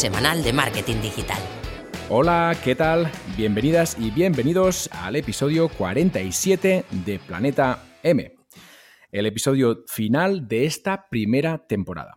semanal 0.00 0.42
de 0.42 0.54
marketing 0.54 1.02
digital. 1.02 1.38
Hola, 2.08 2.56
¿qué 2.64 2.74
tal? 2.74 3.12
Bienvenidas 3.36 3.98
y 3.98 4.10
bienvenidos 4.10 4.88
al 4.94 5.14
episodio 5.14 5.68
47 5.68 6.86
de 7.04 7.18
Planeta 7.18 7.84
M, 8.02 8.34
el 9.12 9.26
episodio 9.26 9.84
final 9.86 10.48
de 10.48 10.64
esta 10.64 11.06
primera 11.10 11.66
temporada. 11.66 12.14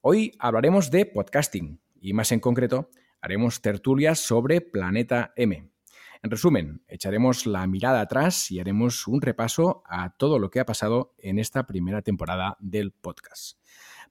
Hoy 0.00 0.32
hablaremos 0.38 0.90
de 0.90 1.04
podcasting 1.04 1.78
y 2.00 2.14
más 2.14 2.32
en 2.32 2.40
concreto 2.40 2.88
haremos 3.20 3.60
tertulias 3.60 4.20
sobre 4.20 4.62
Planeta 4.62 5.34
M. 5.36 5.70
En 6.22 6.30
resumen, 6.30 6.82
echaremos 6.88 7.44
la 7.44 7.66
mirada 7.66 8.00
atrás 8.00 8.50
y 8.50 8.58
haremos 8.58 9.06
un 9.06 9.20
repaso 9.20 9.82
a 9.84 10.16
todo 10.16 10.38
lo 10.38 10.48
que 10.48 10.60
ha 10.60 10.64
pasado 10.64 11.14
en 11.18 11.38
esta 11.38 11.66
primera 11.66 12.00
temporada 12.00 12.56
del 12.58 12.90
podcast. 12.90 13.57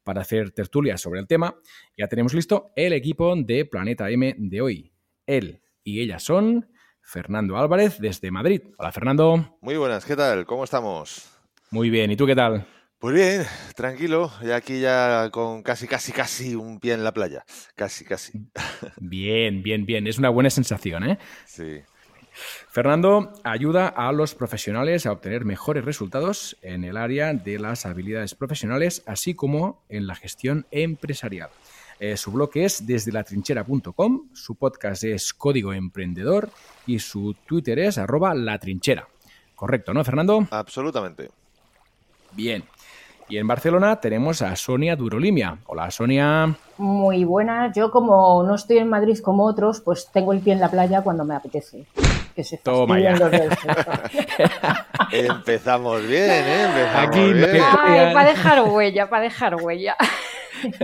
Para 0.07 0.21
hacer 0.21 0.51
tertulias 0.51 1.01
sobre 1.01 1.19
el 1.19 1.27
tema, 1.27 1.53
ya 1.97 2.07
tenemos 2.07 2.33
listo 2.33 2.71
el 2.77 2.93
equipo 2.93 3.35
de 3.35 3.65
Planeta 3.65 4.09
M 4.09 4.35
de 4.37 4.61
hoy. 4.61 4.93
Él 5.25 5.61
y 5.83 5.99
ella 5.99 6.17
son 6.17 6.71
Fernando 7.01 7.57
Álvarez 7.57 7.99
desde 7.99 8.31
Madrid. 8.31 8.61
Hola 8.77 8.93
Fernando. 8.93 9.57
Muy 9.59 9.75
buenas, 9.75 10.05
¿qué 10.05 10.15
tal? 10.15 10.45
¿Cómo 10.45 10.63
estamos? 10.63 11.29
Muy 11.71 11.89
bien, 11.89 12.09
¿y 12.09 12.15
tú 12.15 12.25
qué 12.25 12.37
tal? 12.37 12.65
Pues 12.99 13.15
bien, 13.15 13.45
tranquilo, 13.75 14.31
ya 14.41 14.55
aquí 14.55 14.79
ya 14.79 15.29
con 15.29 15.61
casi, 15.61 15.89
casi, 15.89 16.13
casi 16.13 16.55
un 16.55 16.79
pie 16.79 16.93
en 16.93 17.03
la 17.03 17.13
playa. 17.13 17.43
Casi, 17.75 18.05
casi. 18.05 18.31
Bien, 19.01 19.61
bien, 19.61 19.85
bien. 19.85 20.07
Es 20.07 20.17
una 20.17 20.29
buena 20.29 20.49
sensación, 20.49 21.03
¿eh? 21.03 21.19
Sí. 21.45 21.81
Fernando 22.69 23.33
ayuda 23.43 23.87
a 23.87 24.11
los 24.11 24.35
profesionales 24.35 25.05
a 25.05 25.11
obtener 25.11 25.45
mejores 25.45 25.85
resultados 25.85 26.57
en 26.61 26.83
el 26.83 26.97
área 26.97 27.33
de 27.33 27.59
las 27.59 27.85
habilidades 27.85 28.35
profesionales, 28.35 29.03
así 29.05 29.33
como 29.33 29.83
en 29.89 30.07
la 30.07 30.15
gestión 30.15 30.65
empresarial. 30.71 31.49
Eh, 31.99 32.15
su 32.15 32.31
blog 32.31 32.51
es 32.55 32.85
desde 32.85 33.11
latrinchera.com, 33.11 34.29
su 34.33 34.55
podcast 34.55 35.03
es 35.03 35.33
Código 35.33 35.73
Emprendedor 35.73 36.51
y 36.85 36.99
su 36.99 37.35
Twitter 37.45 37.79
es 37.79 37.97
arroba 37.97 38.35
latrinchera. 38.35 39.07
Correcto, 39.55 39.93
¿no, 39.93 40.03
Fernando? 40.03 40.47
Absolutamente. 40.51 41.31
Bien. 42.33 42.63
Y 43.29 43.37
en 43.37 43.47
Barcelona 43.47 43.99
tenemos 43.99 44.41
a 44.41 44.55
Sonia 44.55 44.95
Durolimia. 44.95 45.57
Hola, 45.65 45.91
Sonia. 45.91 46.55
Muy 46.77 47.25
buena. 47.25 47.73
Yo 47.73 47.91
como 47.91 48.41
no 48.43 48.55
estoy 48.55 48.77
en 48.77 48.89
Madrid 48.89 49.19
como 49.19 49.45
otros, 49.45 49.81
pues 49.81 50.09
tengo 50.13 50.31
el 50.31 50.39
pie 50.39 50.53
en 50.53 50.61
la 50.61 50.69
playa 50.71 51.01
cuando 51.01 51.25
me 51.25 51.35
apetece. 51.35 51.85
Que 52.33 52.43
se 52.43 52.57
Toma 52.57 52.99
ya. 52.99 53.15
los 53.17 53.31
Empezamos 55.11 56.07
bien, 56.07 56.29
¿eh? 56.29 56.63
Empezamos 56.65 57.07
Aquí 57.07 57.33
bien. 57.33 57.63
Ay, 57.77 58.13
para 58.13 58.29
dejar 58.29 58.63
huella, 58.63 59.09
para 59.09 59.23
dejar 59.23 59.55
huella. 59.55 59.95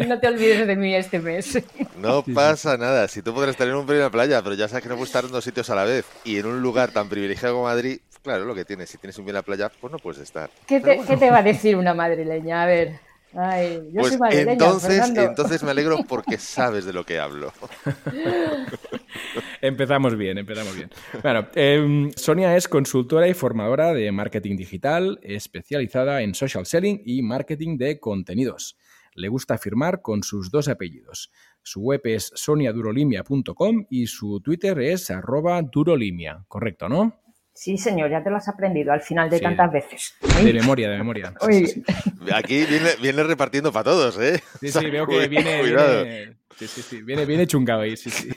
No 0.07 0.19
te 0.19 0.27
olvides 0.27 0.67
de 0.67 0.75
mí 0.75 0.93
este 0.93 1.17
mes. 1.17 1.59
No 1.97 2.21
pasa 2.21 2.77
nada. 2.77 3.07
Si 3.07 3.23
tú 3.23 3.33
podrás 3.33 3.55
tener 3.55 3.73
un 3.73 3.87
pie 3.87 3.95
en 3.95 4.01
la 4.01 4.11
playa, 4.11 4.39
pero 4.43 4.53
ya 4.53 4.67
sabes 4.67 4.83
que 4.83 4.89
no 4.89 4.93
puedes 4.93 5.09
estar 5.09 5.25
en 5.25 5.31
dos 5.31 5.43
sitios 5.43 5.67
a 5.71 5.73
la 5.73 5.83
vez. 5.83 6.05
Y 6.23 6.37
en 6.37 6.45
un 6.45 6.61
lugar 6.61 6.91
tan 6.91 7.09
privilegiado 7.09 7.55
como 7.55 7.65
Madrid, 7.65 7.99
claro, 8.23 8.45
lo 8.45 8.55
que 8.55 8.65
tienes. 8.65 8.89
Si 8.89 8.97
tienes 8.97 9.17
un 9.19 9.25
pie 9.25 9.31
en 9.31 9.35
la 9.35 9.41
playa, 9.43 9.69
pues 9.79 9.91
no 9.91 9.99
puedes 9.99 10.21
estar. 10.21 10.49
¿Qué 10.65 10.79
te, 10.79 11.01
qué 11.05 11.17
te 11.17 11.29
va 11.29 11.39
a 11.39 11.43
decir 11.43 11.75
una 11.75 11.93
madrileña? 11.93 12.63
A 12.63 12.65
ver. 12.65 12.99
Ay, 13.35 13.89
yo 13.91 14.01
Pues 14.01 14.09
soy 14.09 14.17
madrileña, 14.19 14.51
entonces, 14.53 14.89
Fernando. 14.89 15.21
entonces 15.21 15.63
me 15.63 15.71
alegro 15.71 15.97
porque 16.07 16.37
sabes 16.37 16.85
de 16.85 16.93
lo 16.93 17.03
que 17.03 17.19
hablo. 17.19 17.51
Empezamos 19.61 20.17
bien, 20.17 20.37
empezamos 20.37 20.75
bien. 20.75 20.89
Bueno, 21.21 21.47
em, 21.55 22.11
Sonia 22.15 22.55
es 22.57 22.67
consultora 22.67 23.27
y 23.27 23.33
formadora 23.33 23.93
de 23.93 24.11
marketing 24.11 24.57
digital, 24.57 25.19
especializada 25.23 26.21
en 26.21 26.35
social 26.35 26.65
selling 26.65 27.01
y 27.05 27.21
marketing 27.21 27.77
de 27.77 27.99
contenidos. 27.99 28.77
Le 29.15 29.29
gusta 29.29 29.57
firmar 29.57 30.01
con 30.01 30.23
sus 30.23 30.51
dos 30.51 30.67
apellidos. 30.67 31.31
Su 31.61 31.81
web 31.81 32.01
es 32.03 32.31
soniadurolimia.com 32.35 33.85
y 33.89 34.07
su 34.07 34.41
Twitter 34.41 34.79
es 34.79 35.09
arroba 35.11 35.61
durolimia. 35.61 36.43
Correcto, 36.47 36.89
¿no? 36.89 37.22
Sí, 37.55 37.77
señor, 37.77 38.09
ya 38.09 38.23
te 38.23 38.29
lo 38.31 38.37
has 38.37 38.47
aprendido 38.47 38.91
al 38.91 39.01
final 39.01 39.29
de 39.29 39.37
Sí. 39.37 39.43
tantas 39.43 39.71
veces. 39.71 40.15
De 40.43 40.53
memoria, 40.53 40.89
de 40.89 40.97
memoria. 40.97 41.33
Sí, 41.41 41.47
Uy. 41.47 41.67
sí, 41.67 41.83
sí. 41.85 42.31
Aquí 42.33 42.65
viene, 42.65 42.89
viene 43.01 43.23
repartiendo 43.23 43.71
para 43.71 43.83
todos, 43.83 44.19
¿eh? 44.19 44.41
Sí, 44.59 44.69
sí, 44.71 44.89
veo 44.89 45.05
que 45.05 45.27
viene, 45.27 45.59
Cuidado. 45.61 46.03
viene, 46.03 46.37
sí, 46.57 46.67
sí, 46.67 46.81
sí, 46.81 47.01
viene, 47.03 47.25
viene 47.25 47.45
chungado 47.45 47.81
ahí, 47.81 47.95
sí, 47.95 48.09
sí. 48.09 48.29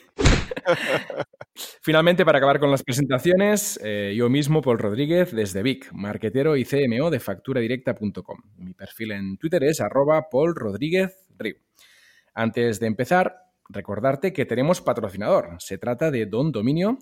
Finalmente, 1.80 2.24
para 2.24 2.38
acabar 2.38 2.58
con 2.60 2.70
las 2.70 2.82
presentaciones, 2.82 3.80
eh, 3.82 4.14
yo 4.16 4.28
mismo, 4.28 4.60
Paul 4.60 4.78
Rodríguez, 4.78 5.32
desde 5.34 5.62
Vic, 5.62 5.88
marquetero 5.92 6.56
y 6.56 6.64
CMO 6.64 7.08
de 7.10 7.20
facturadirecta.com. 7.20 8.38
Mi 8.58 8.74
perfil 8.74 9.12
en 9.12 9.38
Twitter 9.38 9.64
es 9.64 9.80
arroba 9.80 10.28
Paul 10.30 10.54
Rodríguez 10.54 11.16
Riu. 11.38 11.56
Antes 12.34 12.80
de 12.80 12.86
empezar, 12.86 13.36
recordarte 13.70 14.32
que 14.32 14.44
tenemos 14.44 14.80
patrocinador. 14.82 15.56
Se 15.58 15.78
trata 15.78 16.10
de 16.10 16.26
Don 16.26 16.52
Dominio, 16.52 16.98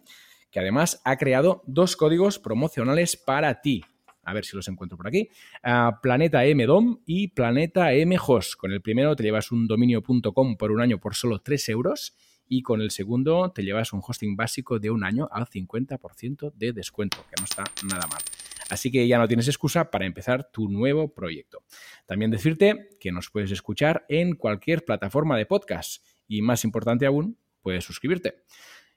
que 0.54 0.60
además 0.60 1.02
ha 1.04 1.16
creado 1.16 1.64
dos 1.66 1.96
códigos 1.96 2.38
promocionales 2.38 3.16
para 3.16 3.60
ti. 3.60 3.84
A 4.22 4.32
ver 4.32 4.44
si 4.44 4.54
los 4.54 4.68
encuentro 4.68 4.96
por 4.96 5.08
aquí. 5.08 5.28
Ah, 5.64 5.98
Planeta 6.00 6.44
M 6.44 6.64
Dom 6.64 7.00
y 7.04 7.26
Planeta 7.26 7.92
M 7.92 8.16
Host. 8.24 8.54
Con 8.54 8.70
el 8.70 8.80
primero 8.80 9.16
te 9.16 9.24
llevas 9.24 9.50
un 9.50 9.66
dominio.com 9.66 10.56
por 10.56 10.70
un 10.70 10.80
año 10.80 11.00
por 11.00 11.16
solo 11.16 11.40
3 11.40 11.70
euros 11.70 12.14
y 12.46 12.62
con 12.62 12.80
el 12.80 12.92
segundo 12.92 13.50
te 13.50 13.64
llevas 13.64 13.92
un 13.92 14.00
hosting 14.06 14.36
básico 14.36 14.78
de 14.78 14.92
un 14.92 15.02
año 15.02 15.28
al 15.32 15.46
50% 15.46 16.52
de 16.54 16.72
descuento, 16.72 17.16
que 17.28 17.34
no 17.36 17.46
está 17.46 17.64
nada 17.90 18.06
mal. 18.06 18.22
Así 18.70 18.92
que 18.92 19.08
ya 19.08 19.18
no 19.18 19.26
tienes 19.26 19.48
excusa 19.48 19.90
para 19.90 20.06
empezar 20.06 20.52
tu 20.52 20.68
nuevo 20.68 21.12
proyecto. 21.12 21.64
También 22.06 22.30
decirte 22.30 22.90
que 23.00 23.10
nos 23.10 23.28
puedes 23.28 23.50
escuchar 23.50 24.06
en 24.08 24.36
cualquier 24.36 24.84
plataforma 24.84 25.36
de 25.36 25.46
podcast 25.46 26.06
y 26.28 26.42
más 26.42 26.62
importante 26.62 27.06
aún, 27.06 27.38
puedes 27.60 27.82
suscribirte. 27.82 28.44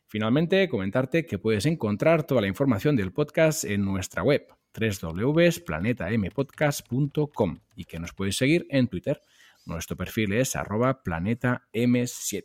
Finalmente, 0.10 0.70
comentarte 0.70 1.26
que 1.26 1.38
puedes 1.38 1.66
encontrar 1.66 2.24
toda 2.24 2.40
la 2.40 2.48
información 2.48 2.96
del 2.96 3.12
podcast 3.12 3.66
en 3.66 3.84
nuestra 3.84 4.24
web 4.24 4.48
www.planetampodcast.com 4.74 7.60
y 7.76 7.84
que 7.84 8.00
nos 8.00 8.14
puedes 8.14 8.38
seguir 8.38 8.66
en 8.70 8.88
Twitter. 8.88 9.22
Nuestro 9.66 9.98
perfil 9.98 10.32
es 10.32 10.56
arroba 10.56 11.04
planetam7. 11.04 12.44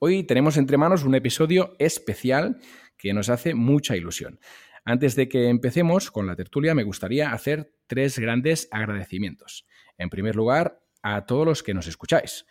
Hoy 0.00 0.24
tenemos 0.24 0.58
entre 0.58 0.76
manos 0.76 1.04
un 1.04 1.14
episodio 1.14 1.76
especial 1.78 2.60
que 2.98 3.14
nos 3.14 3.30
hace 3.30 3.54
mucha 3.54 3.96
ilusión. 3.96 4.38
Antes 4.84 5.16
de 5.16 5.30
que 5.30 5.48
empecemos 5.48 6.10
con 6.10 6.26
la 6.26 6.36
tertulia, 6.36 6.74
me 6.74 6.82
gustaría 6.82 7.32
hacer 7.32 7.72
tres 7.86 8.18
grandes 8.18 8.68
agradecimientos. 8.70 9.66
En 9.96 10.10
primer 10.10 10.36
lugar, 10.36 10.82
a 11.02 11.24
todos 11.24 11.46
los 11.46 11.62
que 11.62 11.72
nos 11.72 11.86
escucháis. 11.86 12.44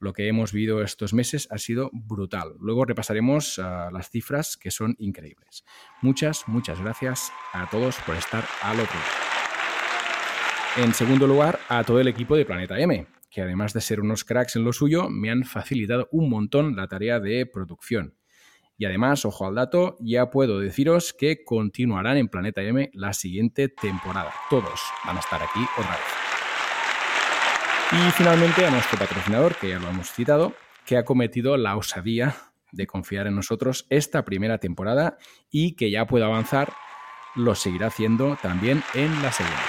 Lo 0.00 0.12
que 0.12 0.28
hemos 0.28 0.52
vivido 0.52 0.82
estos 0.82 1.12
meses 1.12 1.48
ha 1.50 1.58
sido 1.58 1.90
brutal. 1.92 2.54
Luego 2.60 2.84
repasaremos 2.84 3.58
ah, 3.58 3.90
las 3.92 4.10
cifras 4.10 4.56
que 4.56 4.70
son 4.70 4.94
increíbles. 4.98 5.64
Muchas, 6.02 6.46
muchas 6.46 6.80
gracias 6.80 7.32
a 7.52 7.68
todos 7.68 7.96
por 8.06 8.14
estar 8.14 8.44
al 8.62 8.78
otro 8.80 8.94
lado. 8.94 9.28
En 10.76 10.94
segundo 10.94 11.26
lugar, 11.26 11.58
a 11.68 11.82
todo 11.82 12.00
el 12.00 12.06
equipo 12.06 12.36
de 12.36 12.44
Planeta 12.44 12.78
M, 12.78 13.06
que 13.30 13.42
además 13.42 13.72
de 13.72 13.80
ser 13.80 14.00
unos 14.00 14.24
cracks 14.24 14.54
en 14.54 14.64
lo 14.64 14.72
suyo, 14.72 15.08
me 15.10 15.30
han 15.30 15.44
facilitado 15.44 16.08
un 16.12 16.30
montón 16.30 16.76
la 16.76 16.86
tarea 16.86 17.18
de 17.18 17.46
producción. 17.46 18.14
Y 18.76 18.84
además, 18.84 19.24
ojo 19.24 19.44
al 19.46 19.56
dato, 19.56 19.96
ya 19.98 20.30
puedo 20.30 20.60
deciros 20.60 21.12
que 21.12 21.42
continuarán 21.42 22.16
en 22.16 22.28
Planeta 22.28 22.62
M 22.62 22.90
la 22.94 23.12
siguiente 23.12 23.68
temporada. 23.68 24.32
Todos 24.48 24.80
van 25.04 25.16
a 25.16 25.20
estar 25.20 25.42
aquí 25.42 25.60
otra 25.76 25.90
vez. 25.90 26.17
Y 27.90 28.10
finalmente 28.12 28.66
a 28.66 28.70
nuestro 28.70 28.98
patrocinador, 28.98 29.54
que 29.56 29.70
ya 29.70 29.78
lo 29.78 29.88
hemos 29.88 30.12
citado, 30.12 30.52
que 30.84 30.98
ha 30.98 31.04
cometido 31.04 31.56
la 31.56 31.74
osadía 31.76 32.36
de 32.70 32.86
confiar 32.86 33.26
en 33.26 33.34
nosotros 33.34 33.86
esta 33.88 34.24
primera 34.26 34.58
temporada 34.58 35.16
y 35.50 35.74
que 35.74 35.90
ya 35.90 36.06
puedo 36.06 36.26
avanzar, 36.26 36.72
lo 37.34 37.54
seguirá 37.54 37.86
haciendo 37.86 38.36
también 38.42 38.82
en 38.92 39.22
la 39.22 39.32
segunda. 39.32 39.62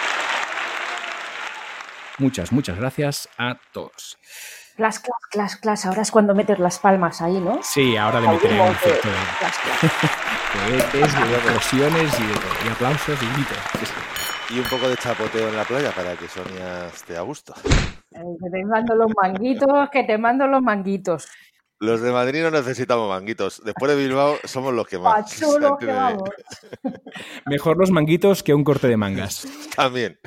Muchas, 2.17 2.51
muchas 2.51 2.77
gracias 2.77 3.29
a 3.37 3.57
todos. 3.71 4.17
Clas, 4.75 4.99
clas, 4.99 5.19
clas, 5.31 5.55
clas. 5.55 5.85
Ahora 5.85 6.01
es 6.01 6.11
cuando 6.11 6.35
metes 6.35 6.59
las 6.59 6.79
palmas 6.79 7.21
ahí, 7.21 7.39
¿no? 7.39 7.59
Sí, 7.63 7.95
ahora 7.95 8.19
le 8.19 8.27
meteré 8.27 8.55
el 8.55 8.61
Aplaudimos, 8.61 8.85
efecto 8.85 9.07
de 9.07 9.15
clas, 9.39 9.57
clas. 9.59 9.91
cohetes, 10.53 11.13
de 11.13 11.35
explosiones 11.35 12.19
y, 12.19 12.23
de 12.23 12.33
todo, 12.33 12.65
y 12.65 12.69
aplausos 12.69 13.23
y 13.23 13.25
gritos. 13.33 13.57
Y 14.51 14.57
un 14.59 14.65
poco 14.65 14.89
de 14.89 14.97
chapoteo 14.97 15.47
en 15.49 15.55
la 15.55 15.63
playa 15.63 15.91
para 15.91 16.15
que 16.15 16.27
Sonia 16.27 16.87
esté 16.87 17.15
a 17.15 17.21
gusto. 17.21 17.53
Eh, 18.11 18.19
Que 18.41 18.49
te 18.49 18.65
mando 18.65 18.95
los 18.95 19.11
manguitos, 19.21 19.89
que 19.91 20.03
te 20.03 20.17
mando 20.17 20.47
los 20.47 20.61
manguitos. 20.61 21.27
Los 21.79 22.01
de 22.01 22.11
Madrid 22.11 22.41
no 22.41 22.51
necesitamos 22.51 23.07
manguitos. 23.07 23.61
Después 23.63 23.91
de 23.95 23.97
Bilbao 24.03 24.37
somos 24.43 24.73
los 24.73 24.87
que 24.87 24.97
más. 24.97 25.13
Pa' 25.13 25.25
chulo 25.25 25.77
que 25.77 25.85
Entiéndeme. 25.85 25.93
vamos. 25.93 26.29
Mejor 27.45 27.77
los 27.77 27.91
manguitos 27.91 28.43
que 28.43 28.53
un 28.53 28.63
corte 28.63 28.87
de 28.87 28.97
mangas. 28.97 29.47
También. 29.75 30.19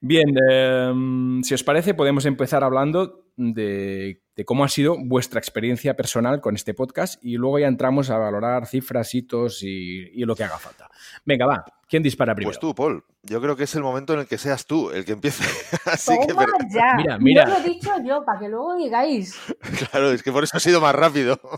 Bien, 0.00 0.28
em, 0.50 1.42
si 1.42 1.54
os 1.54 1.64
parece, 1.64 1.94
podemos 1.94 2.26
empezar 2.26 2.62
hablando 2.62 3.24
de, 3.36 4.22
de 4.36 4.44
cómo 4.44 4.62
ha 4.64 4.68
sido 4.68 4.96
vuestra 5.02 5.40
experiencia 5.40 5.96
personal 5.96 6.40
con 6.40 6.54
este 6.54 6.74
podcast 6.74 7.22
y 7.24 7.36
luego 7.36 7.58
ya 7.58 7.66
entramos 7.66 8.10
a 8.10 8.18
valorar 8.18 8.66
cifras, 8.66 9.14
hitos 9.14 9.62
y, 9.62 10.10
y 10.12 10.24
lo 10.24 10.36
que 10.36 10.44
haga 10.44 10.58
falta. 10.58 10.88
Venga, 11.24 11.46
va, 11.46 11.64
¿Quién 11.88 12.02
dispara 12.02 12.34
primero? 12.34 12.50
Pues 12.50 12.58
tú, 12.58 12.74
Paul. 12.74 13.04
Yo 13.22 13.40
creo 13.40 13.54
que 13.56 13.64
es 13.64 13.74
el 13.76 13.82
momento 13.82 14.12
en 14.14 14.20
el 14.20 14.26
que 14.26 14.38
seas 14.38 14.66
tú 14.66 14.90
el 14.90 15.04
que 15.04 15.12
empiece. 15.12 15.44
Así 15.84 16.18
que, 16.18 16.26
Toma 16.26 16.44
pero- 16.44 16.68
ya. 16.74 16.94
Mira, 16.96 17.18
mira. 17.18 17.44
No 17.44 17.52
lo 17.52 17.58
he 17.60 17.62
dicho 17.68 17.90
yo, 18.04 18.24
para 18.24 18.40
que 18.40 18.48
luego 18.48 18.76
digáis. 18.76 19.36
claro, 19.90 20.10
es 20.10 20.22
que 20.22 20.32
por 20.32 20.42
eso 20.42 20.56
ha 20.56 20.60
sido 20.60 20.80
más 20.80 20.94
rápido. 20.94 21.38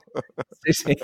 Sí, 0.60 0.72
sí. 0.72 0.96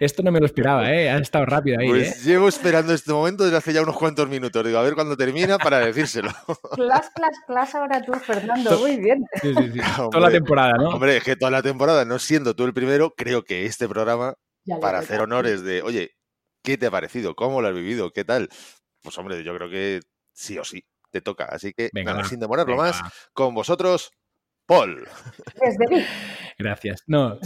Esto 0.00 0.22
no 0.22 0.30
me 0.32 0.40
lo 0.40 0.44
esperaba, 0.46 0.90
¿eh? 0.92 1.08
Ha 1.08 1.18
estado 1.18 1.46
rápido 1.46 1.78
ahí, 1.80 1.86
¿eh? 1.86 1.90
Pues 1.90 2.24
llevo 2.24 2.48
esperando 2.48 2.92
este 2.92 3.12
momento 3.12 3.44
desde 3.44 3.56
hace 3.56 3.72
ya 3.72 3.80
unos 3.80 3.96
cuantos 3.96 4.28
minutos. 4.28 4.62
Digo, 4.66 4.76
a 4.76 4.82
ver 4.82 4.94
cuándo 4.94 5.16
termina 5.16 5.56
para 5.56 5.78
decírselo. 5.78 6.30
Clas, 6.74 7.08
clas, 7.14 7.36
clas 7.46 7.74
ahora 7.74 8.02
tú, 8.02 8.12
Fernando. 8.14 8.78
Muy 8.80 8.96
bien. 8.98 9.24
Sí, 9.40 9.54
sí, 9.54 9.70
sí. 9.72 9.78
Toda 9.78 10.06
Hombre, 10.08 10.20
la 10.20 10.30
temporada, 10.30 10.72
¿no? 10.76 10.88
Hombre, 10.90 11.16
es 11.18 11.24
que 11.24 11.36
toda 11.36 11.50
la 11.50 11.62
temporada, 11.62 12.04
no 12.04 12.18
siendo 12.18 12.54
tú 12.54 12.64
el 12.64 12.74
primero, 12.74 13.14
creo 13.16 13.44
que 13.44 13.64
este 13.66 13.88
programa, 13.88 14.34
para 14.80 14.98
hacer 14.98 15.20
honores 15.20 15.62
de, 15.62 15.80
oye, 15.82 16.10
¿qué 16.62 16.76
te 16.78 16.86
ha 16.86 16.90
parecido? 16.90 17.34
¿Cómo 17.34 17.60
lo 17.62 17.68
has 17.68 17.74
vivido? 17.74 18.12
¿Qué 18.12 18.24
tal? 18.24 18.48
Pues 19.02 19.16
hombre, 19.18 19.42
yo 19.44 19.54
creo 19.56 19.70
que 19.70 20.00
sí 20.32 20.58
o 20.58 20.64
sí 20.64 20.84
te 21.10 21.20
toca. 21.20 21.44
Así 21.46 21.72
que, 21.72 21.90
Venga, 21.92 22.12
nada, 22.12 22.22
va. 22.24 22.28
sin 22.28 22.40
demorarlo 22.40 22.72
Venga, 22.76 22.84
más, 22.90 23.02
con 23.32 23.54
vosotros, 23.54 24.10
Paul. 24.66 25.06
Desde 25.60 25.88
mí. 25.88 26.04
Gracias. 26.58 27.04
No, 27.06 27.38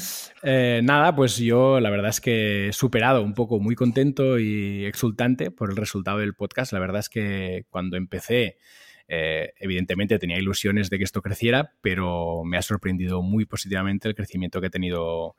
eh, 0.42 0.80
nada, 0.82 1.14
pues 1.14 1.36
yo 1.36 1.78
la 1.78 1.90
verdad 1.90 2.08
es 2.10 2.20
que 2.20 2.68
he 2.68 2.72
superado 2.72 3.22
un 3.22 3.34
poco, 3.34 3.60
muy 3.60 3.74
contento 3.74 4.38
y 4.38 4.84
exultante 4.86 5.50
por 5.50 5.70
el 5.70 5.76
resultado 5.76 6.18
del 6.18 6.34
podcast. 6.34 6.72
La 6.72 6.80
verdad 6.80 7.00
es 7.00 7.08
que 7.08 7.66
cuando 7.68 7.96
empecé, 7.96 8.56
eh, 9.08 9.52
evidentemente 9.58 10.18
tenía 10.18 10.38
ilusiones 10.38 10.88
de 10.88 10.96
que 10.98 11.04
esto 11.04 11.20
creciera, 11.22 11.74
pero 11.82 12.42
me 12.44 12.56
ha 12.56 12.62
sorprendido 12.62 13.20
muy 13.22 13.44
positivamente 13.44 14.08
el 14.08 14.14
crecimiento 14.14 14.60
que 14.60 14.68
ha 14.68 14.70
tenido 14.70 15.36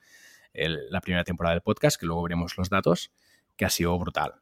el- 0.53 0.89
la 0.91 1.01
primera 1.01 1.23
temporada 1.23 1.55
del 1.55 1.61
podcast, 1.63 1.99
que 1.99 2.05
luego 2.05 2.21
veremos 2.23 2.55
los 2.57 2.69
datos, 2.69 3.11
que 3.55 3.65
ha 3.65 3.69
sido 3.69 3.97
brutal. 3.97 4.33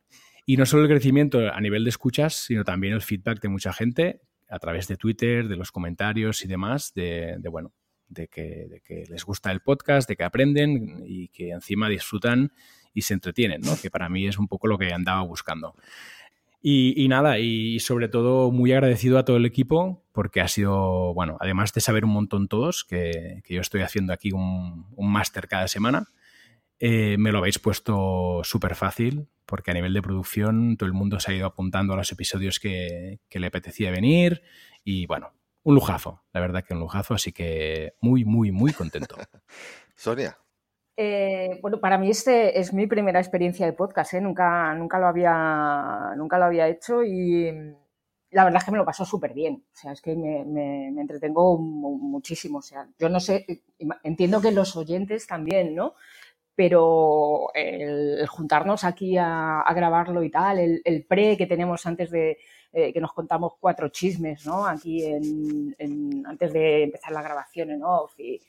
Y 0.45 0.57
no 0.57 0.65
solo 0.65 0.83
el 0.83 0.89
crecimiento 0.89 1.51
a 1.51 1.61
nivel 1.61 1.83
de 1.83 1.89
escuchas, 1.89 2.33
sino 2.33 2.63
también 2.63 2.93
el 2.93 3.01
feedback 3.01 3.41
de 3.41 3.49
mucha 3.49 3.73
gente 3.73 4.21
a 4.49 4.59
través 4.59 4.87
de 4.87 4.97
Twitter, 4.97 5.47
de 5.47 5.55
los 5.55 5.71
comentarios 5.71 6.43
y 6.43 6.47
demás, 6.47 6.93
de, 6.93 7.37
de, 7.39 7.49
bueno, 7.49 7.73
de 8.09 8.27
que, 8.27 8.67
de 8.69 8.81
que 8.81 9.05
les 9.09 9.23
gusta 9.23 9.51
el 9.51 9.61
podcast, 9.61 10.09
de 10.09 10.17
que 10.17 10.23
aprenden 10.23 11.03
y 11.05 11.29
que 11.29 11.51
encima 11.51 11.87
disfrutan 11.87 12.51
y 12.93 13.03
se 13.03 13.13
entretienen, 13.13 13.61
¿no? 13.61 13.77
que 13.81 13.89
para 13.89 14.09
mí 14.09 14.27
es 14.27 14.37
un 14.37 14.47
poco 14.47 14.67
lo 14.67 14.77
que 14.77 14.91
andaba 14.91 15.21
buscando. 15.21 15.75
Y, 16.63 17.07
nada, 17.07 17.39
y 17.39 17.79
sobre 17.79 18.07
todo 18.07 18.51
muy 18.51 18.71
agradecido 18.71 19.17
a 19.17 19.25
todo 19.25 19.37
el 19.37 19.47
equipo 19.47 20.03
porque 20.11 20.41
ha 20.41 20.47
sido, 20.47 21.11
bueno, 21.15 21.35
además 21.39 21.73
de 21.73 21.81
saber 21.81 22.05
un 22.05 22.11
montón 22.11 22.47
todos, 22.47 22.83
que, 22.83 23.41
que 23.43 23.55
yo 23.55 23.61
estoy 23.61 23.81
haciendo 23.81 24.13
aquí 24.13 24.31
un 24.31 24.85
máster 24.97 25.47
cada 25.47 25.67
semana, 25.67 26.09
eh, 26.81 27.15
me 27.17 27.31
lo 27.31 27.37
habéis 27.37 27.59
puesto 27.59 28.41
súper 28.43 28.75
fácil 28.75 29.27
porque 29.45 29.71
a 29.71 29.73
nivel 29.73 29.93
de 29.93 30.01
producción 30.01 30.75
todo 30.77 30.87
el 30.87 30.93
mundo 30.93 31.19
se 31.19 31.31
ha 31.31 31.35
ido 31.35 31.45
apuntando 31.45 31.93
a 31.93 31.97
los 31.97 32.11
episodios 32.11 32.59
que, 32.59 33.19
que 33.29 33.39
le 33.39 33.47
apetecía 33.47 33.91
venir 33.91 34.41
y 34.83 35.05
bueno, 35.05 35.31
un 35.63 35.75
lujazo, 35.75 36.23
la 36.33 36.39
verdad 36.41 36.63
que 36.63 36.73
un 36.73 36.79
lujazo, 36.79 37.13
así 37.13 37.31
que 37.31 37.93
muy, 38.01 38.25
muy, 38.25 38.51
muy 38.51 38.73
contento. 38.73 39.15
Sonia. 39.95 40.37
Eh, 40.97 41.59
bueno, 41.61 41.79
para 41.79 41.97
mí 41.97 42.09
este 42.09 42.59
es 42.59 42.73
mi 42.73 42.87
primera 42.87 43.19
experiencia 43.19 43.65
de 43.65 43.73
podcast, 43.73 44.13
¿eh? 44.15 44.21
nunca, 44.21 44.73
nunca, 44.73 44.99
lo 44.99 45.07
había, 45.07 46.13
nunca 46.17 46.37
lo 46.37 46.45
había 46.45 46.67
hecho 46.67 47.03
y 47.03 47.51
la 48.31 48.43
verdad 48.43 48.59
es 48.59 48.65
que 48.65 48.71
me 48.71 48.77
lo 48.77 48.85
paso 48.85 49.05
súper 49.05 49.33
bien. 49.33 49.63
O 49.73 49.75
sea, 49.77 49.91
es 49.91 50.01
que 50.01 50.15
me, 50.15 50.43
me- 50.45 50.91
me 50.91 51.01
entretengo 51.01 51.57
mu- 51.57 51.97
muchísimo. 51.97 52.59
O 52.59 52.61
sea, 52.61 52.87
yo 52.99 53.09
no 53.09 53.19
sé, 53.19 53.45
entiendo 54.03 54.41
que 54.41 54.51
los 54.51 54.75
oyentes 54.75 55.27
también, 55.27 55.75
¿no? 55.75 55.95
Pero 56.55 57.47
el, 57.53 58.25
juntarnos 58.27 58.83
aquí 58.83 59.17
a, 59.17 59.61
a 59.61 59.73
grabarlo 59.73 60.21
y 60.23 60.29
tal, 60.29 60.59
el, 60.59 60.81
el 60.83 61.05
pre 61.05 61.37
que 61.37 61.47
tenemos 61.47 61.85
antes 61.85 62.11
de 62.11 62.37
eh, 62.73 62.93
que 62.93 63.01
nos 63.01 63.13
contamos 63.13 63.53
cuatro 63.59 63.89
chismes, 63.89 64.45
¿no? 64.45 64.65
Aquí 64.65 65.03
en, 65.03 65.75
en- 65.77 66.25
antes 66.27 66.53
de 66.53 66.83
empezar 66.83 67.11
la 67.13 67.21
grabación 67.21 67.71
en 67.71 67.83
off 67.83 68.13
y 68.19 68.39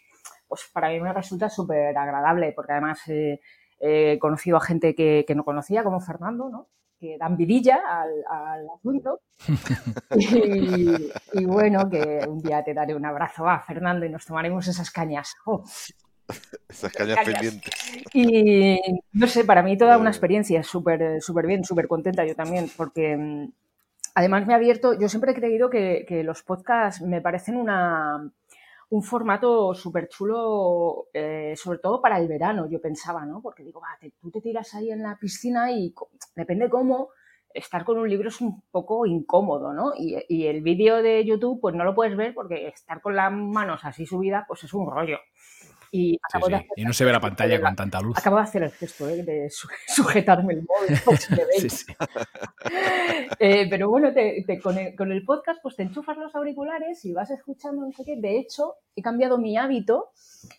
pues 0.49 0.69
para 0.73 0.89
mí 0.91 1.01
me 1.01 1.13
resulta 1.13 1.49
súper 1.49 1.97
agradable 1.97 2.53
porque 2.53 2.73
además 2.73 3.01
eh, 3.09 3.41
he 3.81 4.19
conocido 4.19 4.57
a 4.59 4.61
gente 4.61 4.95
que, 4.95 5.25
que 5.27 5.35
no 5.35 5.45
conocía, 5.45 5.83
como 5.83 6.01
Fernando, 6.01 6.49
¿no? 6.49 6.69
que 7.01 7.19
dan 7.19 7.37
vidilla 7.37 7.81
al, 7.85 8.11
al 8.31 8.67
asunto. 8.79 9.23
y, 10.17 11.11
y 11.33 11.45
bueno, 11.47 11.89
que 11.91 12.21
un 12.29 12.41
día 12.41 12.63
te 12.63 12.75
daré 12.75 12.95
un 12.95 13.05
abrazo 13.05 13.49
a 13.49 13.59
Fernando 13.61 14.07
y 14.07 14.11
nos 14.11 14.25
tomaremos 14.25 14.69
esas 14.69 14.91
cañas. 14.93 15.35
Oh. 15.47 15.65
Esas 16.69 16.93
cañas 16.95 17.21
Cañas. 17.21 17.25
pendientes. 17.25 17.75
Y 18.13 18.79
no 19.13 19.27
sé, 19.27 19.45
para 19.45 19.63
mí 19.63 19.77
toda 19.77 19.99
una 19.99 20.11
Eh. 20.11 20.13
experiencia 20.13 20.63
súper 20.63 21.21
súper 21.23 21.47
bien, 21.47 21.65
súper 21.65 21.89
contenta 21.89 22.25
yo 22.27 22.35
también, 22.35 22.71
porque 22.77 23.17
mm, 23.17 23.53
además 24.15 24.47
me 24.47 24.55
ha 24.55 24.57
abierto, 24.57 24.99
yo 24.99 25.09
siempre 25.09 25.33
he 25.33 25.35
creído 25.35 25.71
que, 25.71 26.05
que 26.09 26.23
los 26.25 26.43
podcasts 26.43 27.03
me 27.03 27.21
parecen 27.21 27.57
una, 27.57 28.31
un 28.91 29.03
formato 29.03 29.75
súper 29.75 30.09
chulo, 30.09 31.09
eh, 31.15 31.55
sobre 31.57 31.79
todo 31.79 32.01
para 32.03 32.19
el 32.19 32.29
verano, 32.29 32.69
yo 32.69 32.81
pensaba, 32.81 33.25
¿no? 33.27 33.41
Porque 33.43 33.65
digo, 33.65 33.81
va, 33.81 33.89
tú 34.21 34.31
te 34.31 34.41
tiras 34.41 34.75
ahí 34.75 34.91
en 34.91 35.03
la 35.03 35.19
piscina 35.19 35.73
y 35.73 35.95
depende 36.37 36.69
cómo, 36.71 37.11
estar 37.55 37.85
con 37.85 37.99
un 37.99 38.09
libro 38.09 38.29
es 38.29 38.41
un 38.41 38.63
poco 38.71 39.07
incómodo, 39.07 39.73
¿no? 39.75 39.93
Y, 39.99 40.17
y 40.29 40.47
el 40.47 40.63
vídeo 40.63 41.03
de 41.03 41.25
YouTube, 41.25 41.61
pues 41.61 41.75
no 41.75 41.85
lo 41.85 41.95
puedes 41.95 42.17
ver 42.17 42.35
porque 42.35 42.69
estar 42.69 43.01
con 43.03 43.15
las 43.17 43.33
manos 43.33 43.81
así 43.85 44.07
subidas, 44.07 44.45
pues 44.49 44.65
es 44.65 44.73
un 44.75 44.91
rollo. 44.91 45.19
Y 45.95 46.13
Sí, 46.15 46.21
acabo 46.23 46.47
de 46.49 46.53
sí. 46.53 46.57
hacer 46.57 46.71
Y 46.77 46.85
no 46.87 46.93
se 46.95 47.05
ve 47.05 47.13
la 47.13 47.21
pantalla 47.21 47.55
la- 47.59 47.61
con 47.61 47.77
tanta 47.77 48.01
luz. 48.01 48.17
Acabo 48.19 48.37
de 48.37 48.43
hacer 48.43 48.63
el 48.63 48.71
gesto 48.73 49.09
¿eh? 49.11 49.23
de 49.23 49.51
su- 49.51 49.69
sujetarme 49.87 50.55
el 50.55 50.63
móvil, 50.67 50.97
si. 51.59 51.69
Sí. 51.69 51.93
Eh, 53.39 53.67
pero 53.69 53.89
bueno, 53.89 54.13
te- 54.13 54.45
te- 54.47 54.61
con, 54.61 54.79
el, 54.79 54.95
con 54.95 55.11
el 55.11 55.25
podcast 55.25 55.61
pues 55.63 55.77
te 55.77 55.83
enchufas 55.83 56.17
los 56.17 56.35
auriculares 56.35 57.05
y 57.05 57.13
vas 57.13 57.31
escuchando 57.31 57.85
no 57.85 57.93
sé 57.93 58.05
qué. 58.05 58.17
De 58.17 58.39
hecho, 58.39 58.77
he 58.95 59.03
cambiado 59.03 59.39
mi 59.39 59.57
hábito 59.57 60.11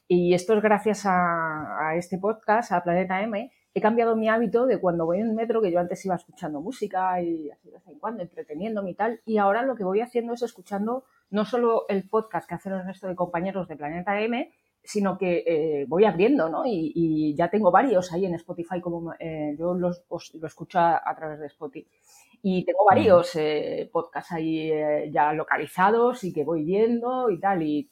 y 0.08 0.34
esto 0.34 0.54
es 0.56 0.62
gracias 0.62 1.06
a, 1.06 1.90
a 1.90 1.96
este 1.96 2.18
podcast, 2.18 2.72
a 2.72 2.84
Planeta 2.84 3.22
M. 3.22 3.52
He 3.76 3.82
cambiado 3.82 4.16
mi 4.16 4.30
hábito 4.30 4.66
de 4.68 4.80
cuando 4.80 5.06
voy 5.06 5.20
en 5.20 5.34
metro, 5.34 5.62
que 5.62 5.72
yo 5.72 5.80
antes 5.80 6.06
iba 6.06 6.16
escuchando 6.16 6.62
música 6.62 7.20
y 7.22 7.50
así 7.50 7.70
de 7.70 7.74
vez 7.76 7.88
en 7.88 7.98
cuando, 7.98 8.22
entreteniéndome 8.22 8.92
y 8.92 8.96
tal. 8.96 9.22
Y 9.26 9.38
ahora 9.38 9.64
lo 9.64 9.76
que 9.76 9.84
voy 9.84 10.02
haciendo 10.02 10.34
es 10.34 10.44
escuchando 10.44 11.06
no 11.32 11.46
solo 11.46 11.86
el 11.90 12.08
podcast 12.08 12.48
que 12.48 12.54
hacen 12.56 12.74
el 12.74 12.86
resto 12.86 13.08
de 13.08 13.16
compañeros 13.16 13.68
de 13.68 13.76
Planeta 13.76 14.20
M, 14.22 14.54
sino 14.84 15.18
que 15.18 15.44
eh, 15.48 15.86
voy 15.88 16.06
abriendo, 16.06 16.50
¿no? 16.50 16.66
Y, 16.66 16.92
y 16.96 17.36
ya 17.36 17.50
tengo 17.50 17.72
varios 17.72 18.12
ahí 18.14 18.26
en 18.26 18.36
Spotify, 18.36 18.82
como 18.82 19.14
eh, 19.20 19.56
yo 19.58 19.74
los, 19.76 20.04
os- 20.10 20.34
lo 20.36 20.48
escucho 20.48 20.80
a, 20.80 21.02
a 21.06 21.16
través 21.16 21.40
de 21.40 21.48
Spotify. 21.48 21.88
Y 22.42 22.66
tengo 22.66 22.86
varios 22.86 23.36
eh, 23.36 23.90
podcasts 23.92 24.34
ahí 24.34 24.72
eh, 24.72 25.10
ya 25.14 25.32
localizados 25.34 26.24
y 26.26 26.34
que 26.34 26.44
voy 26.44 26.64
viendo 26.66 27.30
y 27.30 27.40
tal. 27.40 27.64
Y 27.64 27.90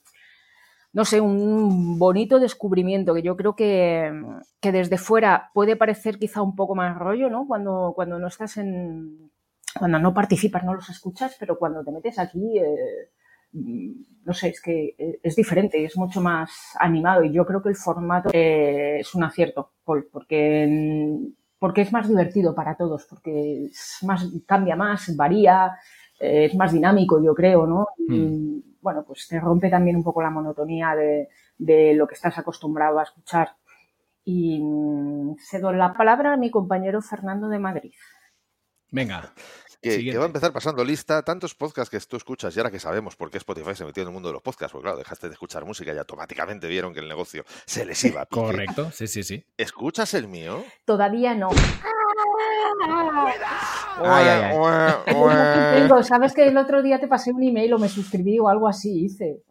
no 0.94 1.06
sé, 1.06 1.22
un 1.22 1.98
bonito 1.98 2.40
descubrimiento 2.40 3.14
que 3.14 3.22
yo 3.22 3.38
creo 3.38 3.56
que, 3.56 4.12
que 4.60 4.72
desde 4.74 4.98
fuera 4.98 5.50
puede 5.54 5.76
parecer 5.78 6.20
quizá 6.20 6.42
un 6.42 6.56
poco 6.56 6.76
más 6.76 6.98
rollo, 6.98 7.30
¿no? 7.30 7.48
Cuando, 7.48 7.94
cuando 7.96 8.20
no 8.20 8.28
estás 8.28 8.58
en. 8.58 9.32
Cuando 9.80 10.00
no 10.00 10.14
participas, 10.14 10.66
no 10.66 10.74
los 10.74 10.90
escuchas, 10.90 11.38
pero 11.40 11.58
cuando 11.58 11.84
te 11.84 11.92
metes 11.92 12.20
aquí. 12.20 12.60
Mm, 13.54 13.92
no 14.26 14.34
sé, 14.34 14.50
es 14.50 14.62
que 14.62 14.96
eh, 14.98 15.20
es 15.24 15.36
diferente, 15.36 15.84
es 15.84 15.98
mucho 15.98 16.22
más 16.22 16.52
animado 16.80 17.24
y 17.24 17.32
yo 17.34 17.46
creo 17.46 17.62
que 17.62 17.70
el 17.70 17.76
formato 17.76 18.30
eh, 18.34 19.00
es 19.00 19.16
un 19.16 19.24
acierto, 19.24 19.74
Paul, 19.84 20.08
porque, 20.12 20.68
mm, 20.70 21.34
porque 21.60 21.82
es 21.82 21.92
más 21.92 22.08
divertido 22.08 22.54
para 22.56 22.76
todos, 22.76 23.06
porque 23.06 23.66
es 23.66 23.98
más, 24.04 24.28
cambia 24.46 24.76
más, 24.76 25.16
varía, 25.16 25.78
eh, 26.20 26.46
es 26.46 26.56
más 26.56 26.74
dinámico, 26.74 27.24
yo 27.24 27.34
creo, 27.34 27.66
¿no? 27.68 27.88
Y, 27.98 28.64
bueno, 28.82 29.04
pues 29.06 29.28
te 29.28 29.40
rompe 29.40 29.70
también 29.70 29.96
un 29.96 30.04
poco 30.04 30.22
la 30.22 30.32
monotonía 30.32 30.96
de, 30.96 31.30
de 31.58 31.94
lo 31.94 32.08
que 32.08 32.16
estás 32.16 32.38
acostumbrado 32.38 33.00
a 33.00 33.04
escuchar. 33.04 33.50
Y 34.24 34.60
mm, 34.60 35.36
cedo 35.40 35.72
la 35.72 35.94
palabra 35.94 36.34
a 36.34 36.38
mi 36.38 36.50
compañero 36.52 37.02
Fernando 37.02 37.48
de 37.48 37.60
Madrid. 37.60 37.94
Venga. 38.92 39.32
Que, 39.82 40.16
va 40.16 40.24
a 40.24 40.28
empezar 40.28 40.54
pasando 40.54 40.84
lista 40.84 41.24
tantos 41.24 41.56
podcasts 41.56 41.90
que 41.90 42.00
tú 42.08 42.16
escuchas 42.16 42.56
y 42.56 42.60
ahora 42.60 42.70
que 42.70 42.80
sabemos 42.80 43.16
por 43.16 43.32
qué 43.32 43.38
Spotify 43.40 43.76
se 43.76 43.84
metió 43.84 44.04
en 44.04 44.10
el 44.10 44.14
mundo 44.14 44.30
de 44.30 44.34
los 44.34 44.42
podcasts, 44.44 44.72
porque 44.72 44.84
claro, 44.84 44.98
dejaste 44.98 45.28
de 45.28 45.34
escuchar 45.34 45.66
música 45.66 45.94
y 45.94 45.98
automáticamente 45.98 46.68
vieron 46.68 46.94
que 46.94 47.00
el 47.00 47.08
negocio 47.08 47.44
se 47.66 47.84
les 47.86 48.04
iba. 48.04 48.22
a 48.22 48.26
pique. 48.26 48.42
Correcto, 48.42 48.92
sí, 48.92 49.08
sí, 49.08 49.24
sí. 49.24 49.44
¿Escuchas 49.58 50.14
el 50.14 50.28
mío? 50.28 50.64
Todavía 50.86 51.34
no. 51.34 51.50
Ay, 53.98 54.28
ay, 54.28 54.56
ay. 54.56 55.82
Tengo, 55.82 56.04
Sabes 56.04 56.34
que 56.34 56.48
el 56.48 56.58
otro 56.58 56.84
día 56.84 57.00
te 57.00 57.08
pasé 57.08 57.32
un 57.32 57.44
email 57.44 57.74
o 57.74 57.80
me 57.80 57.90
suscribí 57.90 58.40
o 58.40 58.48
algo 58.48 58.68
así, 58.68 59.06
hice. 59.06 59.42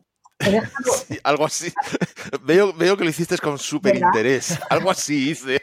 Sí, 1.06 1.18
algo 1.22 1.44
así. 1.44 1.72
Veo, 2.42 2.72
veo 2.72 2.96
que 2.96 3.04
lo 3.04 3.10
hiciste 3.10 3.36
con 3.38 3.58
súper 3.58 3.96
interés. 3.96 4.58
Algo 4.70 4.90
así 4.90 5.30
hice. 5.30 5.60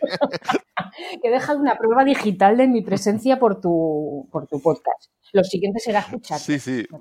que 1.22 1.28
he 1.28 1.32
dejado 1.32 1.60
una 1.60 1.78
prueba 1.78 2.04
digital 2.04 2.58
de 2.58 2.68
mi 2.68 2.82
presencia 2.82 3.40
por 3.40 3.62
tu, 3.62 4.28
por 4.32 4.48
tu 4.48 4.62
podcast. 4.62 5.12
Lo 5.34 5.44
siguiente 5.44 5.80
será 5.80 6.00
escuchar. 6.00 6.40
Sí, 6.40 6.60
sí. 6.60 6.88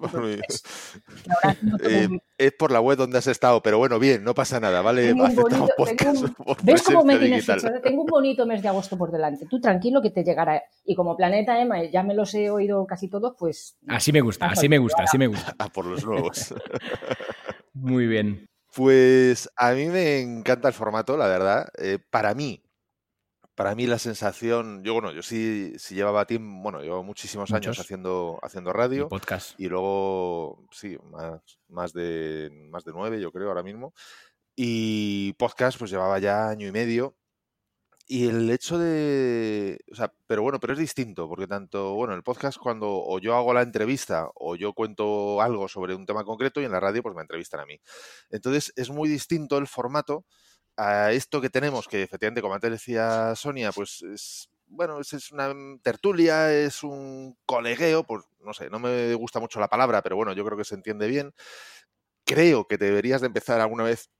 Eh, 1.82 2.08
es 2.38 2.52
por 2.52 2.70
la 2.70 2.80
web 2.80 2.98
donde 2.98 3.18
has 3.18 3.26
estado, 3.26 3.62
pero 3.62 3.78
bueno, 3.78 3.98
bien, 3.98 4.24
no 4.24 4.34
pasa 4.34 4.58
nada, 4.60 4.82
¿vale? 4.82 5.08
Tengo 5.08 5.24
un 5.24 5.34
bonito, 5.34 5.68
¿Ves 6.62 6.82
cómo 6.82 7.04
me 7.04 7.18
tienes 7.18 7.48
hecho? 7.48 7.68
Tengo 7.82 8.02
un 8.02 8.06
bonito 8.06 8.46
mes 8.46 8.62
de 8.62 8.68
agosto 8.68 8.96
por 8.96 9.10
delante. 9.10 9.46
Tú 9.46 9.60
tranquilo 9.60 10.02
que 10.02 10.10
te 10.10 10.24
llegará. 10.24 10.62
Y 10.84 10.94
como 10.94 11.16
Planeta 11.16 11.60
Emma 11.60 11.84
ya 11.84 12.02
me 12.02 12.14
los 12.14 12.34
he 12.34 12.50
oído 12.50 12.86
casi 12.86 13.08
todos, 13.08 13.34
pues... 13.38 13.76
Así 13.88 14.12
me 14.12 14.20
gusta, 14.20 14.46
así 14.46 14.68
me 14.68 14.78
gusta, 14.78 15.04
así 15.04 15.18
me 15.18 15.28
gusta. 15.28 15.54
A 15.58 15.68
por 15.68 15.86
los 15.86 16.04
nuevos. 16.04 16.54
Muy 17.74 18.06
bien. 18.06 18.48
Pues 18.74 19.48
a 19.56 19.72
mí 19.72 19.86
me 19.86 20.20
encanta 20.20 20.68
el 20.68 20.74
formato, 20.74 21.16
la 21.16 21.28
verdad. 21.28 21.68
Eh, 21.78 21.98
para 22.10 22.34
mí, 22.34 22.62
para 23.56 23.74
mí 23.74 23.86
la 23.86 23.98
sensación, 23.98 24.84
yo 24.84 24.92
bueno, 24.92 25.12
yo 25.12 25.22
sí, 25.22 25.72
sí 25.78 25.94
llevaba 25.94 26.26
tiempo, 26.26 26.62
bueno, 26.62 26.82
llevo 26.82 27.02
muchísimos 27.02 27.50
años 27.52 27.80
haciendo, 27.80 28.38
haciendo 28.42 28.70
radio. 28.70 29.06
Y 29.06 29.08
podcast. 29.08 29.58
Y 29.58 29.68
luego, 29.68 30.68
sí, 30.70 30.98
más, 31.10 31.40
más, 31.68 31.94
de, 31.94 32.50
más 32.70 32.84
de 32.84 32.92
nueve, 32.92 33.18
yo 33.18 33.32
creo, 33.32 33.48
ahora 33.48 33.62
mismo. 33.62 33.94
Y 34.54 35.32
podcast, 35.38 35.78
pues 35.78 35.90
llevaba 35.90 36.18
ya 36.18 36.50
año 36.50 36.68
y 36.68 36.72
medio. 36.72 37.16
Y 38.06 38.28
el 38.28 38.50
hecho 38.50 38.78
de. 38.78 39.80
O 39.90 39.94
sea, 39.94 40.12
pero 40.26 40.42
bueno, 40.42 40.60
pero 40.60 40.74
es 40.74 40.78
distinto, 40.78 41.26
porque 41.26 41.48
tanto, 41.48 41.94
bueno, 41.94 42.14
el 42.14 42.22
podcast 42.22 42.58
cuando 42.58 42.88
o 42.88 43.18
yo 43.18 43.34
hago 43.34 43.54
la 43.54 43.62
entrevista 43.62 44.28
o 44.34 44.54
yo 44.54 44.74
cuento 44.74 45.40
algo 45.40 45.66
sobre 45.66 45.94
un 45.94 46.04
tema 46.06 46.24
concreto 46.24 46.60
y 46.60 46.66
en 46.66 46.72
la 46.72 46.78
radio 46.78 47.02
pues 47.02 47.16
me 47.16 47.22
entrevistan 47.22 47.60
a 47.60 47.66
mí. 47.66 47.80
Entonces 48.30 48.72
es 48.76 48.90
muy 48.90 49.08
distinto 49.08 49.56
el 49.58 49.66
formato 49.66 50.24
a 50.76 51.12
esto 51.12 51.40
que 51.40 51.50
tenemos, 51.50 51.88
que 51.88 52.02
efectivamente, 52.02 52.42
como 52.42 52.54
antes 52.54 52.70
decía 52.70 53.34
Sonia, 53.34 53.72
pues 53.72 54.02
es, 54.02 54.50
bueno, 54.66 55.00
es, 55.00 55.32
una 55.32 55.54
tertulia, 55.82 56.52
es 56.52 56.82
un 56.82 57.36
colegueo, 57.46 58.04
pues 58.04 58.24
no 58.40 58.52
sé, 58.52 58.70
no 58.70 58.78
me 58.78 59.14
gusta 59.14 59.40
mucho 59.40 59.60
la 59.60 59.68
palabra, 59.68 60.02
pero 60.02 60.16
bueno, 60.16 60.32
yo 60.32 60.44
creo 60.44 60.58
que 60.58 60.64
se 60.64 60.74
entiende 60.74 61.06
bien. 61.08 61.34
Creo 62.24 62.66
que 62.66 62.76
deberías 62.76 63.20
de 63.20 63.28
empezar 63.28 63.60
alguna 63.60 63.84
vez 63.84 64.10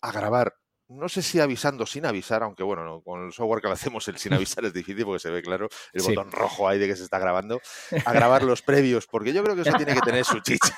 a 0.00 0.12
grabar, 0.12 0.56
no 0.88 1.08
sé 1.08 1.22
si 1.22 1.40
avisando 1.40 1.84
sin 1.86 2.06
avisar, 2.06 2.42
aunque 2.42 2.62
bueno, 2.62 3.02
con 3.02 3.24
el 3.24 3.32
software 3.32 3.60
que 3.60 3.68
lo 3.68 3.74
hacemos 3.74 4.06
el 4.08 4.18
sin 4.18 4.32
avisar 4.34 4.64
es 4.64 4.72
difícil 4.72 5.04
porque 5.04 5.20
se 5.20 5.30
ve 5.30 5.42
claro 5.42 5.68
el 5.92 6.02
botón 6.02 6.30
rojo 6.30 6.68
ahí 6.68 6.78
de 6.78 6.86
que 6.86 6.96
se 6.96 7.04
está 7.04 7.18
grabando, 7.18 7.60
a 8.04 8.12
grabar 8.12 8.42
los 8.42 8.62
previos, 8.62 9.06
porque 9.06 9.32
yo 9.32 9.42
creo 9.42 9.54
que 9.54 9.62
eso 9.62 9.76
tiene 9.76 9.94
que 9.94 10.00
tener 10.00 10.24
su 10.24 10.40
chicha 10.40 10.76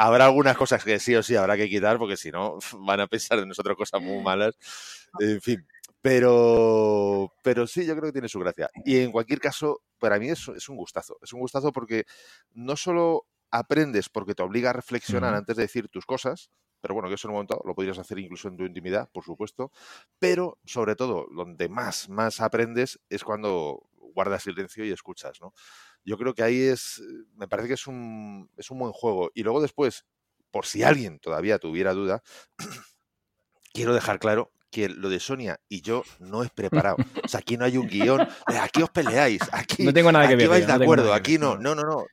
habrá 0.00 0.24
algunas 0.24 0.56
cosas 0.56 0.82
que 0.82 0.98
sí 0.98 1.14
o 1.14 1.22
sí 1.22 1.36
habrá 1.36 1.56
que 1.56 1.68
quitar 1.68 1.98
porque 1.98 2.16
si 2.16 2.30
no 2.30 2.58
van 2.86 3.00
a 3.00 3.06
pensar 3.06 3.38
de 3.38 3.46
nosotros 3.46 3.76
cosas 3.76 4.00
muy 4.00 4.22
malas. 4.22 4.54
En 5.18 5.40
fin, 5.40 5.66
pero, 6.00 7.32
pero 7.42 7.66
sí, 7.66 7.84
yo 7.84 7.94
creo 7.94 8.06
que 8.06 8.12
tiene 8.12 8.28
su 8.28 8.38
gracia. 8.38 8.70
Y 8.84 8.98
en 8.98 9.12
cualquier 9.12 9.40
caso, 9.40 9.82
para 9.98 10.18
mí 10.18 10.30
es, 10.30 10.48
es 10.56 10.68
un 10.68 10.76
gustazo. 10.76 11.18
Es 11.22 11.32
un 11.32 11.40
gustazo 11.40 11.72
porque 11.72 12.04
no 12.52 12.76
solo 12.76 13.26
aprendes 13.50 14.08
porque 14.08 14.34
te 14.34 14.42
obliga 14.42 14.70
a 14.70 14.74
reflexionar 14.74 15.34
antes 15.34 15.56
de 15.56 15.62
decir 15.64 15.88
tus 15.88 16.06
cosas, 16.06 16.50
pero 16.80 16.94
bueno, 16.94 17.08
que 17.08 17.14
eso 17.14 17.28
en 17.28 17.30
un 17.30 17.34
momento 17.36 17.62
lo 17.64 17.74
podrías 17.74 17.98
hacer 17.98 18.18
incluso 18.18 18.48
en 18.48 18.56
tu 18.56 18.64
intimidad, 18.64 19.08
por 19.12 19.24
supuesto, 19.24 19.70
pero 20.18 20.58
sobre 20.64 20.96
todo, 20.96 21.26
donde 21.34 21.68
más, 21.68 22.08
más 22.08 22.40
aprendes 22.40 23.00
es 23.08 23.24
cuando 23.24 23.88
guardas 24.14 24.42
silencio 24.42 24.84
y 24.84 24.90
escuchas, 24.90 25.40
¿no? 25.40 25.54
Yo 26.04 26.16
creo 26.16 26.34
que 26.34 26.42
ahí 26.42 26.60
es, 26.60 27.02
me 27.36 27.46
parece 27.46 27.68
que 27.68 27.74
es 27.74 27.86
un, 27.86 28.50
es 28.56 28.70
un 28.70 28.78
buen 28.78 28.92
juego. 28.92 29.30
Y 29.34 29.42
luego 29.42 29.60
después, 29.60 30.06
por 30.50 30.66
si 30.66 30.82
alguien 30.82 31.18
todavía 31.18 31.58
tuviera 31.58 31.92
duda, 31.92 32.22
quiero 33.72 33.94
dejar 33.94 34.18
claro 34.18 34.52
que 34.70 34.88
lo 34.88 35.08
de 35.08 35.20
Sonia 35.20 35.60
y 35.68 35.82
yo 35.82 36.04
no 36.18 36.42
es 36.42 36.50
preparado. 36.50 36.96
O 37.24 37.28
sea, 37.28 37.40
aquí 37.40 37.56
no 37.56 37.64
hay 37.64 37.76
un 37.76 37.86
guion. 37.86 38.26
Aquí 38.46 38.82
os 38.82 38.90
peleáis. 38.90 39.42
Aquí, 39.52 39.84
no 39.84 39.92
tengo 39.92 40.12
nada 40.12 40.28
que 40.28 40.36
ver. 40.36 40.48
vais 40.48 40.66
de 40.66 40.72
acuerdo. 40.72 41.12
Aquí 41.12 41.38
no. 41.38 41.56
No, 41.56 41.74
no, 41.74 41.82
no. 41.82 42.06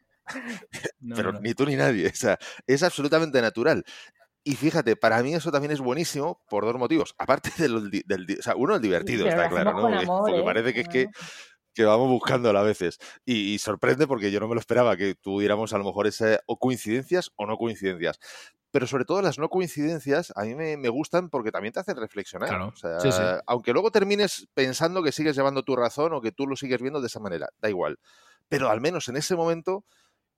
Pero 1.16 1.34
ni 1.34 1.54
tú 1.54 1.66
ni 1.66 1.76
nadie. 1.76 2.08
O 2.08 2.16
sea, 2.16 2.38
es 2.66 2.84
absolutamente 2.84 3.42
natural. 3.42 3.86
Y 4.48 4.56
fíjate, 4.56 4.96
para 4.96 5.22
mí 5.24 5.34
eso 5.34 5.52
también 5.52 5.74
es 5.74 5.82
buenísimo 5.82 6.42
por 6.50 6.64
dos 6.64 6.78
motivos. 6.78 7.16
Aparte 7.20 7.52
del, 7.58 7.92
del 7.92 8.38
o 8.40 8.42
sea, 8.42 8.56
uno 8.56 8.76
el 8.76 8.82
divertido, 8.82 9.28
está 9.28 9.50
claro, 9.50 9.74
¿no? 9.74 9.82
Porque, 9.82 10.40
¿eh? 10.40 10.44
parece 10.44 10.74
que 10.74 10.82
es 10.82 10.88
que 10.88 11.08
que 11.74 11.84
vamos 11.84 12.10
buscando 12.10 12.50
a 12.50 12.64
veces. 12.64 12.98
Y, 13.24 13.60
sorprende 13.60 14.08
porque 14.08 14.32
yo 14.32 14.40
no 14.40 14.48
me 14.48 14.56
lo 14.56 14.60
esperaba 14.60 14.98
que 14.98 15.14
tuviéramos 15.14 15.74
a 15.74 15.78
lo 15.78 15.84
mejor 15.84 16.08
ese 16.08 16.40
o 16.48 16.58
coincidencias 16.58 17.30
o 17.36 17.46
no 17.46 17.56
coincidencias. 17.56 18.20
Pero 18.72 18.88
sobre 18.88 19.06
todo 19.06 19.22
las 19.22 19.38
no 19.38 19.50
coincidencias 19.50 20.34
a 20.36 20.44
mí 20.44 20.56
me, 20.56 20.90
gustan 20.90 21.30
porque 21.30 21.52
también 21.52 21.74
te 21.74 21.82
hacen 21.82 21.98
reflexionar. 21.98 22.60
O 22.62 22.76
sea, 22.76 23.44
Aunque 23.46 23.74
luego 23.74 23.92
termines 23.92 24.48
pensando 24.56 25.04
que 25.04 25.12
sigues 25.12 25.36
llevando 25.36 25.62
tu 25.62 25.76
razón 25.76 26.14
o 26.14 26.22
que 26.22 26.32
tú 26.32 26.48
lo 26.48 26.56
sigues 26.56 26.82
viendo 26.82 27.00
de 27.00 27.08
esa 27.08 27.20
manera, 27.20 27.50
da 27.60 27.70
igual. 27.70 28.00
Pero 28.50 28.70
al 28.70 28.82
menos 28.82 29.08
en 29.10 29.18
ese 29.18 29.36
momento 29.36 29.84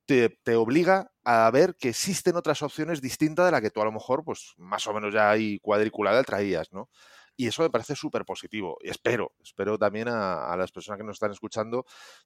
te, 0.10 0.30
te, 0.42 0.56
obliga 0.56 1.12
a 1.24 1.52
ver 1.52 1.76
que 1.76 1.90
existen 1.90 2.36
otras 2.36 2.64
opciones 2.64 3.00
distintas 3.00 3.46
de 3.46 3.52
la 3.52 3.62
que 3.62 3.70
tú 3.70 3.80
a 3.80 3.86
lo 3.86 3.92
mejor, 3.92 4.24
pues 4.24 4.56
más 4.58 4.88
o 4.88 4.94
menos 4.96 5.14
ya 5.14 5.30
ahí 5.30 5.60
cuadriculada 5.60 6.24
traías, 6.24 6.74
¿no? 6.74 6.90
Y 7.38 7.46
eso 7.46 7.62
me 7.62 7.70
parece 7.70 7.96
súper 7.96 8.26
positivo. 8.26 8.80
Y 8.82 8.90
espero, 8.90 9.34
espero 9.40 9.78
también 9.78 10.08
a, 10.08 10.56
las 10.58 10.72
personas 10.72 10.98
que 10.98 11.04
nos 11.04 11.18
están 11.18 11.30
escuchando, 11.30 11.86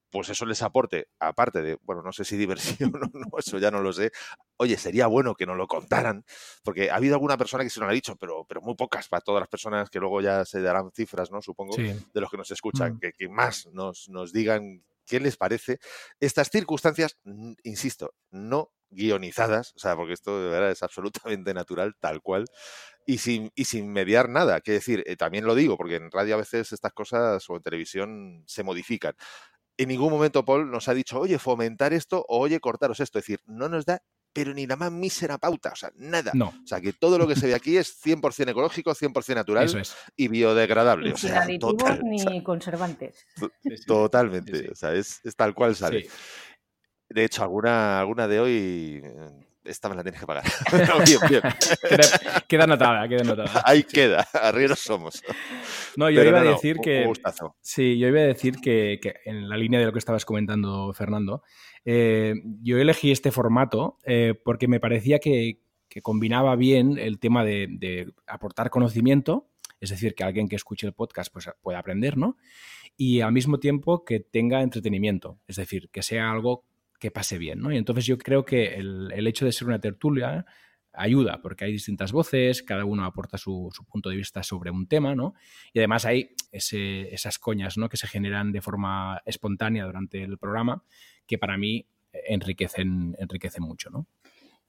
pues 0.10 0.30
eso 0.30 0.46
les 0.46 0.62
aporte, 0.62 1.10
aparte 1.20 1.62
de, 1.62 1.78
bueno, 1.82 2.02
no 2.02 2.14
sé 2.14 2.24
si 2.24 2.38
diversión 2.88 2.96
o 2.96 3.00
no, 3.00 3.38
eso 3.38 3.58
ya 3.58 3.70
no 3.70 3.82
lo 3.82 3.92
sé. 3.92 4.12
Oye, 4.56 4.78
sería 4.78 5.08
bueno 5.08 5.36
que 5.36 5.46
nos 5.46 5.58
lo 5.58 5.68
contaran, 5.68 6.24
porque 6.64 6.90
ha 6.90 6.96
habido 6.96 7.16
alguna 7.16 7.36
persona 7.36 7.66
que 7.66 7.70
se 7.70 7.82
lo 7.82 7.90
ha 7.90 7.92
dicho, 7.92 8.16
pero, 8.16 8.46
pero 8.48 8.62
muy 8.62 8.76
pocas 8.76 9.10
para 9.10 9.20
todas 9.20 9.42
las 9.42 9.50
personas 9.50 9.90
que 9.90 10.00
luego 10.00 10.22
ya 10.22 10.46
se 10.46 10.62
darán 10.62 10.90
cifras, 10.94 11.32
¿no? 11.32 11.42
Supongo, 11.42 11.76
de 11.76 12.22
los 12.22 12.32
que 12.32 12.38
nos 12.38 12.50
escuchan, 12.50 12.94
mm. 12.94 13.00
que, 13.00 13.12
que, 13.12 13.28
más 13.28 13.68
nos, 13.74 14.08
nos 14.08 14.32
digan 14.32 14.86
qué 15.06 15.20
les 15.20 15.38
parece 15.38 15.80
estas 16.20 16.50
circunstancias, 16.50 17.18
insisto, 17.64 18.14
no 18.32 18.72
guionizadas, 18.90 19.74
o 19.76 19.80
sea, 19.80 19.96
porque 19.96 20.14
esto 20.14 20.40
de 20.44 20.50
verdad 20.50 20.72
es 20.72 20.84
absolutamente 20.84 21.54
natural, 21.54 21.96
tal 22.00 22.22
cual, 22.22 22.46
y 23.06 23.18
sin, 23.20 23.52
y 23.56 23.66
sin 23.66 23.92
mediar 23.92 24.30
nada. 24.30 24.62
Que 24.62 24.74
decir, 24.74 25.04
eh, 25.08 25.16
también 25.16 25.46
lo 25.46 25.56
digo, 25.56 25.78
porque 25.78 25.96
en 25.96 26.12
radio 26.12 26.36
a 26.36 26.38
veces 26.40 26.72
estas 26.74 26.94
cosas 26.94 27.50
o 27.50 27.56
en 27.58 27.64
televisión 27.64 28.44
se 28.48 28.64
modifican. 28.64 29.14
En 29.78 29.90
ningún 29.90 30.12
momento 30.12 30.46
Paul 30.46 30.70
nos 30.72 30.88
ha 30.88 30.94
dicho, 30.94 31.20
oye, 31.20 31.40
fomentar 31.40 31.94
esto 31.94 32.26
o 32.28 32.40
oye, 32.40 32.60
cortaros 32.60 33.00
esto. 33.00 33.20
Es 33.20 33.26
decir, 33.26 33.42
no 33.46 33.70
nos 33.70 33.86
da 33.86 34.02
pero 34.34 34.54
ni 34.54 34.66
la 34.66 34.76
más 34.76 34.92
mísera 34.92 35.38
pauta, 35.38 35.72
o 35.72 35.76
sea, 35.76 35.92
nada. 35.96 36.32
No. 36.34 36.48
O 36.48 36.68
sea, 36.68 36.82
que 36.82 36.92
todo 36.92 37.18
lo 37.18 37.28
que 37.28 37.36
se 37.36 37.48
ve 37.48 37.54
aquí 37.54 37.78
es 37.78 38.04
100% 38.04 38.50
ecológico, 38.50 38.92
100% 38.94 39.36
natural 39.36 39.84
y 40.18 40.28
biodegradable. 40.28 41.14
o 41.14 41.18
sin 41.18 41.32
aditivos 41.34 42.00
ni 42.04 42.44
conservantes. 42.44 43.26
Totalmente, 43.86 44.72
o 44.72 44.76
sea, 44.76 44.94
es, 44.94 45.22
tal 45.38 45.54
cual 45.54 45.76
sale. 45.76 46.08
De 47.10 47.24
hecho, 47.24 47.44
alguna, 47.44 48.00
alguna 48.00 48.28
de 48.28 48.40
hoy 48.40 49.04
esta 49.66 49.90
me 49.90 49.96
la 49.96 50.04
tienes 50.04 50.20
que 50.20 50.28
pagar. 50.28 50.44
bien, 51.06 51.20
bien. 51.30 51.42
Queda, 52.48 52.64
anotada, 52.66 53.08
queda 53.08 53.22
anotada. 53.22 53.64
Ahí 53.66 53.84
queda, 53.84 54.28
arrieros 54.34 54.80
somos. 54.80 55.22
No, 55.96 56.10
yo 56.10 56.24
iba 56.24 56.42
a 56.42 56.44
decir 56.44 56.78
que. 56.78 57.12
Sí, 57.62 57.98
yo 57.98 58.08
iba 58.08 58.20
a 58.20 58.24
decir 58.24 58.58
que, 58.58 59.00
en 59.26 59.50
la 59.50 59.58
línea 59.58 59.80
de 59.80 59.86
lo 59.86 59.94
que 59.94 60.00
estabas 60.00 60.26
comentando, 60.26 60.94
Fernando, 60.94 61.44
eh, 61.86 62.36
yo 62.62 62.78
elegí 62.78 63.12
este 63.12 63.32
formato 63.32 63.98
eh, 64.06 64.34
porque 64.44 64.68
me 64.68 64.80
parecía 64.80 65.20
que, 65.20 65.60
combinaba 66.02 66.56
bien 66.56 66.98
el 66.98 67.20
tema 67.20 67.44
de, 67.46 68.12
aportar 68.26 68.70
conocimiento, 68.70 69.50
es 69.80 69.92
decir, 69.92 70.16
que 70.16 70.24
alguien 70.24 70.48
que 70.48 70.56
escuche 70.56 70.88
el 70.88 70.94
podcast 70.94 71.32
pues, 71.32 71.50
pueda 71.62 71.80
aprender, 71.80 72.18
¿no? 72.18 72.38
Y 72.96 73.22
al 73.22 73.32
mismo 73.32 73.60
tiempo 73.60 74.04
que 74.04 74.20
tenga 74.20 74.62
entretenimiento, 74.62 75.40
es 75.48 75.58
decir, 75.58 75.90
que 75.92 76.02
sea 76.02 76.32
algo 76.32 76.66
que 77.04 77.12
pase 77.12 77.38
bien, 77.38 77.60
¿no? 77.60 77.70
Y 77.70 77.76
entonces 77.76 78.06
yo 78.06 78.18
creo 78.18 78.46
que 78.46 78.76
el, 78.76 79.28
hecho 79.28 79.44
de 79.44 79.52
ser 79.52 79.68
una 79.68 79.78
tertulia 79.78 80.46
ayuda, 80.94 81.42
porque 81.42 81.66
hay 81.66 81.74
distintas 81.74 82.14
voces, 82.14 82.64
cada 82.64 82.86
uno 82.86 83.04
aporta 83.04 83.38
su, 83.38 83.70
punto 83.92 84.10
de 84.10 84.16
vista 84.16 84.42
sobre 84.42 84.72
un 84.72 84.88
tema, 84.88 85.14
¿no? 85.14 85.34
Y 85.74 85.80
además 85.80 86.06
hay 86.06 86.30
esas 86.54 87.40
coñas, 87.40 87.78
¿no? 87.78 87.90
Que 87.90 87.98
se 87.98 88.08
generan 88.08 88.54
de 88.54 88.62
forma 88.62 89.22
espontánea 89.26 89.84
durante 89.84 90.24
el 90.24 90.38
programa, 90.38 90.82
que 91.28 91.38
para 91.38 91.58
mí 91.58 91.86
enriquecen, 92.14 93.18
enriquecen 93.20 93.64
mucho, 93.64 93.90
¿no? 93.90 94.08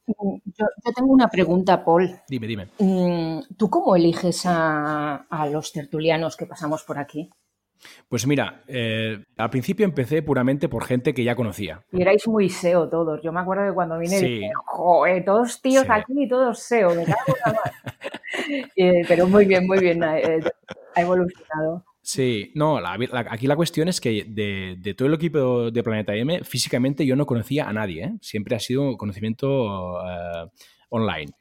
Mm, 0.08 0.38
yo, 0.44 0.66
tengo 0.92 1.12
una 1.12 1.28
pregunta, 1.28 1.84
Paul. 1.84 2.18
Dime, 2.28 2.48
dime. 2.48 2.68
Mm, 2.80 3.54
¿Tú 3.56 3.70
cómo 3.70 3.94
eliges 3.94 4.42
a 4.44 5.48
los 5.52 5.72
tertulianos 5.72 6.36
que 6.36 6.46
pasamos 6.46 6.82
por 6.82 6.98
aquí? 6.98 7.30
Pues 8.08 8.26
mira, 8.26 8.62
eh, 8.66 9.24
al 9.36 9.50
principio 9.50 9.84
empecé 9.84 10.22
puramente 10.22 10.68
por 10.68 10.84
gente 10.84 11.14
que 11.14 11.24
ya 11.24 11.34
conocía. 11.34 11.84
Y 11.92 12.02
erais 12.02 12.26
muy 12.28 12.48
SEO 12.48 12.88
todos. 12.88 13.20
Yo 13.22 13.32
me 13.32 13.40
acuerdo 13.40 13.66
que 13.66 13.74
cuando 13.74 13.98
vine 13.98 14.20
dije, 14.20 14.50
joder, 14.66 15.24
todos 15.24 15.60
tíos 15.60 15.86
aquí 15.88 16.12
y 16.16 16.28
todos 16.28 16.58
SEO, 16.60 16.94
me 16.94 17.04
cago 17.04 17.34
eh, 18.76 19.02
pero 19.08 19.26
muy 19.26 19.44
bien, 19.46 19.66
muy 19.66 19.78
bien, 19.78 20.02
eh, 20.02 20.40
ha 20.94 21.00
evolucionado. 21.00 21.84
Sí, 22.02 22.52
no, 22.54 22.78
aquí 22.84 23.46
la 23.46 23.56
cuestión 23.56 23.88
es 23.88 23.98
que 23.98 24.26
de, 24.28 24.94
todo 24.94 25.08
el 25.08 25.14
equipo 25.14 25.70
de 25.70 25.82
Planeta 25.82 26.14
M, 26.14 26.44
físicamente 26.44 27.06
yo 27.06 27.16
no 27.16 27.24
conocía 27.24 27.66
a 27.66 27.72
nadie, 27.72 28.12
siempre 28.20 28.54
ha 28.54 28.60
sido 28.60 28.98
conocimiento 28.98 29.46
online. 30.90 31.32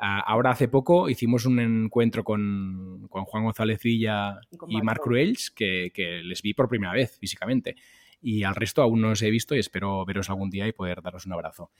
Ahora 0.00 0.50
hace 0.50 0.68
poco 0.68 1.08
hicimos 1.08 1.44
un 1.46 1.60
encuentro 1.60 2.24
con, 2.24 3.06
Juan 3.08 3.44
González 3.44 3.82
Villa 3.82 4.40
y, 4.68 4.80
Marc 4.82 5.02
Cruels, 5.02 5.50
que, 5.50 5.92
les 6.24 6.42
vi 6.42 6.54
por 6.54 6.68
primera 6.68 6.92
vez 6.92 7.18
físicamente. 7.18 7.76
Y 8.22 8.42
al 8.42 8.54
resto 8.54 8.82
aún 8.82 9.00
no 9.00 9.10
os 9.10 9.22
he 9.22 9.30
visto 9.30 9.54
y 9.54 9.58
espero 9.58 10.04
veros 10.04 10.28
algún 10.30 10.50
día 10.50 10.66
y 10.66 10.72
poder 10.72 11.02
daros 11.02 11.26
un 11.26 11.32
abrazo. 11.32 11.70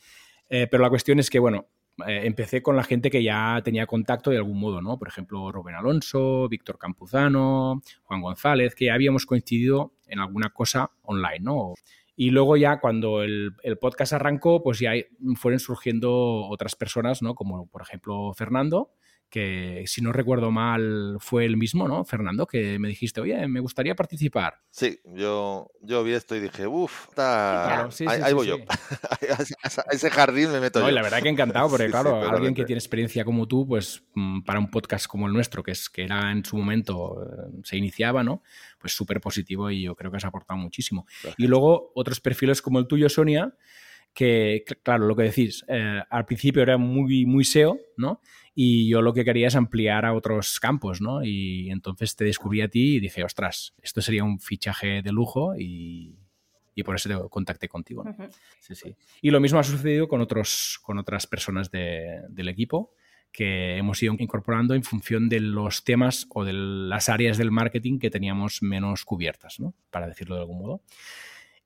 Eh, 0.48 0.66
pero 0.70 0.82
la 0.82 0.88
cuestión 0.88 1.18
es 1.18 1.30
que, 1.30 1.38
bueno, 1.38 1.66
eh, 2.06 2.22
empecé 2.24 2.62
con 2.62 2.76
la 2.76 2.84
gente 2.84 3.10
que 3.10 3.22
ya 3.22 3.60
tenía 3.62 3.86
contacto 3.86 4.30
de 4.30 4.38
algún 4.38 4.58
modo, 4.58 4.80
¿no? 4.80 4.98
Por 4.98 5.08
ejemplo, 5.08 5.52
Rubén 5.52 5.74
Alonso, 5.74 6.48
Víctor 6.48 6.78
Campuzano, 6.78 7.82
Juan 8.04 8.20
González, 8.20 8.74
que 8.74 8.86
ya 8.86 8.94
habíamos 8.94 9.26
coincidido 9.26 9.94
en 10.06 10.20
alguna 10.20 10.50
cosa 10.50 10.90
online, 11.02 11.40
¿no? 11.40 11.74
Y 12.20 12.32
luego 12.32 12.58
ya 12.58 12.80
cuando 12.80 13.22
el, 13.22 13.54
podcast 13.80 14.12
arrancó, 14.12 14.62
pues 14.62 14.78
ya 14.78 14.92
fueron 15.36 15.58
surgiendo 15.58 16.12
otras 16.50 16.76
personas, 16.76 17.22
¿no? 17.22 17.34
Como 17.34 17.66
por 17.68 17.80
ejemplo 17.80 18.34
Fernando, 18.34 18.92
que 19.30 19.84
si 19.86 20.02
no 20.02 20.12
recuerdo 20.12 20.50
mal 20.50 21.16
fue 21.20 21.46
el 21.46 21.56
mismo, 21.56 21.88
¿no? 21.88 22.04
Fernando, 22.04 22.46
que 22.46 22.78
me 22.78 22.88
dijiste, 22.88 23.22
oye, 23.22 23.48
me 23.48 23.60
gustaría 23.60 23.94
participar. 23.94 24.60
Sí, 24.68 25.00
yo, 25.14 25.70
yo 25.80 26.04
vi 26.04 26.12
esto 26.12 26.36
y 26.36 26.40
dije, 26.40 26.66
uff, 26.66 27.08
ahí, 27.16 28.34
voy 28.34 28.48
yo. 28.48 28.56
a 29.88 29.94
ese 29.94 30.10
jardín 30.10 30.52
me 30.52 30.60
meto 30.60 30.80
yo. 30.80 30.90
La 30.90 31.00
verdad 31.00 31.22
que 31.22 31.30
encantado, 31.30 31.70
porque 31.70 31.86
claro, 31.90 32.20
alguien 32.28 32.52
que 32.54 32.66
tiene 32.66 32.80
experiencia 32.80 33.24
como 33.24 33.48
tú, 33.48 33.66
pues 33.66 34.02
mm, 34.14 34.42
para 34.42 34.58
un 34.58 34.70
podcast 34.70 35.06
como 35.06 35.26
el 35.26 35.32
nuestro, 35.32 35.62
que 35.62 35.70
es 35.70 35.88
que 35.88 36.04
era 36.04 36.32
en 36.32 36.44
su 36.44 36.58
momento, 36.58 37.22
eh, 37.22 37.60
se 37.64 37.78
iniciaba, 37.78 38.22
¿no? 38.22 38.42
Pues 38.80 38.94
súper 38.94 39.20
positivo 39.20 39.70
y 39.70 39.82
yo 39.82 39.94
creo 39.94 40.10
que 40.10 40.16
has 40.16 40.24
aportado 40.24 40.58
muchísimo. 40.58 41.06
Y 41.36 41.46
luego 41.46 41.92
otros 41.94 42.20
perfiles 42.20 42.62
como 42.62 42.78
el 42.78 42.86
tuyo, 42.86 43.08
Sonia, 43.08 43.54
que, 44.14 44.64
claro, 44.82 45.06
lo 45.06 45.14
que 45.14 45.24
decís, 45.24 45.64
eh, 45.68 46.00
al 46.08 46.24
principio 46.24 46.62
era 46.62 46.78
muy, 46.78 47.26
muy 47.26 47.44
SEO, 47.44 47.78
¿no? 47.96 48.20
Y 48.54 48.88
yo 48.88 49.02
lo 49.02 49.12
que 49.12 49.24
quería 49.24 49.48
es 49.48 49.56
ampliar 49.56 50.04
a 50.04 50.14
otros 50.14 50.58
campos, 50.60 51.00
¿no? 51.00 51.22
Y 51.22 51.70
entonces 51.70 52.16
te 52.16 52.24
descubrí 52.24 52.60
a 52.62 52.68
ti 52.68 52.96
y 52.96 53.00
dije, 53.00 53.22
ostras, 53.22 53.74
esto 53.82 54.02
sería 54.02 54.24
un 54.24 54.40
fichaje 54.40 55.02
de 55.02 55.12
lujo 55.12 55.54
y, 55.56 56.16
por 56.84 56.96
eso 56.96 57.10
te 57.10 57.28
contacté 57.28 57.68
contigo. 57.68 58.04
Sí, 58.58 58.74
sí. 58.74 58.96
Y 59.20 59.30
lo 59.30 59.38
mismo 59.38 59.58
ha 59.58 59.62
sucedido 59.62 60.08
con, 60.08 60.22
otros, 60.22 60.80
con 60.82 60.96
otras 60.96 61.26
personas 61.26 61.70
del 61.70 62.48
equipo 62.48 62.94
que 63.32 63.76
hemos 63.76 64.02
ido 64.02 64.14
incorporando 64.18 64.74
en 64.74 64.82
función 64.82 65.28
de 65.28 65.40
los 65.40 65.84
temas 65.84 66.26
o 66.30 66.44
de 66.44 66.52
las 66.52 67.08
áreas 67.08 67.38
del 67.38 67.50
marketing 67.50 67.98
que 67.98 68.10
teníamos 68.10 68.62
menos 68.62 69.04
cubiertas, 69.04 69.60
¿no? 69.60 69.74
Para 69.90 70.08
decirlo 70.08 70.36
de 70.36 70.42
algún 70.42 70.58
modo. 70.58 70.82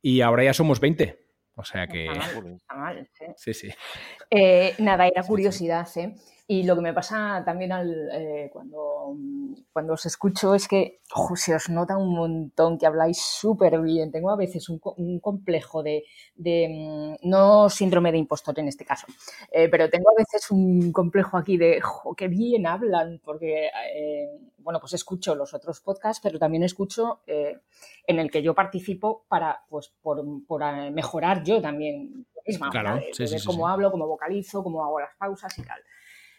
Y 0.02 0.20
ahora 0.20 0.44
ya 0.44 0.54
somos 0.54 0.80
20. 0.80 1.18
O 1.56 1.64
sea 1.64 1.86
que... 1.86 2.06
Está 2.06 2.74
mal, 2.74 3.08
sí. 3.36 3.54
sí, 3.54 3.68
eh, 4.30 4.74
nada, 4.78 5.06
era 5.06 5.22
curiosidad, 5.22 5.88
¿eh? 5.96 6.14
Y 6.46 6.64
lo 6.64 6.74
que 6.74 6.82
me 6.82 6.92
pasa 6.92 7.42
también 7.42 7.72
al, 7.72 8.10
eh, 8.12 8.50
cuando, 8.52 9.16
cuando 9.72 9.94
os 9.94 10.04
escucho 10.04 10.54
es 10.54 10.68
que 10.68 11.00
se 11.36 11.54
os 11.54 11.70
nota 11.70 11.96
un 11.96 12.14
montón 12.14 12.76
que 12.76 12.84
habláis 12.84 13.22
súper 13.22 13.80
bien. 13.80 14.12
Tengo 14.12 14.30
a 14.30 14.36
veces 14.36 14.68
un, 14.68 14.78
complejo 15.20 15.82
de, 15.82 16.04
mm, 16.36 17.28
no 17.28 17.70
síndrome 17.70 18.12
de 18.12 18.18
impostor 18.18 18.58
en 18.58 18.68
este 18.68 18.84
caso, 18.84 19.06
eh, 19.50 19.70
pero 19.70 19.88
tengo 19.88 20.10
a 20.10 20.20
veces 20.20 20.50
un 20.50 20.92
complejo 20.92 21.38
aquí 21.38 21.56
de, 21.56 21.80
jo, 21.80 22.14
qué 22.14 22.28
bien 22.28 22.66
hablan, 22.66 23.22
porque, 23.24 23.70
eh, 23.94 24.28
bueno, 24.58 24.80
pues 24.80 24.92
escucho 24.92 25.34
los 25.34 25.54
otros 25.54 25.80
podcasts, 25.80 26.20
pero 26.22 26.38
también 26.38 26.62
escucho 26.62 27.20
en 27.26 28.18
el 28.18 28.30
que 28.30 28.42
yo 28.42 28.54
participo 28.54 29.24
para, 29.28 29.64
pues, 29.70 29.94
por, 30.02 30.22
mejorar 30.92 31.42
yo 31.42 31.62
también 31.62 32.26
misma, 32.46 32.68
claro, 32.68 32.96
de, 32.96 33.30
ver 33.30 33.40
cómo 33.46 33.66
hablo, 33.66 33.90
cómo 33.90 34.06
vocalizo, 34.06 34.62
cómo 34.62 34.84
hago 34.84 35.00
las 35.00 35.14
pausas 35.16 35.58
y 35.58 35.62
tal. 35.62 35.80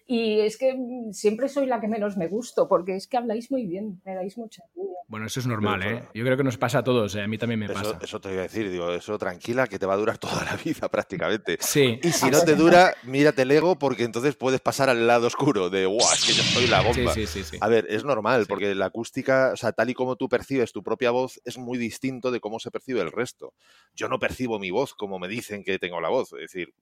Y 0.07 0.41
es 0.41 0.57
que 0.57 0.73
mm, 0.73 1.13
siempre 1.13 1.49
soy 1.49 1.65
la 1.65 1.81
que 1.81 1.87
menos 1.87 2.15
me 2.15 2.27
gusto, 2.27 2.67
porque 2.67 2.95
es 2.95 3.07
que 3.07 3.17
habláis 3.17 3.49
muy 3.49 3.65
bien, 3.65 4.01
me 4.05 4.13
dais 4.13 4.37
mucha 4.37 4.63
Bueno, 5.07 5.25
eso 5.25 5.39
es 5.39 5.47
normal, 5.47 5.81
¿eh? 5.81 6.07
Yo 6.13 6.23
creo 6.23 6.37
que 6.37 6.43
nos 6.43 6.57
pasa 6.57 6.79
a 6.79 6.83
todos, 6.83 7.15
¿eh? 7.15 7.23
a 7.23 7.27
mí 7.27 7.39
también 7.39 7.59
me 7.59 7.67
pasa. 7.67 7.97
Eso 8.01 8.21
te 8.21 8.29
voy 8.29 8.37
a 8.37 8.41
decir, 8.41 8.69
digo, 8.69 8.91
eso 8.91 9.17
tranquila, 9.17 9.65
que 9.65 9.79
te 9.79 9.87
va 9.87 9.95
a 9.95 9.97
durar 9.97 10.17
toda 10.19 10.43
la 10.45 10.55
vida 10.57 10.89
prácticamente. 10.89 11.57
Sí. 11.59 11.99
Y 12.03 12.11
si 12.11 12.29
no 12.29 12.43
te 12.43 12.55
dura, 12.55 12.93
mírate 13.03 13.41
el 13.41 13.51
ego, 13.51 13.79
porque 13.79 14.03
entonces 14.03 14.35
puedes 14.35 14.61
pasar 14.61 14.89
al 14.89 15.07
lado 15.07 15.25
oscuro 15.25 15.71
de, 15.71 15.87
guau, 15.87 16.13
es 16.13 16.23
que 16.23 16.33
yo 16.33 16.43
soy 16.43 16.67
la 16.67 16.81
bomba. 16.81 17.13
Sí, 17.13 17.25
sí, 17.25 17.43
sí, 17.43 17.57
a 17.59 17.67
ver, 17.67 17.87
es 17.89 18.03
normal, 18.03 18.45
porque 18.47 18.75
la 18.75 18.87
acústica, 18.87 19.51
o 19.53 19.57
sea, 19.57 19.71
tal 19.71 19.89
y 19.89 19.95
como 19.95 20.17
tú 20.17 20.29
percibes 20.29 20.71
tu 20.71 20.83
propia 20.83 21.09
voz, 21.09 21.41
es 21.45 21.57
muy 21.57 21.79
distinto 21.79 22.29
de 22.29 22.39
cómo 22.39 22.59
se 22.59 22.69
percibe 22.69 23.01
el 23.01 23.11
resto. 23.11 23.53
Yo 23.95 24.07
no 24.07 24.19
percibo 24.19 24.59
mi 24.59 24.69
voz 24.69 24.93
como 24.93 25.17
me 25.17 25.27
dicen 25.27 25.63
que 25.63 25.79
tengo 25.79 25.99
la 25.99 26.09
voz, 26.09 26.33
es 26.33 26.51
decir 26.51 26.73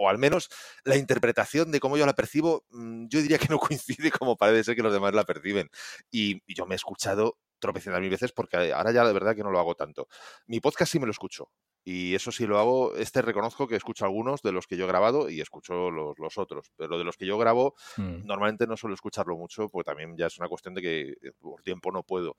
o 0.00 0.08
al 0.08 0.18
menos 0.18 0.48
la 0.84 0.96
interpretación 0.96 1.70
de 1.70 1.78
cómo 1.78 1.98
yo 1.98 2.06
la 2.06 2.14
percibo, 2.14 2.64
mm, 2.70 3.08
yo 3.08 3.20
diría 3.20 3.38
que 3.38 3.48
no 3.48 3.58
coincide 3.78 4.10
como 4.10 4.36
parece 4.36 4.64
ser 4.64 4.76
que 4.76 4.82
los 4.82 4.92
demás 4.92 5.14
la 5.14 5.24
perciben. 5.24 5.70
Y, 6.10 6.40
yo 6.54 6.66
me 6.66 6.74
he 6.74 6.76
escuchado 6.76 7.36
tropecientas 7.58 8.00
mil 8.00 8.10
veces 8.10 8.32
porque 8.32 8.72
ahora 8.72 8.90
ya 8.90 9.04
de 9.04 9.12
verdad 9.12 9.36
que 9.36 9.42
no 9.42 9.50
lo 9.50 9.60
hago 9.60 9.74
tanto. 9.74 10.08
Mi 10.46 10.60
podcast 10.60 10.90
sí 10.90 10.98
me 10.98 11.06
lo 11.06 11.12
escucho. 11.12 11.50
Y 11.84 12.14
eso 12.14 12.32
sí 12.32 12.46
lo 12.46 12.58
hago, 12.58 12.94
este 12.96 13.22
reconozco 13.22 13.66
que 13.66 13.76
escucho 13.76 14.04
algunos 14.04 14.42
de 14.42 14.52
los 14.52 14.66
que 14.66 14.76
yo 14.76 14.84
he 14.84 14.88
grabado 14.88 15.30
y 15.30 15.40
escucho 15.40 15.90
los, 15.90 16.38
otros, 16.38 16.70
pero 16.76 16.98
de 16.98 17.04
los 17.04 17.16
que 17.16 17.26
yo 17.26 17.38
grabo 17.38 17.74
mm. 17.96 18.26
normalmente 18.26 18.66
no 18.66 18.76
suelo 18.76 18.94
escucharlo 18.94 19.36
mucho 19.36 19.68
porque 19.70 19.90
también 19.90 20.14
ya 20.16 20.26
es 20.26 20.38
una 20.38 20.48
cuestión 20.48 20.74
de 20.74 20.82
que 20.82 21.00
eh, 21.10 21.32
por 21.38 21.62
tiempo 21.62 21.90
no 21.90 22.02
puedo. 22.02 22.36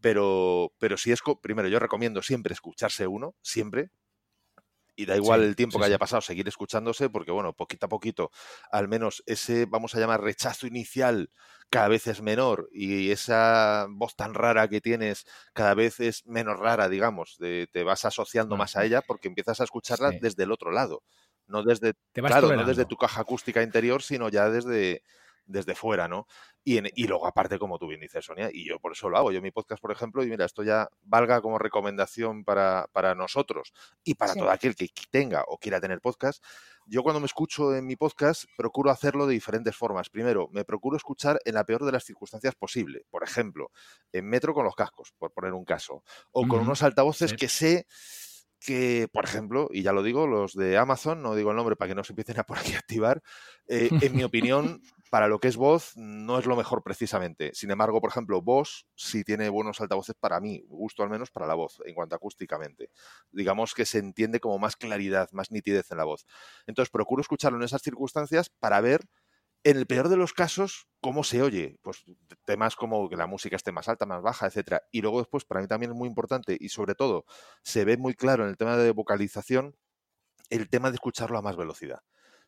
Pero, 0.00 0.72
pero 0.78 0.96
si 0.96 1.12
es, 1.12 1.20
primero 1.42 1.68
yo 1.68 1.78
recomiendo 1.78 2.22
siempre 2.22 2.54
escucharse 2.54 3.06
uno, 3.06 3.34
siempre, 3.42 3.90
y 4.96 5.06
da 5.06 5.16
igual 5.16 5.42
el 5.42 5.56
tiempo 5.56 5.78
que 5.78 5.86
haya 5.86 5.98
pasado, 5.98 6.22
seguir 6.22 6.46
escuchándose, 6.48 7.10
porque 7.10 7.32
bueno, 7.32 7.52
poquito 7.52 7.86
a 7.86 7.88
poquito, 7.88 8.30
al 8.70 8.88
menos 8.88 9.22
ese, 9.26 9.66
vamos 9.66 9.94
a 9.94 10.00
llamar, 10.00 10.22
rechazo 10.22 10.66
inicial 10.66 11.30
cada 11.70 11.88
vez 11.88 12.06
es 12.06 12.22
menor 12.22 12.68
y 12.72 13.10
esa 13.10 13.86
voz 13.90 14.14
tan 14.14 14.34
rara 14.34 14.68
que 14.68 14.80
tienes 14.80 15.26
cada 15.52 15.74
vez 15.74 15.98
es 16.00 16.24
menos 16.26 16.58
rara, 16.58 16.88
digamos, 16.88 17.36
te 17.38 17.84
vas 17.84 18.04
asociando 18.04 18.56
más 18.56 18.76
a 18.76 18.84
ella 18.84 19.02
porque 19.02 19.28
empiezas 19.28 19.60
a 19.60 19.64
escucharla 19.64 20.12
desde 20.12 20.44
el 20.44 20.52
otro 20.52 20.70
lado, 20.70 21.02
no 21.46 21.62
desde, 21.62 21.94
claro, 22.12 22.54
no 22.54 22.64
desde 22.64 22.84
tu 22.84 22.96
caja 22.96 23.22
acústica 23.22 23.62
interior, 23.62 24.02
sino 24.02 24.28
ya 24.28 24.48
desde, 24.48 25.02
desde 25.46 25.74
fuera, 25.74 26.08
¿no? 26.08 26.26
Y, 26.62 26.78
y, 27.00 27.06
luego, 27.06 27.26
aparte, 27.26 27.58
como 27.58 27.78
tú 27.78 27.86
bien 27.86 28.00
dices, 28.00 28.24
Sonia, 28.24 28.48
y 28.52 28.66
yo 28.66 28.78
por 28.78 28.92
eso 28.92 29.10
lo 29.10 29.18
hago. 29.18 29.32
Yo 29.32 29.42
mi 29.42 29.50
podcast, 29.50 29.80
por 29.82 29.92
ejemplo, 29.92 30.24
y 30.24 30.28
mira, 30.28 30.44
esto 30.46 30.62
ya 30.62 30.88
valga 31.02 31.42
como 31.42 31.58
recomendación 31.58 32.44
para, 32.44 32.88
para 32.92 33.14
nosotros 33.14 33.72
y 34.02 34.14
para 34.14 34.34
todo 34.34 34.50
aquel 34.50 34.74
que 34.74 34.88
tenga 35.10 35.44
o 35.46 35.58
quiera 35.58 35.80
tener 35.80 36.00
podcast. 36.00 36.42
Yo 36.86 37.02
cuando 37.02 37.20
me 37.20 37.26
escucho 37.26 37.74
en 37.74 37.86
mi 37.86 37.96
podcast, 37.96 38.44
procuro 38.56 38.90
hacerlo 38.90 39.26
de 39.26 39.34
diferentes 39.34 39.76
formas. 39.76 40.10
Primero, 40.10 40.48
me 40.52 40.64
procuro 40.64 40.96
escuchar 40.96 41.38
en 41.44 41.54
la 41.54 41.64
peor 41.64 41.84
de 41.84 41.92
las 41.92 42.04
circunstancias 42.04 42.54
posible. 42.54 43.04
Por 43.10 43.22
ejemplo, 43.22 43.70
en 44.12 44.26
metro 44.26 44.54
con 44.54 44.64
los 44.64 44.74
cascos, 44.74 45.12
por 45.18 45.32
poner 45.32 45.52
un 45.52 45.64
caso. 45.64 46.02
O 46.30 46.46
con 46.46 46.60
unos 46.60 46.82
altavoces 46.82 47.34
que 47.34 47.48
sé 47.48 47.86
que, 48.64 49.08
por 49.12 49.24
ejemplo, 49.24 49.68
y 49.70 49.82
ya 49.82 49.92
lo 49.92 50.02
digo, 50.02 50.26
los 50.26 50.54
de 50.54 50.78
Amazon, 50.78 51.22
no 51.22 51.34
digo 51.34 51.50
el 51.50 51.56
nombre 51.56 51.76
para 51.76 51.90
que 51.90 51.94
no 51.94 52.02
se 52.02 52.12
empiecen 52.12 52.40
a 52.40 52.44
por 52.44 52.58
aquí 52.58 52.72
a 52.72 52.78
activar, 52.78 53.22
eh, 53.68 53.90
en 54.00 54.16
mi 54.16 54.24
opinión, 54.24 54.80
para 55.14 55.28
lo 55.28 55.38
que 55.38 55.46
es 55.46 55.56
voz, 55.56 55.92
no 55.94 56.40
es 56.40 56.44
lo 56.44 56.56
mejor 56.56 56.82
precisamente. 56.82 57.52
Sin 57.54 57.70
embargo, 57.70 58.00
por 58.00 58.10
ejemplo, 58.10 58.42
voz 58.42 58.88
sí 58.96 59.22
tiene 59.22 59.48
buenos 59.48 59.80
altavoces 59.80 60.16
para 60.18 60.40
mí, 60.40 60.64
gusto 60.66 61.04
al 61.04 61.08
menos 61.08 61.30
para 61.30 61.46
la 61.46 61.54
voz, 61.54 61.80
en 61.86 61.94
cuanto 61.94 62.16
acústicamente. 62.16 62.90
Digamos 63.30 63.74
que 63.74 63.86
se 63.86 63.98
entiende 63.98 64.40
como 64.40 64.58
más 64.58 64.74
claridad, 64.74 65.28
más 65.30 65.52
nitidez 65.52 65.88
en 65.92 65.98
la 65.98 66.04
voz. 66.04 66.26
Entonces, 66.66 66.90
procuro 66.90 67.20
escucharlo 67.20 67.58
en 67.58 67.62
esas 67.62 67.80
circunstancias 67.82 68.50
para 68.58 68.80
ver 68.80 69.02
en 69.62 69.76
el 69.76 69.86
peor 69.86 70.08
de 70.08 70.16
los 70.16 70.32
casos, 70.32 70.88
¿cómo 71.00 71.22
se 71.22 71.42
oye? 71.42 71.78
Pues 71.82 72.02
temas 72.44 72.74
como 72.74 73.08
que 73.08 73.16
la 73.16 73.28
música 73.28 73.54
esté 73.54 73.70
más 73.70 73.88
alta, 73.88 74.06
más 74.06 74.20
baja, 74.20 74.48
etcétera. 74.48 74.82
Y 74.90 75.00
luego 75.00 75.20
después, 75.20 75.44
para 75.44 75.60
mí 75.60 75.68
también 75.68 75.92
es 75.92 75.96
muy 75.96 76.08
importante 76.08 76.56
y 76.58 76.70
sobre 76.70 76.96
todo 76.96 77.24
se 77.62 77.84
ve 77.84 77.96
muy 77.98 78.14
claro 78.14 78.42
en 78.42 78.50
el 78.50 78.56
tema 78.56 78.76
de 78.76 78.90
vocalización 78.90 79.76
el 80.50 80.68
tema 80.68 80.90
de 80.90 80.96
escucharlo 80.96 81.38
a 81.38 81.42
más 81.42 81.56
velocidad. 81.56 82.00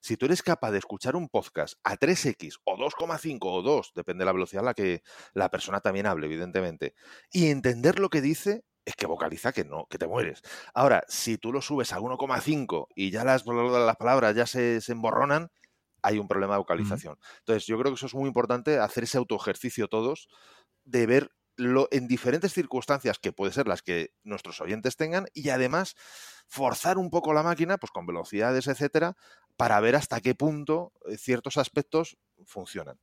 Si 0.07 0.17
tú 0.17 0.27
eres 0.27 0.45
capaz 0.45 0.71
de 0.71 0.79
escuchar 0.79 1.17
un 1.17 1.29
podcast 1.29 1.81
a 1.83 1.97
3x 1.97 2.61
o 2.63 2.77
2,5 2.77 3.39
o 3.43 3.61
2, 3.61 3.91
depende 3.93 4.23
de 4.23 4.27
la 4.27 4.33
velocidad 4.33 4.63
a 4.63 4.67
la 4.67 4.75
que 4.75 5.03
la 5.35 5.51
persona 5.51 5.81
también 5.81 6.07
hable, 6.07 6.27
evidentemente, 6.27 6.95
y 7.33 7.49
entender 7.49 7.99
lo 7.99 8.09
que 8.09 8.21
dice, 8.21 8.63
es 8.85 8.95
que 8.95 9.07
vocaliza 9.07 9.51
que 9.51 9.65
no, 9.65 9.89
que 9.91 9.99
te 9.99 10.07
mueres. 10.07 10.43
Ahora, 10.75 11.03
si 11.09 11.39
tú 11.39 11.53
lo 11.53 11.61
subes 11.61 11.93
a 11.93 11.99
1,5 11.99 12.87
y 12.95 13.11
ya 13.11 13.25
las, 13.25 13.45
las 13.45 13.97
palabras 13.97 14.37
ya 14.37 14.47
se, 14.47 14.79
emborronan, 14.87 15.51
hay 16.03 16.21
un 16.21 16.29
problema 16.29 16.55
de 16.55 16.59
vocalización. 16.59 17.19
Entonces, 17.41 17.67
yo 17.67 17.77
creo 17.77 17.91
que 17.91 17.97
eso 17.97 18.07
es 18.07 18.15
muy 18.15 18.29
importante, 18.29 18.79
hacer 18.79 19.03
ese 19.03 19.19
autoejercicio 19.19 19.89
todos, 19.89 20.29
de 20.85 21.07
ver 21.07 21.31
en 21.91 22.07
diferentes 22.07 22.53
circunstancias 22.53 23.19
que 23.19 23.33
puede 23.33 23.53
ser 23.53 23.67
las 23.67 23.83
que 23.83 24.11
nuestros 24.23 24.61
oyentes 24.61 24.97
tengan 24.97 25.27
y 25.33 25.49
además 25.49 25.97
forzar 26.49 26.99
un 26.99 27.11
poco 27.11 27.33
la 27.33 27.43
máquina, 27.43 27.79
pues 27.79 27.91
con 27.91 28.07
velocidades, 28.07 28.69
etcétera, 28.69 29.17
para 29.57 29.81
ver 29.81 29.97
hasta 29.97 30.21
qué 30.21 30.35
punto 30.35 30.93
eh, 31.09 31.17
ciertos 31.17 31.57
aspectos 31.57 32.17
funcionan. 32.45 32.99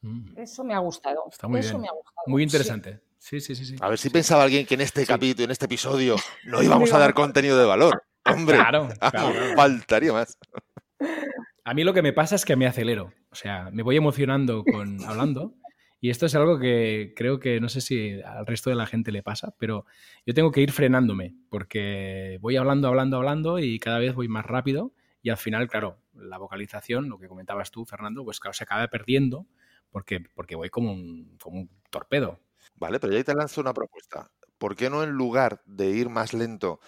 Mm. 0.00 0.38
Eso 0.38 0.64
me 0.64 0.74
ha 0.74 0.78
gustado. 0.78 1.24
Está 1.30 1.48
muy 1.48 1.60
Eso 1.60 1.78
Me 1.78 1.88
ha 1.88 1.92
gustado. 1.92 2.24
Muy 2.26 2.42
interesante. 2.42 3.00
Sí, 3.18 3.40
sí, 3.40 3.54
sí, 3.54 3.64
sí. 3.64 3.76
A 3.80 3.88
ver 3.88 3.98
si 3.98 4.10
pensaba 4.10 4.44
alguien 4.44 4.64
que 4.64 4.74
en 4.74 4.80
este 4.80 5.04
capítulo, 5.04 5.44
en 5.44 5.50
este 5.50 5.64
episodio, 5.64 6.16
no 6.44 6.62
íbamos 6.62 6.92
a 6.92 6.98
dar 6.98 7.14
contenido 7.14 7.58
de 7.58 7.66
valor. 7.66 8.02
Hombre, 8.24 8.56
claro, 8.58 8.88
faltaría 9.56 10.12
más. 10.12 10.38
A 11.64 11.74
mí 11.74 11.84
lo 11.84 11.92
que 11.92 12.02
me 12.02 12.12
pasa 12.12 12.36
es 12.36 12.44
que 12.44 12.56
me 12.56 12.66
acelero. 12.66 13.12
O 13.30 13.34
sea, 13.34 13.70
me 13.72 13.82
voy 13.82 13.96
emocionando 13.96 14.64
con 14.64 15.02
hablando. 15.04 15.54
Y 16.00 16.10
esto 16.10 16.26
es 16.26 16.34
algo 16.36 16.60
que 16.60 17.12
creo 17.16 17.40
que 17.40 17.60
no 17.60 17.68
sé 17.68 17.80
si 17.80 18.20
al 18.22 18.46
resto 18.46 18.70
de 18.70 18.76
la 18.76 18.86
gente 18.86 19.10
le 19.10 19.24
pasa, 19.24 19.52
pero 19.58 19.84
yo 20.24 20.32
tengo 20.32 20.52
que 20.52 20.60
ir 20.60 20.70
frenándome 20.70 21.34
porque 21.50 22.38
voy 22.40 22.56
hablando, 22.56 22.86
hablando, 22.86 23.16
hablando 23.16 23.58
y 23.58 23.80
cada 23.80 23.98
vez 23.98 24.14
voy 24.14 24.28
más 24.28 24.46
rápido 24.46 24.92
y 25.22 25.30
al 25.30 25.36
final, 25.36 25.68
claro, 25.68 26.00
la 26.12 26.38
vocalización, 26.38 27.08
lo 27.08 27.18
que 27.18 27.28
comentabas 27.28 27.70
tú, 27.70 27.84
Fernando, 27.84 28.24
pues 28.24 28.40
claro, 28.40 28.54
se 28.54 28.64
acaba 28.64 28.86
perdiendo 28.88 29.46
porque, 29.90 30.20
porque 30.34 30.56
voy 30.56 30.70
como 30.70 30.92
un, 30.92 31.36
como 31.42 31.60
un 31.60 31.70
torpedo. 31.90 32.40
Vale, 32.76 33.00
pero 33.00 33.12
ya 33.12 33.24
te 33.24 33.34
lanzo 33.34 33.60
una 33.60 33.74
propuesta. 33.74 34.30
¿Por 34.58 34.76
qué 34.76 34.90
no 34.90 35.02
en 35.02 35.10
lugar 35.10 35.62
de 35.66 35.90
ir 35.90 36.08
más 36.08 36.32
lento 36.32 36.80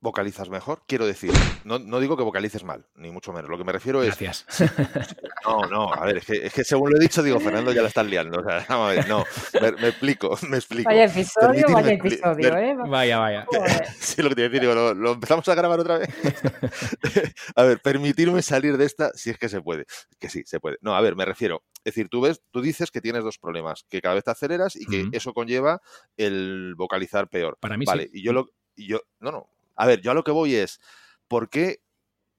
vocalizas 0.00 0.48
mejor. 0.48 0.82
Quiero 0.86 1.06
decir, 1.06 1.32
no, 1.64 1.78
no, 1.78 2.00
digo 2.00 2.16
que 2.16 2.22
vocalices 2.22 2.64
mal, 2.64 2.86
ni 2.94 3.10
mucho 3.10 3.32
menos. 3.32 3.50
Lo 3.50 3.58
que 3.58 3.64
me 3.64 3.72
refiero 3.72 4.02
es. 4.02 4.18
Gracias. 4.18 4.46
No, 5.44 5.62
no, 5.62 5.94
a 5.94 6.04
ver, 6.04 6.18
es 6.18 6.26
que, 6.26 6.46
es 6.46 6.52
que 6.52 6.62
según 6.62 6.90
lo 6.90 6.98
he 6.98 7.00
dicho, 7.00 7.22
digo, 7.22 7.40
Fernando 7.40 7.72
ya 7.72 7.80
la 7.80 7.88
estás 7.88 8.04
liando. 8.04 8.40
O 8.40 8.44
sea, 8.44 8.66
vamos 8.68 8.90
a 8.90 8.94
ver, 8.94 9.08
no, 9.08 9.24
me, 9.62 9.72
me, 9.72 9.88
explico, 9.88 10.38
me 10.46 10.58
explico. 10.58 10.90
Vaya 10.90 11.04
episodio, 11.04 11.66
vaya 11.72 11.92
episodio, 11.92 12.58
¿eh? 12.58 12.76
Vaya, 12.86 13.18
vaya. 13.18 13.46
Sí, 13.98 14.20
lo 14.20 14.28
que 14.28 14.34
te 14.34 14.40
iba 14.42 14.46
a 14.46 14.50
decir, 14.50 14.60
digo, 14.60 14.74
¿lo, 14.74 14.92
¿lo, 14.92 15.12
empezamos 15.12 15.48
a 15.48 15.54
grabar 15.54 15.80
otra 15.80 15.98
vez? 15.98 16.10
a 17.56 17.62
ver, 17.62 17.80
permitirme 17.80 18.42
salir 18.42 18.76
de 18.76 18.84
esta 18.84 19.10
si 19.14 19.30
es 19.30 19.38
que 19.38 19.48
se 19.48 19.62
puede. 19.62 19.86
Que 20.18 20.28
sí, 20.28 20.42
se 20.44 20.60
puede. 20.60 20.76
No, 20.82 20.94
a 20.94 21.00
ver, 21.00 21.16
me 21.16 21.24
refiero. 21.24 21.62
Es 21.78 21.94
decir, 21.94 22.08
tú 22.10 22.20
ves, 22.20 22.42
tú 22.50 22.60
dices 22.60 22.90
que 22.90 23.00
tienes 23.00 23.24
dos 23.24 23.38
problemas, 23.38 23.86
que 23.88 24.02
cada 24.02 24.16
vez 24.16 24.24
te 24.24 24.32
aceleras 24.32 24.76
y 24.76 24.84
que 24.84 25.04
uh 25.04 25.06
-huh. 25.06 25.16
eso 25.16 25.32
conlleva 25.32 25.80
el 26.18 26.74
vocalizar 26.76 27.28
peor. 27.28 27.56
Para 27.58 27.78
mí 27.78 27.86
vale, 27.86 28.04
sí. 28.04 28.10
y 28.14 28.22
yo 28.22 28.34
lo. 28.34 28.48
Y 28.76 28.86
yo, 28.88 29.00
no, 29.18 29.32
no, 29.32 29.48
a 29.78 29.86
ver, 29.86 30.00
yo 30.02 30.10
a 30.10 30.14
lo 30.14 30.24
que 30.24 30.30
voy 30.32 30.54
es, 30.54 30.80
¿por 31.28 31.48
qué 31.48 31.80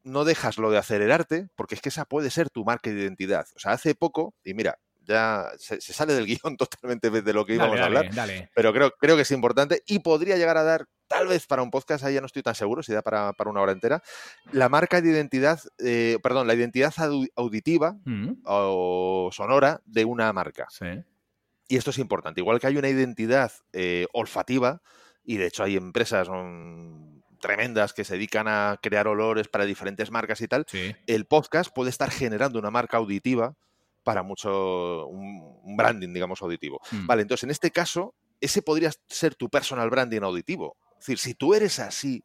no 0.03 0.25
dejas 0.25 0.57
lo 0.57 0.69
de 0.71 0.77
acelerarte? 0.77 1.47
Porque 1.55 1.75
es 1.75 1.81
que 1.81 1.89
esa 1.89 2.05
puede 2.05 2.29
ser 2.29 2.49
tu 2.49 2.63
marca 2.65 2.89
de 2.89 2.99
identidad. 3.01 3.47
O 3.55 3.59
sea, 3.59 3.71
hace 3.73 3.95
poco, 3.95 4.35
y 4.43 4.53
mira, 4.53 4.77
ya 5.01 5.49
se, 5.57 5.81
se 5.81 5.93
sale 5.93 6.13
del 6.13 6.25
guion 6.27 6.55
totalmente 6.57 7.09
de 7.09 7.33
lo 7.33 7.45
que 7.45 7.55
íbamos 7.55 7.79
dale, 7.79 7.81
a 7.81 7.85
hablar, 7.85 8.13
dale, 8.15 8.33
dale. 8.33 8.51
pero 8.53 8.71
creo, 8.73 8.91
creo 8.99 9.15
que 9.15 9.23
es 9.23 9.31
importante 9.31 9.81
y 9.87 9.99
podría 9.99 10.37
llegar 10.37 10.57
a 10.57 10.63
dar, 10.63 10.85
tal 11.07 11.27
vez 11.27 11.47
para 11.47 11.63
un 11.63 11.71
podcast, 11.71 12.03
ahí 12.03 12.13
ya 12.13 12.21
no 12.21 12.27
estoy 12.27 12.43
tan 12.43 12.53
seguro, 12.55 12.83
si 12.83 12.93
da 12.93 13.01
para, 13.01 13.33
para 13.33 13.49
una 13.49 13.61
hora 13.61 13.71
entera, 13.71 14.03
la 14.51 14.69
marca 14.69 15.01
de 15.01 15.09
identidad, 15.09 15.59
eh, 15.79 16.19
perdón, 16.21 16.45
la 16.45 16.53
identidad 16.53 16.93
auditiva 17.35 17.95
Mm. 18.05 18.41
o 18.45 19.29
sonora 19.33 19.81
de 19.85 20.05
una 20.05 20.31
marca. 20.33 20.67
Sí. 20.69 20.85
Y 21.67 21.77
esto 21.77 21.89
es 21.91 21.97
importante. 21.99 22.41
Igual 22.41 22.59
que 22.59 22.67
hay 22.67 22.77
una 22.77 22.89
identidad 22.89 23.51
eh, 23.73 24.05
olfativa, 24.13 24.81
y 25.23 25.37
de 25.37 25.47
hecho 25.47 25.63
hay 25.63 25.75
empresas 25.75 26.27
tremendas 27.39 27.93
que 27.93 28.03
se 28.03 28.13
dedican 28.13 28.47
a 28.47 28.77
crear 28.81 29.07
olores 29.07 29.47
para 29.47 29.65
diferentes 29.65 30.11
marcas 30.11 30.41
y 30.41 30.47
tal, 30.47 30.65
Sí. 30.69 30.95
el 31.07 31.25
podcast 31.25 31.73
puede 31.73 31.89
estar 31.89 32.11
generando 32.11 32.59
una 32.59 32.71
marca 32.71 32.97
auditiva 32.97 33.55
para 34.03 34.23
mucho, 34.23 35.07
un, 35.07 35.59
un 35.63 35.77
branding, 35.77 36.13
digamos, 36.13 36.41
auditivo. 36.41 36.79
Mm. 36.91 37.07
Vale, 37.07 37.21
entonces 37.21 37.43
en 37.43 37.51
este 37.51 37.71
caso, 37.71 38.15
ese 38.41 38.61
podría 38.61 38.91
ser 39.07 39.35
tu 39.35 39.49
personal 39.49 39.89
branding 39.89 40.21
auditivo. 40.21 40.77
Es 40.93 40.99
decir, 41.07 41.19
si 41.19 41.33
tú 41.35 41.53
eres 41.53 41.79
así, 41.79 42.23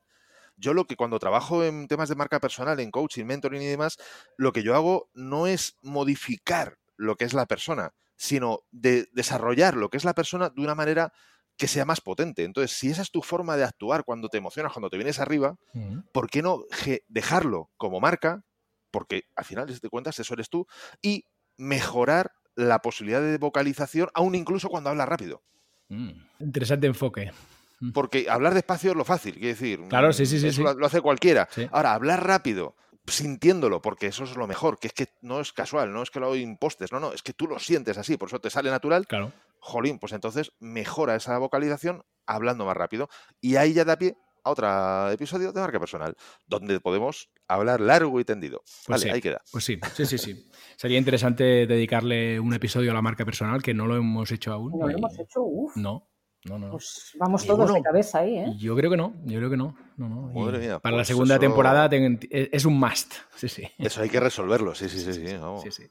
yo 0.57 0.72
lo 0.72 0.87
que 0.87 0.96
cuando 0.96 1.18
trabajo 1.18 1.64
en 1.64 1.88
temas 1.88 2.09
de 2.09 2.14
marca 2.14 2.38
personal, 2.40 2.79
en 2.81 2.90
coaching, 2.92 3.24
mentoring 3.24 3.61
y 3.62 3.66
demás, 3.66 3.98
lo 4.37 4.53
que 4.53 4.62
yo 4.62 4.74
hago 4.77 5.11
no 5.14 5.46
es 5.48 5.77
modificar 5.83 6.79
lo 6.96 7.16
que 7.16 7.24
es 7.24 7.35
la 7.35 7.46
persona, 7.46 7.92
sino 8.16 8.61
de 8.70 9.09
desarrollar 9.12 9.74
lo 9.77 9.90
que 9.90 9.96
es 9.96 10.05
la 10.05 10.14
persona 10.14 10.50
de 10.50 10.62
una 10.62 10.77
manera 10.77 11.12
que 11.57 11.69
sea 11.69 11.85
más 11.85 12.01
potente. 12.01 12.45
Entonces, 12.45 12.77
si 12.77 12.90
esa 12.90 13.03
es 13.03 13.11
tu 13.11 13.23
forma 13.23 13.57
de 13.57 13.64
actuar 13.64 14.05
cuando 14.05 14.29
te 14.29 14.38
emocionas, 14.38 14.73
cuando 14.73 14.90
te 14.90 14.97
vienes 14.97 15.21
arriba, 15.21 15.57
Mm. 15.73 15.99
¿por 16.12 16.29
qué 16.29 16.43
no 16.43 16.64
dejarlo 17.09 17.71
como 17.77 18.01
marca? 18.01 18.43
Porque 18.90 19.25
al 19.37 19.45
final, 19.45 19.73
si 19.73 19.81
te 19.81 19.88
cuentas, 19.88 20.19
eso 20.19 20.35
eres 20.35 20.49
tú, 20.51 20.67
y 21.03 21.25
mejorar 21.57 22.33
la 22.57 22.81
posibilidad 22.81 23.21
de 23.21 23.38
vocalización, 23.38 24.09
aún 24.14 24.35
incluso 24.35 24.69
cuando 24.69 24.90
hablas 24.90 25.09
rápido. 25.09 25.43
Mm. 25.88 26.11
Interesante 26.40 26.87
enfoque. 26.87 27.33
Mm. 27.81 27.90
Porque 27.93 28.27
hablar 28.29 28.55
despacio 28.55 28.90
es 28.93 28.97
lo 28.97 29.05
fácil, 29.05 29.35
quiero 29.35 29.49
decir. 29.49 29.81
Claro, 29.88 30.12
sí, 30.12 30.27
sí, 30.27 30.38
sí, 30.40 30.49
Eso 30.49 30.57
sí. 30.57 30.62
Lo, 30.62 30.75
lo 30.75 30.87
hace 30.87 31.01
cualquiera. 31.01 31.49
Sí. 31.51 31.69
Ahora, 31.73 31.95
hablar 31.95 32.27
rápido, 32.27 32.77
sintiéndolo, 33.07 33.83
porque 33.83 34.07
eso 34.07 34.25
es 34.25 34.37
lo 34.37 34.47
mejor, 34.47 34.79
que 34.79 34.88
es 34.88 34.93
que 34.93 35.09
no 35.23 35.40
es 35.40 35.53
casual, 35.53 35.93
no 35.93 36.03
es 36.03 36.11
que 36.11 36.21
lo 36.21 36.35
impostes, 36.37 36.93
no, 36.93 37.01
no, 37.01 37.12
es 37.12 37.23
que 37.23 37.33
tú 37.33 37.47
lo 37.47 37.59
sientes 37.59 37.99
así, 37.99 38.17
por 38.17 38.29
eso 38.29 38.40
te 38.40 38.51
sale 38.51 38.71
natural. 38.71 39.07
Claro. 39.07 39.33
Jolín, 39.59 39.99
pues 39.99 40.12
entonces 40.12 40.53
mejora 40.61 41.14
esa 41.17 41.38
vocalización 41.38 42.05
hablando 42.27 42.64
más 42.64 42.77
rápido. 42.77 43.09
Y 43.40 43.57
ahí 43.57 43.73
ya 43.73 43.85
da 43.85 43.97
pie 43.97 44.17
a 44.45 44.51
otro 44.51 45.11
episodio 45.11 45.53
de 45.53 45.61
marca 45.61 45.81
personal, 45.81 46.14
donde 46.47 46.81
podemos 46.81 47.31
hablar 47.49 47.81
largo 47.81 48.21
y 48.21 48.25
tendido. 48.25 48.61
Pues 48.61 48.85
vale, 48.88 49.03
sí. 49.03 49.09
ahí 49.11 49.21
queda. 49.21 49.43
Pues 49.51 49.64
sí, 49.64 49.79
sí, 49.95 50.07
sí, 50.07 50.19
sí. 50.19 50.51
Sería 50.77 50.99
interesante 50.99 51.67
dedicarle 51.67 52.38
un 52.40 52.53
episodio 52.53 52.90
a 52.90 52.95
la 52.95 53.03
marca 53.03 53.25
personal, 53.25 53.62
que 53.62 53.75
no 53.75 53.87
lo 53.87 53.97
hemos 53.97 54.31
hecho 54.33 54.53
aún. 54.53 54.79
No 54.79 54.87
lo 54.87 54.97
hemos 54.97 55.19
hecho, 55.19 55.43
uff. 55.43 55.77
No, 55.77 56.11
no, 56.48 56.59
no. 56.59 56.70
Pues 56.72 57.12
vamos 57.18 57.46
todos 57.46 57.72
de 57.72 57.83
cabeza 57.83 58.18
ahí, 58.20 58.38
¿eh? 58.38 58.52
Yo 58.59 58.76
creo 58.76 58.90
que 58.90 58.96
no, 58.96 59.14
yo 59.24 59.38
creo 59.38 59.50
que 59.50 59.57
no. 59.57 59.76
no, 59.96 60.09
no. 60.09 60.30
Y 60.33 60.44
Madre 60.44 60.59
mía, 60.59 60.78
para 60.78 60.96
la 60.96 61.00
pues 61.00 61.09
segunda 61.09 61.35
eso- 61.37 61.40
temporada 61.40 61.88
ten- 61.88 62.18
es 62.30 62.64
un 62.64 62.78
must. 62.78 63.14
Sí, 63.37 63.48
sí. 63.48 63.62
Eso 63.78 64.02
hay 64.02 64.09
que 64.11 64.20
resolverlo, 64.20 64.74
sí, 64.74 64.88
sí, 64.88 65.00
sí, 65.00 65.12
sí. 65.14 65.37
vamos. 65.37 65.62
Sí, 65.62 65.70
sí. 65.70 65.85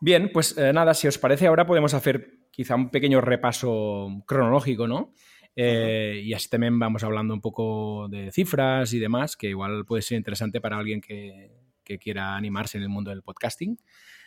Bien, 0.00 0.30
pues 0.32 0.56
eh, 0.58 0.72
nada, 0.72 0.92
si 0.94 1.08
os 1.08 1.16
parece, 1.18 1.46
ahora 1.46 1.66
podemos 1.66 1.94
hacer 1.94 2.40
quizá 2.50 2.74
un 2.74 2.90
pequeño 2.90 3.20
repaso 3.20 4.08
cronológico, 4.26 4.86
¿no? 4.86 5.12
Eh, 5.58 6.20
y 6.22 6.34
así 6.34 6.50
también 6.50 6.78
vamos 6.78 7.02
hablando 7.02 7.32
un 7.32 7.40
poco 7.40 8.08
de 8.10 8.30
cifras 8.30 8.92
y 8.92 8.98
demás, 8.98 9.36
que 9.38 9.48
igual 9.48 9.86
puede 9.86 10.02
ser 10.02 10.18
interesante 10.18 10.60
para 10.60 10.76
alguien 10.76 11.00
que, 11.00 11.50
que 11.82 11.98
quiera 11.98 12.36
animarse 12.36 12.76
en 12.76 12.82
el 12.82 12.90
mundo 12.90 13.08
del 13.10 13.22
podcasting. 13.22 13.78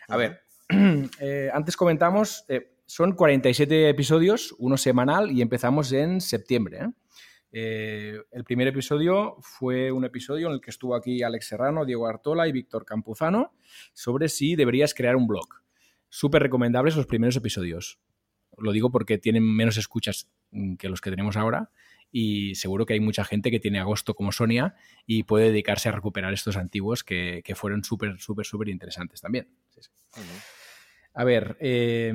A 0.07 0.17
ver, 0.17 0.41
eh, 1.19 1.51
antes 1.53 1.77
comentamos, 1.77 2.45
eh, 2.49 2.71
son 2.89 3.11
47 3.11 3.87
episodios, 3.87 4.55
uno 4.57 4.75
semanal, 4.75 5.31
y 5.31 5.43
empezamos 5.43 5.91
en 5.91 6.19
septiembre. 6.19 6.79
¿eh? 6.79 6.87
Eh, 7.51 8.19
el 8.31 8.43
primer 8.43 8.67
episodio 8.67 9.35
fue 9.41 9.91
un 9.91 10.05
episodio 10.05 10.47
en 10.47 10.53
el 10.53 10.59
que 10.59 10.71
estuvo 10.71 10.95
aquí 10.95 11.21
Alex 11.21 11.49
Serrano, 11.49 11.85
Diego 11.85 12.07
Artola 12.07 12.47
y 12.47 12.51
Víctor 12.51 12.85
Campuzano 12.85 13.53
sobre 13.93 14.27
si 14.27 14.55
deberías 14.55 14.95
crear 14.95 15.15
un 15.15 15.27
blog. 15.27 15.47
Súper 16.09 16.41
recomendables 16.41 16.95
los 16.95 17.05
primeros 17.05 17.35
episodios. 17.35 17.99
Lo 18.57 18.71
digo 18.71 18.89
porque 18.89 19.19
tienen 19.19 19.43
menos 19.43 19.77
escuchas 19.77 20.27
mm, 20.49 20.73
que 20.77 20.89
los 20.89 20.99
que 20.99 21.11
tenemos 21.11 21.37
ahora 21.37 21.69
y 22.11 22.55
seguro 22.55 22.87
que 22.87 22.93
hay 22.93 22.99
mucha 22.99 23.23
gente 23.23 23.51
que 23.51 23.59
tiene 23.59 23.79
agosto 23.79 24.15
como 24.15 24.31
Sonia 24.31 24.73
y 25.05 25.23
puede 25.25 25.49
dedicarse 25.51 25.89
a 25.89 25.91
recuperar 25.91 26.33
estos 26.33 26.57
antiguos 26.57 27.03
que, 27.03 27.43
que 27.45 27.53
fueron 27.53 27.83
súper, 27.83 28.17
súper, 28.17 28.47
súper 28.47 28.69
interesantes 28.69 29.21
también. 29.21 29.47
A 31.13 31.23
ver, 31.23 31.55
eh, 31.59 32.13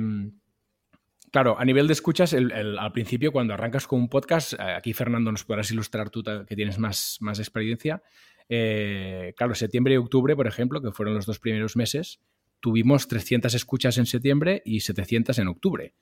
claro, 1.35 1.59
a 1.59 1.65
nivel 1.65 1.85
de 1.85 1.91
escuchas, 1.91 2.31
el, 2.31 2.49
el, 2.53 2.79
al 2.79 2.93
principio, 2.93 3.33
cuando 3.33 3.53
arrancas 3.53 3.87
con 3.87 3.99
un 3.99 4.07
podcast, 4.07 4.53
eh, 4.53 4.57
aquí 4.61 4.93
Fernando 4.93 5.33
nos 5.33 5.43
podrás 5.43 5.69
ilustrar 5.69 6.09
tú 6.09 6.23
que 6.23 6.55
tienes 6.55 6.79
más, 6.79 7.17
más 7.19 7.39
experiencia. 7.39 8.01
Eh, 8.47 9.33
claro, 9.35 9.53
septiembre 9.53 9.95
y 9.95 9.97
octubre, 9.97 10.33
por 10.33 10.47
ejemplo, 10.47 10.81
que 10.81 10.93
fueron 10.93 11.13
los 11.13 11.25
dos 11.25 11.39
primeros 11.39 11.75
meses, 11.75 12.21
tuvimos 12.61 13.09
300 13.09 13.53
escuchas 13.53 13.97
en 13.97 14.05
septiembre 14.05 14.61
y 14.63 14.79
700 14.79 15.37
en 15.39 15.49
octubre. 15.49 15.93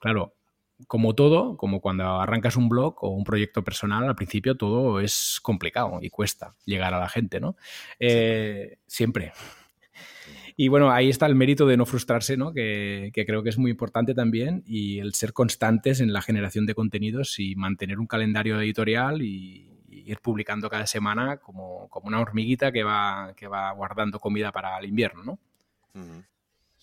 Claro, 0.00 0.34
como 0.88 1.14
todo, 1.14 1.56
como 1.56 1.80
cuando 1.80 2.20
arrancas 2.20 2.56
un 2.56 2.68
blog 2.68 2.96
o 3.04 3.10
un 3.10 3.22
proyecto 3.22 3.62
personal, 3.62 4.08
al 4.08 4.16
principio 4.16 4.56
todo 4.56 4.98
es 4.98 5.38
complicado 5.40 6.00
y 6.02 6.10
cuesta 6.10 6.56
llegar 6.64 6.94
a 6.94 6.98
la 6.98 7.08
gente, 7.08 7.38
¿no? 7.38 7.54
Eh, 8.00 8.78
siempre. 8.88 9.34
Y 10.56 10.68
bueno, 10.68 10.90
ahí 10.90 11.08
está 11.08 11.26
el 11.26 11.34
mérito 11.34 11.66
de 11.66 11.76
no 11.76 11.86
frustrarse, 11.86 12.36
¿no? 12.36 12.52
Que, 12.52 13.10
que, 13.12 13.26
creo 13.26 13.42
que 13.42 13.50
es 13.50 13.58
muy 13.58 13.70
importante 13.70 14.14
también, 14.14 14.62
y 14.66 14.98
el 14.98 15.14
ser 15.14 15.32
constantes 15.32 16.00
en 16.00 16.12
la 16.12 16.22
generación 16.22 16.66
de 16.66 16.74
contenidos 16.74 17.38
y 17.38 17.56
mantener 17.56 17.98
un 17.98 18.06
calendario 18.06 18.60
editorial 18.60 19.22
y, 19.22 19.66
ir 19.92 20.20
publicando 20.20 20.68
cada 20.68 20.86
semana 20.86 21.36
como, 21.36 21.88
como, 21.88 22.08
una 22.08 22.20
hormiguita 22.20 22.72
que 22.72 22.82
va, 22.82 23.32
que 23.36 23.46
va 23.46 23.70
guardando 23.72 24.18
comida 24.18 24.50
para 24.50 24.78
el 24.78 24.86
invierno, 24.86 25.22
¿no? 25.22 25.38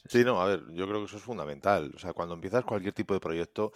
Sí, 0.07 0.23
no, 0.23 0.41
a 0.41 0.45
ver, 0.45 0.63
yo 0.73 0.87
creo 0.87 0.99
que 0.99 1.05
eso 1.05 1.17
es 1.17 1.23
fundamental. 1.23 1.91
O 1.95 1.99
sea, 1.99 2.13
cuando 2.13 2.35
empiezas 2.35 2.63
cualquier 2.63 2.93
tipo 2.93 3.13
de 3.13 3.19
proyecto, 3.19 3.73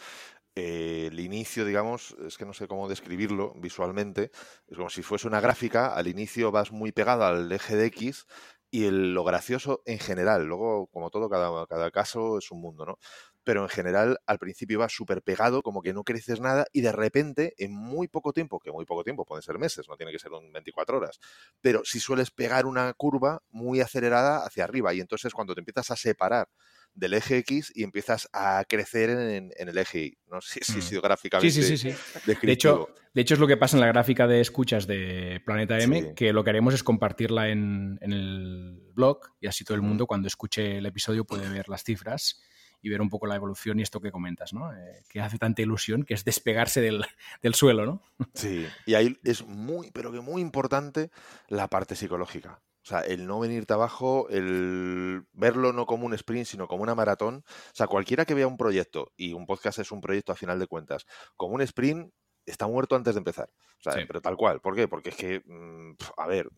eh, 0.56 1.10
el 1.12 1.20
inicio, 1.20 1.66
digamos, 1.66 2.16
es 2.26 2.38
que 2.38 2.46
no 2.46 2.54
sé 2.54 2.68
cómo 2.68 2.88
describirlo 2.88 3.54
visualmente, 3.56 4.32
es 4.68 4.78
como 4.78 4.90
si 4.90 5.02
fuese 5.02 5.28
una 5.28 5.40
gráfica, 5.42 5.94
al 5.94 6.08
inicio 6.08 6.52
vas 6.52 6.72
muy 6.72 6.92
pegado 6.92 7.26
al 7.26 7.52
eje 7.52 7.76
de 7.76 7.86
X 7.88 8.28
y 8.72 8.86
el, 8.86 9.14
lo 9.14 9.24
gracioso 9.24 9.82
en 9.86 10.00
general, 10.00 10.46
luego, 10.46 10.88
como 10.88 11.10
todo, 11.12 11.30
cada, 11.30 11.68
cada 11.68 11.92
caso 11.92 12.38
es 12.40 12.50
un 12.52 12.62
mundo, 12.62 12.86
¿no? 12.86 12.98
Pero 13.44 13.64
en 13.64 13.70
general, 13.70 14.20
al 14.28 14.40
principio 14.40 14.80
vas 14.80 14.94
súper 14.94 15.22
pegado, 15.24 15.62
como 15.62 15.82
que 15.82 15.94
no 15.94 16.04
creces 16.04 16.40
nada, 16.40 16.66
y 16.72 16.82
de 16.82 16.92
repente, 16.92 17.54
en 17.58 17.74
muy 17.74 18.08
poco 18.08 18.34
tiempo, 18.34 18.60
que 18.60 18.72
muy 18.72 18.86
poco 18.86 19.04
tiempo, 19.04 19.26
pueden 19.26 19.42
ser 19.42 19.60
meses, 19.60 19.88
no 19.90 19.98
tiene 19.98 20.12
que 20.12 20.20
ser 20.20 20.32
un 20.32 20.52
24 20.54 20.98
horas, 20.98 21.20
pero 21.62 21.84
si 21.86 22.00
sueles 22.00 22.32
pegar 22.32 22.66
una 22.66 22.94
curva 22.94 23.42
muy 23.50 23.82
acelerada 23.82 24.46
hacia 24.46 24.64
arriba, 24.64 24.94
y 24.94 25.02
entonces 25.02 25.34
cuando 25.34 25.54
te 25.54 25.62
empiezas 25.62 25.92
a 25.92 25.96
separar 25.96 26.48
del 26.94 27.14
eje 27.14 27.38
X 27.38 27.72
y 27.74 27.84
empiezas 27.84 28.30
a 28.34 28.64
crecer 28.68 29.10
en, 29.10 29.52
el 29.56 29.78
eje 29.78 30.00
Y. 30.06 30.18
No 30.30 30.42
sé 30.42 30.60
si 30.64 30.74
ha 30.74 30.78
Mm. 30.78 30.82
sido 30.82 31.02
gráficamente 31.02 31.52
Sí, 31.52 31.64
sí, 31.64 31.78
sí, 31.78 31.92
sí. 31.92 31.98
De 32.44 32.52
hecho, 32.52 32.90
de 33.14 33.22
hecho, 33.22 33.34
es 33.34 33.40
lo 33.40 33.48
que 33.48 33.58
pasa 33.58 33.76
en 33.78 33.82
la 33.82 33.88
gráfica 33.88 34.28
de 34.28 34.42
escuchas 34.42 34.88
de 34.88 35.42
Planeta 35.46 35.78
M, 35.80 36.02
Sí. 36.02 36.08
que 36.16 36.34
lo 36.34 36.44
que 36.44 36.50
haremos 36.50 36.74
es 36.74 36.84
compartirla 36.84 37.50
en, 37.50 37.98
en 38.02 38.12
el 38.14 38.82
blog 38.94 39.20
y 39.40 39.48
así 39.48 39.64
todo 39.64 39.76
el 39.76 39.82
mundo 39.82 40.06
cuando 40.08 40.28
escuche 40.28 40.78
el 40.78 40.86
episodio 40.86 41.26
puede 41.26 41.48
ver 41.50 41.68
las 41.70 41.84
cifras 41.84 42.42
y 42.84 42.90
ver 42.90 43.00
un 43.02 43.10
poco 43.10 43.28
la 43.28 43.36
evolución 43.36 43.80
y 43.80 43.84
esto 43.84 44.00
que 44.02 44.12
comentas, 44.12 44.54
¿no? 44.54 44.74
Eh, 44.74 45.04
que 45.08 45.22
hace 45.22 45.38
tanta 45.38 45.62
ilusión, 45.62 46.04
que 46.04 46.14
es 46.16 46.26
despegarse 46.26 46.82
del, 46.82 47.06
del 47.44 47.54
suelo, 47.54 47.86
¿no? 47.86 48.04
Sí, 48.34 48.66
y 48.88 48.96
ahí 48.96 49.18
es 49.24 49.46
muy, 49.46 49.92
pero 49.92 50.12
que 50.12 50.20
muy 50.20 50.42
importante 50.42 51.12
la 51.48 51.68
parte 51.68 51.96
psicológica. 51.96 52.60
O 52.84 52.88
sea, 52.88 53.02
el 53.02 53.28
no 53.28 53.40
venirte 53.40 53.74
abajo, 53.74 54.28
el 54.30 55.24
verlo 55.34 55.72
no 55.72 55.86
como 55.86 56.06
un 56.08 56.14
sprint, 56.16 56.48
sino 56.48 56.68
como 56.68 56.84
una 56.84 56.96
maratón. 56.96 57.44
O 57.48 57.76
sea, 57.76 57.88
cualquiera 57.88 58.26
que 58.26 58.34
vea 58.34 58.48
un 58.48 58.58
proyecto, 58.58 59.12
y 59.18 59.34
un 59.34 59.46
podcast 59.46 59.80
es 59.80 59.92
un 59.92 60.02
proyecto 60.02 60.32
a 60.32 60.36
final 60.36 60.58
de 60.60 60.68
cuentas, 60.68 61.06
como 61.38 61.54
un 61.56 61.62
sprint, 61.62 62.12
está 62.46 62.66
muerto 62.68 62.96
antes 62.96 63.14
de 63.14 63.20
empezar. 63.20 63.50
O 63.80 63.84
sea, 63.84 63.94
Sí. 63.94 64.02
pero 64.08 64.20
tal 64.22 64.36
cual. 64.36 64.62
¿Por 64.62 64.76
qué? 64.76 64.88
Porque 64.88 65.10
es 65.10 65.16
que, 65.16 65.42
mm, 65.46 65.94
a 66.18 66.28
ver, 66.28 66.50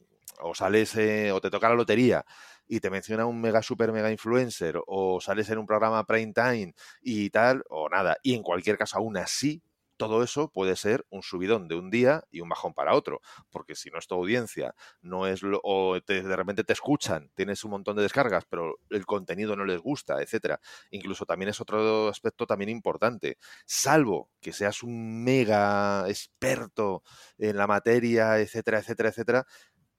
o 0.42 0.56
sales 0.56 0.96
eh, 0.96 1.32
o 1.32 1.42
te 1.42 1.52
toca 1.52 1.70
la 1.70 1.76
lotería 1.76 2.26
y 2.68 2.80
te 2.80 2.90
menciona 2.90 3.26
un 3.26 3.40
mega 3.42 3.62
super 3.62 3.92
mega 3.92 4.10
influencer 4.10 4.80
o 4.88 5.20
sales 5.22 5.50
en 5.50 5.58
un 5.60 5.66
programa 5.68 6.06
prime 6.06 6.34
time 6.34 6.74
y 7.02 7.30
tal 7.30 7.64
o 7.70 7.88
nada 7.90 8.18
y 8.24 8.34
en 8.34 8.42
cualquier 8.42 8.78
caso 8.78 8.98
aún 8.98 9.18
así 9.18 9.62
todo 10.08 10.24
eso 10.24 10.50
puede 10.52 10.76
ser 10.76 11.06
un 11.10 11.24
subidón 11.24 11.68
de 11.68 11.76
un 11.76 11.90
día 11.90 12.24
y 12.32 12.42
un 12.42 12.50
bajón 12.50 12.74
para 12.74 12.96
otro 12.96 13.22
porque 13.52 13.76
si 13.76 13.90
no 13.90 14.00
es 14.00 14.08
tu 14.08 14.16
audiencia 14.16 14.76
no 15.02 15.28
es 15.28 15.42
lo, 15.44 15.60
o 15.64 16.00
te- 16.02 16.24
de 16.24 16.36
repente 16.36 16.64
te 16.64 16.74
escuchan 16.74 17.32
tienes 17.36 17.64
un 17.64 17.72
montón 17.72 17.96
de 17.96 18.04
descargas 18.04 18.46
pero 18.50 18.76
el 18.90 19.06
contenido 19.06 19.56
no 19.56 19.66
les 19.66 19.80
gusta 19.80 20.22
etcétera. 20.22 20.60
Incluso 20.92 21.26
también 21.26 21.50
es 21.50 21.62
otro 21.62 22.10
aspecto 22.10 22.46
también 22.46 22.70
importante 22.70 23.38
salvo 23.66 24.30
que 24.42 24.54
seas 24.54 24.84
un 24.84 25.24
mega 25.24 26.06
experto 26.10 27.04
en 27.38 27.58
la 27.58 27.68
materia 27.68 28.40
etcétera 28.40 28.80
etcétera 28.80 29.10
etcétera 29.10 29.46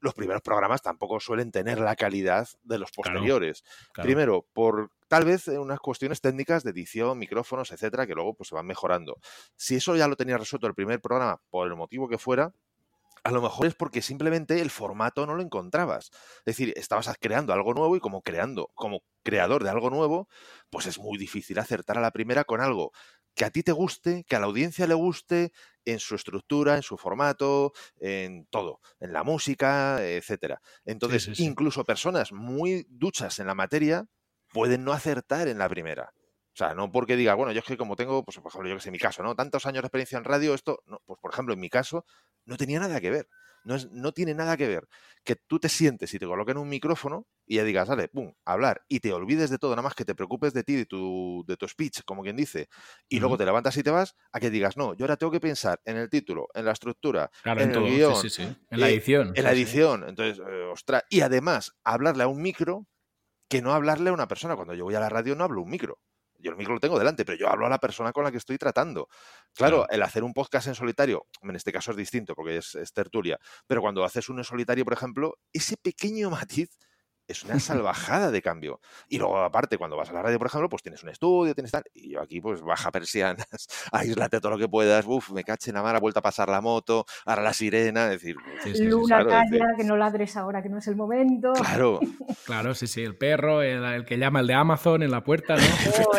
los 0.04 0.14
primeros 0.14 0.42
programas 0.42 0.82
tampoco 0.82 1.18
suelen 1.18 1.50
tener 1.50 1.80
la 1.80 1.96
calidad 1.96 2.46
de 2.62 2.78
los 2.78 2.92
posteriores. 2.92 3.64
Claro. 3.92 4.06
Primero, 4.06 4.46
por 4.52 4.90
tal 5.08 5.24
vez 5.24 5.48
eh, 5.48 5.58
unas 5.58 5.80
cuestiones 5.80 6.20
técnicas 6.20 6.62
de 6.62 6.70
edición, 6.70 7.18
micrófonos, 7.18 7.72
etcétera, 7.72 8.06
que 8.06 8.14
luego 8.14 8.34
pues, 8.34 8.48
se 8.50 8.54
van 8.54 8.66
mejorando. 8.66 9.18
Si 9.56 9.76
eso 9.76 9.96
ya 9.96 10.06
lo 10.06 10.16
tenías 10.16 10.38
resuelto 10.38 10.66
el 10.66 10.74
primer 10.74 11.00
programa, 11.00 11.40
por 11.50 11.66
el 11.66 11.74
motivo 11.74 12.08
que 12.08 12.18
fuera, 12.18 12.52
a 13.24 13.30
lo 13.30 13.40
mejor 13.40 13.66
es 13.66 13.74
porque 13.74 14.02
simplemente 14.02 14.60
el 14.60 14.70
formato 14.70 15.26
no 15.26 15.34
lo 15.34 15.42
encontrabas. 15.42 16.10
Es 16.38 16.44
decir, 16.44 16.74
estabas 16.76 17.10
creando 17.18 17.54
algo 17.54 17.72
nuevo 17.72 17.96
y 17.96 18.00
como 18.00 18.20
creando, 18.20 18.70
como 18.74 19.02
creador 19.22 19.64
de 19.64 19.70
algo 19.70 19.88
nuevo, 19.88 20.28
pues 20.68 20.86
es 20.86 20.98
muy 20.98 21.16
difícil 21.16 21.58
acertar 21.58 21.96
a 21.96 22.02
la 22.02 22.10
primera 22.10 22.44
con 22.44 22.60
algo 22.60 22.92
que 23.34 23.44
a 23.44 23.50
ti 23.50 23.62
te 23.62 23.72
guste, 23.72 24.24
que 24.24 24.36
a 24.36 24.40
la 24.40 24.46
audiencia 24.46 24.86
le 24.86 24.94
guste, 24.94 25.52
en 25.84 25.98
su 25.98 26.14
estructura, 26.14 26.76
en 26.76 26.82
su 26.82 26.96
formato, 26.96 27.72
en 27.98 28.46
todo, 28.46 28.80
en 29.00 29.12
la 29.12 29.22
música, 29.22 30.02
etcétera. 30.02 30.60
Entonces, 30.84 31.24
sí, 31.24 31.34
sí. 31.34 31.44
incluso 31.44 31.84
personas 31.84 32.32
muy 32.32 32.86
duchas 32.88 33.38
en 33.38 33.46
la 33.46 33.54
materia 33.54 34.06
pueden 34.48 34.84
no 34.84 34.92
acertar 34.92 35.48
en 35.48 35.58
la 35.58 35.68
primera. 35.68 36.12
O 36.54 36.56
sea, 36.56 36.72
no 36.74 36.92
porque 36.92 37.16
diga, 37.16 37.34
bueno, 37.34 37.52
yo 37.52 37.58
es 37.58 37.64
que 37.64 37.76
como 37.76 37.96
tengo, 37.96 38.24
pues 38.24 38.38
por 38.38 38.50
ejemplo, 38.50 38.70
yo 38.70 38.76
que 38.76 38.82
sé, 38.82 38.92
mi 38.92 38.98
caso, 38.98 39.24
¿no? 39.24 39.34
Tantos 39.34 39.66
años 39.66 39.82
de 39.82 39.88
experiencia 39.88 40.18
en 40.18 40.24
radio, 40.24 40.54
esto, 40.54 40.82
no, 40.86 41.00
pues 41.04 41.18
por 41.20 41.32
ejemplo, 41.32 41.52
en 41.52 41.60
mi 41.60 41.68
caso, 41.68 42.06
no 42.44 42.56
tenía 42.56 42.78
nada 42.78 43.00
que 43.00 43.10
ver. 43.10 43.28
No, 43.64 43.74
es, 43.74 43.90
no 43.90 44.12
tiene 44.12 44.34
nada 44.34 44.56
que 44.56 44.68
ver 44.68 44.88
que 45.24 45.36
tú 45.36 45.58
te 45.58 45.68
sientes 45.68 46.12
y 46.14 46.18
te 46.18 46.26
coloquen 46.26 46.58
un 46.58 46.68
micrófono 46.68 47.26
y 47.46 47.56
ya 47.56 47.64
digas, 47.64 47.88
dale, 47.88 48.08
pum, 48.08 48.32
hablar, 48.44 48.82
y 48.88 49.00
te 49.00 49.12
olvides 49.12 49.50
de 49.50 49.58
todo, 49.58 49.72
nada 49.72 49.82
más 49.82 49.94
que 49.94 50.04
te 50.04 50.14
preocupes 50.14 50.52
de 50.54 50.62
ti, 50.64 50.74
de 50.76 50.86
tu, 50.86 51.44
de 51.46 51.56
tu 51.56 51.66
speech, 51.68 52.02
como 52.04 52.22
quien 52.22 52.36
dice, 52.36 52.68
y 53.08 53.20
luego 53.20 53.36
te 53.36 53.44
levantas 53.44 53.76
y 53.76 53.82
te 53.82 53.90
vas, 53.90 54.14
a 54.32 54.40
que 54.40 54.50
digas, 54.50 54.76
no, 54.76 54.94
yo 54.94 55.04
ahora 55.04 55.16
tengo 55.16 55.32
que 55.32 55.40
pensar 55.40 55.80
en 55.84 55.96
el 55.96 56.08
título, 56.10 56.48
en 56.54 56.64
la 56.64 56.72
estructura, 56.72 57.30
Claro, 57.42 57.62
en 57.62 57.66
en, 57.66 57.70
el 57.70 57.74
todo. 57.74 57.84
guion, 57.84 58.14
sí, 58.14 58.28
sí, 58.28 58.30
sí. 58.30 58.56
En 58.70 58.80
la 58.80 58.88
eh, 58.88 58.90
edición. 58.90 59.34
en 59.34 59.44
la 59.44 59.52
edición. 59.52 60.04
Entonces, 60.08 60.38
eh, 60.46 60.62
ostras, 60.72 61.04
y 61.10 61.20
además, 61.20 61.72
hablarle 61.84 62.24
a 62.24 62.28
un 62.28 62.40
micro 62.42 62.86
que 63.48 63.62
no 63.62 63.72
hablarle 63.72 64.10
a 64.10 64.12
una 64.12 64.28
persona. 64.28 64.56
Cuando 64.56 64.74
yo 64.74 64.84
voy 64.84 64.94
a 64.94 65.00
la 65.00 65.08
radio 65.08 65.34
no 65.36 65.44
hablo 65.44 65.62
un 65.62 65.70
micro. 65.70 66.00
Yo 66.44 66.50
el 66.50 66.58
micro 66.58 66.74
lo 66.74 66.80
tengo 66.80 66.98
delante, 66.98 67.24
pero 67.24 67.38
yo 67.38 67.48
hablo 67.48 67.64
a 67.64 67.70
la 67.70 67.78
persona 67.78 68.12
con 68.12 68.22
la 68.22 68.30
que 68.30 68.36
estoy 68.36 68.58
tratando. 68.58 69.08
Claro, 69.54 69.88
el 69.88 70.02
hacer 70.02 70.22
un 70.22 70.34
podcast 70.34 70.66
en 70.66 70.74
solitario, 70.74 71.26
en 71.40 71.56
este 71.56 71.72
caso 71.72 71.90
es 71.90 71.96
distinto 71.96 72.34
porque 72.34 72.58
es, 72.58 72.74
es 72.74 72.92
tertulia, 72.92 73.38
pero 73.66 73.80
cuando 73.80 74.04
haces 74.04 74.28
uno 74.28 74.40
en 74.40 74.44
solitario, 74.44 74.84
por 74.84 74.92
ejemplo, 74.92 75.38
ese 75.54 75.78
pequeño 75.78 76.28
matiz 76.30 76.78
es 77.28 77.42
una 77.44 77.58
salvajada 77.60 78.30
de 78.30 78.42
cambio. 78.42 78.80
Y 79.08 79.18
luego, 79.18 79.38
aparte, 79.38 79.78
cuando 79.78 79.96
vas 79.96 80.10
a 80.10 80.12
la 80.12 80.22
radio, 80.22 80.38
por 80.38 80.46
ejemplo, 80.48 80.68
pues 80.68 80.82
tienes 80.82 81.02
un 81.02 81.08
estudio, 81.10 81.54
tienes 81.54 81.70
tal, 81.72 81.84
y 81.94 82.10
yo 82.10 82.20
aquí, 82.20 82.40
pues 82.40 82.60
baja 82.62 82.90
persianas, 82.90 83.46
aíslate 83.92 84.40
todo 84.40 84.52
lo 84.52 84.58
que 84.58 84.68
puedas, 84.68 85.04
uf, 85.06 85.30
me 85.30 85.44
caché 85.44 85.70
en 85.70 85.76
la 85.76 85.82
mar, 85.82 85.96
ha 85.96 86.00
vuelto 86.00 86.18
a 86.20 86.22
pasar 86.22 86.48
la 86.48 86.60
moto, 86.60 87.04
ahora 87.26 87.42
la 87.42 87.52
sirena, 87.52 88.04
es 88.06 88.10
decir, 88.20 88.36
Sí, 88.62 88.70
sí, 88.70 88.76
sí, 88.76 88.84
Luna, 88.84 89.24
claro, 89.24 89.30
es 89.30 89.50
decir- 89.50 89.58
calla, 89.60 89.76
que 89.76 89.84
no 89.84 89.96
ladres 89.96 90.36
ahora, 90.36 90.62
que 90.62 90.68
no 90.68 90.78
es 90.78 90.86
el 90.86 90.96
momento. 90.96 91.52
claro, 91.54 92.00
Claro, 92.44 92.74
sí, 92.74 92.86
sí. 92.86 93.02
El 93.02 93.16
perro, 93.16 93.62
el, 93.62 93.82
el 93.84 94.04
que 94.04 94.18
llama 94.18 94.40
el 94.40 94.46
de 94.46 94.54
Amazon 94.54 95.02
en 95.02 95.10
la 95.10 95.24
puerta, 95.24 95.56
¿no? 95.56 95.62
Oh, 96.06 96.18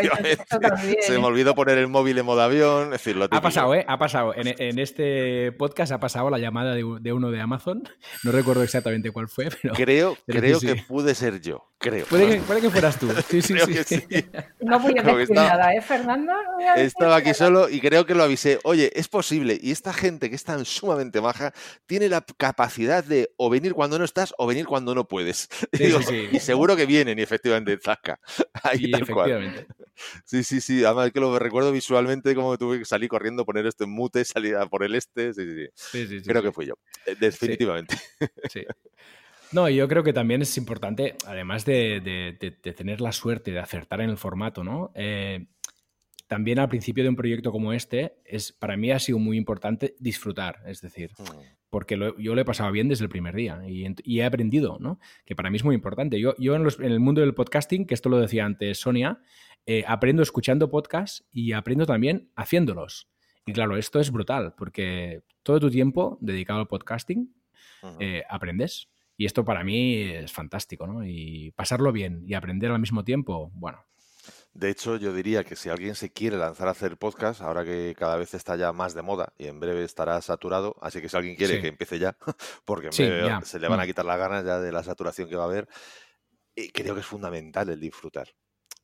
Se 1.01 1.17
me 1.19 1.25
olvidó 1.25 1.55
poner 1.55 1.77
el 1.77 1.87
móvil 1.87 2.17
en 2.17 2.25
modo 2.25 2.41
avión, 2.41 2.85
es 2.85 2.91
decir, 2.91 3.15
lo 3.15 3.25
Ha 3.25 3.27
típico. 3.27 3.43
pasado, 3.43 3.75
¿eh? 3.75 3.85
Ha 3.87 3.97
pasado. 3.97 4.33
En, 4.35 4.47
en 4.61 4.79
este 4.79 5.51
podcast 5.51 5.91
ha 5.91 5.99
pasado 5.99 6.29
la 6.29 6.37
llamada 6.39 6.73
de, 6.73 6.83
de 7.01 7.13
uno 7.13 7.31
de 7.31 7.41
Amazon. 7.41 7.83
No 8.23 8.31
recuerdo 8.31 8.63
exactamente 8.63 9.11
cuál 9.11 9.27
fue, 9.27 9.49
pero 9.61 9.73
Creo, 9.75 10.17
creo 10.27 10.59
sí, 10.59 10.67
que 10.67 10.73
sí. 10.75 10.85
Pude 10.95 11.13
ser 11.13 11.41
yo, 11.41 11.69
creo. 11.77 12.05
puede 12.05 12.29
que, 12.29 12.41
puede 12.43 12.61
que 12.61 12.69
fueras 12.69 12.97
tú. 12.97 13.11
Sí, 13.29 13.41
sí, 13.41 13.53
Creo 13.53 13.65
sí. 13.67 13.73
que 13.73 13.83
sí. 13.83 14.25
No 14.61 14.79
voy 14.79 14.93
a 14.97 15.03
decir 15.03 15.21
estaba- 15.35 15.49
nada, 15.49 15.73
¿eh, 15.75 15.81
Fernando? 15.81 16.31
No 16.31 16.53
voy 16.55 16.63
a 16.63 16.71
decir 16.71 16.85
Estaba 16.85 17.17
aquí 17.17 17.25
nada. 17.27 17.33
solo 17.35 17.69
y 17.69 17.81
creo 17.81 18.05
que 18.05 18.15
lo 18.15 18.23
avisé. 18.23 18.59
Oye, 18.63 18.91
es 18.95 19.09
posible. 19.09 19.59
Y 19.61 19.71
esta 19.71 19.91
gente 19.91 20.29
que 20.29 20.37
es 20.37 20.43
tan 20.45 20.63
sumamente 20.63 21.19
maja 21.19 21.53
tiene 21.85 22.07
la 22.07 22.25
capacidad 22.37 23.03
de 23.03 23.29
o 23.35 23.49
venir 23.49 23.73
cuando 23.73 23.99
no 23.99 24.05
estás 24.05 24.33
o 24.37 24.47
venir 24.47 24.65
cuando 24.65 24.95
no 24.95 25.05
puedes. 25.07 25.49
Y 25.73 25.77
Sí, 25.77 25.83
digo, 25.87 26.01
sí, 26.01 26.27
sí. 26.31 26.37
Y 26.37 26.39
seguro 26.39 26.77
que 26.77 26.85
vienen 26.85 27.19
y 27.19 27.21
efectivamente 27.23 27.77
zaca. 27.77 28.21
Ahí 28.63 28.89
tal 28.89 29.05
cual. 29.07 29.67
Sí, 30.23 30.45
sí, 30.45 30.61
sí. 30.61 30.85
Además 30.85 31.11
que 31.11 31.19
lo 31.19 31.37
recuerdo 31.37 31.73
visualmente 31.73 32.33
como 32.35 32.57
tuve 32.57 32.79
que 32.79 32.85
salir 32.85 33.09
corriendo, 33.09 33.43
poner 33.45 33.65
esto 33.65 33.83
en 33.83 33.89
mute, 33.91 34.23
salir 34.23 34.55
a 34.55 34.65
por 34.65 34.83
el 34.85 34.95
este. 34.95 35.33
Sí, 35.33 35.41
sí, 35.43 35.55
sí. 35.55 35.67
Sí, 35.75 36.07
sí, 36.07 36.19
sí, 36.21 36.25
Creo 36.25 36.41
sí. 36.41 36.47
que 36.47 36.51
fui 36.53 36.65
yo. 36.67 36.75
Eh, 37.05 37.15
Definitivamente. 37.19 37.97
Sí. 38.51 38.63
No, 39.51 39.69
yo 39.69 39.87
creo 39.87 40.03
que 40.03 40.13
también 40.13 40.41
es 40.41 40.57
importante, 40.57 41.15
además 41.25 41.65
de, 41.65 42.01
de- 42.01 42.37
de- 42.39 42.57
de 42.61 42.73
tener 42.73 42.99
la 43.01 43.11
suerte 43.11 43.51
de 43.51 43.59
acertar 43.59 44.01
en 44.01 44.09
el 44.09 44.17
formato, 44.17 44.63
¿no? 44.63 44.91
Eh, 44.95 45.45
también 46.27 46.57
al 46.59 46.69
principio 46.69 47.03
de 47.03 47.09
un 47.09 47.15
proyecto 47.15 47.51
como 47.51 47.71
este, 47.71 48.15
es, 48.25 48.51
para 48.51 48.75
mí 48.77 48.91
ha 48.91 48.99
sido 48.99 49.19
muy 49.19 49.37
importante 49.37 49.95
disfrutar, 49.99 50.61
es 50.65 50.81
decir, 50.81 51.11
porque 51.69 51.95
lo- 51.97 52.17
yo 52.17 52.33
lo 52.35 52.41
he 52.41 52.45
pasado 52.45 52.71
bien 52.71 52.87
desde 52.89 53.03
el 53.03 53.09
primer 53.09 53.35
día 53.35 53.61
y, 53.67 53.85
he 54.19 54.23
aprendido, 54.23 54.77
¿no? 54.79 54.99
Que 55.25 55.35
para 55.35 55.49
mí 55.49 55.57
es 55.57 55.63
muy 55.63 55.75
importante. 55.75 56.19
Yo, 56.19 56.33
yo 56.37 56.55
en, 56.55 56.63
los- 56.63 56.79
en 56.79 56.91
el 56.91 56.99
mundo 56.99 57.21
del 57.21 57.33
podcasting, 57.35 57.85
que 57.85 57.93
esto 57.93 58.09
lo 58.09 58.19
decía 58.19 58.45
antes 58.45 58.79
Sonia, 58.79 59.19
eh, 59.67 59.83
aprendo 59.87 60.23
escuchando 60.23 60.69
podcasts 60.69 61.25
y 61.31 61.51
aprendo 61.51 61.85
también 61.85 62.29
haciéndolos. 62.35 63.07
Y 63.45 63.53
claro, 63.53 63.77
esto 63.77 63.99
es 63.99 64.09
brutal, 64.11 64.55
porque 64.57 65.21
todo 65.43 65.59
tu 65.59 65.69
tiempo 65.69 66.17
dedicado 66.21 66.59
al 66.59 66.67
podcasting 66.67 67.31
eh, 67.99 68.23
aprendes. 68.29 68.89
Y 69.17 69.25
esto 69.25 69.45
para 69.45 69.63
mí 69.63 70.01
es 70.01 70.31
fantástico, 70.31 70.87
¿no? 70.87 71.05
Y 71.05 71.51
pasarlo 71.55 71.91
bien 71.91 72.23
y 72.27 72.33
aprender 72.33 72.71
al 72.71 72.79
mismo 72.79 73.03
tiempo, 73.03 73.51
bueno, 73.53 73.79
De 74.53 74.69
hecho, 74.69 74.95
yo 74.97 75.13
diría 75.13 75.43
que 75.43 75.55
si 75.55 75.69
alguien 75.69 75.95
se 75.95 76.11
quiere 76.11 76.37
lanzar 76.37 76.67
a 76.67 76.71
hacer 76.71 76.97
podcast, 76.97 77.41
ahora 77.41 77.63
que 77.65 77.93
cada 77.97 78.15
vez 78.15 78.33
está 78.33 78.55
ya 78.55 78.71
más 78.71 78.93
de 78.95 79.01
moda 79.01 79.33
y 79.37 79.47
en 79.47 79.59
breve 79.59 79.83
estará 79.83 80.21
saturado, 80.21 80.75
así 80.81 81.01
que 81.01 81.09
si 81.09 81.17
alguien 81.17 81.35
quiere 81.35 81.55
Sí. 81.55 81.61
que 81.61 81.67
empiece 81.67 81.99
ya, 81.99 82.17
porque 82.65 82.87
en 82.87 82.93
Sí, 82.93 83.03
breve 83.03 83.21
ya. 83.25 83.41
se 83.43 83.59
le 83.59 83.67
van 83.67 83.79
a 83.81 83.83
Mm. 83.83 83.87
quitar 83.87 84.05
las 84.05 84.17
ganas 84.17 84.45
ya 84.45 84.59
de 84.59 84.71
la 84.71 84.83
saturación 84.83 85.29
que 85.29 85.35
va 85.35 85.43
a 85.43 85.47
haber, 85.47 85.67
y 86.55 86.69
creo 86.71 86.95
que 86.95 87.01
es 87.01 87.07
fundamental 87.07 87.69
el 87.69 87.79
disfrutar. 87.79 88.29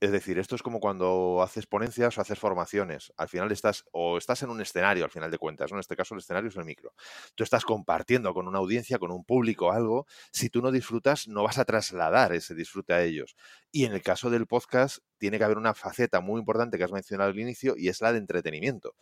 Es 0.01 0.11
decir, 0.11 0.39
esto 0.39 0.55
es 0.55 0.63
como 0.63 0.79
cuando 0.79 1.43
haces 1.43 1.67
ponencias 1.67 2.17
o 2.17 2.21
haces 2.21 2.39
formaciones. 2.39 3.13
Al 3.17 3.29
final 3.29 3.51
estás, 3.51 3.85
o 3.91 4.17
estás 4.17 4.41
en 4.41 4.49
un 4.49 4.59
escenario, 4.59 5.05
al 5.05 5.11
final 5.11 5.29
de 5.29 5.37
cuentas, 5.37 5.69
¿no? 5.69 5.77
En 5.77 5.81
este 5.81 5.95
caso 5.95 6.15
el 6.15 6.21
escenario 6.21 6.49
es 6.49 6.55
el 6.55 6.65
micro. 6.65 6.95
Tú 7.35 7.43
estás 7.43 7.63
compartiendo 7.63 8.33
con 8.33 8.47
una 8.47 8.57
audiencia, 8.57 8.97
con 8.97 9.11
un 9.11 9.23
público 9.23 9.71
algo. 9.71 10.07
Si 10.31 10.49
tú 10.49 10.63
no 10.63 10.71
disfrutas, 10.71 11.27
no 11.27 11.43
vas 11.43 11.59
a 11.59 11.65
trasladar 11.65 12.33
ese 12.33 12.55
disfrute 12.55 12.93
a 12.93 13.03
ellos. 13.03 13.35
Y 13.71 13.85
en 13.85 13.93
el 13.93 14.01
caso 14.01 14.31
del 14.31 14.47
podcast, 14.47 15.03
tiene 15.19 15.37
que 15.37 15.43
haber 15.43 15.59
una 15.59 15.75
faceta 15.75 16.19
muy 16.19 16.39
importante 16.39 16.79
que 16.79 16.83
has 16.83 16.91
mencionado 16.91 17.29
al 17.29 17.37
inicio 17.37 17.75
y 17.77 17.87
es 17.87 18.01
la 18.01 18.11
de 18.11 18.17
entretenimiento. 18.17 18.95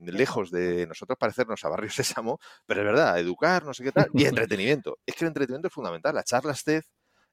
Lejos 0.00 0.50
de 0.50 0.86
nosotros 0.86 1.16
parecernos 1.18 1.64
a 1.64 1.70
Barrio 1.70 1.88
Sésamo, 1.90 2.40
pero 2.66 2.80
es 2.80 2.86
verdad, 2.86 3.18
educar, 3.18 3.64
no 3.64 3.72
sé 3.72 3.84
qué 3.84 3.92
tal, 3.92 4.10
y 4.12 4.24
entretenimiento. 4.26 4.98
Es 5.06 5.14
que 5.14 5.24
el 5.24 5.28
entretenimiento 5.28 5.68
es 5.68 5.74
fundamental. 5.74 6.14
Las 6.14 6.26
charlas 6.26 6.62
TED 6.62 6.82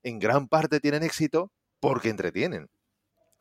en 0.04 0.20
gran 0.20 0.48
parte 0.48 0.80
tienen 0.80 1.04
éxito 1.04 1.52
porque 1.82 2.08
entretienen. 2.08 2.70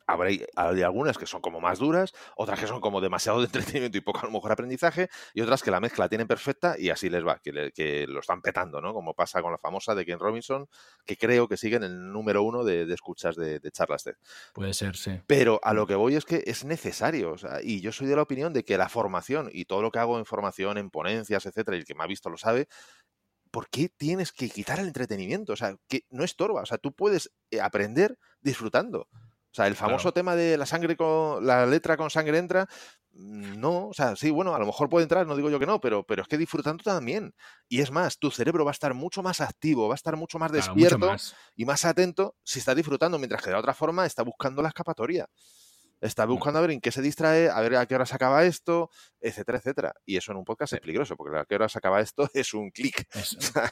Habrá, 0.09 0.31
hay 0.57 0.83
algunas 0.83 1.19
que 1.19 1.27
son 1.27 1.41
como 1.41 1.61
más 1.61 1.79
duras, 1.79 2.13
otras 2.37 2.59
que 2.59 2.67
son 2.67 2.81
como 2.81 3.01
demasiado 3.01 3.39
de 3.39 3.45
entretenimiento 3.47 3.99
y 3.99 4.01
poco 4.01 4.21
a 4.21 4.25
lo 4.25 4.31
mejor 4.33 4.51
aprendizaje, 4.51 5.09
y 5.35 5.43
otras 5.43 5.63
que 5.63 5.71
la 5.71 5.81
mezcla 5.81 6.09
tienen 6.09 6.27
perfecta 6.27 6.77
y 6.79 6.91
así 6.91 7.11
les 7.11 7.25
va, 7.25 7.39
que, 7.39 7.71
que 7.75 8.07
lo 8.07 8.21
están 8.21 8.41
petando, 8.41 8.81
¿no? 8.81 8.93
Como 8.95 9.15
pasa 9.15 9.43
con 9.43 9.53
la 9.53 9.59
famosa 9.59 9.95
de 9.95 10.05
Ken 10.05 10.19
Robinson, 10.19 10.67
que 11.05 11.17
creo 11.17 11.47
que 11.47 11.57
sigue 11.57 11.77
en 11.77 11.85
el 11.85 12.13
número 12.13 12.43
uno 12.43 12.65
de, 12.65 12.93
escuchas 12.93 13.37
de, 13.37 13.61
de 13.61 13.71
charlas 13.71 14.03
TED. 14.03 14.15
Puede 14.55 14.73
ser, 14.73 14.97
sí. 14.97 15.21
Pero 15.27 15.61
a 15.63 15.75
lo 15.75 15.87
que 15.87 15.95
voy 15.95 16.17
es 16.17 16.25
que 16.25 16.43
es 16.47 16.65
necesario, 16.65 17.33
o 17.33 17.39
sea, 17.39 17.61
y 17.63 17.81
yo 17.81 17.93
soy 17.93 18.07
de 18.07 18.17
la 18.17 18.23
opinión 18.23 18.53
de 18.53 18.65
que 18.65 18.79
la 18.79 18.89
formación 18.89 19.51
y 19.53 19.67
todo 19.67 19.83
lo 19.83 19.91
que 19.91 19.99
hago 19.99 20.19
en 20.19 20.25
formación, 20.25 20.79
en 20.79 20.91
ponencias, 20.91 21.45
etcétera, 21.45 21.77
y 21.77 21.81
el 21.81 21.87
que 21.87 21.95
me 21.95 22.05
ha 22.05 22.07
visto 22.07 22.31
lo 22.31 22.39
sabe, 22.39 22.69
¿por 23.51 23.69
qué 23.69 23.89
tienes 23.89 24.33
que 24.33 24.49
quitar 24.49 24.79
el 24.79 24.87
entretenimiento? 24.87 25.53
O 25.53 25.57
sea, 25.57 25.77
que 25.89 26.05
no 26.11 26.25
estorba. 26.25 26.63
O 26.63 26.67
sea, 26.67 26.79
tú 26.79 26.93
puedes 26.93 27.31
eh, 27.51 27.61
aprender 27.61 28.19
disfrutando. 28.41 29.09
Sea, 29.59 29.67
el 29.67 29.75
famoso 29.75 30.13
tema 30.13 30.37
de 30.37 30.57
la 30.57 30.67
sangre 30.67 30.97
con 30.97 31.45
la 31.45 31.67
letra 31.67 31.97
con 31.97 32.11
sangre 32.11 32.39
entra, 32.39 32.69
no, 33.11 33.89
o 33.89 33.93
sea, 33.93 34.15
sí, 34.15 34.31
bueno, 34.31 34.55
a 34.55 34.59
lo 34.61 34.67
mejor 34.67 34.89
puede 34.89 35.03
entrar, 35.03 35.27
no 35.27 35.35
digo 35.35 35.51
yo 35.51 35.59
que 35.59 35.67
no, 35.67 35.81
pero, 35.81 36.05
pero 36.05 36.23
es 36.23 36.29
que 36.29 36.39
disfrutando 36.39 36.85
también. 36.85 37.35
Y 37.69 37.81
es 37.81 37.91
más, 37.91 38.21
tu 38.21 38.31
cerebro 38.31 38.65
va 38.65 38.71
a 38.71 38.79
estar 38.79 38.95
mucho 38.95 39.21
más 39.21 39.41
activo, 39.41 39.89
va 39.89 39.95
a 39.95 39.97
estar 39.97 40.17
mucho 40.17 40.39
más 40.39 40.53
despierto 40.53 41.13
y 41.57 41.65
más 41.65 41.85
atento 41.85 42.37
si 42.45 42.61
está 42.61 42.73
disfrutando, 42.77 43.19
mientras 43.19 43.43
que 43.43 43.51
de 43.51 43.57
otra 43.57 43.75
forma 43.75 44.07
está 44.07 44.23
buscando 44.23 44.63
la 44.63 44.69
escapatoria. 44.69 45.27
Está 46.01 46.27
buscando 46.27 46.59
a 46.59 46.63
ver 46.63 46.71
en 46.71 46.81
qué 46.81 46.93
se 46.93 47.03
distrae, 47.03 47.51
a 47.51 47.61
ver 47.61 47.77
a 47.77 47.87
qué 47.87 47.95
hora 47.95 48.07
se 48.07 48.15
acaba 48.15 48.45
esto, 48.45 48.91
etcétera, 49.21 49.59
etcétera. 49.59 49.95
Y 50.07 50.17
eso 50.17 50.33
en 50.33 50.39
un 50.39 50.45
podcast 50.45 50.75
es 50.75 50.81
peligroso, 50.81 51.17
porque 51.17 51.39
a 51.39 51.45
qué 51.45 51.57
hora 51.57 51.69
se 51.69 51.79
acaba 51.79 52.01
esto 52.01 52.29
es 52.35 52.55
un 52.55 52.71
clic. 52.71 53.07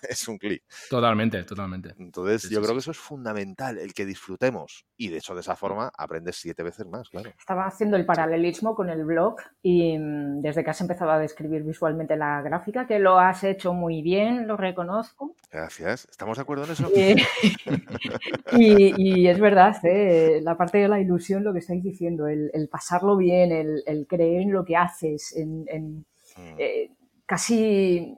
es 0.09 0.29
un 0.29 0.39
clic. 0.39 0.65
Totalmente, 0.91 1.45
totalmente. 1.45 1.95
Entonces, 1.99 2.51
yo 2.51 2.61
creo 2.61 2.73
que 2.73 2.81
eso 2.81 2.91
es 2.91 2.99
fundamental, 2.99 3.79
el 3.79 3.95
que 3.95 4.05
disfrutemos. 4.05 4.87
Y 4.97 5.09
de 5.09 5.19
hecho, 5.19 5.35
de 5.35 5.41
esa 5.41 5.57
forma, 5.57 5.93
aprendes 5.97 6.37
siete 6.37 6.63
veces 6.63 6.87
más, 6.87 7.09
claro. 7.09 7.31
Estaba 7.39 7.67
haciendo 7.67 7.97
el 7.97 8.07
paralelismo 8.07 8.75
con 8.75 8.91
el 8.91 9.05
blog 9.05 9.37
y 9.63 9.97
mm, 9.99 10.41
desde 10.41 10.65
que 10.65 10.71
has 10.71 10.81
empezado 10.81 11.13
a 11.13 11.19
describir 11.19 11.63
visualmente 11.63 12.17
la 12.17 12.43
gráfica, 12.43 12.87
que 12.87 12.99
lo 12.99 13.19
has 13.19 13.45
hecho 13.45 13.73
muy 13.73 14.03
bien, 14.03 14.47
lo 14.47 14.57
reconozco. 14.57 15.35
Gracias. 15.51 16.07
¿Estamos 16.11 16.39
de 16.39 16.43
acuerdo 16.43 16.65
en 16.65 16.71
eso? 16.73 16.91
y, 18.53 19.27
es 19.27 19.41
verdad, 19.41 19.77
¿eh? 19.85 20.41
la 20.43 20.57
parte 20.57 20.79
de 20.79 20.89
la 20.89 21.01
ilusión, 21.01 21.45
lo 21.45 21.53
que 21.53 21.61
estáis 21.61 21.83
diciendo 21.83 22.16
el, 22.29 22.69
pasarlo 22.71 23.17
bien, 23.17 23.53
el, 23.53 24.07
creer 24.09 24.43
en 24.43 24.53
lo 24.53 24.65
que 24.65 24.77
haces, 24.77 25.37
en, 25.37 25.65
mm. 25.65 26.55
eh, 26.59 26.91
casi 27.27 28.17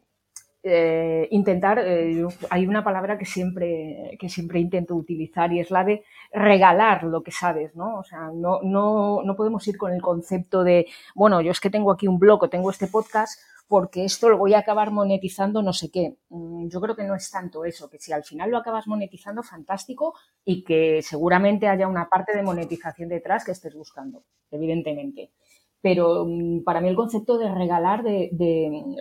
eh, 0.62 1.28
intentar, 1.30 1.78
eh, 1.78 2.26
hay 2.50 2.66
una 2.66 2.82
palabra 2.82 3.16
que 3.16 3.24
siempre, 3.24 4.16
que 4.18 4.28
siempre 4.28 4.60
intento 4.60 4.94
utilizar 4.96 5.52
y 5.52 5.60
es 5.60 5.70
la 5.70 5.84
de 5.84 6.04
regalar 6.32 7.04
lo 7.04 7.22
que 7.22 7.30
sabes, 7.30 7.76
¿no? 7.76 7.98
O 7.98 8.04
sea, 8.04 8.30
no, 8.34 8.60
no, 8.62 9.22
no 9.22 9.36
podemos 9.36 9.66
ir 9.68 9.78
con 9.78 9.92
el 9.92 10.02
concepto 10.02 10.64
de, 10.64 10.86
bueno, 11.14 11.40
yo 11.40 11.52
es 11.52 11.60
que 11.60 11.70
tengo 11.70 11.92
aquí 11.92 12.08
un 12.08 12.18
blog 12.18 12.42
o 12.42 12.50
tengo 12.50 12.70
este 12.70 12.88
podcast 12.88 13.40
porque 13.68 14.04
esto 14.04 14.30
lo 14.30 14.38
voy 14.38 14.54
a 14.54 14.60
acabar 14.60 14.90
monetizando 14.90 15.62
no 15.62 15.72
sé 15.72 15.90
qué. 15.90 16.16
Mm, 16.30 16.68
yo 16.68 16.80
creo 16.80 16.96
que 16.96 17.04
no 17.04 17.14
es 17.14 17.30
tanto 17.30 17.64
eso, 17.64 17.88
que 17.88 17.98
si 17.98 18.12
al 18.12 18.24
final 18.24 18.50
lo 18.50 18.56
acabas 18.56 18.86
monetizando, 18.86 19.42
fantástico, 19.42 20.14
y 20.44 20.64
que 20.64 21.02
seguramente 21.02 21.68
haya 21.68 21.86
una 21.86 22.08
parte 22.08 22.34
de 22.34 22.42
monetización 22.42 23.10
detrás 23.10 23.44
que 23.44 23.52
estés 23.52 23.74
buscando, 23.74 24.24
evidentemente. 24.50 25.32
Pero 25.80 26.24
mm, 26.26 26.64
para 26.64 26.80
mí 26.80 26.88
el 26.88 26.96
concepto 26.96 27.38
de 27.38 27.52
regalar, 27.54 28.02
de, 28.02 28.30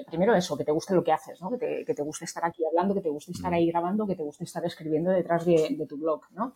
primero 0.07 0.35
eso, 0.35 0.57
que 0.57 0.63
te 0.63 0.71
guste 0.71 0.93
lo 0.93 1.03
que 1.03 1.11
haces, 1.11 1.41
¿no? 1.41 1.49
que, 1.49 1.57
te, 1.57 1.85
que 1.85 1.93
te 1.93 2.03
guste 2.03 2.25
estar 2.25 2.45
aquí 2.45 2.63
hablando, 2.65 2.93
que 2.93 3.01
te 3.01 3.09
guste 3.09 3.31
estar 3.31 3.53
ahí 3.53 3.67
grabando, 3.67 4.05
que 4.05 4.15
te 4.15 4.23
guste 4.23 4.43
estar 4.43 4.63
escribiendo 4.65 5.11
detrás 5.11 5.45
de, 5.45 5.85
tu 5.89 5.97
blog, 5.97 6.21
¿no? 6.31 6.53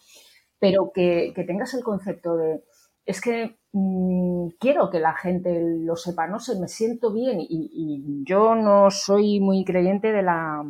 Pero 0.60 0.92
que, 0.94 1.34
que 1.36 1.44
tengas 1.44 1.74
el 1.74 1.84
concepto 1.84 2.38
de, 2.38 2.62
es 3.06 3.22
que 3.22 3.58
mm, 3.72 4.50
quiero 4.60 4.90
que 4.90 5.00
la 5.00 5.14
gente 5.14 5.60
lo 5.62 5.96
sepa, 5.96 6.28
no 6.28 6.40
sé, 6.40 6.60
me 6.60 6.68
siento 6.68 7.12
bien 7.12 7.38
y, 7.40 8.24
yo 8.26 8.56
no 8.56 8.92
soy 8.92 9.40
muy 9.40 9.66
creyente 9.66 10.12
de 10.12 10.22
la, 10.22 10.64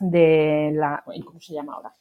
de 0.00 0.72
la, 0.74 1.04
¿cómo 1.24 1.40
se 1.40 1.54
llama 1.54 1.74
ahora? 1.74 1.94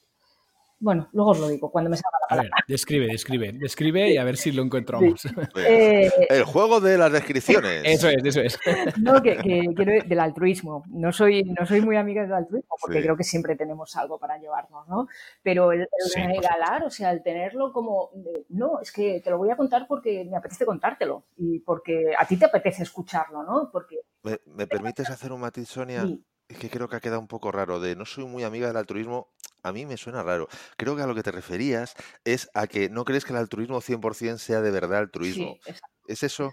Bueno, 0.84 1.08
luego 1.14 1.32
os 1.32 1.40
lo 1.40 1.48
digo 1.48 1.72
cuando 1.72 1.90
me 1.90 1.96
salga 1.96 2.18
la 2.24 2.28
palabra. 2.28 2.52
describe, 2.68 3.08
describe, 3.08 3.54
describe 3.54 4.12
y 4.12 4.18
a 4.18 4.26
ver 4.26 4.36
si 4.36 4.52
lo 4.52 4.64
encontramos. 4.64 5.24
Eh, 5.56 6.12
el 6.30 6.44
juego 6.44 6.82
de 6.82 6.98
las 6.98 7.12
descripciones. 7.12 7.84
Eso 7.86 8.10
es, 8.10 8.26
eso 8.26 8.42
es. 8.42 8.60
No, 8.98 9.22
que, 9.22 9.38
quiero 9.38 10.04
del 10.06 10.20
altruismo. 10.20 10.84
No 10.90 11.14
soy, 11.14 11.44
no 11.44 11.66
soy 11.66 11.80
muy 11.80 11.96
amiga 11.96 12.24
del 12.24 12.34
altruismo 12.34 12.76
porque 12.82 13.02
creo 13.02 13.16
que 13.16 13.24
siempre 13.24 13.56
tenemos 13.56 13.96
algo 13.96 14.20
para 14.20 14.38
llevarnos, 14.38 14.88
¿no? 14.90 15.08
Pero 15.42 15.72
el, 15.72 15.88
regalar, 16.16 16.84
o 16.84 16.90
sea, 16.90 17.12
el 17.12 17.24
tenerlo 17.24 17.72
como, 17.72 18.10
no, 18.50 18.82
es 18.82 18.92
que 18.92 19.22
te 19.24 19.30
lo 19.30 19.38
voy 19.38 19.52
a 19.52 19.56
contar 19.56 19.86
porque 19.88 20.26
me 20.26 20.36
apetece 20.36 20.66
contártelo 20.66 21.24
y 21.38 21.60
porque 21.60 22.14
a 22.18 22.28
ti 22.28 22.36
te 22.36 22.46
apetece 22.46 22.84
escucharlo, 22.84 23.44
¿no? 23.44 23.70
Porque 23.72 24.00
¿Me, 24.24 24.68
permites 24.68 25.10
hacer 25.10 25.32
un 25.32 25.42
matiz, 25.42 25.70
Sonia? 25.70 26.06
Es 26.48 26.58
que 26.58 26.70
creo 26.70 26.88
que 26.88 26.96
ha 26.96 27.02
quedado 27.02 27.20
un 27.20 27.28
poco 27.28 27.52
raro 27.52 27.80
de 27.80 27.96
no 27.96 28.06
soy 28.06 28.26
muy 28.26 28.44
amiga 28.44 28.68
del 28.68 28.78
altruismo. 28.78 29.30
A 29.64 29.72
mí 29.72 29.86
me 29.86 29.98
suena 29.98 30.24
raro. 30.24 30.50
Creo 30.78 30.96
que 30.96 31.02
a 31.02 31.08
lo 31.08 31.16
que 31.16 31.24
te 31.24 31.32
referías 31.32 31.96
es 32.26 32.50
a 32.54 32.68
que 32.68 32.90
no 32.90 33.06
crees 33.06 33.24
que 33.24 33.32
el 33.32 33.40
altruismo 33.40 33.82
100% 33.82 34.38
sea 34.38 34.62
de 34.62 34.72
verdad 34.72 35.00
altruismo. 35.00 35.58
¿Es 36.06 36.24
eso? 36.24 36.52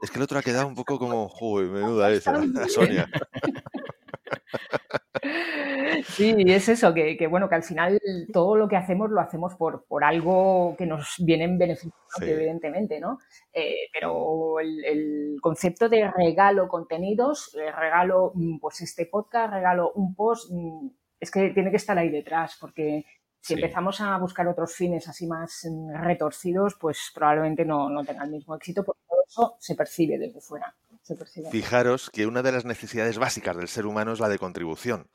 Es 0.00 0.10
que 0.10 0.18
el 0.18 0.22
otro 0.22 0.38
ha 0.38 0.42
quedado 0.42 0.66
un 0.66 0.74
poco 0.74 0.98
como, 0.98 1.28
joder, 1.28 1.68
menuda 1.70 2.10
esa, 2.10 2.32
Sonia. 2.68 3.08
Sí, 6.04 6.34
es 6.46 6.68
eso, 6.68 6.94
que, 6.94 7.26
bueno, 7.28 7.48
que 7.48 7.54
al 7.56 7.62
final 7.62 8.00
todo 8.32 8.56
lo 8.56 8.68
que 8.68 8.76
hacemos 8.76 9.10
lo 9.10 9.20
hacemos 9.20 9.54
por, 9.54 9.84
por 9.86 10.04
algo 10.04 10.74
que 10.78 10.86
nos 10.86 11.16
viene 11.18 11.44
en 11.44 11.58
beneficio, 11.58 11.92
evidentemente, 12.20 13.00
¿no? 13.00 13.18
Eh, 13.52 13.88
pero 13.92 14.60
el, 14.60 15.36
concepto 15.42 15.88
de 15.88 16.10
regalo 16.10 16.68
contenidos, 16.68 17.54
eh, 17.54 17.70
regalo 17.70 18.32
mm, 18.34 18.58
pues 18.58 18.80
este 18.80 19.06
podcast, 19.06 19.52
regalo 19.52 19.92
un 19.92 20.14
post, 20.14 20.50
mm, 20.50 20.88
es 21.20 21.30
que 21.30 21.50
tiene 21.50 21.70
que 21.70 21.76
estar 21.76 21.96
ahí 21.98 22.08
detrás, 22.08 22.56
porque 22.60 23.04
si 23.40 23.54
empezamos 23.54 24.00
a 24.00 24.16
buscar 24.18 24.48
otros 24.48 24.74
fines 24.74 25.08
así 25.08 25.26
más 25.26 25.66
mm, 25.70 26.02
retorcidos, 26.02 26.74
pues 26.74 27.10
probablemente 27.14 27.64
no, 27.64 27.88
no 27.88 28.04
tenga 28.04 28.24
el 28.24 28.30
mismo 28.30 28.54
éxito, 28.56 28.84
porque 28.84 29.02
todo 29.08 29.20
eso 29.26 29.56
se 29.58 29.74
percibe 29.74 30.18
desde 30.18 30.40
fuera. 30.40 30.74
Fijaros 31.50 32.10
que 32.10 32.26
una 32.26 32.42
de 32.42 32.50
las 32.50 32.64
necesidades 32.64 33.18
básicas 33.18 33.56
del 33.56 33.68
ser 33.68 33.86
humano 33.86 34.12
es 34.12 34.20
la 34.20 34.28
de 34.28 34.38
contribución. 34.38 35.08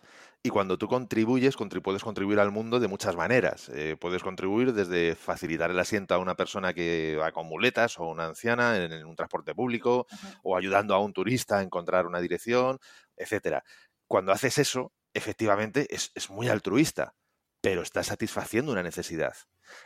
Y 0.43 0.49
cuando 0.49 0.77
tú 0.77 0.87
contribuyes, 0.87 1.55
puedes 1.83 2.03
contribuir 2.03 2.39
al 2.39 2.49
mundo 2.49 2.79
de 2.79 2.87
muchas 2.87 3.15
maneras. 3.15 3.69
Eh, 3.75 3.97
puedes 3.99 4.23
contribuir 4.23 4.73
desde 4.73 5.15
facilitar 5.15 5.69
el 5.69 5.79
asiento 5.79 6.15
a 6.15 6.17
una 6.17 6.35
persona 6.35 6.73
que 6.73 7.17
va 7.19 7.31
con 7.31 7.45
muletas 7.45 7.99
o 7.99 8.05
una 8.05 8.25
anciana 8.25 8.77
en, 8.77 9.05
un 9.05 9.15
transporte 9.15 9.53
público, 9.53 10.07
o 10.43 10.57
ayudando 10.57 10.95
a 10.95 10.99
un 10.99 11.13
turista 11.13 11.59
a 11.59 11.61
encontrar 11.61 12.07
una 12.07 12.19
dirección, 12.19 12.79
etcétera. 13.17 13.63
Cuando 14.07 14.31
haces 14.31 14.57
eso, 14.57 14.93
efectivamente 15.13 15.88
es, 15.93 16.12
es 16.15 16.30
muy 16.30 16.50
altruista, 16.50 17.15
pero 17.62 17.82
estás 17.82 18.08
satisfaciendo 18.08 18.71
una 18.71 18.84
necesidad. 18.84 19.36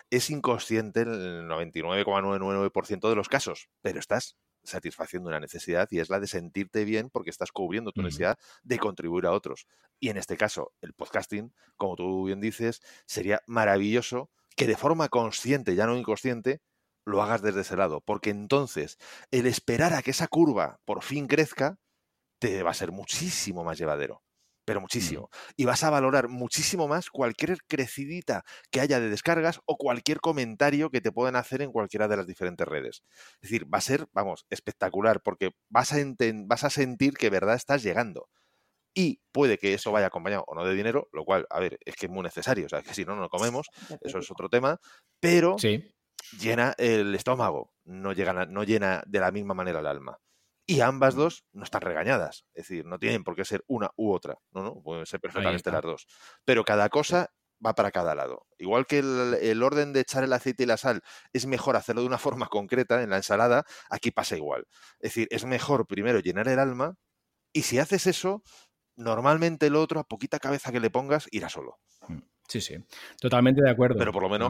Es 0.10 0.30
inconsciente 0.30 1.02
en 1.02 1.10
el 1.10 1.48
99,999% 1.48 3.10
de 3.10 3.16
los 3.16 3.30
casos, 3.30 3.70
pero 3.82 4.00
estás 4.00 4.38
satisfaciendo 4.64 5.30
una 5.30 5.40
necesidad 5.40 5.88
y 5.92 6.00
es 6.00 6.10
la 6.10 6.20
de 6.20 6.28
sentirte 6.28 6.86
bien 6.86 7.10
porque 7.12 7.30
estás 7.30 7.52
cubriendo 7.52 7.92
tu 7.92 8.02
necesidad 8.02 8.38
de 8.64 8.80
contribuir 8.80 9.28
a 9.28 9.32
otros. 9.32 9.68
Y 10.00 10.10
en 10.10 10.18
este 10.18 10.38
caso, 10.38 10.74
el 10.82 10.94
podcasting, 10.94 11.54
como 11.76 11.96
tú 11.96 12.26
bien 12.26 12.42
dices, 12.42 12.82
sería 13.06 13.42
maravilloso 13.46 14.32
que 14.56 14.68
de 14.68 14.78
forma 14.78 15.10
consciente, 15.10 15.76
ya 15.76 15.86
no 15.86 15.98
inconsciente, 15.98 16.62
lo 17.06 17.22
hagas 17.22 17.44
desde 17.44 17.62
ese 17.62 17.78
lado, 17.78 18.02
porque 18.02 18.32
entonces 18.32 18.98
el 19.30 19.46
esperar 19.46 19.94
a 19.94 20.02
que 20.02 20.12
esa 20.12 20.28
curva 20.28 20.80
por 20.86 21.04
fin 21.04 21.28
crezca 21.28 21.78
te 22.40 22.64
va 22.64 22.72
a 22.72 22.76
ser 22.76 22.92
muchísimo 22.92 23.64
más 23.64 23.78
llevadero 23.78 24.25
pero 24.66 24.82
muchísimo. 24.82 25.30
Y 25.56 25.66
vas 25.66 25.84
a 25.84 25.90
valorar 25.90 26.28
muchísimo 26.28 26.88
más 26.88 27.10
cualquier 27.10 27.60
crecidita 27.68 28.44
que 28.72 28.82
haya 28.82 29.00
de 29.00 29.10
descargas 29.10 29.60
o 29.66 29.78
cualquier 29.78 30.20
comentario 30.20 30.90
que 30.90 31.02
te 31.02 31.12
puedan 31.12 31.36
hacer 31.36 31.62
en 31.62 31.72
cualquiera 31.72 32.08
de 32.08 32.18
las 32.18 32.28
diferentes 32.28 32.68
redes. 32.68 33.04
Es 33.42 33.50
decir, 33.50 33.72
va 33.72 33.78
a 33.78 33.82
ser, 33.82 34.08
vamos, 34.12 34.46
espectacular 34.50 35.22
porque 35.22 35.52
vas 35.70 35.94
a, 35.94 35.98
vas 36.46 36.64
a 36.64 36.70
sentir 36.70 37.14
que 37.14 37.30
verdad 37.30 37.56
estás 37.56 37.84
llegando. 37.84 38.28
Y 38.98 39.20
puede 39.32 39.58
que 39.58 39.74
eso 39.74 39.92
vaya 39.92 40.08
acompañado 40.08 40.46
o 40.48 40.56
no 40.56 40.66
de 40.66 40.74
dinero, 40.74 41.10
lo 41.12 41.26
cual, 41.26 41.46
a 41.50 41.60
ver, 41.60 41.78
es 41.86 41.96
que 41.96 42.06
es 42.06 42.12
muy 42.12 42.24
necesario, 42.24 42.66
o 42.66 42.70
sea, 42.70 42.82
que 42.82 42.94
si 42.94 43.04
no, 43.04 43.18
no 43.18 43.28
comemos, 43.28 43.68
eso 44.02 44.20
es 44.20 44.32
otro 44.32 44.48
tema, 44.48 44.80
pero 45.20 45.58
llena 46.40 46.74
el 46.78 47.14
estómago, 47.14 47.74
no, 47.84 48.14
llega, 48.14 48.46
no 48.46 48.64
llena 48.64 49.04
de 49.06 49.20
la 49.20 49.32
misma 49.32 49.54
manera 49.54 49.82
el 49.82 49.88
alma. 49.88 50.18
Y 50.68 50.82
ambas 50.82 51.16
dos 51.16 51.46
no 51.54 51.64
están 51.64 51.82
regañadas. 51.82 52.46
Es 52.54 52.68
decir, 52.68 52.86
no 52.86 52.98
tienen 52.98 53.24
por 53.24 53.36
qué 53.36 53.46
ser 53.46 53.64
una 53.68 53.92
u 53.96 54.12
otra. 54.12 54.38
No, 54.52 54.64
no, 54.64 54.82
pueden 54.82 55.06
ser 55.06 55.20
perfectamente 55.20 55.72
las 55.72 55.84
dos. 55.84 56.08
Pero 56.44 56.64
cada 56.64 56.90
cosa 56.90 57.30
va 57.64 57.76
para 57.76 57.92
cada 57.92 58.16
lado. 58.16 58.48
Igual 58.58 58.86
que 58.86 59.00
el, 59.00 59.64
orden 59.64 59.94
de 59.94 60.02
echar 60.02 60.24
el 60.24 60.34
aceite 60.34 60.64
y 60.64 60.66
la 60.66 60.78
sal 60.78 61.02
es 61.34 61.46
mejor 61.46 61.76
hacerlo 61.76 62.02
de 62.02 62.08
una 62.08 62.18
forma 62.18 62.48
concreta 62.48 63.02
en 63.02 63.12
la 63.12 63.18
ensalada, 63.18 63.66
aquí 63.90 64.12
pasa 64.12 64.36
igual. 64.36 64.68
Es 65.00 65.12
decir, 65.12 65.28
es 65.32 65.46
mejor 65.46 65.88
primero 65.88 66.20
llenar 66.20 66.48
el 66.48 66.60
alma 66.60 66.96
y 67.54 67.64
si 67.64 67.80
haces 67.80 68.08
eso, 68.08 68.44
normalmente 68.96 69.68
el 69.68 69.76
otro, 69.76 70.00
a 70.00 70.04
poquita 70.04 70.40
cabeza 70.40 70.72
que 70.72 70.80
le 70.80 70.90
pongas, 70.90 71.28
irá 71.32 71.50
solo. 71.50 71.80
Mm. 72.08 72.20
Sí, 72.48 72.62
sí, 72.62 72.76
totalmente 73.20 73.62
de 73.64 73.70
acuerdo. 73.72 73.98
Pero 73.98 74.12
por 74.12 74.22
lo 74.22 74.30
menos, 74.30 74.50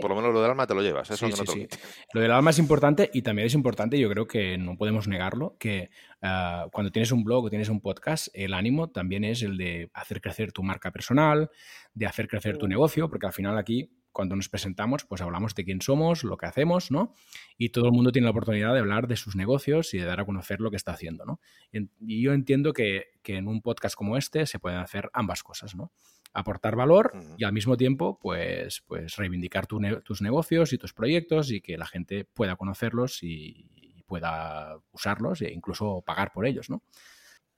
por 0.00 0.10
lo, 0.10 0.16
menos 0.16 0.34
lo 0.34 0.42
del 0.42 0.50
alma 0.50 0.66
te 0.66 0.74
lo 0.74 0.82
llevas, 0.82 1.10
eso 1.10 1.26
sí, 1.26 1.32
sí, 1.46 1.66
Lo 2.12 2.20
del 2.20 2.30
alma 2.30 2.50
es 2.50 2.58
importante 2.58 3.10
y 3.12 3.22
también 3.22 3.46
es 3.46 3.54
importante, 3.54 3.98
yo 3.98 4.10
creo 4.10 4.26
que 4.26 4.58
no 4.58 4.76
podemos 4.76 5.08
negarlo, 5.08 5.56
que 5.58 5.90
ah, 6.20 6.66
cuando 6.72 6.92
tienes 6.92 7.10
un 7.10 7.24
blog 7.24 7.46
o 7.46 7.50
tienes 7.50 7.70
un 7.70 7.80
podcast, 7.80 8.28
el 8.34 8.52
ánimo 8.52 8.90
también 8.90 9.24
es 9.24 9.42
el 9.42 9.56
de 9.56 9.90
hacer 9.94 10.20
crecer 10.20 10.52
tu 10.52 10.62
marca 10.62 10.90
personal, 10.90 11.50
de 11.94 12.06
hacer 12.06 12.28
crecer 12.28 12.58
tu 12.58 12.68
negocio, 12.68 13.08
porque 13.08 13.26
al 13.26 13.32
final 13.32 13.56
aquí 13.56 13.90
cuando 14.12 14.36
nos 14.36 14.48
presentamos, 14.48 15.04
pues 15.04 15.22
hablamos 15.22 15.54
de 15.54 15.64
quién 15.64 15.80
somos, 15.80 16.22
lo 16.22 16.36
que 16.36 16.46
hacemos, 16.46 16.90
¿no? 16.90 17.14
Y 17.56 17.70
todo 17.70 17.86
el 17.86 17.92
mundo 17.92 18.12
tiene 18.12 18.26
la 18.26 18.30
oportunidad 18.30 18.74
de 18.74 18.80
hablar 18.80 19.08
de 19.08 19.16
sus 19.16 19.34
negocios 19.34 19.94
y 19.94 19.98
de 19.98 20.04
dar 20.04 20.20
a 20.20 20.26
conocer 20.26 20.60
lo 20.60 20.70
que 20.70 20.76
está 20.76 20.92
haciendo, 20.92 21.24
¿no? 21.24 21.40
Y, 21.72 22.22
yo 22.22 22.32
entiendo 22.34 22.72
que, 22.72 23.06
que, 23.22 23.36
en 23.36 23.48
un 23.48 23.62
podcast 23.62 23.94
como 23.96 24.16
este 24.16 24.46
se 24.46 24.58
pueden 24.58 24.78
hacer 24.78 25.10
ambas 25.14 25.42
cosas, 25.42 25.74
¿no? 25.74 25.92
Aportar 26.32 26.76
valor 26.76 27.12
y 27.36 27.44
al 27.44 27.52
mismo 27.52 27.76
tiempo, 27.76 28.18
pues, 28.20 28.82
pues 28.86 29.16
reivindicar 29.16 29.66
tus 29.66 30.22
negocios 30.22 30.72
y 30.72 30.78
tus 30.78 30.94
proyectos 30.94 31.50
y 31.50 31.60
que 31.60 31.76
la 31.76 31.86
gente 31.86 32.24
pueda 32.24 32.56
conocerlos 32.56 33.22
y, 33.22 33.68
pueda 34.06 34.76
usarlos 34.90 35.40
e 35.40 35.50
incluso 35.54 36.02
pagar 36.02 36.32
por 36.32 36.44
ellos, 36.44 36.68
¿no? 36.68 36.82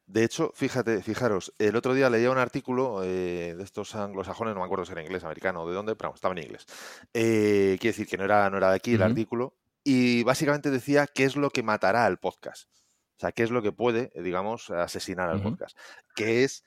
De 0.07 0.23
hecho, 0.23 0.53
fíjate, 0.55 1.03
fijaros, 1.03 1.53
el 1.59 1.75
otro 1.75 1.95
día 1.95 2.09
leía 2.11 2.31
un 2.31 2.39
artículo 2.39 3.03
eh, 3.03 3.57
de 3.57 3.63
estos 3.65 3.97
anglosajones, 3.97 4.55
no 4.55 4.61
me 4.61 4.67
acuerdo 4.67 4.85
si 4.85 4.93
era 4.93 5.03
inglés, 5.03 5.25
americano, 5.25 5.67
de 5.67 5.75
dónde, 5.75 5.97
pero 5.97 6.15
estaba 6.15 6.33
en 6.35 6.45
inglés. 6.45 6.65
Eh, 7.13 7.77
quiere 7.81 7.93
decir 7.93 8.07
que 8.07 8.17
no 8.17 8.25
era, 8.25 8.49
no 8.51 8.59
era 8.59 8.71
de 8.71 8.77
aquí 8.77 8.95
el 8.95 9.03
artículo, 9.03 9.57
y 9.83 10.23
básicamente 10.23 10.71
decía 10.71 11.07
qué 11.07 11.25
es 11.25 11.35
lo 11.35 11.51
que 11.51 11.65
matará 11.65 12.07
al 12.07 12.19
podcast. 12.19 12.69
O 13.17 13.21
sea, 13.21 13.33
qué 13.33 13.43
es 13.43 13.51
lo 13.51 13.63
que 13.63 13.73
puede, 13.73 14.11
digamos, 14.15 14.71
asesinar 14.71 15.31
al 15.31 15.43
podcast. 15.43 15.77
Que 16.17 16.45
es 16.45 16.65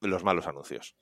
los 0.00 0.24
malos 0.24 0.46
anuncios. 0.46 0.96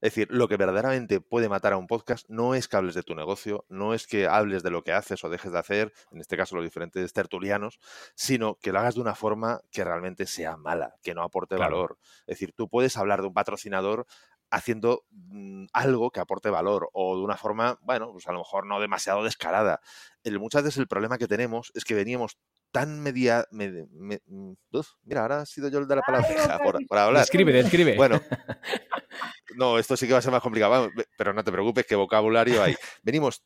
Es 0.00 0.14
decir, 0.14 0.28
lo 0.30 0.46
que 0.46 0.56
verdaderamente 0.56 1.20
puede 1.20 1.48
matar 1.48 1.72
a 1.72 1.78
un 1.78 1.86
podcast 1.86 2.28
no 2.28 2.54
es 2.54 2.68
que 2.68 2.76
hables 2.76 2.94
de 2.94 3.02
tu 3.02 3.14
negocio, 3.14 3.64
no 3.68 3.94
es 3.94 4.06
que 4.06 4.26
hables 4.26 4.62
de 4.62 4.70
lo 4.70 4.82
que 4.82 4.92
haces 4.92 5.24
o 5.24 5.30
dejes 5.30 5.52
de 5.52 5.58
hacer, 5.58 5.92
en 6.12 6.20
este 6.20 6.36
caso 6.36 6.54
los 6.54 6.64
diferentes 6.64 7.12
tertulianos, 7.12 7.80
sino 8.14 8.56
que 8.56 8.72
lo 8.72 8.80
hagas 8.80 8.96
de 8.96 9.00
una 9.00 9.14
forma 9.14 9.62
que 9.70 9.84
realmente 9.84 10.26
sea 10.26 10.56
mala, 10.58 10.94
que 11.02 11.14
no 11.14 11.22
aporte 11.22 11.56
valor. 11.56 11.98
Es 12.20 12.38
decir, 12.38 12.52
tú 12.54 12.68
puedes 12.68 12.96
hablar 12.98 13.22
de 13.22 13.28
un 13.28 13.34
patrocinador 13.34 14.06
haciendo 14.50 15.04
mm, 15.10 15.66
algo 15.72 16.10
que 16.10 16.20
aporte 16.20 16.50
valor 16.50 16.90
o 16.92 17.16
de 17.16 17.22
una 17.22 17.36
forma, 17.36 17.78
bueno, 17.82 18.12
pues 18.12 18.26
a 18.28 18.32
lo 18.32 18.38
mejor 18.38 18.66
no 18.66 18.80
demasiado 18.80 19.24
descarada. 19.24 19.80
El, 20.22 20.38
muchas 20.38 20.62
veces 20.62 20.78
el 20.78 20.88
problema 20.88 21.18
que 21.18 21.26
tenemos 21.26 21.72
es 21.74 21.84
que 21.84 21.94
veníamos 21.94 22.38
tan 22.70 23.00
media... 23.00 23.46
Mm, 23.50 24.52
mira, 25.04 25.22
ahora 25.22 25.40
ha 25.40 25.46
sido 25.46 25.68
yo 25.68 25.78
el 25.78 25.88
de 25.88 25.96
la 25.96 26.02
palabra 26.02 26.28
por, 26.62 26.86
por 26.86 26.98
hablar. 26.98 27.22
Escribe, 27.22 27.52
describe. 27.52 27.96
Bueno, 27.96 28.20
no, 29.56 29.78
esto 29.78 29.96
sí 29.96 30.06
que 30.06 30.12
va 30.12 30.18
a 30.20 30.22
ser 30.22 30.32
más 30.32 30.42
complicado, 30.42 30.90
pero 31.16 31.32
no 31.32 31.42
te 31.42 31.52
preocupes, 31.52 31.86
que 31.86 31.96
vocabulario 31.96 32.62
hay. 32.62 32.76
Venimos 33.02 33.42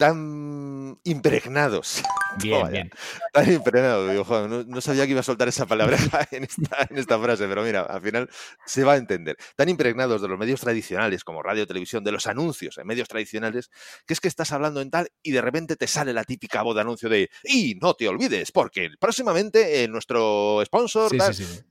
tan 0.00 0.98
impregnados. 1.04 2.02
Bien, 2.40 2.70
bien. 2.70 2.90
Tan 3.32 3.52
impregnados. 3.52 4.48
no, 4.68 4.80
sabía 4.80 5.04
que 5.04 5.10
iba 5.10 5.20
a 5.20 5.24
soltar 5.24 5.48
esa 5.48 5.66
palabra 5.66 5.98
en 6.30 6.44
esta, 6.44 7.18
frase, 7.18 7.48
pero 7.48 7.64
mira, 7.64 7.80
al 7.82 8.00
final 8.00 8.30
se 8.64 8.84
va 8.84 8.92
a 8.92 8.96
entender. 8.98 9.36
Tan 9.56 9.68
impregnados 9.68 10.22
de 10.22 10.28
los 10.28 10.38
medios 10.38 10.60
tradicionales 10.60 11.24
como 11.24 11.42
radio, 11.42 11.66
televisión, 11.66 12.04
de 12.04 12.12
los 12.12 12.28
anuncios 12.28 12.78
en 12.78 12.86
medios 12.86 13.08
tradicionales, 13.08 13.68
que 14.06 14.14
es 14.14 14.20
que 14.20 14.28
estás 14.28 14.52
hablando 14.52 14.80
en 14.80 14.90
tal 14.90 15.08
y 15.24 15.32
de 15.32 15.40
repente 15.40 15.74
te 15.74 15.88
sale 15.88 16.12
la 16.12 16.22
típica 16.22 16.62
voz 16.62 16.76
de 16.76 16.82
anuncio 16.82 17.08
de 17.08 17.30
y 17.42 17.74
no 17.82 17.94
te 17.94 18.06
olvides, 18.06 18.52
porque 18.52 18.90
próximamente 19.00 19.82
en 19.82 19.90
nuestro 19.90 20.62
sponsor 20.64 21.10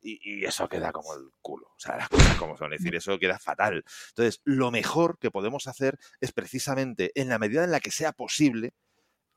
Y, 0.02 0.42
y, 0.42 0.46
eso 0.46 0.68
queda 0.68 0.92
como 0.92 1.14
el 1.14 1.30
culo. 1.42 1.68
O 1.68 1.80
sea, 1.80 1.96
las 1.96 2.10
cosas 2.10 2.36
como 2.36 2.58
son, 2.58 2.74
es 2.74 2.82
decir, 2.82 2.96
eso 2.98 3.18
queda 3.18 3.40
fatal. 3.40 3.86
Entonces, 4.10 4.42
lo 4.44 4.72
mejor 4.72 5.18
que 5.20 5.32
podemos 5.32 5.68
hacer 5.68 5.98
es 6.20 6.34
precisamente 6.34 7.14
en 7.16 7.30
la 7.30 7.40
medida 7.40 7.64
en 7.64 7.72
la 7.72 7.80
que 7.80 7.92
sea 7.92 8.12
posible 8.20 8.74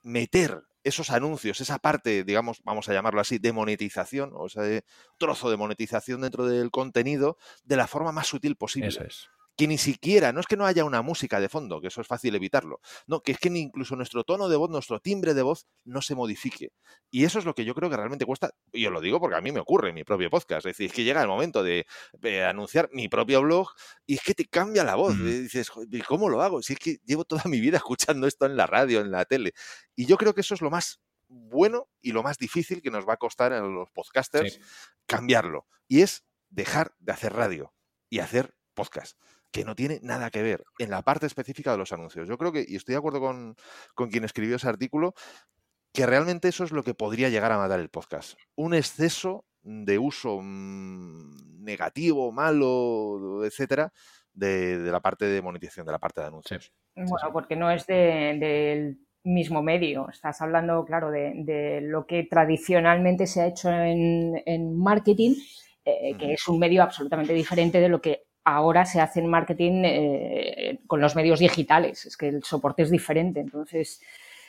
meter 0.03 0.61
esos 0.83 1.11
anuncios, 1.11 1.61
esa 1.61 1.79
parte, 1.79 2.25
digamos, 2.25 2.61
vamos 2.65 2.89
a 2.89 2.93
llamarlo 2.93 3.21
así, 3.21 3.39
de 3.39 3.53
monetización, 3.53 4.33
o 4.35 4.49
de 4.49 4.85
trozo 5.17 5.49
de 5.49 5.57
monetización 5.57 6.23
dentro 6.23 6.45
del 6.45 6.73
contenido, 6.73 7.39
de 7.63 7.77
la 7.77 7.87
forma 7.87 8.11
más 8.11 8.27
sutil 8.27 8.57
posible. 8.57 8.89
Eso 8.89 9.05
es 9.05 9.29
que 9.57 9.67
ni 9.67 9.79
siquiera, 9.79 10.33
no 10.33 10.41
es 10.41 10.47
que 10.47 10.57
no 10.57 10.67
haya 10.67 10.85
una 10.85 11.03
música 11.03 11.41
de 11.41 11.49
fondo, 11.49 11.81
que 11.81 11.89
eso 11.89 12.01
es 12.01 12.07
fácil 12.07 12.35
evitarlo, 12.35 12.81
no, 13.07 13.21
que 13.21 13.33
es 13.33 13.39
que 13.39 13.51
ni 13.51 13.61
incluso 13.61 13.97
nuestro 13.97 14.25
tono 14.25 14.49
de 14.49 14.57
voz, 14.57 14.71
nuestro 14.71 15.01
timbre 15.01 15.35
de 15.35 15.43
voz 15.43 15.67
no 15.85 16.01
se 16.01 16.15
modifique. 16.15 16.73
Y 17.11 17.25
eso 17.25 17.39
es 17.39 17.45
lo 17.45 17.55
que 17.55 17.65
yo 17.65 17.75
creo 17.75 17.91
que 17.91 17.97
realmente 17.97 18.25
cuesta, 18.25 18.55
y 18.73 18.87
os 18.87 18.93
lo 18.93 19.01
digo 19.01 19.21
porque 19.21 19.37
a 19.37 19.41
mí 19.41 19.53
me 19.53 19.61
ocurre 19.61 19.91
en 19.91 19.95
mi 19.95 20.05
propio 20.05 20.31
podcast, 20.31 20.67
es 20.67 20.73
decir, 20.73 20.87
es 20.87 20.93
que 20.93 21.05
llega 21.05 21.21
el 21.21 21.29
momento 21.29 21.63
de, 21.63 21.87
anunciar 22.49 22.89
mi 22.93 23.09
propio 23.09 23.43
blog 23.43 23.69
y 24.07 24.15
es 24.15 24.23
que 24.23 24.35
te 24.35 24.47
cambia 24.47 24.85
la 24.85 24.95
voz, 24.95 25.15
y 25.17 25.43
dices, 25.43 25.71
¿cómo 26.07 26.29
lo 26.29 26.43
hago? 26.43 26.63
Si 26.63 26.73
es 26.73 26.79
que 26.79 26.99
llevo 27.05 27.25
toda 27.25 27.43
mi 27.45 27.61
vida 27.61 27.77
escuchando 27.83 28.27
esto 28.27 28.47
en 28.47 28.57
la 28.57 28.67
radio, 28.67 29.01
en 29.01 29.11
la 29.11 29.25
tele. 29.25 29.53
Y 29.95 30.07
yo 30.07 30.17
creo 30.17 30.35
que 30.35 30.41
eso 30.41 30.55
es 30.55 30.63
lo 30.63 30.71
más 30.71 31.01
bueno 31.29 31.89
y 32.01 32.13
lo 32.13 32.23
más 32.23 32.39
difícil 32.39 32.83
que 32.83 32.91
nos 32.91 33.09
va 33.09 33.15
a 33.15 33.17
costar 33.19 33.53
a 33.53 33.61
los 33.61 33.91
podcasters 33.91 34.61
cambiarlo. 35.07 35.67
Y 35.89 36.03
es 36.03 36.25
dejar 36.51 36.95
de 37.01 37.13
hacer 37.13 37.33
radio 37.33 37.75
y 38.11 38.19
hacer 38.19 38.55
podcast 38.75 39.17
que 39.53 39.65
no 39.65 39.77
tiene 39.77 40.01
nada 40.03 40.31
que 40.31 40.43
ver 40.43 40.65
en 40.79 40.91
la 40.91 41.03
parte 41.03 41.27
específica 41.27 41.73
de 41.73 41.79
los 41.79 41.93
anuncios. 41.93 42.27
Yo 42.27 42.39
creo 42.39 42.53
que, 42.53 42.65
y 42.67 42.77
estoy 42.77 42.95
de 42.95 42.99
acuerdo 42.99 43.21
con, 43.21 43.55
quien 44.11 44.25
escribió 44.25 44.57
ese 44.57 44.69
artículo, 44.69 45.15
que 45.93 46.07
realmente 46.07 46.49
eso 46.49 46.65
es 46.65 46.73
lo 46.73 46.83
que 46.83 46.95
podría 46.95 47.29
llegar 47.29 47.53
a 47.53 47.59
matar 47.59 47.79
el 47.79 47.91
podcast. 47.91 48.39
Un 48.57 48.73
exceso 48.73 49.45
de 49.63 49.99
uso 49.99 50.41
mm, 50.43 51.63
negativo, 51.63 52.33
malo, 52.33 53.45
etcétera, 53.45 53.93
de, 54.33 54.79
la 54.79 55.01
parte 55.01 55.27
de 55.27 55.43
monetización, 55.43 55.87
de 55.87 55.93
la 55.93 55.99
parte 55.99 56.23
de 56.23 56.29
anuncios. 56.29 56.73
Bueno, 56.97 57.33
porque 57.33 57.55
no 57.55 57.71
es 57.71 57.87
del 57.87 58.99
mismo 59.23 59.63
medio. 59.63 60.09
Estás 60.09 60.41
hablando, 60.41 60.83
claro, 60.87 61.11
de, 61.11 61.81
lo 61.83 62.07
que 62.07 62.25
tradicionalmente 62.25 63.27
se 63.27 63.43
ha 63.43 63.47
hecho 63.49 63.71
en, 63.71 64.77
marketing, 64.79 65.35
eh, 65.85 66.17
que 66.17 66.33
es 66.33 66.49
un 66.49 66.59
medio 66.59 66.83
absolutamente 66.83 67.35
diferente 67.35 67.79
de 67.81 67.91
lo 67.91 68.01
que 68.01 68.23
ahora 68.45 68.85
se 68.85 69.01
hace 69.01 69.21
en 69.21 69.29
marketing 69.29 69.83
eh, 69.85 70.79
con 70.87 71.01
los 71.01 71.15
medios 71.17 71.39
digitales, 71.39 72.07
es 72.07 72.17
que 72.17 72.29
el 72.29 72.43
soporte 72.43 72.83
es 72.83 72.91
diferente, 72.91 73.41
entonces 73.41 74.01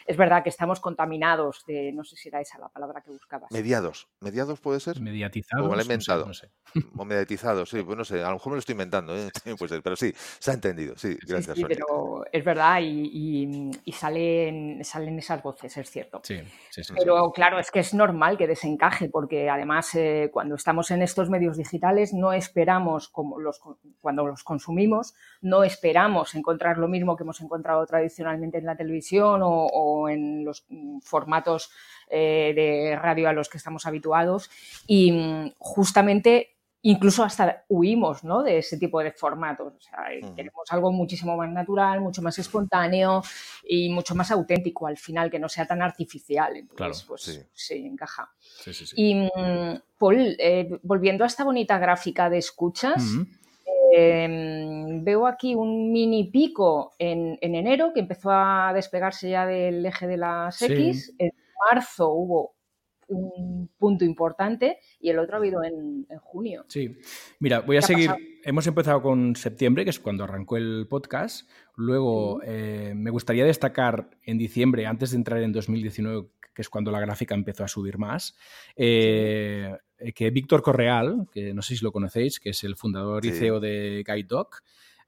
es 0.06 0.18
verdad 0.18 0.44
que 0.44 0.50
estamos 0.50 0.80
contaminados 0.80 1.64
de, 1.66 1.92
no 1.94 2.04
sé 2.04 2.16
si 2.16 2.30
era 2.30 2.42
esa 2.42 2.60
la 2.60 2.70
palabra 2.70 3.02
que 3.02 3.12
buscabas. 3.12 3.52
Mediados. 3.52 4.08
¿Mediados 4.20 4.60
puede 4.60 4.80
ser? 4.80 5.00
Mediatizados. 5.00 5.72
O 5.72 5.82
inventado. 5.82 6.26
No 6.26 6.34
sé, 6.34 6.52
O 6.98 7.06
mediatizados, 7.06 7.70
sí, 7.70 7.82
pues 7.84 7.98
no 7.98 8.04
sé, 8.04 8.24
a 8.24 8.28
lo 8.28 8.34
mejor 8.34 8.52
me 8.52 8.56
lo 8.56 8.60
estoy 8.60 8.74
inventando, 8.74 9.16
¿eh? 9.16 9.30
pero 9.84 9.96
sí, 9.96 10.14
se 10.16 10.52
ha 10.52 10.54
entendido, 10.54 10.98
sí, 10.98 11.18
gracias. 11.28 11.58
Sí, 11.58 11.66
pero 11.68 12.24
es 12.32 12.44
verdad 12.44 12.80
y, 12.82 13.72
salen, 13.92 14.84
salen 14.84 15.20
esas 15.20 15.42
voces, 15.42 15.76
es 15.78 15.90
cierto. 15.90 16.22
Sí, 16.24 16.40
sí, 16.70 16.82
Pero 16.98 17.32
claro, 17.32 17.60
es 17.60 17.72
que 17.72 17.80
es 17.80 17.94
normal 17.94 18.38
que 18.38 18.48
desencaje, 18.48 19.10
porque 19.10 19.50
además 19.50 19.94
eh, 19.96 20.30
cuando 20.32 20.56
estamos 20.56 20.92
en 20.92 21.02
estos 21.02 21.30
medios 21.30 21.58
digitales 21.58 22.14
no 22.14 22.34
esperamos, 22.34 23.10
como 23.10 23.40
los, 23.40 23.62
cuando 24.02 24.26
los 24.26 24.44
consumimos, 24.44 25.14
no 25.42 25.64
esperamos 25.64 26.36
encontrar 26.36 26.78
lo 26.78 26.88
mismo 26.88 27.16
que 27.16 27.24
hemos 27.24 27.42
encontrado 27.42 27.86
tradicionalmente 27.86 28.58
en 28.58 28.66
la 28.66 28.76
televisión 28.76 29.42
o 29.44 29.93
en 30.10 30.46
los 30.46 30.66
mm, 30.70 31.00
formatos 31.00 31.72
eh, 32.10 32.54
de 32.56 32.96
radio 32.96 33.30
a 33.30 33.34
los 33.34 33.50
que 33.50 33.58
estamos 33.58 33.86
habituados 33.86 34.50
y 34.88 35.12
mm, 35.12 35.54
justamente 35.58 36.54
incluso 36.84 37.24
hasta 37.24 37.64
huimos 37.70 38.24
¿no? 38.24 38.44
de 38.44 38.60
ese 38.60 38.78
tipo 38.78 39.02
de 39.02 39.12
formatos. 39.12 39.74
O 39.74 39.82
sea, 39.82 40.06
queremos 40.36 40.66
algo 40.70 40.92
muchísimo 40.92 41.36
más 41.36 41.50
natural, 41.50 42.02
mucho 42.02 42.22
más 42.22 42.38
espontáneo 42.38 43.24
y 43.64 43.90
mucho 43.90 44.16
más 44.16 44.32
auténtico 44.32 44.86
al 44.86 44.98
final, 44.98 45.32
que 45.32 45.40
no 45.40 45.48
sea 45.50 45.66
tan 45.66 45.82
artificial. 45.82 46.56
Entonces, 46.58 47.04
pues 47.08 47.48
sí, 47.54 47.86
encaja. 47.86 48.30
y 48.96 49.16
mm, 49.16 49.82
Paul, 49.98 50.36
eh, 50.38 50.78
volviendo 50.84 51.24
a 51.24 51.28
esta 51.28 51.46
bonita 51.46 51.80
gráfica 51.80 52.30
de 52.30 52.40
escuchas, 52.40 53.02
Em, 53.96 55.04
veo 55.04 55.28
aquí 55.28 55.54
un 55.54 55.92
mini 55.92 56.32
pico 56.32 56.94
en, 56.98 57.38
enero 57.42 57.94
que 57.94 58.00
empezó 58.00 58.32
a 58.32 58.72
despegarse 58.74 59.30
ya 59.30 59.46
del 59.46 59.86
eje 59.86 60.08
de 60.08 60.18
las 60.18 60.60
X. 60.64 61.14
En 61.20 61.32
marzo 61.70 62.10
hubo 62.10 62.56
un 63.08 63.70
punto 63.78 64.04
importante 64.04 64.80
y 65.00 65.10
el 65.10 65.20
otro 65.20 65.36
ha 65.36 65.38
habido 65.38 65.64
en, 65.64 66.08
junio. 66.22 66.66
Sí, 66.70 66.98
mira, 67.40 67.60
voy 67.60 67.78
a 67.78 67.84
seguir. 67.84 68.10
Hemos 68.44 68.66
empezado 68.66 69.04
con 69.04 69.36
septiembre, 69.36 69.84
que 69.84 69.92
es 69.92 70.00
cuando 70.00 70.24
arrancó 70.24 70.58
el 70.58 70.88
podcast. 70.90 71.48
Luego 71.76 72.42
eh, 72.44 72.94
me 72.96 73.12
gustaría 73.12 73.46
destacar 73.46 74.10
en 74.24 74.40
diciembre, 74.40 74.88
antes 74.88 75.12
de 75.12 75.18
entrar 75.18 75.40
en 75.44 75.52
2019, 75.52 76.30
que 76.56 76.64
es 76.64 76.70
cuando 76.70 76.90
la 76.90 77.00
gráfica 77.00 77.36
empezó 77.36 77.64
a 77.64 77.68
subir 77.68 78.00
más. 78.00 78.36
Eh, 78.76 79.72
que 80.12 80.30
Víctor 80.32 80.62
Correal, 80.62 81.28
que 81.32 81.54
no 81.54 81.62
sé 81.62 81.76
si 81.76 81.84
lo 81.84 81.92
conocéis, 81.92 82.40
que 82.40 82.50
es 82.50 82.64
el 82.64 82.76
fundador 82.76 83.26
y 83.26 83.32
CEO 83.32 83.60
de 83.60 84.04
Guide 84.06 84.28
Dog, 84.28 84.50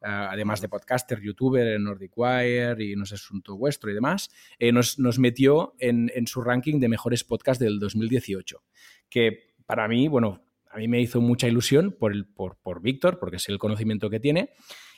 eh, 0.02 0.08
además 0.08 0.62
de 0.62 0.70
podcaster, 0.70 1.20
youtuber 1.20 1.68
en 1.68 1.84
Nordic 1.84 2.12
Wire 2.16 2.84
y 2.84 2.96
no 2.96 3.06
sé, 3.06 3.16
asunto 3.16 3.58
vuestro 3.58 3.89
y 3.89 3.93
demás, 3.93 4.30
eh, 4.60 4.72
nos, 4.72 4.98
metió 5.20 5.74
en, 5.80 6.10
su 6.28 6.41
ranking 6.41 6.80
de 6.80 6.89
mejores 6.89 7.24
podcasts 7.24 7.64
del 7.64 7.80
2018, 7.80 8.62
que 9.10 9.56
para 9.66 9.88
mí, 9.88 10.08
bueno, 10.08 10.43
a 10.70 10.78
mí 10.78 10.88
me 10.88 11.02
hizo 11.02 11.22
mucha 11.22 11.48
ilusión 11.48 11.96
por, 11.98 12.14
por, 12.34 12.58
por 12.58 12.82
Víctor, 12.82 13.18
porque 13.18 13.39
sé 13.39 13.52
el 13.52 13.60
conocimiento 13.60 14.10
que 14.10 14.20
tiene, 14.20 14.52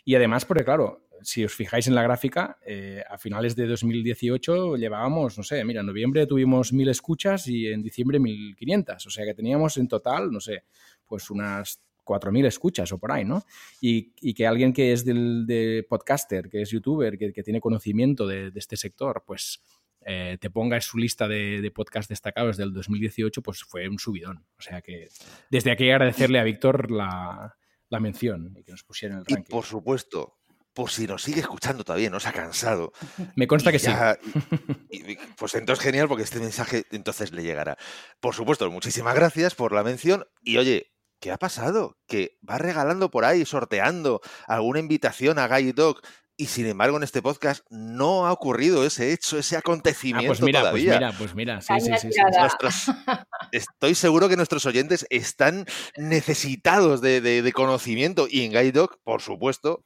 Y 0.03 0.15
además, 0.15 0.45
porque 0.45 0.63
claro, 0.63 1.06
si 1.21 1.43
os 1.43 1.53
fijáis 1.53 1.87
en 1.87 1.95
la 1.95 2.03
gráfica, 2.03 2.57
eh, 2.65 3.03
a 3.09 3.17
finales 3.17 3.55
de 3.55 3.67
2018 3.67 4.75
llevábamos, 4.75 5.37
no 5.37 5.43
sé, 5.43 5.63
mira, 5.63 5.81
en 5.81 5.87
noviembre 5.87 6.25
tuvimos 6.25 6.73
1.000 6.73 6.89
escuchas 6.89 7.47
y 7.47 7.67
en 7.67 7.81
diciembre 7.81 8.19
1.500. 8.19 9.05
O 9.05 9.09
sea 9.09 9.25
que 9.25 9.33
teníamos 9.33 9.77
en 9.77 9.87
total, 9.87 10.31
no 10.31 10.39
sé, 10.39 10.63
pues 11.05 11.29
unas 11.29 11.81
4.000 12.07 12.45
escuchas 12.47 12.91
o 12.91 12.97
por 12.97 13.11
ahí, 13.11 13.25
¿no? 13.25 13.43
Y, 13.81 14.33
que 14.33 14.47
alguien 14.47 14.73
que 14.73 14.93
es 14.93 15.05
del, 15.05 15.45
de 15.45 15.85
podcaster, 15.87 16.49
que 16.49 16.61
es 16.61 16.71
youtuber, 16.71 17.17
que, 17.17 17.43
tiene 17.43 17.59
conocimiento 17.59 18.25
de, 18.25 18.51
este 18.55 18.77
sector, 18.77 19.23
pues 19.25 19.61
eh, 20.05 20.37
te 20.39 20.49
ponga 20.49 20.77
en 20.77 20.81
su 20.81 20.97
lista 20.97 21.27
de, 21.27 21.61
de 21.61 21.71
podcast 21.71 22.09
destacados 22.09 22.57
del 22.57 22.73
2018, 22.73 23.41
pues 23.43 23.63
fue 23.63 23.87
un 23.89 23.99
subidón. 23.99 24.45
O 24.57 24.61
sea 24.61 24.81
que 24.81 25.09
desde 25.51 25.71
aquí 25.71 25.89
agradecerle 25.89 26.39
a 26.39 26.43
Víctor 26.43 26.89
la, 26.89 27.55
mención 27.99 28.55
y 28.57 28.63
que 28.63 28.71
nos 28.71 28.83
pusiera 28.83 29.15
en 29.15 29.19
el 29.19 29.25
ranking. 29.25 29.49
Y 29.49 29.51
por 29.51 29.65
supuesto, 29.65 30.37
por 30.77 30.91
si 30.91 31.07
nos 31.07 31.23
sigue 31.23 31.39
escuchando 31.39 31.83
todavía, 31.83 32.11
no 32.11 32.19
se 32.19 32.29
ha 32.29 32.33
cansado. 32.33 32.93
Me 33.35 33.47
consta 33.47 33.71
que 33.71 33.79
sí. 33.79 33.89
pues 35.35 35.55
entonces 35.55 35.83
genial 35.83 36.07
porque 36.07 36.21
este 36.21 36.39
mensaje 36.39 36.85
entonces 36.91 37.31
le 37.31 37.41
llegará. 37.41 37.77
Por 38.19 38.35
supuesto, 38.35 38.69
muchísimas 38.69 39.15
gracias 39.15 39.55
por 39.55 39.71
la 39.71 39.81
mención 39.81 40.27
y 40.43 40.57
oye, 40.57 40.93
¿qué 41.19 41.31
ha 41.31 41.37
pasado? 41.37 41.97
Que 42.05 42.37
va 42.47 42.59
regalando 42.59 43.09
por 43.09 43.25
ahí, 43.25 43.43
sorteando 43.43 44.21
alguna 44.45 44.77
invitación 44.77 45.39
a 45.39 45.47
Guy 45.47 45.71
Dog 45.71 45.99
y 46.39 46.45
sin 46.45 46.67
embargo, 46.67 46.97
en 46.97 47.03
este 47.03 47.23
podcast 47.23 47.65
no 47.71 48.27
ha 48.27 48.31
ocurrido 48.31 48.85
ese 48.85 49.11
hecho, 49.11 49.39
ese 49.39 49.57
acontecimiento 49.57 50.31
ah, 50.31 50.35
pues 50.35 50.41
mira, 50.43 50.59
todavía. 50.59 50.91
Pues 50.91 50.99
mira, 50.99 51.17
pues 51.17 51.35
mira, 51.35 51.61
sí, 51.61 51.73
sí, 51.99 52.11
sí, 52.11 52.91
estoy 53.51 53.95
seguro 53.95 54.29
que 54.29 54.37
nuestros 54.37 54.67
oyentes 54.67 55.07
están 55.09 55.65
necesitados 55.95 57.01
de, 57.01 57.51
conocimiento 57.55 58.27
y 58.29 58.45
en 58.45 58.51
Guide 58.51 58.73
Dog, 58.73 58.99
por 59.03 59.23
supuesto, 59.23 59.83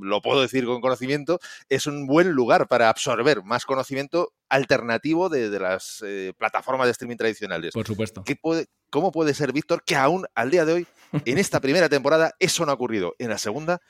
lo 0.00 0.22
puedo 0.22 0.40
decir 0.42 0.64
con 0.64 0.80
conocimiento, 0.80 1.38
es 1.68 1.86
un 1.86 2.06
buen 2.06 2.30
lugar 2.30 2.68
para 2.68 2.88
absorber 2.88 3.42
más 3.42 3.64
conocimiento 3.64 4.32
alternativo 4.48 5.28
de, 5.28 5.48
las 5.58 6.02
eh, 6.06 6.32
plataformas 6.36 6.86
de 6.86 6.92
streaming 6.92 7.16
tradicionales. 7.16 7.72
Por 7.72 7.86
supuesto. 7.86 8.24
puede, 8.40 8.66
¿Cómo 8.90 9.10
puede 9.12 9.34
ser, 9.34 9.52
Víctor, 9.52 9.82
que 9.84 9.96
aún 9.96 10.26
al 10.34 10.50
día 10.50 10.64
de 10.64 10.72
hoy, 10.72 10.86
en 11.24 11.38
esta 11.38 11.60
primera 11.60 11.88
temporada, 11.88 12.34
eso 12.38 12.64
no 12.64 12.72
ha 12.72 12.74
ocurrido? 12.74 13.14
En 13.18 13.30
la 13.30 13.38
segunda, 13.38 13.80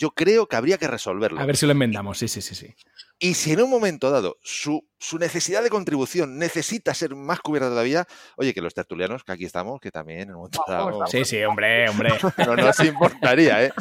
yo 0.00 0.12
creo 0.12 0.48
que 0.48 0.56
habría 0.56 0.78
que 0.78 0.88
resolverlo. 0.88 1.38
A 1.40 1.44
ver 1.44 1.58
si 1.58 1.66
lo 1.66 1.72
enmendamos, 1.72 2.16
sí, 2.16 2.26
sí, 2.26 2.40
sí, 2.40 2.54
sí. 2.54 2.74
Y 3.18 3.34
si 3.34 3.52
en 3.52 3.60
un 3.60 3.68
momento 3.68 4.10
dado 4.10 4.38
su, 4.42 4.82
necesidad 5.18 5.62
de 5.62 5.68
contribución 5.68 6.38
necesita 6.38 6.94
ser 6.94 7.14
más 7.14 7.40
cubierta 7.40 7.68
todavía, 7.68 8.06
oye, 8.36 8.54
que 8.54 8.62
los 8.62 8.72
tertulianos, 8.72 9.24
que 9.24 9.32
aquí 9.32 9.44
estamos, 9.44 9.78
que 9.78 9.90
también 9.90 10.20
en 10.20 10.30
un 10.30 10.36
momento 10.36 10.64
dado... 10.66 11.06
Sí, 11.06 11.26
sí, 11.26 11.44
hombre, 11.44 11.86
hombre. 11.90 12.14
No 12.46 12.56
nos 12.56 12.80
importaría, 12.80 13.62
¿eh? 13.62 13.72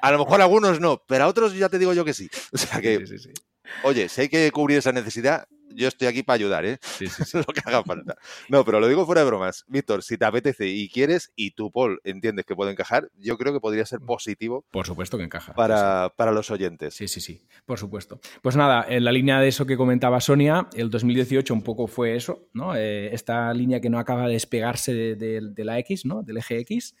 A 0.00 0.10
lo 0.10 0.20
mejor 0.20 0.40
a 0.40 0.44
algunos 0.44 0.80
no, 0.80 1.02
pero 1.06 1.24
a 1.24 1.26
otros 1.28 1.52
ya 1.52 1.68
te 1.68 1.78
digo 1.78 1.92
yo 1.92 2.02
que 2.02 2.14
sí. 2.14 2.30
O 2.50 2.56
sea 2.56 2.80
que, 2.80 3.06
sí, 3.06 3.18
sí, 3.18 3.18
sí. 3.18 3.32
oye, 3.82 4.08
si 4.08 4.22
hay 4.22 4.28
que 4.30 4.50
cubrir 4.50 4.78
esa 4.78 4.92
necesidad, 4.92 5.46
yo 5.78 5.88
estoy 5.88 6.08
aquí 6.08 6.22
para 6.22 6.34
ayudar, 6.34 6.64
¿eh? 6.66 6.78
Sí, 6.80 7.06
sí, 7.06 7.24
sí. 7.24 7.38
lo 7.38 7.44
que 7.44 7.60
haga 7.64 7.82
falta. 7.84 8.16
No, 8.48 8.64
pero 8.64 8.80
lo 8.80 8.88
digo 8.88 9.06
fuera 9.06 9.22
de 9.22 9.26
bromas. 9.26 9.64
Víctor, 9.68 10.02
si 10.02 10.18
te 10.18 10.24
apetece 10.24 10.66
y 10.66 10.88
quieres, 10.88 11.32
y 11.36 11.52
tú, 11.52 11.70
Paul, 11.70 12.00
entiendes 12.04 12.44
que 12.44 12.56
puede 12.56 12.72
encajar, 12.72 13.10
yo 13.16 13.38
creo 13.38 13.52
que 13.52 13.60
podría 13.60 13.86
ser 13.86 14.00
positivo. 14.00 14.64
Por 14.70 14.86
supuesto 14.86 15.16
que 15.16 15.24
encaja. 15.24 15.54
Para, 15.54 16.12
para 16.16 16.32
los 16.32 16.50
oyentes. 16.50 16.94
Sí, 16.94 17.08
sí, 17.08 17.20
sí, 17.20 17.46
por 17.64 17.78
supuesto. 17.78 18.20
Pues 18.42 18.56
nada, 18.56 18.84
en 18.88 19.04
la 19.04 19.12
línea 19.12 19.40
de 19.40 19.48
eso 19.48 19.66
que 19.66 19.76
comentaba 19.76 20.20
Sonia, 20.20 20.68
el 20.74 20.90
2018 20.90 21.54
un 21.54 21.62
poco 21.62 21.86
fue 21.86 22.16
eso, 22.16 22.48
¿no? 22.52 22.74
Eh, 22.74 23.14
esta 23.14 23.52
línea 23.54 23.80
que 23.80 23.90
no 23.90 23.98
acaba 23.98 24.26
de 24.26 24.32
despegarse 24.32 24.94
de, 24.94 25.64
la 25.64 25.78
X, 25.78 26.04
¿no? 26.04 26.22
Del 26.22 26.38
eje 26.38 26.58
X. 26.60 26.96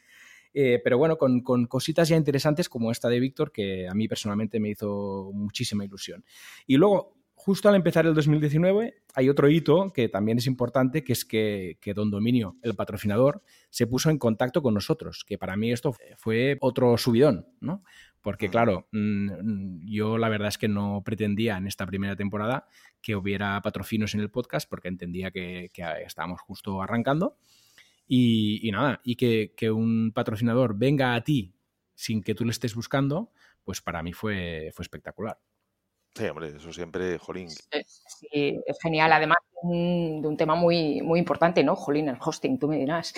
Eh, 0.54 0.80
pero 0.82 0.98
bueno, 0.98 1.18
con, 1.18 1.42
con, 1.42 1.66
cositas 1.66 2.08
ya 2.08 2.16
interesantes 2.16 2.68
como 2.68 2.90
esta 2.90 3.08
de 3.08 3.20
Víctor, 3.20 3.52
que 3.52 3.86
a 3.86 3.94
mí 3.94 4.08
personalmente 4.08 4.58
me 4.60 4.70
hizo 4.70 5.30
muchísima 5.32 5.84
ilusión. 5.84 6.24
Y 6.66 6.76
luego, 6.76 7.17
justo 7.48 7.70
al 7.70 7.76
empezar 7.76 8.04
el 8.04 8.12
2019 8.12 9.04
hay 9.14 9.30
otro 9.30 9.48
hito 9.48 9.90
que 9.94 10.10
también 10.10 10.36
es 10.36 10.46
importante, 10.46 11.02
que 11.02 11.14
es 11.14 11.24
que, 11.24 11.78
Don 11.94 12.10
Dominio, 12.10 12.58
el 12.60 12.74
patrocinador, 12.74 13.42
se 13.70 13.86
puso 13.86 14.10
en 14.10 14.18
contacto 14.18 14.60
con 14.60 14.74
nosotros, 14.74 15.24
que 15.26 15.38
para 15.38 15.56
mí 15.56 15.72
esto 15.72 15.96
fue 16.18 16.58
otro 16.60 16.98
subidón, 16.98 17.46
¿no? 17.60 17.82
Porque 18.20 18.50
claro, 18.50 18.86
mm, 18.92 19.86
yo 19.86 20.18
la 20.18 20.28
verdad 20.28 20.48
es 20.48 20.58
que 20.58 20.68
no 20.68 21.00
pretendía 21.02 21.56
en 21.56 21.66
esta 21.66 21.86
primera 21.86 22.16
temporada 22.16 22.66
que 23.00 23.16
hubiera 23.16 23.58
patrocinios 23.62 24.12
en 24.12 24.20
el 24.20 24.30
podcast 24.30 24.68
porque 24.68 24.88
entendía 24.88 25.30
que, 25.30 25.70
estábamos 26.04 26.42
justo 26.42 26.82
arrancando. 26.82 27.38
Y, 28.06 28.68
nada, 28.70 29.00
y 29.04 29.16
que, 29.16 29.54
que 29.56 29.70
un 29.70 30.12
patrocinador 30.14 30.76
venga 30.76 31.14
a 31.14 31.24
ti 31.24 31.54
sin 31.94 32.22
que 32.22 32.34
tú 32.34 32.44
le 32.44 32.50
estés 32.50 32.74
buscando, 32.74 33.32
pues 33.64 33.80
para 33.80 34.02
mí 34.02 34.12
fue, 34.12 34.70
fue 34.74 34.82
espectacular. 34.82 35.38
Sí, 36.18 36.26
hombre, 36.26 36.48
eso 36.48 36.72
siempre, 36.72 37.16
jolín. 37.16 37.48
Sí, 37.48 38.60
es 38.66 38.78
genial. 38.82 39.12
Además, 39.12 39.38
de 39.62 40.28
un 40.28 40.36
tema 40.36 40.54
muy, 40.54 41.02
muy 41.02 41.18
importante, 41.18 41.64
¿no? 41.64 41.74
Jolín, 41.76 42.08
el 42.08 42.16
hosting, 42.20 42.58
tú 42.58 42.68
me 42.68 42.76
dirás. 42.76 43.12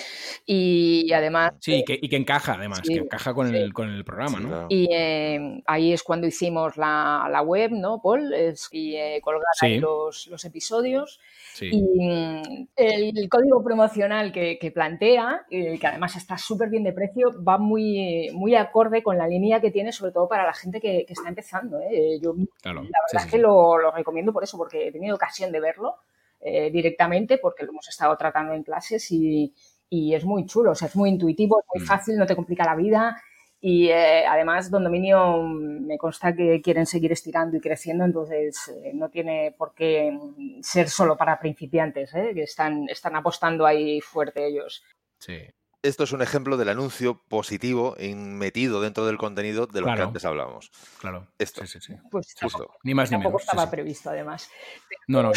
Y 0.45 1.11
además... 1.13 1.53
Sí, 1.59 1.75
y 1.75 1.85
que, 1.85 1.99
y 2.01 2.09
que 2.09 2.15
encaja, 2.15 2.53
además, 2.53 2.81
que 2.81 2.95
encaja 2.95 3.33
con, 3.33 3.53
el, 3.53 3.73
con 3.73 3.89
el 3.89 4.03
programa, 4.03 4.39
¿no? 4.39 4.65
Y 4.69 4.87
eh, 4.91 5.61
ahí 5.65 5.93
es 5.93 6.03
cuando 6.03 6.27
hicimos 6.27 6.77
la, 6.77 7.27
la 7.31 7.41
web, 7.41 7.71
¿no, 7.71 8.01
Paul? 8.01 8.33
Es, 8.33 8.69
y 8.71 8.95
eh, 8.95 9.19
colgar 9.21 9.43
ahí 9.61 9.79
los, 9.79 10.27
los 10.27 10.43
episodios. 10.45 11.19
Y 11.59 11.81
mm, 11.81 12.67
el, 12.75 13.29
código 13.29 13.63
promocional 13.63 14.31
que, 14.31 14.71
plantea, 14.73 15.45
que 15.49 15.79
además 15.83 16.15
está 16.15 16.37
súper 16.37 16.69
bien 16.69 16.83
de 16.83 16.93
precio, 16.93 17.43
va 17.43 17.57
muy, 17.57 18.29
muy 18.33 18.55
acorde 18.55 19.03
con 19.03 19.17
la 19.17 19.27
línea 19.27 19.59
que 19.59 19.71
tiene, 19.71 19.91
sobre 19.91 20.11
todo 20.11 20.27
para 20.27 20.45
la 20.45 20.53
gente 20.53 20.79
que, 20.79 21.05
está 21.07 21.29
empezando. 21.29 21.79
¿eh? 21.81 22.19
Yo 22.21 22.33
la 22.63 22.73
verdad 22.73 23.25
es 23.25 23.25
que 23.25 23.37
lo, 23.37 23.91
recomiendo 23.91 24.31
por 24.31 24.43
eso, 24.43 24.57
porque 24.57 24.87
he 24.87 24.91
tenido 24.91 25.15
ocasión 25.15 25.51
de 25.51 25.59
verlo 25.59 25.97
eh, 26.41 26.71
directamente, 26.71 27.37
porque 27.37 27.63
lo 27.63 27.71
hemos 27.71 27.87
estado 27.87 28.15
tratando 28.17 28.53
en 28.53 28.63
clases 28.63 29.11
y, 29.11 29.53
y 29.89 30.13
es 30.13 30.25
muy 30.25 30.45
chulo, 30.45 30.71
o 30.71 30.75
sea, 30.75 30.87
es 30.87 30.95
muy 30.95 31.09
intuitivo, 31.09 31.59
es 31.59 31.65
muy 31.73 31.83
mm. 31.83 31.87
fácil, 31.87 32.17
no 32.17 32.25
te 32.25 32.35
complica 32.35 32.65
la 32.65 32.75
vida 32.75 33.21
y 33.63 33.89
eh, 33.89 34.25
además, 34.25 34.71
Don 34.71 34.83
Dominio 34.83 35.37
mm, 35.37 35.85
me 35.85 35.99
consta 35.99 36.35
que 36.35 36.61
quieren 36.63 36.87
seguir 36.87 37.11
estirando 37.11 37.55
y 37.55 37.61
creciendo, 37.61 38.03
entonces 38.03 38.69
eh, 38.83 38.91
no 38.95 39.09
tiene 39.09 39.53
por 39.55 39.75
qué 39.75 40.11
mm, 40.11 40.61
ser 40.63 40.89
solo 40.89 41.15
para 41.15 41.39
principiantes, 41.39 42.11
¿eh? 42.15 42.31
que 42.33 42.41
están, 42.41 42.89
están 42.89 43.15
apostando 43.15 43.67
ahí 43.67 44.01
fuerte 44.01 44.47
ellos. 44.47 44.83
Sí. 45.19 45.37
Esto 45.83 46.03
es 46.03 46.11
un 46.11 46.21
ejemplo 46.21 46.57
del 46.57 46.69
anuncio 46.69 47.21
positivo 47.27 47.95
metido 48.15 48.81
dentro 48.81 49.05
del 49.05 49.17
contenido 49.17 49.65
de 49.67 49.81
lo 49.81 49.87
que 49.87 50.01
antes 50.01 50.25
hablábamos. 50.25 50.71
Claro. 50.99 51.27
Esto. 51.39 51.65
Sí, 51.65 51.79
sí, 51.81 51.93
Pues 52.09 52.35
Justo. 52.39 52.69
Ni 52.83 52.93
más 52.93 53.09
ni 53.09 53.15
tampoco 53.15 53.37
menos. 53.37 53.49
estaba 53.49 53.71
previsto, 53.71 54.09
además. 54.09 54.49
No, 55.07 55.23
no, 55.23 55.31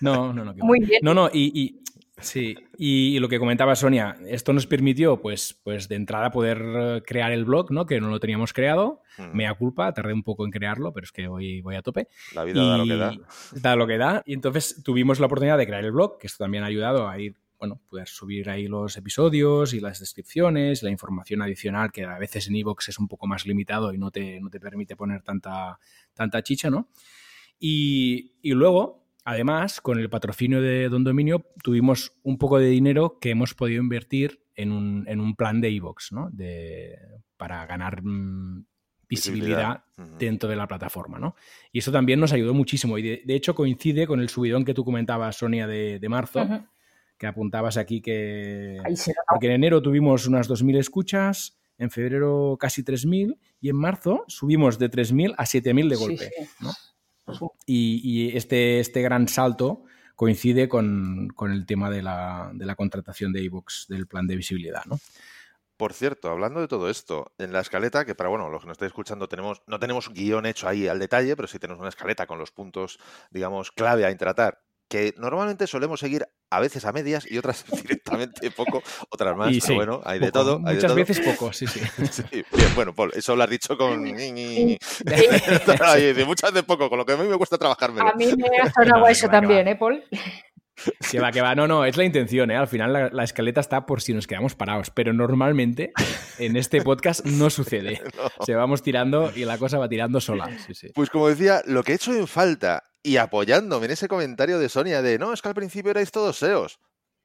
no, 0.00 0.32
no, 0.32 0.44
no, 0.44 0.54
Muy 0.64 0.80
bien. 0.80 1.00
No, 1.02 1.14
no, 1.14 1.28
y 1.32 1.82
Sí, 2.20 2.56
y, 2.76 3.18
lo 3.20 3.28
que 3.28 3.38
comentaba 3.38 3.76
Sonia, 3.76 4.16
esto 4.26 4.52
nos 4.52 4.66
permitió, 4.66 5.20
pues, 5.20 5.58
pues 5.62 5.88
de 5.88 5.96
entrada 5.96 6.30
poder 6.30 6.60
eh, 6.60 7.02
crear 7.06 7.30
el 7.32 7.44
blog, 7.44 7.70
¿no? 7.70 7.86
Que 7.86 8.00
no 8.00 8.08
lo 8.08 8.18
teníamos 8.18 8.52
creado. 8.52 9.02
Me 9.32 9.44
da 9.44 9.54
culpa, 9.54 9.92
tardé 9.92 10.12
un 10.12 10.22
poco 10.22 10.44
en 10.44 10.52
crearlo, 10.52 10.92
pero 10.92 11.04
es 11.04 11.10
que 11.10 11.26
hoy 11.26 11.60
voy 11.60 11.74
a 11.74 11.82
tope. 11.82 12.06
La 12.34 12.44
vida 12.44 12.64
da 12.64 12.78
lo 12.78 12.84
que 12.84 12.96
da. 12.96 13.12
Da 13.52 13.76
lo 13.76 13.86
que 13.86 13.98
da. 13.98 14.22
Y 14.26 14.34
entonces 14.34 14.80
tuvimos 14.84 15.18
la 15.18 15.26
oportunidad 15.26 15.58
de 15.58 15.66
crear 15.66 15.84
el 15.84 15.90
blog, 15.90 16.18
que 16.18 16.28
esto 16.28 16.44
también 16.44 16.62
ha 16.62 16.68
ayudado 16.68 17.08
a 17.08 17.18
ir, 17.18 17.36
bueno, 17.58 17.80
poder 17.88 18.08
subir 18.08 18.48
ahí 18.50 18.68
los 18.68 18.96
episodios 18.96 19.74
y 19.74 19.80
las 19.80 20.00
descripciones, 20.00 20.82
la 20.82 20.90
información 20.90 21.42
adicional, 21.42 21.90
que 21.92 22.04
a 22.04 22.18
veces 22.18 22.48
en 22.48 22.56
iVoox 22.56 22.88
es 22.88 22.98
un 22.98 23.08
poco 23.08 23.26
más 23.26 23.46
limitado 23.46 23.92
y 23.92 23.98
no 23.98 24.10
te, 24.10 24.40
no 24.40 24.50
te 24.50 24.60
permite 24.60 24.96
poner 24.96 25.22
tanta, 25.22 25.78
tanta 26.14 26.42
chicha, 26.42 26.70
¿no? 26.70 26.88
Y, 27.58 28.34
y 28.42 28.52
luego 28.52 29.08
Además, 29.30 29.82
con 29.82 29.98
el 29.98 30.08
patrocinio 30.08 30.62
de 30.62 30.88
Don 30.88 31.04
Dominio, 31.04 31.44
tuvimos 31.62 32.14
un 32.22 32.38
poco 32.38 32.58
de 32.58 32.68
dinero 32.68 33.18
que 33.20 33.28
hemos 33.28 33.52
podido 33.52 33.82
invertir 33.82 34.40
en 34.54 34.72
un, 34.72 35.34
plan 35.36 35.60
de 35.60 35.68
Evox, 35.68 36.12
¿no? 36.12 36.30
De, 36.30 36.96
para 37.36 37.66
ganar 37.66 38.02
mm, 38.02 38.64
visibilidad, 39.06 39.84
dentro 40.18 40.48
de 40.48 40.56
la 40.56 40.66
plataforma, 40.66 41.18
¿no? 41.18 41.36
Y 41.72 41.80
eso 41.80 41.92
también 41.92 42.20
nos 42.20 42.32
ayudó 42.32 42.54
muchísimo. 42.54 42.96
Y 42.96 43.02
de, 43.02 43.34
hecho 43.34 43.54
coincide 43.54 44.06
con 44.06 44.20
el 44.20 44.30
subidón 44.30 44.64
que 44.64 44.72
tú 44.72 44.82
comentabas, 44.82 45.36
Sonia, 45.36 45.66
de, 45.66 46.08
marzo, 46.08 46.48
que 47.18 47.26
apuntabas 47.26 47.76
aquí 47.76 48.00
que... 48.00 48.78
Porque 49.28 49.46
en 49.46 49.52
enero 49.52 49.82
tuvimos 49.82 50.26
unas 50.26 50.48
2.000 50.48 50.78
escuchas, 50.78 51.58
en 51.76 51.90
febrero 51.90 52.56
casi 52.58 52.82
3.000 52.82 53.38
y 53.60 53.68
en 53.68 53.76
marzo 53.76 54.24
subimos 54.28 54.78
de 54.78 54.90
3.000 54.90 55.34
a 55.36 55.44
7.000 55.44 55.88
de 55.88 55.96
golpe, 55.96 56.30
¿no? 56.60 56.72
Y, 57.66 58.34
este, 58.36 58.80
este 58.80 59.02
gran 59.02 59.28
salto 59.28 59.84
coincide 60.16 60.68
con, 60.68 61.28
el 61.40 61.66
tema 61.66 61.90
de 61.90 62.02
la, 62.02 62.74
contratación 62.76 63.32
de 63.32 63.42
iVoox, 63.42 63.86
del 63.88 64.06
plan 64.06 64.26
de 64.26 64.36
visibilidad, 64.36 64.84
¿no? 64.86 64.98
Por 65.76 65.92
cierto, 65.92 66.30
hablando 66.30 66.60
de 66.60 66.66
todo 66.66 66.90
esto, 66.90 67.30
en 67.38 67.52
la 67.52 67.60
escaleta, 67.60 68.04
que 68.04 68.16
para 68.16 68.28
bueno, 68.28 68.48
los 68.48 68.62
que 68.62 68.66
nos 68.66 68.74
estáis 68.74 68.90
escuchando, 68.90 69.28
tenemos, 69.28 69.62
no 69.68 69.78
tenemos 69.78 70.08
un 70.08 70.14
guion 70.14 70.44
hecho 70.44 70.66
ahí 70.66 70.88
al 70.88 70.98
detalle, 70.98 71.36
pero 71.36 71.46
sí 71.46 71.60
tenemos 71.60 71.78
una 71.78 71.90
escaleta 71.90 72.26
con 72.26 72.40
los 72.40 72.50
puntos, 72.50 72.98
digamos, 73.30 73.70
clave 73.70 74.04
a 74.04 74.16
tratar, 74.16 74.60
que 74.88 75.14
normalmente 75.18 75.66
solemos 75.66 76.00
seguir 76.00 76.26
a 76.50 76.60
veces 76.60 76.84
a 76.86 76.92
medias 76.92 77.30
y 77.30 77.36
otras 77.36 77.64
directamente 77.82 78.50
poco, 78.50 78.82
otras 79.10 79.36
más, 79.36 79.50
Y 79.52 79.60
pero 79.60 79.66
sí, 79.66 79.74
bueno, 79.74 80.00
hay 80.04 80.18
de 80.18 80.32
todo. 80.32 80.56
Hay 80.64 80.76
de 80.76 80.82
Muchas 80.82 80.88
todo. 80.88 80.94
veces 80.96 81.20
poco, 81.20 81.52
sí, 81.52 81.66
sí. 81.66 81.80
Sí, 82.10 82.24
bien, 82.32 82.74
bueno, 82.74 82.94
Paul, 82.94 83.12
eso 83.14 83.36
lo 83.36 83.44
has 83.44 83.50
dicho 83.50 83.76
con... 83.76 84.02
De 84.14 84.78
muchas 86.26 86.52
veces 86.52 86.64
poco, 86.66 86.88
con 86.88 86.98
lo 86.98 87.04
que 87.06 87.12
a 87.12 87.16
mí 87.16 87.28
me 87.28 87.36
cuesta 87.36 87.58
trabajar 87.58 87.92
menos. 87.92 88.12
A 88.12 88.16
mí 88.16 88.26
me 88.34 88.48
ha 88.62 88.72
sonado 88.72 89.00
No, 89.00 89.08
eso 89.08 89.28
también. 89.28 89.68
¿eh, 89.68 89.76
Paul? 89.76 90.02
Que 91.10 91.20
va, 91.20 91.32
que 91.32 91.40
va. 91.40 91.54
No, 91.54 91.66
no, 91.66 91.84
es 91.84 91.96
la 91.96 92.04
intención, 92.04 92.50
¿eh? 92.50 92.56
Al 92.56 92.68
final 92.68 92.92
la, 92.92 93.08
la 93.10 93.24
escaleta 93.24 93.60
está 93.60 93.86
por 93.86 94.00
si 94.00 94.14
nos 94.14 94.26
quedamos 94.26 94.54
parados, 94.54 94.90
pero 94.90 95.12
normalmente 95.12 95.92
en 96.38 96.56
este 96.56 96.82
podcast 96.82 97.24
no 97.24 97.50
sucede. 97.50 98.00
Se 98.46 98.54
vamos 98.54 98.82
tirando 98.82 99.32
y 99.34 99.44
la 99.44 99.58
cosa 99.58 99.78
va 99.78 99.88
tirando 99.88 100.20
sola. 100.20 100.50
Sí, 100.66 100.74
sí. 100.74 100.88
Pues 100.94 101.10
como 101.10 101.28
decía, 101.28 101.62
lo 101.66 101.82
que 101.82 101.92
he 101.92 101.94
hecho 101.96 102.14
en 102.14 102.26
falta 102.26 102.84
y 103.02 103.16
apoyándome 103.16 103.86
en 103.86 103.92
ese 103.92 104.08
comentario 104.08 104.58
de 104.58 104.68
Sonia 104.68 105.02
de 105.02 105.18
no, 105.18 105.32
es 105.32 105.42
que 105.42 105.48
al 105.48 105.54
principio 105.54 105.90
erais 105.90 106.10
todos 106.10 106.38
SEOs. 106.38 106.78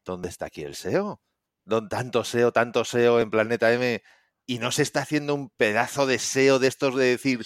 ¿Dónde 0.05 0.29
está 0.29 0.45
aquí 0.45 0.63
el 0.63 0.75
SEO? 0.75 1.21
¿Dónde 1.65 1.89
tanto 1.89 2.23
SEO, 2.23 2.51
tanto 2.51 2.83
SEO 2.85 3.19
en 3.19 3.29
Planeta 3.29 3.71
M 3.73 4.01
y 4.45 4.59
no 4.59 4.71
se 4.71 4.81
está 4.81 5.01
haciendo 5.01 5.33
un 5.35 5.49
pedazo 5.49 6.05
de 6.05 6.19
SEO 6.19 6.59
de 6.59 6.67
estos 6.67 6.95
de 6.95 7.05
decir 7.05 7.41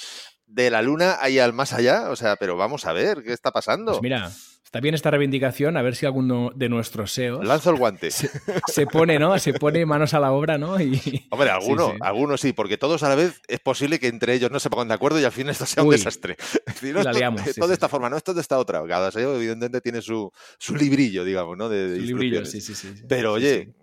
de 0.48 0.70
la 0.72 0.82
luna 0.82 1.18
ahí 1.22 1.40
al 1.40 1.54
más 1.54 1.74
allá? 1.74 2.10
O 2.10 2.16
sea, 2.16 2.36
pero 2.38 2.58
vamos 2.58 2.86
a 2.86 2.94
ver, 2.94 3.22
¿qué 3.24 3.34
está 3.34 3.52
pasando? 3.52 3.92
Pues 3.92 4.02
mira, 4.02 4.32
está 4.64 4.80
bien 4.80 4.96
esta 4.96 5.12
reivindicación, 5.12 5.78
a 5.78 5.82
ver 5.82 5.96
si 5.96 6.06
alguno 6.06 6.52
de 6.56 6.68
nuestros 6.70 7.12
SEOs 7.14 7.46
Lanzo 7.46 7.70
el 7.72 7.78
guante. 7.78 8.12
se, 8.12 8.30
se 8.68 8.86
pone, 8.88 9.20
¿no? 9.20 9.38
Se 9.40 9.54
pone 9.54 9.86
manos 9.86 10.14
a 10.14 10.20
la 10.20 10.32
obra, 10.32 10.58
¿no? 10.58 10.80
Y, 10.82 11.28
Hombre, 11.30 11.50
algunos, 11.50 11.94
Sí, 12.42 12.48
sí. 12.50 12.54
porque 12.54 12.78
todos 12.78 13.04
a 13.04 13.10
la 13.10 13.16
vez 13.16 13.42
es 13.48 13.60
posible 13.60 14.00
que 14.00 14.08
entre 14.08 14.34
ellos 14.34 14.52
no 14.52 14.60
se 14.60 14.70
pongan 14.70 14.88
de 14.90 14.94
acuerdo 14.96 15.20
y 15.20 15.24
al 15.26 15.32
fin 15.32 15.50
esto 15.50 15.66
sea 15.66 15.84
un 15.84 15.90
Uy, 15.90 15.96
desastre. 15.98 16.36
Es 16.66 16.74
decir, 16.76 16.94
no, 16.96 17.04
la 17.04 17.12
esto, 17.12 17.20
liamos, 17.20 17.42
sí, 17.42 17.50
esto 17.52 17.68
de 17.68 17.74
esta 17.74 17.88
forma, 17.90 18.10
no 18.10 18.18
esto 18.18 18.34
de 18.34 18.42
esta 18.42 18.58
otra. 18.58 18.86
Cada 18.88 19.12
SEO 19.12 19.36
evidentemente 19.36 19.82
tiene 19.82 20.02
su, 20.02 20.32
su 20.58 20.76
librillo, 20.76 21.24
digamos, 21.24 21.58
¿no? 21.58 21.70
De, 21.70 21.90
de 21.90 22.00
Su 22.00 22.06
librillo, 22.06 22.46
sí, 22.46 22.62
sí, 22.62 22.76
sí. 22.76 22.94
Pero 23.08 23.34
oye. 23.34 23.74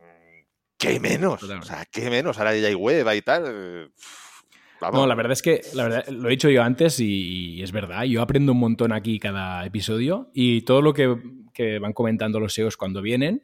¿qué 0.76 1.00
menos? 1.00 1.40
Totalmente. 1.40 1.72
O 1.72 1.74
sea, 1.76 1.86
¿qué 1.86 2.10
menos? 2.10 2.36
Ahora 2.38 2.54
ya 2.56 2.68
hay 2.68 2.74
web 2.74 3.06
y 3.14 3.22
tal. 3.22 3.44
eh, 3.46 3.88
No, 4.92 5.06
la 5.06 5.14
verdad 5.14 5.32
es 5.32 5.42
que 5.42 5.62
la 5.74 5.84
verdad, 5.84 6.06
lo 6.08 6.28
he 6.28 6.32
dicho 6.32 6.50
yo 6.50 6.62
antes 6.62 7.00
y, 7.00 7.56
y 7.56 7.62
es 7.62 7.72
verdad. 7.72 8.04
Yo 8.04 8.22
aprendo 8.22 8.52
un 8.52 8.58
montón 8.58 8.92
aquí 8.92 9.18
cada 9.18 9.64
episodio 9.64 10.30
y 10.34 10.62
todo 10.62 10.82
lo 10.82 10.92
que, 10.92 11.16
que 11.52 11.78
van 11.78 11.92
comentando 11.92 12.40
los 12.40 12.54
SEOs 12.54 12.76
cuando 12.76 13.00
vienen, 13.00 13.42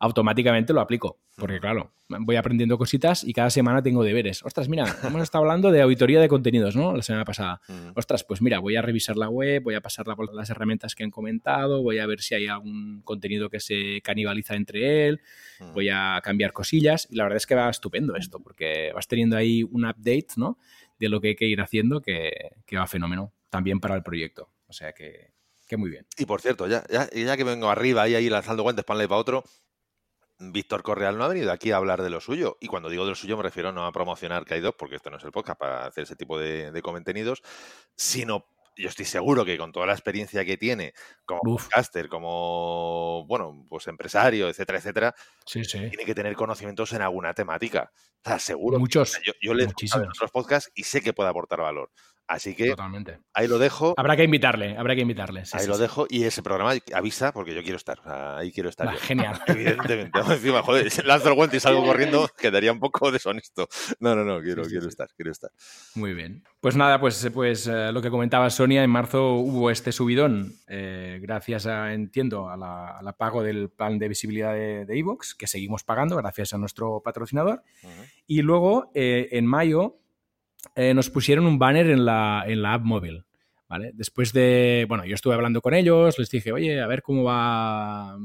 automáticamente 0.00 0.72
lo 0.72 0.80
aplico. 0.80 1.18
Porque, 1.36 1.60
claro, 1.60 1.92
voy 2.08 2.36
aprendiendo 2.36 2.76
cositas 2.78 3.22
y 3.22 3.32
cada 3.32 3.50
semana 3.50 3.82
tengo 3.82 4.02
deberes. 4.02 4.42
Ostras, 4.42 4.68
mira, 4.68 4.84
hemos 5.04 5.22
estado 5.22 5.44
hablando 5.44 5.70
de 5.70 5.80
auditoría 5.82 6.20
de 6.20 6.28
contenidos, 6.28 6.74
¿no? 6.74 6.96
La 6.96 7.02
semana 7.02 7.24
pasada. 7.24 7.60
Ostras, 7.94 8.24
pues 8.24 8.42
mira, 8.42 8.58
voy 8.58 8.76
a 8.76 8.82
revisar 8.82 9.16
la 9.16 9.28
web, 9.28 9.62
voy 9.62 9.74
a 9.76 9.80
pasarla 9.80 10.16
por 10.16 10.34
las 10.34 10.50
herramientas 10.50 10.94
que 10.94 11.04
han 11.04 11.10
comentado, 11.10 11.82
voy 11.82 11.98
a 11.98 12.06
ver 12.06 12.20
si 12.20 12.34
hay 12.34 12.48
algún 12.48 13.02
contenido 13.02 13.50
que 13.50 13.60
se 13.60 14.00
canibaliza 14.02 14.56
entre 14.56 15.06
él, 15.06 15.20
voy 15.74 15.88
a 15.90 16.20
cambiar 16.22 16.52
cosillas 16.52 17.06
y 17.10 17.16
la 17.16 17.24
verdad 17.24 17.36
es 17.36 17.46
que 17.46 17.54
va 17.54 17.70
estupendo 17.70 18.16
esto 18.16 18.40
porque 18.40 18.90
vas 18.94 19.06
teniendo 19.06 19.36
ahí 19.36 19.62
un 19.62 19.84
update, 19.84 20.28
¿no? 20.36 20.58
De 20.98 21.08
lo 21.08 21.20
que 21.20 21.28
hay 21.28 21.36
que 21.36 21.46
ir 21.46 21.60
haciendo 21.60 22.00
que, 22.00 22.32
que 22.66 22.76
va 22.76 22.86
fenómeno 22.86 23.32
también 23.48 23.78
para 23.78 23.94
el 23.94 24.02
proyecto. 24.02 24.50
O 24.66 24.72
sea 24.72 24.92
que, 24.92 25.30
que 25.68 25.76
muy 25.76 25.90
bien. 25.90 26.06
Y 26.18 26.26
por 26.26 26.40
cierto, 26.40 26.66
ya, 26.66 26.84
ya, 26.90 27.08
ya 27.10 27.36
que 27.36 27.44
vengo 27.44 27.70
arriba 27.70 28.08
y 28.08 28.14
ahí 28.14 28.28
lanzando 28.28 28.62
guantes 28.62 28.84
para 28.84 28.96
un 28.96 28.98
lado 28.98 29.06
y 29.06 29.08
para 29.08 29.20
otro, 29.20 29.44
Víctor 30.38 30.82
Correal 30.82 31.18
no 31.18 31.24
ha 31.24 31.28
venido 31.28 31.50
aquí 31.52 31.72
a 31.72 31.76
hablar 31.76 32.02
de 32.02 32.10
lo 32.10 32.20
suyo. 32.20 32.56
Y 32.60 32.68
cuando 32.68 32.88
digo 32.88 33.04
de 33.04 33.10
lo 33.10 33.16
suyo 33.16 33.36
me 33.36 33.42
refiero 33.42 33.72
no 33.72 33.86
a 33.86 33.92
promocionar 33.92 34.44
que 34.44 34.54
hay 34.54 34.60
dos, 34.60 34.74
porque 34.78 34.96
esto 34.96 35.10
no 35.10 35.16
es 35.16 35.24
el 35.24 35.32
podcast 35.32 35.58
para 35.58 35.86
hacer 35.86 36.04
ese 36.04 36.16
tipo 36.16 36.38
de, 36.38 36.70
de 36.70 36.82
contenidos, 36.82 37.42
sino 37.96 38.46
yo 38.76 38.88
estoy 38.88 39.06
seguro 39.06 39.44
que 39.44 39.58
con 39.58 39.72
toda 39.72 39.86
la 39.86 39.92
experiencia 39.92 40.44
que 40.44 40.56
tiene 40.56 40.94
como 41.24 41.40
Uf. 41.44 41.64
podcaster, 41.64 42.08
como, 42.08 43.24
bueno, 43.26 43.66
pues 43.68 43.88
empresario, 43.88 44.48
etcétera, 44.48 44.78
etcétera, 44.78 45.14
Sí, 45.44 45.64
sí. 45.64 45.78
tiene 45.88 46.04
que 46.04 46.14
tener 46.14 46.36
conocimientos 46.36 46.92
en 46.92 47.02
alguna 47.02 47.34
temática. 47.34 47.90
O 48.24 48.28
sea, 48.28 48.38
seguro. 48.38 48.78
Muchos. 48.78 49.18
Yo, 49.26 49.32
yo 49.40 49.52
le 49.54 49.64
he 49.64 49.66
escuchado 49.66 50.04
en 50.04 50.10
otros 50.10 50.30
podcasts 50.30 50.70
y 50.76 50.84
sé 50.84 51.00
que 51.00 51.12
puede 51.12 51.28
aportar 51.28 51.60
valor. 51.60 51.90
Así 52.28 52.54
que 52.54 52.66
Totalmente. 52.68 53.20
ahí 53.32 53.48
lo 53.48 53.58
dejo. 53.58 53.94
Habrá 53.96 54.14
que 54.14 54.22
invitarle, 54.24 54.76
habrá 54.76 54.94
que 54.94 55.00
invitarle. 55.00 55.46
sí, 55.46 55.52
Ahí 55.56 55.62
sí, 55.62 55.68
lo 55.68 55.76
sí. 55.76 55.80
dejo 55.80 56.06
y 56.10 56.24
ese 56.24 56.42
programa 56.42 56.74
avisa 56.94 57.32
porque 57.32 57.54
yo 57.54 57.62
quiero 57.62 57.78
estar. 57.78 57.98
o 58.00 58.02
sea, 58.02 58.36
ahí 58.36 58.52
quiero 58.52 58.68
estar. 58.68 58.92
Yo. 58.92 58.98
genial. 58.98 59.40
Evidentemente. 59.46 60.20
Encima, 60.20 60.62
joder, 60.62 60.90
si 60.90 61.00
lanzo 61.02 61.28
el 61.30 61.34
guante 61.34 61.56
y 61.56 61.60
salgo 61.60 61.82
corriendo, 61.84 62.28
quedaría 62.36 62.70
un 62.70 62.80
poco 62.80 63.10
deshonesto. 63.10 63.66
No, 64.00 64.14
no, 64.14 64.24
no, 64.24 64.42
quiero, 64.42 64.64
Sí, 64.64 64.68
sí, 64.68 64.74
quiero 64.74 64.82
sí. 64.84 64.88
estar, 64.90 65.08
quiero 65.16 65.32
estar. 65.32 65.50
Muy 65.94 66.12
bien. 66.12 66.44
Pues 66.60 66.76
nada, 66.76 67.00
pues, 67.00 67.30
pues 67.32 67.66
eh, 67.66 67.92
lo 67.92 68.02
que 68.02 68.10
comentaba 68.10 68.50
Sonia, 68.50 68.84
en 68.84 68.90
marzo 68.90 69.32
hubo 69.36 69.70
este 69.70 69.90
subidón, 69.90 70.52
eh, 70.68 71.18
gracias 71.22 71.64
a, 71.66 71.94
entiendo, 71.94 72.50
a 72.50 72.58
la- 72.58 72.98
al 72.98 73.14
pago 73.14 73.42
del 73.42 73.70
plan 73.70 73.98
de 73.98 74.06
visibilidad 74.06 74.52
de 74.52 74.84
Evox, 74.98 75.34
que 75.34 75.46
seguimos 75.46 75.82
pagando 75.82 76.14
gracias 76.16 76.52
a 76.52 76.58
nuestro 76.58 77.00
patrocinador. 77.02 77.62
Y 78.26 78.42
luego, 78.42 78.90
eh, 78.94 79.28
en 79.32 79.46
mayo, 79.46 79.96
eh, 80.74 80.94
nos 80.94 81.10
pusieron 81.10 81.46
un 81.46 81.58
banner 81.58 81.90
en 81.90 82.04
la, 82.04 82.44
en 82.46 82.62
la 82.62 82.74
app 82.74 82.84
móvil. 82.84 83.24
¿vale? 83.68 83.92
Después 83.94 84.32
de, 84.32 84.86
bueno, 84.88 85.04
yo 85.04 85.14
estuve 85.14 85.34
hablando 85.34 85.60
con 85.60 85.74
ellos, 85.74 86.18
les 86.18 86.30
dije, 86.30 86.52
oye, 86.52 86.80
a 86.80 86.86
ver 86.86 87.02
cómo 87.02 87.24
va 87.24 88.18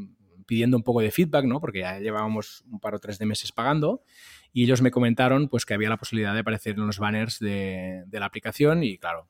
pidiendo 0.46 0.78
un 0.78 0.84
poco 0.84 1.02
de 1.02 1.12
feedback, 1.12 1.46
¿no? 1.46 1.60
Porque 1.60 1.80
ya 1.80 2.00
llevábamos 2.00 2.64
un 2.70 2.80
par 2.80 2.96
o 2.96 3.00
tres 3.00 3.18
de 3.18 3.26
meses 3.26 3.52
pagando 3.52 4.04
y 4.52 4.64
ellos 4.64 4.82
me 4.82 4.92
comentaron 4.92 5.48
pues 5.48 5.66
que 5.66 5.74
había 5.74 5.90
la 5.90 5.98
posibilidad 5.98 6.34
de 6.34 6.42
aparecer 6.42 6.76
en 6.76 6.86
los 6.86 7.00
banners 7.00 7.40
de, 7.40 8.06
la 8.12 8.26
aplicación 8.26 8.84
y 8.84 8.98
claro, 8.98 9.30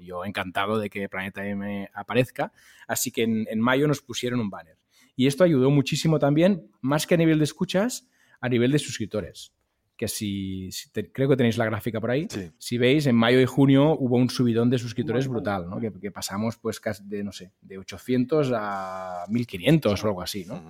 yo 0.00 0.24
encantado 0.24 0.78
de 0.78 0.90
que 0.90 1.08
Planeta 1.08 1.46
M 1.46 1.88
aparezca, 1.94 2.52
así 2.86 3.10
que 3.10 3.22
en, 3.22 3.46
en 3.50 3.60
mayo 3.60 3.88
nos 3.88 4.02
pusieron 4.02 4.40
un 4.40 4.50
banner. 4.50 4.78
Y 5.16 5.26
esto 5.26 5.42
ayudó 5.42 5.70
muchísimo 5.70 6.18
también, 6.18 6.70
más 6.82 7.06
que 7.06 7.14
a 7.14 7.16
nivel 7.16 7.38
de 7.38 7.44
escuchas, 7.44 8.06
a 8.40 8.48
nivel 8.48 8.70
de 8.70 8.78
suscriptores. 8.78 9.55
Que 9.96 10.08
si, 10.08 10.70
si 10.72 10.90
te- 10.90 11.10
creo 11.10 11.26
que 11.28 11.36
tenéis 11.36 11.56
la 11.56 11.64
gráfica 11.64 12.00
por 12.00 12.10
ahí, 12.10 12.26
Sí. 12.30 12.50
si 12.58 12.76
veis, 12.76 13.06
en 13.06 13.16
mayo 13.16 13.40
y 13.40 13.46
junio 13.46 13.96
hubo 13.98 14.16
un 14.16 14.28
subidón 14.28 14.68
de 14.68 14.78
suscriptores 14.78 15.26
brutal, 15.26 15.70
¿no? 15.70 15.80
Que, 15.80 15.90
que 15.92 16.10
pasamos 16.10 16.58
pues 16.58 16.80
casi 16.80 17.02
de, 17.06 17.24
no 17.24 17.32
sé, 17.32 17.52
de 17.62 17.78
800 17.78 18.52
a 18.54 19.24
1500 19.30 20.04
o 20.04 20.06
algo 20.06 20.20
así, 20.20 20.44
¿no? 20.44 20.62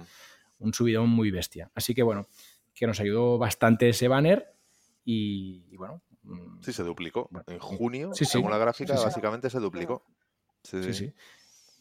Un 0.60 0.72
subidón 0.72 1.08
muy 1.10 1.30
bestia. 1.32 1.70
Así 1.74 1.92
que 1.92 2.02
bueno, 2.04 2.28
que 2.72 2.86
nos 2.86 3.00
ayudó 3.00 3.36
bastante 3.36 3.88
ese 3.88 4.06
banner 4.06 4.54
y, 5.04 5.64
y 5.70 5.76
bueno. 5.76 6.02
mm, 6.22 6.62
Sí, 6.62 6.72
se 6.72 6.82
duplicó. 6.84 7.28
Bueno. 7.32 7.44
En 7.48 7.58
junio, 7.58 8.10
Sí, 8.14 8.24
sí. 8.24 8.30
según 8.32 8.50
la 8.52 8.58
gráfica, 8.58 8.92
Sí, 8.94 8.98
sí. 9.00 9.04
básicamente 9.06 9.50
se 9.50 9.58
duplicó. 9.58 10.04
Sí, 10.62 10.82
Sí, 10.84 10.92
sí. 10.92 11.06
sí. 11.06 11.12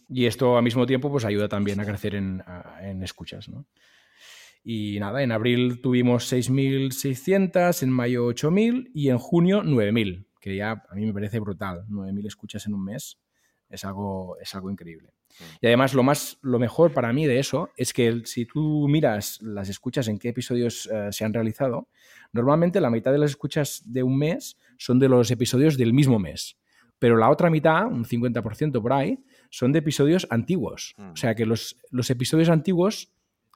Y 0.09 0.25
esto 0.25 0.57
al 0.57 0.63
mismo 0.63 0.85
tiempo 0.85 1.09
pues 1.11 1.25
ayuda 1.25 1.47
también 1.47 1.79
a 1.79 1.85
crecer 1.85 2.15
en, 2.15 2.43
a- 2.47 2.79
en 2.81 3.01
escuchas, 3.03 3.49
¿no? 3.49 3.65
Y 4.67 4.99
nada, 4.99 5.21
en 5.21 5.31
abril 5.31 5.79
tuvimos 5.79 6.33
6.600, 6.33 7.83
en 7.83 7.91
mayo 7.91 8.27
8.000 8.27 8.89
y 8.95 9.09
en 9.09 9.19
junio 9.19 9.61
9.000, 9.61 10.25
que 10.41 10.55
ya 10.55 10.83
a 10.89 10.95
mí 10.95 11.05
me 11.05 11.13
parece 11.13 11.39
brutal. 11.39 11.85
9.000 11.87 12.25
escuchas 12.25 12.65
en 12.65 12.73
un 12.73 12.83
mes 12.83 13.19
es 13.69 13.85
algo, 13.85 14.37
es 14.41 14.55
algo 14.55 14.71
increíble. 14.71 15.13
Y 15.61 15.67
además 15.67 15.93
lo, 15.93 16.01
más, 16.01 16.39
lo 16.41 16.57
mejor 16.57 16.93
para 16.93 17.13
mí 17.13 17.27
de 17.27 17.37
eso 17.37 17.69
es 17.77 17.93
que 17.93 18.21
si 18.25 18.47
tú 18.47 18.87
miras 18.87 19.39
las 19.43 19.69
escuchas 19.69 20.07
en 20.07 20.17
qué 20.17 20.29
episodios 20.29 20.89
eh, 20.91 21.09
se 21.11 21.25
han 21.25 21.33
realizado, 21.33 21.89
normalmente 22.33 22.81
la 22.81 22.89
mitad 22.89 23.11
de 23.11 23.19
las 23.19 23.31
escuchas 23.31 23.83
de 23.85 24.01
un 24.01 24.17
mes 24.17 24.57
son 24.77 24.97
de 24.97 25.09
los 25.09 25.29
episodios 25.29 25.77
del 25.77 25.93
mismo 25.93 26.17
mes. 26.17 26.57
Pero 26.97 27.17
la 27.17 27.29
otra 27.29 27.51
mitad, 27.51 27.85
un 27.85 28.05
50% 28.05 28.81
por 28.81 28.93
ahí, 28.93 29.23
son 29.51 29.71
de 29.73 29.79
episodios 29.79 30.25
antiguos. 30.31 30.95
Mm. 30.97 31.11
O 31.11 31.15
sea 31.15 31.35
que 31.35 31.45
los, 31.45 31.77
los 31.91 32.09
episodios 32.09 32.49
antiguos 32.49 33.13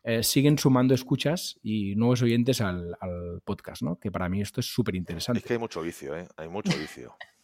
eh, 0.09 0.23
siguen 0.23 0.57
sumando 0.57 0.93
escuchas 0.93 1.59
y 1.61 1.95
nuevos 1.95 2.21
oyentes 2.23 2.61
al, 2.61 2.95
al 2.99 3.41
podcast, 3.43 3.81
¿no? 3.83 3.97
Que 3.99 4.11
para 4.11 4.27
mí 4.29 4.41
esto 4.41 4.59
es 4.59 4.65
súper 4.65 4.95
Es 4.95 4.99
interesante. 4.99 5.41
que 5.41 5.53
hay 5.53 5.59
mucho 5.59 5.81
vicio, 5.81 6.17
¿eh? 6.17 6.27
Hay 6.37 6.49
mucho 6.49 6.77
vicio. 6.77 7.15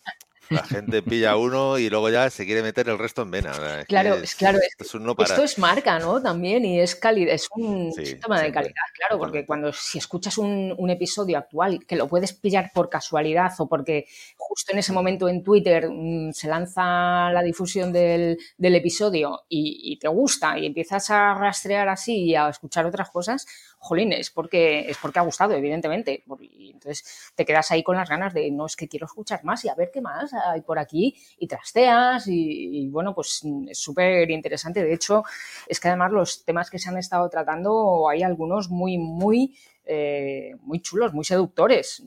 La 0.49 0.63
gente 0.63 1.01
pilla 1.01 1.35
uno 1.37 1.77
y 1.77 1.89
luego 1.89 2.09
ya 2.09 2.29
se 2.29 2.45
quiere 2.45 2.61
meter 2.61 2.87
el 2.89 2.97
resto 2.97 3.21
en 3.23 3.31
vena. 3.31 3.51
es 3.79 3.85
Claro, 3.85 4.15
es 4.15 4.35
claro, 4.35 4.59
es- 4.59 4.75
es 4.79 4.93
un 4.95 5.03
no 5.03 5.15
parar. 5.15 5.31
Esto 5.31 5.43
es 5.43 5.57
marca, 5.57 5.99
¿no? 5.99 6.21
También, 6.21 6.63
y 6.65 6.79
es 6.79 6.95
calidad, 6.95 7.33
es 7.33 7.47
un 7.55 7.91
Sí, 7.93 8.05
síntoma 8.05 8.41
de 8.41 8.51
calidad, 8.51 8.73
claro, 8.93 9.17
porque 9.19 9.45
cuando 9.45 9.71
si 9.73 9.97
escuchas 9.97 10.37
un, 10.37 10.73
un 10.77 10.89
episodio 10.89 11.37
actual 11.37 11.85
que 11.87 11.95
lo 11.95 12.07
puedes 12.07 12.33
pillar 12.33 12.71
por 12.73 12.89
casualidad 12.89 13.51
o 13.59 13.67
porque 13.67 14.05
justo 14.37 14.71
en 14.71 14.79
ese 14.79 14.93
momento 14.93 15.27
en 15.29 15.43
Twitter 15.43 15.89
mm, 15.89 16.31
se 16.33 16.47
lanza 16.47 17.31
la 17.31 17.41
difusión 17.43 17.91
del, 17.91 18.37
del 18.57 18.75
episodio 18.75 19.43
y, 19.49 19.79
y 19.93 19.99
te 19.99 20.07
gusta 20.07 20.57
y 20.59 20.65
empiezas 20.65 21.09
a 21.09 21.33
rastrear 21.33 21.89
así 21.89 22.25
y 22.25 22.35
a 22.35 22.49
escuchar 22.49 22.85
otras 22.85 23.09
cosas, 23.09 23.45
jolín, 23.85 24.11
es 24.13 24.31
porque, 24.31 24.89
es 24.89 24.97
porque 24.97 25.19
ha 25.19 25.21
gustado, 25.21 25.53
evidentemente. 25.53 26.23
Y 26.41 26.71
entonces 26.71 27.31
te 27.35 27.45
quedas 27.45 27.69
ahí 27.71 27.83
con 27.83 27.95
las 27.95 28.09
ganas 28.09 28.33
de, 28.33 28.49
no, 28.51 28.65
es 28.65 28.75
que 28.75 28.87
quiero 28.87 29.05
escuchar 29.05 29.43
más 29.43 29.63
y 29.63 29.69
a 29.69 29.75
ver 29.75 29.91
qué 29.93 30.01
más 30.01 30.33
hay 30.33 30.61
por 30.61 30.79
aquí 30.79 31.15
y 31.37 31.47
trasteas 31.47 32.25
y, 32.27 32.89
bueno, 32.89 33.13
pues 33.13 33.41
mm, 33.43 33.69
es 33.69 33.77
súper 33.77 34.29
interesante. 34.31 34.83
De 34.83 34.93
hecho, 34.93 35.23
es 35.67 35.79
que 35.79 35.87
además 35.87 36.11
los 36.11 36.43
temas 36.43 36.69
que 36.69 36.79
se 36.79 36.89
han 36.89 36.97
estado 36.97 37.29
tratando 37.29 38.09
hay 38.09 38.23
algunos 38.23 38.69
muy, 38.69 38.97
muy, 38.97 39.55
eh, 39.85 40.55
muy 40.61 40.81
chulos, 40.81 41.13
muy 41.13 41.23
seductores. 41.23 42.01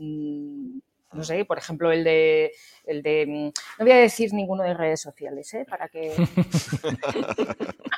No 1.13 1.25
sé, 1.25 1.45
por 1.45 1.59
ejemplo, 1.59 1.91
el 1.91 2.05
de, 2.05 2.53
el 2.85 3.03
de, 3.03 3.27
mm, 3.27 3.45
no 3.79 3.85
voy 3.85 3.93
a 3.93 3.97
decir 3.97 4.33
ninguno 4.35 4.63
de 4.63 4.75
redes 4.75 5.01
sociales, 5.01 5.53
¿eh? 5.55 5.65
Para 5.69 5.89
que... 5.89 6.15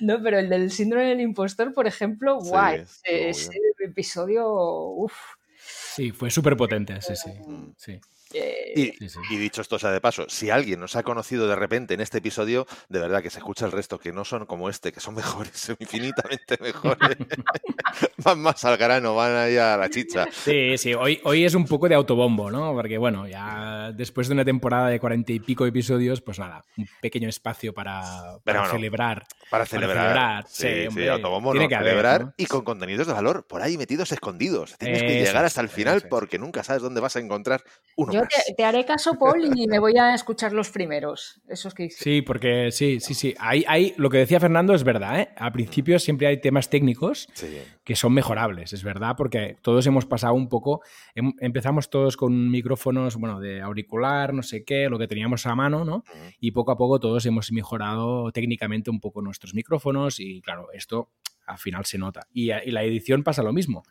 No, 0.00 0.22
pero 0.22 0.38
el 0.38 0.48
del 0.48 0.70
síndrome 0.70 1.06
del 1.06 1.20
impostor, 1.20 1.72
por 1.74 1.86
ejemplo, 1.86 2.40
Sí, 2.40 2.50
guay. 2.50 2.74
bien. 2.76 2.86
Ese 3.02 3.50
episodio, 3.80 4.48
uff. 4.48 5.14
Sí, 5.56 6.12
fue 6.12 6.30
súper 6.30 6.56
potente, 6.56 7.00
sí, 7.00 7.14
sí. 7.16 7.30
Mm. 7.46 7.74
Sí. 8.34 8.80
Y, 8.80 8.92
Sí, 8.98 9.08
sí. 9.08 9.18
y 9.30 9.36
dicho 9.36 9.60
esto 9.62 9.78
sea 9.78 9.90
de 9.90 10.00
paso, 10.00 10.26
si 10.28 10.50
alguien 10.50 10.80
nos 10.80 10.96
ha 10.96 11.02
conocido 11.02 11.46
de 11.46 11.56
repente 11.56 11.94
en 11.94 12.00
este 12.00 12.18
episodio, 12.18 12.66
de 12.88 12.98
verdad 12.98 13.22
que 13.22 13.30
se 13.30 13.38
escucha 13.38 13.66
el 13.66 13.72
resto, 13.72 13.98
que 13.98 14.12
no 14.12 14.24
son 14.24 14.46
como 14.46 14.68
este, 14.68 14.92
que 14.92 15.00
son 15.00 15.14
mejores, 15.14 15.72
infinitamente 15.78 16.56
mejores. 16.60 17.16
van 18.18 18.40
más 18.40 18.64
al 18.64 18.76
grano, 18.76 19.14
van 19.14 19.34
ahí 19.36 19.56
a 19.56 19.76
la 19.76 19.88
chicha. 19.88 20.26
Sí, 20.32 20.76
sí, 20.78 20.94
hoy, 20.94 21.20
hoy 21.24 21.44
es 21.44 21.54
un 21.54 21.66
poco 21.66 21.88
de 21.88 21.94
autobombo, 21.94 22.50
¿no? 22.50 22.72
Porque 22.72 22.98
bueno, 22.98 23.28
ya 23.28 23.92
después 23.92 24.28
de 24.28 24.34
una 24.34 24.44
temporada 24.44 24.88
de 24.88 24.98
cuarenta 24.98 25.32
y 25.32 25.40
pico 25.40 25.66
episodios, 25.66 26.20
pues 26.20 26.38
nada, 26.38 26.64
un 26.76 26.88
pequeño 27.00 27.28
espacio 27.28 27.72
para, 27.72 28.00
para 28.02 28.40
Pero 28.44 28.60
bueno, 28.60 28.74
celebrar. 28.74 29.26
Para 29.50 29.66
celebrar. 29.66 29.96
celebrar, 29.96 30.44
sí, 30.48 30.66
sí, 30.66 30.80
sí, 30.80 30.86
hombre, 30.88 31.10
autobombo 31.10 31.52
tiene 31.52 31.66
no, 31.66 31.68
que 31.68 31.74
haber, 31.76 31.88
celebrar 31.90 32.24
¿no? 32.24 32.34
y 32.36 32.46
con 32.46 32.64
contenidos 32.64 33.06
de 33.06 33.12
valor 33.12 33.46
por 33.46 33.62
ahí 33.62 33.76
metidos 33.76 34.10
escondidos. 34.12 34.76
Tienes 34.78 35.02
que 35.02 35.20
llegar 35.20 35.44
hasta 35.44 35.60
el 35.60 35.68
final 35.68 36.02
porque 36.08 36.38
nunca 36.38 36.64
sabes 36.64 36.82
dónde 36.82 37.00
vas 37.00 37.16
a 37.16 37.20
encontrar 37.20 37.62
uno 37.96 38.12
Yo. 38.12 38.23
Te, 38.28 38.54
te 38.54 38.64
haré 38.64 38.84
caso, 38.84 39.14
Paul, 39.18 39.50
y 39.56 39.66
me 39.66 39.78
voy 39.78 39.96
a 39.98 40.14
escuchar 40.14 40.52
los 40.52 40.70
primeros, 40.70 41.40
esos 41.48 41.74
que 41.74 41.84
hice. 41.84 42.02
Sí, 42.02 42.22
porque 42.22 42.70
sí, 42.70 43.00
sí, 43.00 43.14
sí. 43.14 43.34
Hay, 43.38 43.64
hay, 43.68 43.94
lo 43.96 44.10
que 44.10 44.18
decía 44.18 44.40
Fernando 44.40 44.74
es 44.74 44.84
verdad, 44.84 45.20
¿eh? 45.20 45.28
Al 45.36 45.52
principio 45.52 45.98
siempre 45.98 46.26
hay 46.26 46.40
temas 46.40 46.68
técnicos 46.70 47.28
Sí. 47.34 47.58
que 47.84 47.96
son 47.96 48.12
mejorables, 48.14 48.72
es 48.72 48.82
verdad, 48.84 49.14
porque 49.16 49.56
todos 49.62 49.86
hemos 49.86 50.06
pasado 50.06 50.34
un 50.34 50.48
poco, 50.48 50.82
em- 51.14 51.32
empezamos 51.40 51.90
todos 51.90 52.16
con 52.16 52.50
micrófonos, 52.50 53.16
bueno, 53.16 53.40
de 53.40 53.60
auricular, 53.60 54.32
no 54.34 54.42
sé 54.42 54.64
qué, 54.64 54.88
lo 54.88 54.98
que 54.98 55.08
teníamos 55.08 55.46
a 55.46 55.54
mano, 55.54 55.84
¿no? 55.84 56.04
Y 56.40 56.50
poco 56.52 56.72
a 56.72 56.76
poco 56.76 56.98
todos 57.00 57.24
hemos 57.26 57.50
mejorado 57.52 58.30
técnicamente 58.32 58.90
un 58.90 59.00
poco 59.00 59.22
nuestros 59.22 59.54
micrófonos 59.54 60.20
y 60.20 60.40
claro, 60.42 60.68
esto 60.72 61.10
al 61.46 61.58
final 61.58 61.84
se 61.84 61.98
nota. 61.98 62.26
Y, 62.32 62.50
a- 62.52 62.64
y 62.64 62.70
la 62.70 62.82
edición 62.84 63.22
pasa 63.22 63.42
lo 63.42 63.52
mismo, 63.52 63.82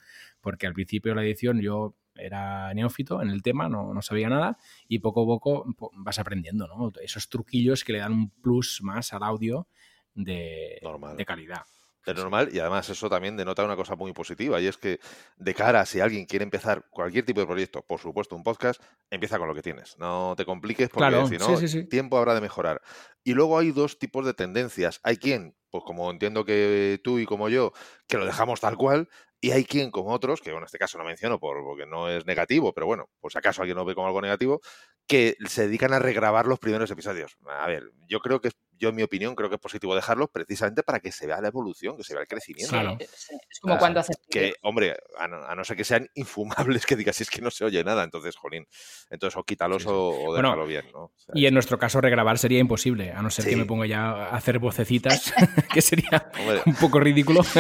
porque 0.42 0.66
al 0.68 0.74
principio 0.74 1.12
de 1.12 1.16
la 1.16 1.24
edición 1.24 1.62
yo 1.62 1.94
era 2.16 2.74
neófito 2.74 3.22
en 3.22 3.30
el 3.30 3.42
tema, 3.42 3.70
no, 3.70 3.94
no 3.94 4.02
sabía 4.02 4.30
nada 4.30 4.58
y 4.88 5.00
poco 5.00 5.24
a 5.24 5.26
poco 5.26 5.66
po- 5.78 5.92
vas 5.96 6.20
aprendiendo, 6.20 6.68
¿no? 6.68 6.92
Esos 7.02 7.30
truquillos 7.30 7.84
que 7.84 7.94
le 7.94 8.00
dan 8.00 8.14
un 8.14 8.30
plus 8.30 8.82
más 8.84 9.14
al 9.14 9.24
audio 9.24 9.68
de, 10.14 10.80
Normal. 10.82 11.18
de 11.18 11.26
calidad. 11.26 11.62
Es 12.06 12.16
normal 12.16 12.50
y 12.52 12.60
además 12.60 12.90
eso 12.90 13.10
también 13.10 13.38
denota 13.38 13.64
una 13.64 13.78
cosa 13.78 13.96
muy 13.96 14.12
positiva 14.12 14.60
y 14.60 14.68
es 14.68 14.76
que 14.78 15.00
de 15.38 15.54
cara 15.54 15.80
a 15.80 15.86
si 15.86 16.02
alguien 16.02 16.26
quiere 16.26 16.44
empezar 16.44 16.86
cualquier 16.90 17.24
tipo 17.26 17.40
de 17.40 17.48
proyecto, 17.48 17.82
por 17.82 17.98
supuesto 17.98 18.36
un 18.36 18.44
podcast, 18.44 18.82
empieza 19.10 19.38
con 19.38 19.48
lo 19.48 19.56
que 19.56 19.62
tienes. 19.62 19.98
No 19.98 20.34
te 20.36 20.44
compliques 20.44 20.90
porque 20.90 21.08
Claro, 21.08 21.28
si 21.28 21.38
no, 21.38 21.56
sí, 21.56 21.66
sí, 21.66 21.80
sí. 21.80 21.88
tiempo 21.88 22.18
habrá 22.18 22.36
de 22.36 22.42
mejorar. 22.42 22.82
Y 23.24 23.34
luego 23.34 23.58
hay 23.58 23.72
dos 23.72 24.00
tipos 24.00 24.26
de 24.26 24.34
tendencias. 24.34 25.00
Hay 25.04 25.16
quien, 25.16 25.56
pues 25.70 25.86
como 25.86 26.12
entiendo 26.12 26.44
que 26.44 27.00
tú 27.06 27.20
y 27.20 27.26
como 27.26 27.48
yo, 27.48 27.72
que 28.06 28.18
lo 28.18 28.26
dejamos 28.26 28.60
tal 28.60 28.76
cual, 28.76 29.08
y 29.44 29.52
hay 29.52 29.66
quien, 29.66 29.92
como 29.92 30.12
otros, 30.12 30.40
que 30.40 30.52
en 30.52 30.64
este 30.64 30.78
caso 30.78 30.98
no 30.98 31.04
menciono 31.04 31.38
por, 31.38 31.62
porque 31.66 31.86
no 31.86 32.08
es 32.10 32.26
negativo, 32.26 32.72
pero 32.72 32.88
bueno, 32.88 33.10
por 33.20 33.30
si 33.30 33.38
acaso 33.38 33.62
alguien 33.62 33.76
lo 33.76 33.84
ve 33.84 33.94
como 33.94 34.08
algo 34.08 34.22
negativo, 34.22 34.62
que 35.06 35.36
se 35.48 35.64
dedican 35.68 35.92
a 35.92 36.00
regrabar 36.00 36.46
los 36.48 36.60
primeros 36.60 36.90
episodios. 36.90 37.36
A 37.46 37.68
ver, 37.68 37.92
yo 38.08 38.22
creo 38.22 38.40
que, 38.40 38.52
yo 38.80 38.88
en 38.90 38.96
mi 38.96 39.04
opinión, 39.04 39.36
creo 39.36 39.50
que 39.50 39.56
es 39.56 39.62
positivo 39.62 39.96
dejarlos 39.96 40.30
precisamente 40.32 40.82
para 40.82 41.02
que 41.02 41.12
se 41.12 41.28
vea 41.28 41.42
la 41.42 41.50
evolución, 41.50 41.98
que 41.98 42.06
se 42.06 42.14
vea 42.14 42.22
el 42.22 42.28
crecimiento. 42.30 42.74
Sí, 43.00 43.36
Es 43.50 43.60
como 43.60 43.74
Ah, 43.74 43.80
cuando 43.80 44.00
haces 44.00 44.16
Que, 44.30 44.54
hombre, 44.62 44.96
a 45.18 45.28
no, 45.28 45.44
a 45.44 45.54
no 45.56 45.66
ser 45.66 45.76
que 45.76 45.84
sean 45.84 46.08
infumables, 46.16 46.86
que 46.86 46.96
digas, 46.96 47.20
es 47.20 47.30
que 47.30 47.42
no 47.42 47.52
se 47.52 47.66
oye 47.66 47.84
nada, 47.84 48.06
entonces, 48.06 48.38
jolín, 48.38 48.66
entonces 49.10 49.36
o 49.38 49.44
quítalos 49.44 49.82
Sí, 49.84 49.90
sí. 49.90 49.94
o, 49.94 50.10
o 50.10 50.32
Bueno, 50.32 50.52
déjalo 50.52 50.66
bien, 50.68 50.86
¿no? 50.94 51.00
O 51.04 51.14
sea, 51.18 51.34
Y 51.36 51.48
en 51.48 51.54
nuestro 51.54 51.78
caso 51.78 52.00
regrabar 52.00 52.38
sería 52.38 52.60
imposible, 52.60 53.12
a 53.12 53.22
no 53.22 53.30
ser 53.30 53.44
que 53.46 53.58
me 53.58 53.66
ponga 53.66 53.88
ya 53.88 54.06
a 54.10 54.36
hacer 54.38 54.60
vocecitas, 54.60 55.34
que 55.74 55.82
sería 55.82 56.32
hombre, 56.40 56.62
un 56.66 56.76
poco 56.76 57.02
ridículo. 57.02 57.42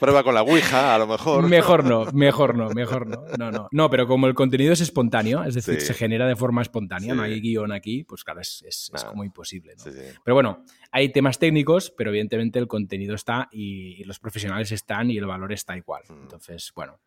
prueba 0.00 0.22
con 0.22 0.34
la 0.34 0.42
Ouija, 0.42 0.94
a 0.94 0.98
lo 0.98 1.06
mejor. 1.06 1.48
Mejor 1.48 1.84
no, 1.84 2.04
mejor 2.12 2.56
no, 2.56 2.70
mejor 2.70 3.06
no. 3.06 3.24
No, 3.38 3.50
no. 3.50 3.68
No, 3.70 3.90
pero 3.90 4.06
como 4.06 4.26
el 4.26 4.34
contenido 4.34 4.72
es 4.72 4.80
espontáneo, 4.80 5.44
es 5.44 5.54
decir, 5.54 5.80
Sí. 5.80 5.86
se 5.88 5.94
genera 5.94 6.26
de 6.26 6.36
forma 6.36 6.62
espontánea, 6.62 7.14
no 7.14 7.22
hay 7.22 7.40
guion 7.40 7.72
aquí, 7.72 8.04
pues 8.04 8.24
claro, 8.24 8.40
es, 8.40 8.62
es- 8.66 8.90
es 8.94 9.04
Nah. 9.04 9.10
como 9.10 9.24
imposible. 9.24 9.74
¿no? 9.76 9.84
Sí. 9.84 9.90
Pero 10.24 10.34
bueno, 10.34 10.64
hay 10.90 11.10
temas 11.10 11.38
técnicos, 11.38 11.92
pero 11.96 12.10
evidentemente 12.10 12.58
el 12.58 12.66
contenido 12.68 13.14
está 13.14 13.48
y, 13.52 14.00
y 14.00 14.04
los 14.04 14.18
profesionales 14.18 14.72
están 14.72 15.10
y 15.10 15.18
el 15.18 15.26
valor 15.26 15.52
está 15.52 15.76
igual. 15.76 16.02
Mm. 16.08 16.22
Entonces, 16.22 16.72
bueno, 16.74 17.00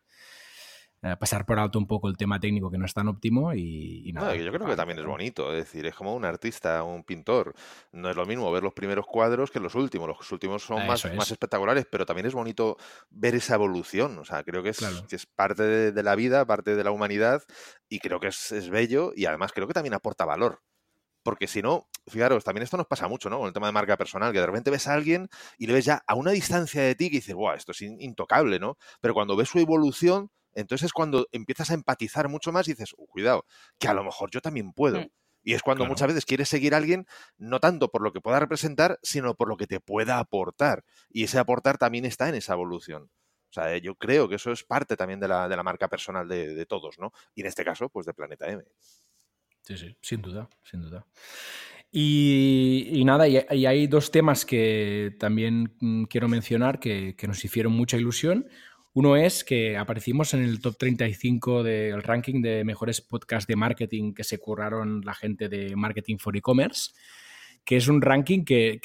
pasar 1.18 1.46
por 1.46 1.58
alto 1.58 1.78
un 1.78 1.86
poco 1.86 2.08
el 2.08 2.16
tema 2.16 2.38
técnico 2.38 2.70
que 2.70 2.76
no 2.78 2.84
es 2.84 2.92
tan 2.92 3.08
óptimo 3.08 3.54
y, 3.54 4.10
nada. 4.12 4.34
yo 4.36 4.52
creo 4.52 4.66
que 4.66 4.76
también 4.76 4.98
es 4.98 5.06
bonito, 5.06 5.50
es 5.52 5.64
decir, 5.64 5.86
es 5.86 5.94
como 5.94 6.14
un 6.14 6.24
artista, 6.24 6.82
un 6.82 7.04
pintor. 7.04 7.54
No 7.92 8.10
es 8.10 8.16
lo 8.16 8.26
mismo 8.26 8.50
ver 8.52 8.62
los 8.62 8.74
primeros 8.74 9.06
cuadros 9.06 9.50
que 9.50 9.60
los 9.60 9.74
últimos. 9.74 10.08
Los 10.08 10.30
últimos 10.32 10.62
son 10.62 10.86
más, 10.86 11.00
Eso 11.00 11.08
es. 11.08 11.16
más 11.16 11.30
espectaculares, 11.30 11.86
pero 11.90 12.04
también 12.04 12.26
es 12.26 12.34
bonito 12.34 12.76
ver 13.10 13.34
esa 13.34 13.54
evolución. 13.54 14.18
O 14.18 14.24
sea, 14.24 14.42
creo 14.44 14.62
que 14.62 14.70
es, 14.70 14.78
Claro. 14.78 15.06
que 15.08 15.16
es 15.16 15.26
parte 15.26 15.62
de, 15.62 15.92
de 15.92 16.02
la 16.02 16.14
vida, 16.16 16.44
parte 16.44 16.76
de 16.76 16.84
la 16.84 16.90
humanidad, 16.90 17.42
y 17.88 17.98
creo 17.98 18.20
que 18.20 18.28
es, 18.28 18.52
es 18.52 18.68
bello 18.68 19.12
y 19.14 19.24
además 19.26 19.52
creo 19.52 19.66
que 19.66 19.74
también 19.74 19.94
aporta 19.94 20.24
valor. 20.24 20.60
Porque 21.22 21.46
si 21.46 21.60
no, 21.60 21.86
fijaros, 22.08 22.44
también 22.44 22.62
esto 22.64 22.78
nos 22.78 22.86
pasa 22.86 23.06
mucho, 23.06 23.28
¿no? 23.28 23.38
Con 23.38 23.48
el 23.48 23.52
tema 23.52 23.66
de 23.66 23.72
marca 23.72 23.96
personal, 23.98 24.32
que 24.32 24.40
de 24.40 24.46
repente 24.46 24.70
ves 24.70 24.88
a 24.88 24.94
alguien 24.94 25.28
y 25.58 25.66
le 25.66 25.74
ves 25.74 25.84
ya 25.84 26.02
a 26.06 26.14
una 26.14 26.30
distancia 26.30 26.82
de 26.82 26.94
ti 26.94 27.10
que 27.10 27.16
dices, 27.16 27.34
¡guau! 27.34 27.54
Esto 27.54 27.72
es 27.72 27.82
in- 27.82 28.00
intocable, 28.00 28.58
¿no? 28.58 28.78
Pero 29.02 29.12
cuando 29.12 29.36
ves 29.36 29.50
su 29.50 29.58
evolución, 29.58 30.30
entonces 30.54 30.86
es 30.86 30.92
cuando 30.92 31.26
empiezas 31.32 31.70
a 31.70 31.74
empatizar 31.74 32.28
mucho 32.28 32.52
más 32.52 32.68
y 32.68 32.72
dices, 32.72 32.94
"Uh, 32.96 33.06
cuidado, 33.06 33.44
que 33.78 33.88
a 33.88 33.94
lo 33.94 34.04
mejor 34.04 34.30
yo 34.30 34.40
también 34.40 34.72
puedo. 34.72 35.00
Mm. 35.00 35.08
Y 35.42 35.54
es 35.54 35.62
cuando 35.62 35.84
Claro. 35.84 35.92
muchas 35.92 36.08
veces 36.08 36.26
quieres 36.26 36.48
seguir 36.50 36.74
a 36.74 36.76
alguien, 36.76 37.06
no 37.38 37.60
tanto 37.60 37.90
por 37.90 38.02
lo 38.02 38.12
que 38.12 38.20
pueda 38.20 38.38
representar, 38.40 38.98
sino 39.02 39.34
por 39.36 39.48
lo 39.48 39.56
que 39.56 39.66
te 39.66 39.80
pueda 39.80 40.18
aportar. 40.18 40.84
Y 41.08 41.24
ese 41.24 41.38
aportar 41.38 41.78
también 41.78 42.04
está 42.04 42.28
en 42.28 42.34
esa 42.34 42.52
evolución. 42.52 43.04
O 43.48 43.52
sea, 43.52 43.76
yo 43.78 43.94
creo 43.96 44.28
que 44.28 44.34
eso 44.36 44.52
es 44.52 44.64
parte 44.64 44.96
también 44.96 45.18
de 45.18 45.28
la, 45.28 45.48
de 45.48 45.56
la 45.56 45.62
marca 45.62 45.88
personal 45.88 46.28
de, 46.28 46.54
de 46.54 46.66
todos, 46.66 46.98
¿no? 46.98 47.12
Y 47.34 47.40
en 47.40 47.46
este 47.46 47.64
caso, 47.64 47.88
pues 47.88 48.04
de 48.06 48.12
Planeta 48.14 48.48
M. 48.48 48.62
Sí, 49.62 49.76
sí, 49.78 49.96
sin 50.02 50.20
duda, 50.22 50.48
sin 50.62 50.82
duda. 50.82 51.06
Y, 51.92 52.88
y 52.92 53.04
nada, 53.04 53.26
y, 53.26 53.44
y 53.50 53.66
hay 53.66 53.86
dos 53.88 54.10
temas 54.12 54.44
que 54.44 55.16
también 55.18 55.76
mm, 55.80 56.04
quiero 56.04 56.28
mencionar 56.28 56.78
que, 56.78 57.16
que 57.16 57.26
nos 57.26 57.44
hicieron 57.44 57.72
mucha 57.72 57.96
ilusión. 57.96 58.48
Uno 58.92 59.16
es 59.16 59.44
que 59.44 59.76
aparecimos 59.76 60.34
en 60.34 60.42
el 60.42 60.60
top 60.60 60.76
35 60.76 61.62
del 61.62 62.02
ranking 62.02 62.42
de 62.42 62.64
mejores 62.64 63.00
podcasts 63.00 63.46
de 63.46 63.54
marketing 63.54 64.14
que 64.14 64.24
se 64.24 64.38
curraron 64.38 65.02
la 65.04 65.14
gente 65.14 65.48
de 65.48 65.76
Marketing 65.76 66.16
for 66.18 66.36
E-Commerce, 66.36 66.90
que 67.64 67.76
es 67.76 67.86
un 67.86 68.02
ranking 68.02 68.44
que, 68.44 68.80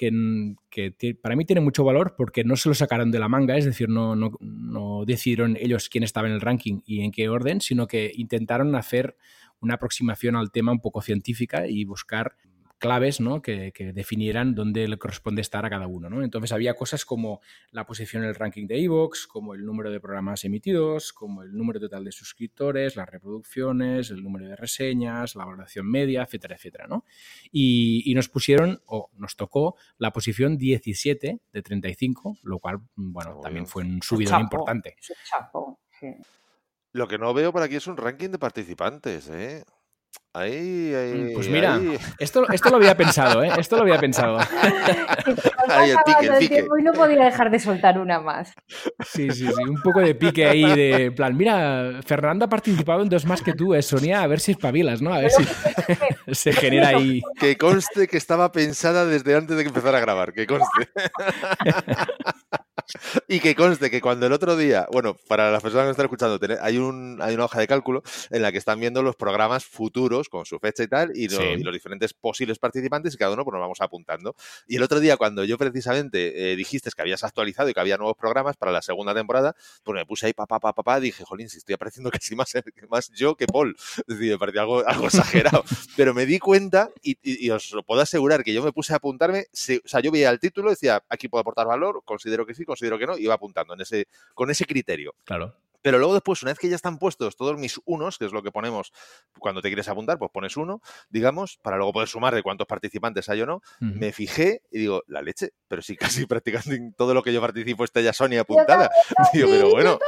para 1.22 1.36
mí 1.36 1.46
tiene 1.46 1.62
mucho 1.62 1.84
valor 1.84 2.14
porque 2.16 2.44
no 2.44 2.56
se 2.56 2.70
lo 2.70 2.76
sacaron 2.76 3.10
de 3.10 3.18
la 3.18 3.30
manga, 3.30 3.58
es 3.58 3.66
decir, 3.66 3.90
no 3.90 5.04
decidieron 5.08 5.58
ellos 5.60 5.90
quién 5.90 6.04
estaba 6.04 6.28
en 6.28 6.34
el 6.36 6.42
ranking 6.42 6.82
y 6.86 7.02
en 7.02 7.12
qué 7.12 7.28
orden, 7.28 7.60
sino 7.62 7.88
que 7.88 8.12
intentaron 8.14 8.76
hacer 8.76 9.18
una 9.60 9.76
aproximación 9.76 10.36
al 10.36 10.52
tema 10.52 10.72
un 10.72 10.82
poco 10.82 11.02
científica 11.02 11.66
y 11.68 11.84
buscar 11.86 12.36
claves 12.78 13.20
¿no? 13.20 13.42
que, 13.42 13.72
que 13.72 13.94
definieran 13.94 14.54
dónde 14.56 14.88
le 14.88 14.98
corresponde 14.98 15.42
estar 15.42 15.66
a 15.66 15.70
cada 15.70 15.88
uno. 15.88 16.10
¿no? 16.10 16.24
Entonces 16.24 16.52
había 16.52 16.74
cosas 16.74 17.06
como 17.06 17.42
la 17.72 17.86
posición 17.86 18.24
en 18.24 18.30
el 18.30 18.36
ranking 18.36 18.68
de 18.68 18.78
iVoox, 18.80 19.28
como 19.28 19.54
el 19.54 19.66
número 19.66 19.92
de 19.92 20.00
programas 20.00 20.44
emitidos, 20.44 21.14
como 21.14 21.44
el 21.44 21.54
número 21.54 21.80
total 21.80 22.04
de 22.04 22.12
suscriptores, 22.12 22.96
las 22.96 23.10
reproducciones, 23.10 24.10
el 24.12 24.22
número 24.22 24.48
de 24.48 24.56
reseñas, 24.56 25.36
la 25.36 25.46
valoración 25.46 25.90
media, 25.90 26.24
etcétera, 26.24 26.56
etcétera. 26.56 26.88
¿no? 26.88 27.06
Y, 27.52 28.04
y 28.10 28.14
nos 28.14 28.30
pusieron, 28.30 28.82
o 28.86 29.10
nos 29.18 29.36
tocó, 29.36 29.76
la 29.98 30.12
posición 30.12 30.58
17 30.58 31.40
de 31.52 31.62
35, 31.62 32.38
lo 32.44 32.60
cual, 32.60 32.80
bueno, 32.96 33.36
Muy 33.36 33.42
también 33.44 33.64
bien. 33.64 33.68
fue 33.68 33.84
un 33.84 34.02
subidón 34.02 34.32
Chapo, 34.34 34.44
importante. 34.44 34.96
chapo, 35.30 35.80
sí. 36.00 36.08
Lo 36.92 37.08
que 37.08 37.18
no 37.18 37.34
veo 37.34 37.52
por 37.52 37.62
aquí 37.62 37.76
es 37.76 37.88
un 37.88 37.98
ranking 37.98 38.30
de 38.30 38.40
participantes, 38.40 39.30
¿eh? 39.30 39.64
Ahí, 40.38 40.94
ahí, 40.94 41.32
Pues 41.34 41.48
mira, 41.48 41.76
ahí. 41.76 41.98
esto, 42.20 42.46
esto 42.52 42.70
lo 42.70 42.76
había 42.76 42.98
pensado, 42.98 43.42
¿eh? 43.42 43.52
Esto 43.58 43.78
lo 43.78 43.84
había 43.84 43.98
pensado. 43.98 44.38
Ahí 45.70 45.92
el 45.92 45.98
pique, 46.06 46.26
el 46.28 46.38
pique. 46.40 46.66
Y 46.78 46.84
no 46.84 46.92
podía 46.92 47.24
dejar 47.24 47.50
de 47.50 47.58
soltar 47.58 47.98
una 47.98 48.20
más. 48.20 48.54
Sí, 49.08 49.32
sí, 49.32 49.48
sí, 49.48 49.64
un 49.64 49.82
poco 49.82 50.02
de 50.02 50.14
pique 50.14 50.46
ahí 50.46 50.64
de 50.76 51.06
en 51.06 51.16
plan, 51.16 51.36
mira, 51.38 52.02
Fernando 52.06 52.46
ha 52.46 52.50
participado 52.50 53.02
en 53.02 53.10
dos 53.10 53.26
más 53.26 53.42
que 53.42 53.54
tú, 53.54 53.74
eh, 53.74 53.82
Sonia, 53.82 54.22
a 54.22 54.28
ver 54.28 54.42
si 54.42 54.52
espabilas, 54.52 55.02
¿no? 55.02 55.14
A 55.14 55.20
ver 55.20 55.32
si 55.32 55.44
se 56.34 56.52
genera 56.52 56.90
ahí. 56.90 57.22
Que 57.40 57.58
conste 57.58 58.08
que 58.08 58.18
estaba 58.18 58.52
pensada 58.52 59.06
desde 59.06 59.36
antes 59.36 59.56
de 59.56 59.64
que 59.64 59.70
empezara 59.70 59.98
a 60.00 60.02
grabar, 60.02 60.34
que 60.34 60.46
conste. 60.46 60.90
y 63.28 63.40
que 63.40 63.56
conste 63.56 63.90
que 63.90 64.02
cuando 64.02 64.26
el 64.26 64.34
otro 64.34 64.56
día, 64.56 64.88
bueno, 64.92 65.16
para 65.28 65.52
las 65.52 65.62
personas 65.62 65.86
que 65.86 65.92
están 65.92 66.06
escuchando, 66.06 66.40
hay, 66.62 66.78
un, 66.78 67.20
hay 67.22 67.36
una 67.36 67.46
hoja 67.46 67.60
de 67.60 67.68
cálculo 67.68 68.04
en 68.30 68.42
la 68.42 68.52
que 68.52 68.58
están 68.58 68.80
viendo 68.80 69.02
los 69.02 69.16
programas 69.16 69.66
futuros 69.66 70.30
con 70.30 70.46
su 70.46 70.60
fecha 70.60 70.84
y 70.84 70.88
tal, 70.88 71.12
y, 71.16 71.28
los 71.28 71.74
diferentes 71.74 72.14
posibles 72.14 72.60
participantes, 72.60 73.14
y 73.14 73.18
cada 73.18 73.34
uno 73.34 73.44
pues, 73.44 73.54
nos 73.54 73.62
vamos 73.62 73.82
apuntando. 73.82 74.36
Y 74.68 74.78
el 74.78 74.84
otro 74.84 75.00
día, 75.00 75.18
cuando 75.18 75.44
yo 75.44 75.58
precisamente 75.58 76.52
eh, 76.52 76.56
dijiste 76.56 76.90
que 76.96 77.02
habías 77.02 77.24
actualizado 77.24 77.70
y 77.70 77.74
que 77.74 77.80
había 77.80 77.98
nuevos 77.98 78.18
programas 78.18 78.58
para 78.58 78.72
la 78.72 78.82
segunda 78.82 79.14
temporada, 79.14 79.56
pues 79.84 79.96
me 79.96 80.06
puse 80.06 80.28
ahí 80.28 80.34
papá, 80.34 80.60
papá, 80.60 80.74
papá, 80.74 81.00
dije, 81.00 81.24
jolín, 81.24 81.50
si 81.50 81.58
estoy 81.58 81.76
apareciendo 81.76 82.12
casi 82.12 82.36
más, 82.36 82.54
más 82.90 83.12
yo 83.12 83.36
que 83.36 83.48
Paul. 83.48 83.76
Es 83.98 84.06
decir, 84.08 84.32
me 84.32 84.38
parecía 84.38 84.62
algo, 84.62 84.88
algo 84.88 85.08
exagerado. 85.08 85.64
Pero 85.98 86.14
me 86.14 86.26
di 86.26 86.40
cuenta, 86.40 86.90
y, 87.02 87.18
y, 87.22 87.50
os 87.50 87.72
lo 87.72 87.84
puedo 87.84 88.02
asegurar, 88.02 88.44
que 88.44 88.54
yo 88.54 88.64
me 88.64 88.72
puse 88.72 88.94
a 88.94 88.98
apuntarme, 88.98 89.46
o 89.52 89.88
sea, 89.88 90.00
yo 90.00 90.12
veía 90.12 90.30
el 90.30 90.40
título, 90.40 90.70
decía, 90.70 91.04
aquí 91.10 91.28
puedo 91.28 91.42
aportar 91.42 91.68
valor, 91.68 92.02
considero 92.06 92.46
que 92.46 92.54
sí, 92.54 92.66
considero 92.76 93.00
que 93.00 93.08
no, 93.08 93.18
y 93.18 93.24
iba 93.24 93.34
apuntando 93.34 93.74
en 93.74 93.82
ese, 93.82 94.08
con 94.34 94.52
ese 94.52 94.66
criterio. 94.66 95.16
Claro. 95.24 95.56
Pero 95.82 96.00
luego 96.00 96.16
después, 96.16 96.42
una 96.42 96.52
vez 96.52 96.58
que 96.58 96.68
ya 96.68 96.76
están 96.76 96.98
puestos 96.98 97.36
todos 97.36 97.60
mis 97.60 97.80
unos, 97.86 98.18
que 98.18 98.26
es 98.26 98.32
lo 98.32 98.42
que 98.42 98.52
ponemos 98.52 98.92
cuando 99.38 99.62
te 99.62 99.70
quieres 99.70 99.88
apuntar, 99.88 100.18
pues 100.18 100.32
pones 100.32 100.58
uno, 100.58 100.82
digamos, 101.10 101.60
para 101.62 101.78
luego 101.78 101.94
poder 101.94 102.10
sumar 102.10 102.34
de 102.34 102.42
cuántos 102.42 102.66
participantes 102.66 103.30
hay 103.30 103.44
o 103.44 103.46
no, 103.46 103.62
me 103.80 104.12
fijé 104.12 104.64
y 104.72 104.80
digo, 104.80 105.04
la 105.06 105.22
leche, 105.22 105.52
pero 105.68 105.84
si 105.84 105.96
casi 106.24 106.26
prácticamente 106.26 106.76
en 106.76 106.94
todo 106.94 107.14
lo 107.14 107.22
que 107.22 107.32
yo 107.32 107.40
participo 107.40 107.84
está 107.84 108.02
ya 108.02 108.14
Sonia 108.14 108.42
apuntada. 108.42 108.90
Digo, 109.32 109.48
pero 109.48 109.70
bueno. 109.70 110.00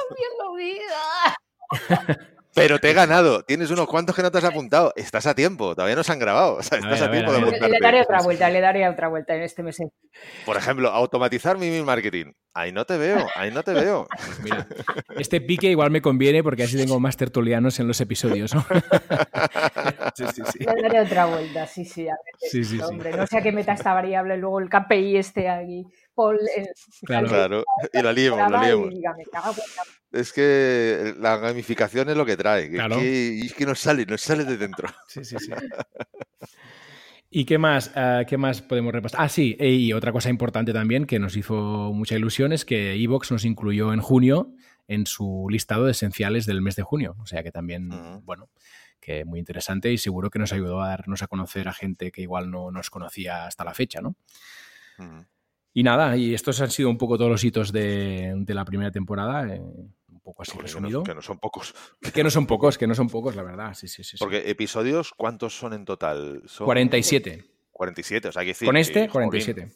Pero 2.57 2.79
te 2.79 2.89
he 2.89 2.93
ganado. 2.93 3.43
Tienes 3.43 3.71
unos 3.71 3.87
cuantos 3.87 4.15
que 4.15 4.21
no 4.21 4.31
te 4.31 4.39
has 4.39 4.43
apuntado. 4.43 4.91
Estás 4.95 5.27
a 5.27 5.35
tiempo. 5.35 5.75
Todavía 5.75 5.95
no 5.95 6.03
se 6.03 6.11
han 6.11 6.19
grabado. 6.19 6.55
O 6.55 6.63
sea, 6.63 6.79
estás 6.79 7.01
a, 7.01 7.11
tiempo 7.11 7.31
de 7.31 7.41
Le, 7.41 7.69
le 7.69 7.79
daré 7.79 8.01
otra 8.01 8.21
vuelta, 8.21 8.49
le 8.49 8.59
daré 8.59 8.87
otra 8.89 9.07
vuelta 9.07 9.35
en 9.35 9.43
este 9.43 9.63
mes. 9.63 9.77
Por 10.45 10.57
ejemplo, 10.57 10.89
automatizar 10.89 11.57
mi 11.57 11.81
marketing. 11.81 12.33
Ahí 12.57 12.71
no 12.71 12.85
te 12.85 12.97
veo, 12.97 13.23
ahí 13.35 13.51
no 13.51 13.61
te 13.61 13.71
veo. 13.71 14.07
Pues 14.17 14.39
mira, 14.39 14.67
este 15.15 15.39
pique 15.41 15.69
igual 15.69 15.91
me 15.91 16.01
conviene 16.01 16.41
porque 16.41 16.63
así 16.63 16.75
tengo 16.75 16.99
más 16.99 17.15
tertulianos 17.15 17.79
en 17.79 17.87
los 17.87 18.01
episodios. 18.01 18.55
¿no? 18.55 18.65
sí, 20.15 20.25
sí, 20.33 20.41
sí. 20.51 20.59
Le 20.59 20.81
daré 20.81 21.01
otra 21.01 21.27
vuelta, 21.27 21.67
sí, 21.67 21.85
sí. 21.85 22.07
A 22.07 22.13
ver, 22.13 22.49
sí, 22.51 22.63
sí, 22.63 22.79
hombre, 22.81 23.11
no 23.11 23.27
sé 23.27 23.37
a 23.37 23.41
qué 23.43 23.51
meta 23.51 23.73
esta 23.73 23.93
variable 23.93 24.37
luego 24.37 24.59
el 24.59 24.69
KPI 24.69 25.17
este 25.17 25.49
aquí. 25.49 25.85
claro. 27.05 27.27
claro. 27.27 27.63
Y 27.93 28.01
la 28.01 28.11
liemos, 28.11 28.51
la 28.51 28.63
liemos. 28.63 28.93
Es 30.11 30.31
que 30.31 31.15
la 31.19 31.37
gamificación 31.37 32.09
es 32.09 32.17
lo 32.17 32.25
que 32.25 32.37
trae. 32.37 32.69
y 32.71 33.45
es 33.45 33.53
que 33.53 33.65
nos 33.65 33.79
sale, 33.79 34.05
nos 34.05 34.21
sale 34.21 34.45
de 34.45 34.57
dentro. 34.57 34.87
Sí, 35.07 35.23
sí, 35.25 35.37
sí. 35.39 35.51
¿Y 37.29 37.45
qué 37.45 37.57
más, 37.57 37.91
ah, 37.95 38.23
qué 38.27 38.37
más 38.37 38.61
podemos 38.61 38.93
repasar? 38.93 39.19
Ah, 39.21 39.29
sí, 39.29 39.57
y 39.59 39.91
otra 39.91 40.11
cosa 40.13 40.29
importante 40.29 40.71
también 40.71 41.05
que 41.05 41.19
nos 41.19 41.35
hizo 41.35 41.91
mucha 41.93 42.15
ilusión 42.15 42.53
es 42.53 42.63
que 42.63 42.93
Evox 42.93 43.31
nos 43.31 43.43
incluyó 43.43 43.93
en 43.93 43.99
junio 43.99 44.53
en 44.87 45.05
su 45.05 45.47
listado 45.49 45.85
de 45.85 45.91
esenciales 45.91 46.45
del 46.45 46.61
mes 46.61 46.77
de 46.77 46.83
junio. 46.83 47.15
O 47.19 47.25
sea 47.25 47.43
que 47.43 47.51
también, 47.51 47.89
bueno, 48.23 48.49
que 48.99 49.25
muy 49.25 49.39
interesante 49.39 49.91
y 49.91 49.97
seguro 49.97 50.29
que 50.29 50.39
nos 50.39 50.53
ayudó 50.53 50.81
a 50.81 50.89
darnos 50.89 51.21
a 51.21 51.27
conocer 51.27 51.67
a 51.67 51.73
gente 51.73 52.11
que 52.11 52.21
igual 52.21 52.49
no 52.49 52.71
nos 52.71 52.89
conocía 52.89 53.45
hasta 53.45 53.65
la 53.65 53.73
fecha, 53.73 54.01
¿no? 54.01 54.15
Y 55.73 55.83
nada, 55.83 56.17
y 56.17 56.33
estos 56.33 56.59
han 56.61 56.71
sido 56.71 56.89
un 56.89 56.97
poco 56.97 57.17
todos 57.17 57.29
los 57.29 57.43
hitos 57.43 57.71
de, 57.71 58.43
la 58.47 58.65
primera 58.65 58.89
temporada. 58.89 59.53
Eh, 59.53 59.61
poco 60.27 60.41
así 60.41 60.57
resumido. 60.57 61.03
Que 61.03 61.15
no, 61.15 61.21
son 61.21 61.39
pocos. 61.39 61.73
Que 62.13 62.21
no 62.21 62.29
son 62.29 62.45
pocos, 62.45 62.77
que 62.77 62.85
no 62.85 62.93
son 62.93 63.07
pocos, 63.07 63.35
la 63.35 63.43
verdad. 63.43 63.73
Sí, 63.73 63.87
sí, 63.87 64.03
sí. 64.03 64.17
Porque 64.19 64.49
episodios, 64.49 65.13
¿cuántos 65.13 65.57
son 65.57 65.73
en 65.73 65.85
total? 65.85 66.43
Son 66.45 66.65
47. 66.65 67.45
47, 67.71 68.27
o 68.27 68.31
sea, 68.31 68.41
que 68.41 68.49
decir. 68.49 68.65
Con 68.65 68.75
este, 68.75 69.07
47. 69.07 69.71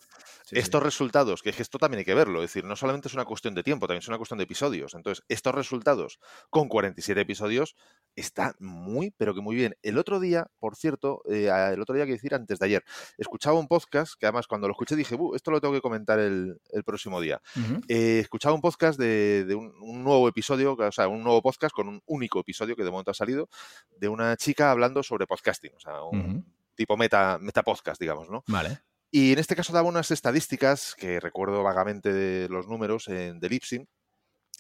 Estos 0.52 0.84
resultados, 0.84 1.42
que 1.42 1.50
esto 1.50 1.78
también 1.78 2.00
hay 2.00 2.06
que 2.06 2.14
verlo, 2.14 2.44
es 2.44 2.54
decir, 2.54 2.66
no 2.66 2.76
solamente 2.76 3.08
es 3.08 3.14
una 3.14 3.26
cuestión 3.26 3.56
de 3.56 3.64
tiempo, 3.64 3.88
también 3.88 4.02
es 4.02 4.08
una 4.08 4.18
cuestión 4.18 4.38
de 4.38 4.44
episodios. 4.44 4.94
Entonces, 4.94 5.24
estos 5.28 5.54
resultados 5.56 6.20
con 6.50 6.68
47 6.68 7.22
episodios 7.22 7.76
está 8.16 8.56
muy, 8.60 9.12
pero 9.12 9.34
que 9.34 9.42
muy 9.42 9.56
bien. 9.56 9.76
El 9.82 9.98
otro 9.98 10.20
día, 10.20 10.48
por 10.60 10.76
cierto, 10.76 11.22
eh, 11.30 11.50
el 11.74 11.82
otro 11.82 11.96
día 11.96 12.06
que 12.06 12.14
decir 12.14 12.34
antes 12.36 12.60
de 12.60 12.66
ayer, 12.66 12.84
escuchaba 13.18 13.60
un 13.60 13.68
podcast 13.68 14.14
que 14.20 14.26
además 14.26 14.48
cuando 14.48 14.68
lo 14.68 14.74
escuché 14.74 14.96
dije, 14.96 15.18
esto 15.36 15.52
lo 15.52 15.62
tengo 15.62 15.74
que 15.74 15.82
comentar 15.82 16.20
el, 16.20 16.60
próximo 16.86 17.22
día. 17.22 17.42
Eh, 17.88 18.20
escuchaba 18.20 18.56
un 18.56 18.62
podcast 18.62 19.00
de, 19.00 19.56
un, 19.56 20.04
nuevo 20.04 20.28
episodio, 20.28 20.74
o 20.74 20.92
sea, 20.92 21.08
un 21.08 21.24
nuevo 21.24 21.42
podcast 21.42 21.74
con 21.74 21.88
un 21.88 22.02
único 22.08 22.40
episodio 22.40 22.76
que 22.76 22.84
de 22.84 22.92
momento 22.92 23.12
ha 23.12 23.14
salido, 23.14 23.50
de 23.98 24.10
una 24.10 24.36
chica 24.36 24.72
hablando 24.72 25.04
sobre 25.04 25.28
podcasting, 25.28 25.72
o 25.76 25.80
sea, 25.80 26.04
un 26.04 26.46
tipo 26.76 26.98
meta, 26.98 27.38
meta 27.40 27.64
podcast, 27.64 28.00
digamos, 28.02 28.30
¿no? 28.30 28.44
Vale. 28.48 28.82
Y 29.12 29.34
en 29.34 29.40
este 29.40 29.56
caso 29.58 29.74
daba 29.74 29.90
unas 29.90 30.10
estadísticas 30.12 30.96
que 30.96 31.20
recuerdo 31.20 31.64
vagamente 31.64 32.48
los 32.48 32.68
números 32.68 33.10
en, 33.10 33.40
de 33.40 33.50
Lipsyn, 33.50 33.88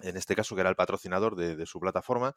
en 0.02 0.18
este 0.18 0.36
caso 0.36 0.56
que 0.56 0.62
era 0.62 0.70
el 0.70 0.76
patrocinador 0.76 1.36
de, 1.36 1.66
su 1.66 1.80
plataforma, 1.80 2.34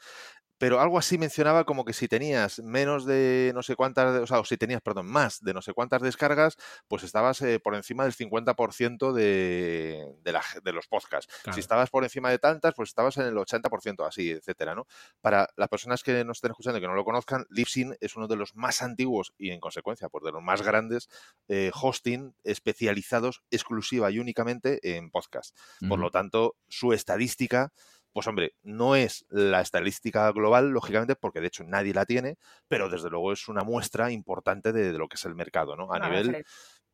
pero 0.65 0.81
algo 0.81 0.97
así 0.97 1.19
mencionaba 1.19 1.65
como 1.65 1.85
que 1.85 1.93
si 1.93 2.09
tenías 2.09 2.59
menos 2.61 3.05
de 3.05 3.53
no 3.55 3.62
sé 3.62 3.77
cuántas, 3.77 4.23
o 4.23 4.27
sea, 4.27 4.41
o 4.41 4.47
si 4.47 4.57
tenías, 4.57 4.81
perdón, 4.81 5.05
más 5.05 5.43
de 5.43 5.53
no 5.53 5.61
sé 5.61 5.75
cuántas 5.75 6.01
descargas, 6.01 6.57
pues 6.89 7.03
estabas 7.03 7.43
eh, 7.43 7.61
por 7.61 7.75
encima 7.75 8.05
del 8.05 8.15
50% 8.15 9.12
de, 9.12 10.07
de, 10.23 10.33
la, 10.33 10.43
de, 10.62 10.73
los 10.73 10.87
podcasts. 10.87 11.31
Si 11.53 11.61
estabas 11.61 11.91
por 11.91 12.03
encima 12.03 12.31
de 12.31 12.39
tantas, 12.39 12.73
pues 12.73 12.89
estabas 12.89 13.19
en 13.19 13.25
el 13.27 13.35
80%, 13.35 14.09
así, 14.09 14.31
etcétera, 14.31 14.75
¿no? 14.75 14.87
Para 15.21 15.51
las 15.57 15.69
personas 15.69 16.03
que 16.03 16.25
nos 16.25 16.39
estén 16.39 16.53
escuchando 16.53 16.79
y 16.79 16.81
que 16.81 16.89
no 16.89 16.95
lo 16.95 17.05
conozcan, 17.05 17.45
Libsyn 17.51 17.99
es 18.01 18.17
uno 18.17 18.27
de 18.27 18.37
los 18.37 18.57
más 18.57 18.81
antiguos 18.81 19.35
y 19.37 19.51
en 19.51 19.61
consecuencia, 19.61 20.09
pues 20.09 20.25
de 20.25 20.33
los 20.33 20.43
más 20.43 20.62
grandes 20.62 21.11
eh, 21.47 21.73
hosting 21.75 22.35
especializados 22.43 23.43
exclusiva 23.51 24.11
y 24.11 24.19
únicamente 24.19 24.97
en 24.97 25.11
podcast. 25.11 25.55
Por 25.87 25.99
lo 25.99 26.11
tanto, 26.11 26.57
su 26.69 26.95
estadística 26.95 27.71
pues 28.15 28.29
hombre, 28.29 28.55
no 28.62 28.95
es 28.95 29.27
la 29.29 29.61
estadística 29.61 30.31
global, 30.31 30.71
lógicamente, 30.71 31.17
porque 31.17 31.41
de 31.41 31.49
hecho 31.49 31.65
nadie 31.65 31.93
la 31.93 32.07
tiene, 32.07 32.39
pero 32.69 32.89
desde 32.89 33.11
luego 33.11 33.33
es 33.33 33.49
una 33.49 33.65
muestra 33.65 34.12
importante 34.12 34.73
de, 34.73 34.93
lo 34.93 35.09
que 35.09 35.17
es 35.17 35.25
el 35.25 35.35
mercado, 35.35 35.75
¿no? 35.75 35.93
A 35.93 35.99
nivel, 35.99 36.45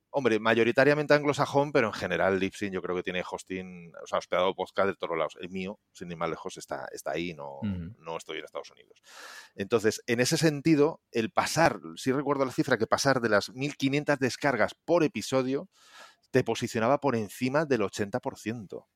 hombre, 0.08 0.40
mayoritariamente 0.40 1.12
anglosajón, 1.12 1.72
pero 1.72 1.88
en 1.88 1.92
general 1.92 2.40
Lipsyn 2.40 2.72
yo 2.72 2.80
creo 2.80 2.96
que 2.96 3.02
tiene 3.02 3.22
hosting, 3.30 3.92
o 4.02 4.06
sea, 4.06 4.18
hospedado 4.18 4.54
podcast 4.54 4.88
de 4.88 4.94
todos 4.94 5.18
lados. 5.18 5.36
El 5.38 5.50
mío, 5.50 5.78
sin 5.92 6.10
ir 6.10 6.16
más 6.16 6.30
lejos, 6.30 6.56
está, 6.56 6.88
está 6.90 7.10
ahí, 7.10 7.34
no, 7.34 7.60
no 7.98 8.16
estoy 8.16 8.38
en 8.38 8.46
Estados 8.46 8.70
Unidos. 8.70 9.02
Entonces, 9.54 10.02
en 10.06 10.20
ese 10.20 10.38
sentido, 10.38 11.02
el 11.10 11.30
pasar, 11.30 11.80
si 11.96 12.12
recuerdo 12.12 12.46
la 12.46 12.52
cifra, 12.52 12.78
que 12.78 12.86
pasar 12.86 13.20
de 13.20 13.28
las 13.28 13.50
1500 13.50 14.18
descargas 14.18 14.74
por 14.86 15.04
episodio 15.04 15.68
te 16.30 16.44
posicionaba 16.44 16.98
por 16.98 17.14
encima 17.14 17.66
del 17.66 17.82
80%. 17.82 18.86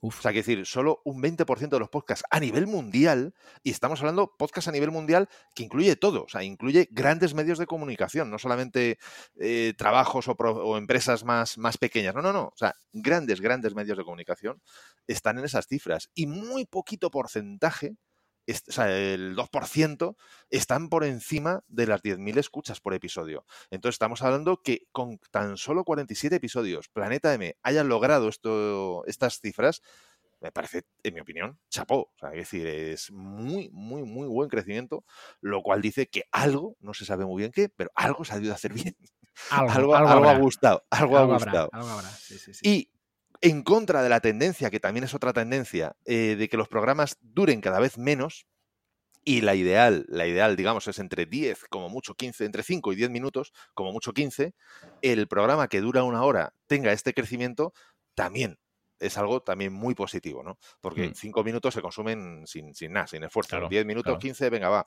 O 0.00 0.12
sea, 0.12 0.32
que 0.32 0.38
decir, 0.38 0.64
solo 0.64 1.00
un 1.04 1.20
20% 1.20 1.68
de 1.70 1.78
los 1.80 1.88
podcasts 1.88 2.24
a 2.30 2.38
nivel 2.38 2.66
mundial, 2.66 3.34
y 3.64 3.70
estamos 3.70 4.00
hablando 4.00 4.34
podcasts 4.38 4.68
a 4.68 4.72
nivel 4.72 4.92
mundial 4.92 5.28
que 5.54 5.64
incluye 5.64 5.96
todo, 5.96 6.24
o 6.24 6.28
sea, 6.28 6.44
incluye 6.44 6.88
grandes 6.92 7.34
medios 7.34 7.58
de 7.58 7.66
comunicación, 7.66 8.30
no 8.30 8.38
solamente 8.38 8.98
eh, 9.40 9.74
trabajos 9.76 10.26
o, 10.28 10.78
empresas 10.78 11.24
más, 11.24 11.58
más 11.58 11.78
pequeñas, 11.78 12.14
no, 12.14 12.22
no, 12.22 12.32
no, 12.32 12.44
o 12.44 12.56
sea, 12.56 12.74
grandes, 12.92 13.40
grandes 13.40 13.74
medios 13.74 13.98
de 13.98 14.04
comunicación 14.04 14.62
están 15.06 15.38
en 15.38 15.44
esas 15.44 15.66
cifras 15.66 16.10
y 16.14 16.26
muy 16.26 16.64
poquito 16.64 17.10
porcentaje 17.10 17.96
o 18.48 18.72
sea, 18.72 18.96
el 18.96 19.36
2% 19.36 20.16
están 20.50 20.88
por 20.88 21.04
encima 21.04 21.62
de 21.68 21.86
las 21.86 22.02
10.000 22.02 22.38
escuchas 22.38 22.80
por 22.80 22.94
episodio. 22.94 23.44
Entonces 23.70 23.96
estamos 23.96 24.22
hablando 24.22 24.62
que 24.62 24.86
con 24.92 25.18
tan 25.30 25.56
solo 25.56 25.84
47 25.84 26.36
episodios, 26.36 26.88
Planeta 26.88 27.34
M 27.34 27.56
haya 27.62 27.84
logrado 27.84 28.28
esto, 28.28 29.04
estas 29.06 29.40
cifras, 29.40 29.82
me 30.40 30.52
parece, 30.52 30.84
en 31.02 31.14
mi 31.14 31.20
opinión, 31.20 31.58
chapó. 31.68 32.12
O 32.14 32.14
sea, 32.18 32.30
es 32.30 32.38
decir, 32.38 32.66
es 32.66 33.10
muy, 33.10 33.70
muy, 33.72 34.04
muy 34.04 34.28
buen 34.28 34.48
crecimiento, 34.48 35.04
lo 35.40 35.62
cual 35.62 35.82
dice 35.82 36.08
que 36.08 36.24
algo, 36.30 36.76
no 36.80 36.94
se 36.94 37.04
sabe 37.04 37.26
muy 37.26 37.40
bien 37.40 37.52
qué, 37.52 37.68
pero 37.68 37.90
algo 37.94 38.24
se 38.24 38.34
ha 38.34 38.38
ido 38.38 38.52
a 38.52 38.54
hacer 38.54 38.72
bien. 38.72 38.96
Algo, 39.50 39.94
algo, 39.94 40.28
ha 40.28 40.36
gustado, 40.36 40.84
algo, 40.90 41.16
ha 41.16 41.24
gustado. 41.24 41.70
Y 42.60 42.90
en 43.40 43.62
contra 43.62 44.02
de 44.02 44.08
la 44.08 44.20
tendencia, 44.20 44.70
que 44.70 44.80
también 44.80 45.04
es 45.04 45.14
otra 45.14 45.32
tendencia, 45.32 45.96
eh, 46.04 46.36
de 46.38 46.48
que 46.48 46.56
los 46.56 46.68
programas 46.68 47.18
duren 47.20 47.60
cada 47.60 47.80
vez 47.80 47.98
menos, 47.98 48.46
y 49.24 49.42
la 49.42 49.54
ideal, 49.54 50.06
la 50.08 50.26
ideal, 50.26 50.56
digamos, 50.56 50.88
es 50.88 50.98
entre 50.98 51.26
10, 51.26 51.66
como 51.68 51.90
mucho 51.90 52.14
15, 52.14 52.46
entre 52.46 52.62
5 52.62 52.92
y 52.94 52.96
10 52.96 53.10
minutos, 53.10 53.52
como 53.74 53.92
mucho 53.92 54.14
15, 54.14 54.54
el 55.02 55.28
programa 55.28 55.68
que 55.68 55.82
dura 55.82 56.02
una 56.02 56.22
hora 56.22 56.54
tenga 56.66 56.92
este 56.92 57.12
crecimiento, 57.12 57.74
también 58.14 58.58
es 59.00 59.18
algo 59.18 59.42
también 59.42 59.72
muy 59.72 59.94
positivo, 59.94 60.42
¿no? 60.42 60.58
Porque 60.80 61.12
5 61.14 61.40
mm. 61.40 61.44
minutos 61.44 61.74
se 61.74 61.82
consumen 61.82 62.46
sin, 62.46 62.74
sin 62.74 62.92
nada, 62.92 63.06
sin 63.06 63.22
esfuerzo. 63.22 63.68
10 63.68 63.84
minutos, 63.84 64.18
15, 64.18 64.50
venga, 64.50 64.70
va 64.70 64.86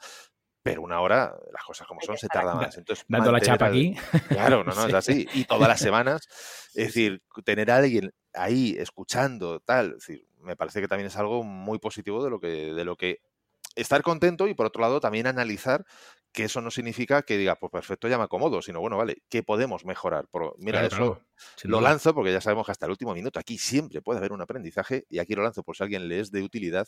pero 0.63 0.81
una 0.81 1.01
hora, 1.01 1.35
las 1.51 1.63
cosas 1.63 1.87
como 1.87 2.01
son, 2.01 2.17
se 2.17 2.27
tarda 2.27 2.55
más. 2.55 2.77
Entonces, 2.77 3.05
Dando 3.07 3.31
la 3.31 3.41
chapa 3.41 3.67
aquí. 3.67 3.95
Claro, 4.29 4.63
no, 4.63 4.73
no, 4.73 4.85
es 4.85 4.93
así. 4.93 5.27
Y 5.33 5.45
todas 5.45 5.67
las 5.67 5.79
semanas, 5.79 6.21
es 6.75 6.87
decir, 6.87 7.23
tener 7.43 7.71
a 7.71 7.77
alguien 7.77 8.13
ahí 8.33 8.75
escuchando, 8.77 9.59
tal, 9.59 9.87
es 9.87 10.07
decir, 10.07 10.27
me 10.39 10.55
parece 10.55 10.81
que 10.81 10.87
también 10.87 11.07
es 11.07 11.17
algo 11.17 11.43
muy 11.43 11.79
positivo 11.79 12.23
de 12.23 12.29
lo 12.29 12.39
que, 12.39 12.73
de 12.73 12.85
lo 12.85 12.95
que 12.95 13.19
estar 13.75 14.01
contento 14.01 14.47
y 14.47 14.53
por 14.53 14.65
otro 14.65 14.81
lado 14.81 14.99
también 14.99 15.27
analizar 15.27 15.85
que 16.31 16.45
eso 16.45 16.61
no 16.61 16.71
significa 16.71 17.23
que 17.23 17.37
diga, 17.37 17.55
pues 17.55 17.71
perfecto, 17.71 18.07
ya 18.07 18.17
me 18.17 18.23
acomodo, 18.23 18.61
sino 18.61 18.79
bueno, 18.79 18.97
vale, 18.97 19.21
¿qué 19.29 19.43
podemos 19.43 19.85
mejorar? 19.85 20.27
Por, 20.29 20.55
mira, 20.57 20.79
Claro, 20.79 20.87
eso 20.87 20.97
claro, 20.97 21.25
lo 21.63 21.81
lanzo 21.81 22.13
porque 22.13 22.31
ya 22.31 22.39
sabemos 22.39 22.65
que 22.65 22.71
hasta 22.71 22.85
el 22.85 22.91
último 22.91 23.13
minuto 23.13 23.39
aquí 23.39 23.57
siempre 23.57 24.01
puede 24.01 24.19
haber 24.19 24.31
un 24.31 24.41
aprendizaje 24.41 25.05
y 25.09 25.19
aquí 25.19 25.35
lo 25.35 25.43
lanzo 25.43 25.63
por 25.63 25.75
si 25.75 25.83
a 25.83 25.85
alguien 25.85 26.07
le 26.07 26.19
es 26.19 26.31
de 26.31 26.41
utilidad. 26.41 26.87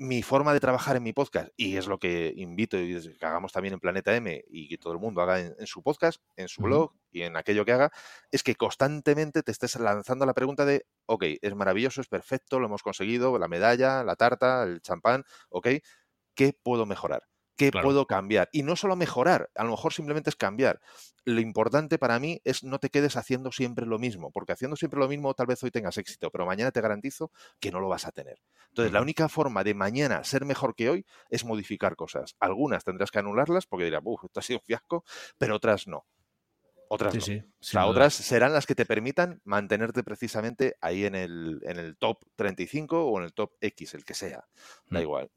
Mi 0.00 0.22
forma 0.22 0.52
de 0.54 0.60
trabajar 0.60 0.94
en 0.94 1.02
mi 1.02 1.12
podcast, 1.12 1.50
y 1.56 1.76
es 1.76 1.88
lo 1.88 1.98
que 1.98 2.32
invito 2.36 2.78
y 2.78 3.18
que 3.18 3.26
hagamos 3.26 3.50
también 3.52 3.74
en 3.74 3.80
Planeta 3.80 4.14
M 4.14 4.44
y 4.48 4.68
que 4.68 4.78
todo 4.78 4.92
el 4.92 5.00
mundo 5.00 5.20
haga 5.22 5.40
en, 5.40 5.56
en 5.58 5.66
su 5.66 5.82
podcast, 5.82 6.22
en 6.36 6.46
su 6.46 6.62
blog 6.62 6.92
y 7.10 7.22
en 7.22 7.36
aquello 7.36 7.64
que 7.64 7.72
haga, 7.72 7.90
es 8.30 8.44
que 8.44 8.54
constantemente 8.54 9.42
te 9.42 9.50
estés 9.50 9.74
lanzando 9.80 10.24
la 10.24 10.34
pregunta 10.34 10.64
de, 10.64 10.86
ok, 11.06 11.24
es 11.42 11.54
maravilloso, 11.56 12.00
es 12.00 12.06
perfecto, 12.06 12.60
lo 12.60 12.66
hemos 12.66 12.84
conseguido, 12.84 13.36
la 13.40 13.48
medalla, 13.48 14.04
la 14.04 14.14
tarta, 14.14 14.62
el 14.62 14.80
champán, 14.82 15.24
ok, 15.50 15.66
¿qué 16.36 16.52
puedo 16.62 16.86
mejorar? 16.86 17.24
¿Qué 17.58 17.70
Claro. 17.70 17.86
puedo 17.88 18.06
cambiar? 18.06 18.48
Y 18.52 18.62
no 18.62 18.76
solo 18.76 18.96
mejorar, 18.96 19.50
a 19.54 19.64
lo 19.64 19.72
mejor 19.72 19.92
simplemente 19.92 20.30
es 20.30 20.36
cambiar. 20.36 20.80
Lo 21.24 21.40
importante 21.40 21.98
para 21.98 22.18
mí 22.18 22.40
es 22.44 22.64
no 22.64 22.78
te 22.78 22.88
quedes 22.88 23.16
haciendo 23.16 23.52
siempre 23.52 23.84
lo 23.84 23.98
mismo, 23.98 24.30
porque 24.30 24.52
haciendo 24.52 24.76
siempre 24.76 24.98
lo 25.00 25.08
mismo 25.08 25.34
tal 25.34 25.46
vez 25.48 25.62
hoy 25.62 25.70
tengas 25.70 25.98
éxito, 25.98 26.30
pero 26.30 26.46
mañana 26.46 26.70
te 26.70 26.80
garantizo 26.80 27.30
que 27.60 27.70
no 27.70 27.80
lo 27.80 27.88
vas 27.88 28.06
a 28.06 28.12
tener. 28.12 28.40
Entonces, 28.68 28.92
la 28.92 29.02
única 29.02 29.28
forma 29.28 29.64
de 29.64 29.74
mañana 29.74 30.24
ser 30.24 30.46
mejor 30.46 30.74
que 30.74 30.88
hoy 30.88 31.04
es 31.28 31.44
modificar 31.44 31.96
cosas. 31.96 32.36
Algunas 32.40 32.84
tendrás 32.84 33.10
que 33.10 33.18
anularlas 33.18 33.66
porque 33.66 33.84
dirás, 33.86 34.00
uff, 34.04 34.24
esto 34.24 34.40
ha 34.40 34.42
sido 34.42 34.60
un 34.60 34.64
fiasco, 34.64 35.04
pero 35.36 35.56
otras 35.56 35.86
no. 35.88 36.06
Otras 36.90 37.12
Sí, 37.12 37.18
no. 37.18 37.24
sí. 37.24 37.38
O 37.38 37.64
sea, 37.64 37.86
otras 37.86 38.14
serán 38.14 38.52
las 38.54 38.64
que 38.66 38.74
te 38.74 38.86
permitan 38.86 39.42
mantenerte 39.44 40.02
precisamente 40.02 40.76
ahí 40.80 41.04
en 41.04 41.14
el, 41.14 41.60
en 41.64 41.78
el 41.78 41.98
top 41.98 42.18
35 42.36 43.04
o 43.04 43.18
en 43.18 43.24
el 43.24 43.34
top 43.34 43.52
X, 43.60 43.92
el 43.94 44.04
que 44.06 44.14
sea. 44.14 44.46
Da 44.88 45.00
Mm. 45.00 45.02
igual. 45.02 45.30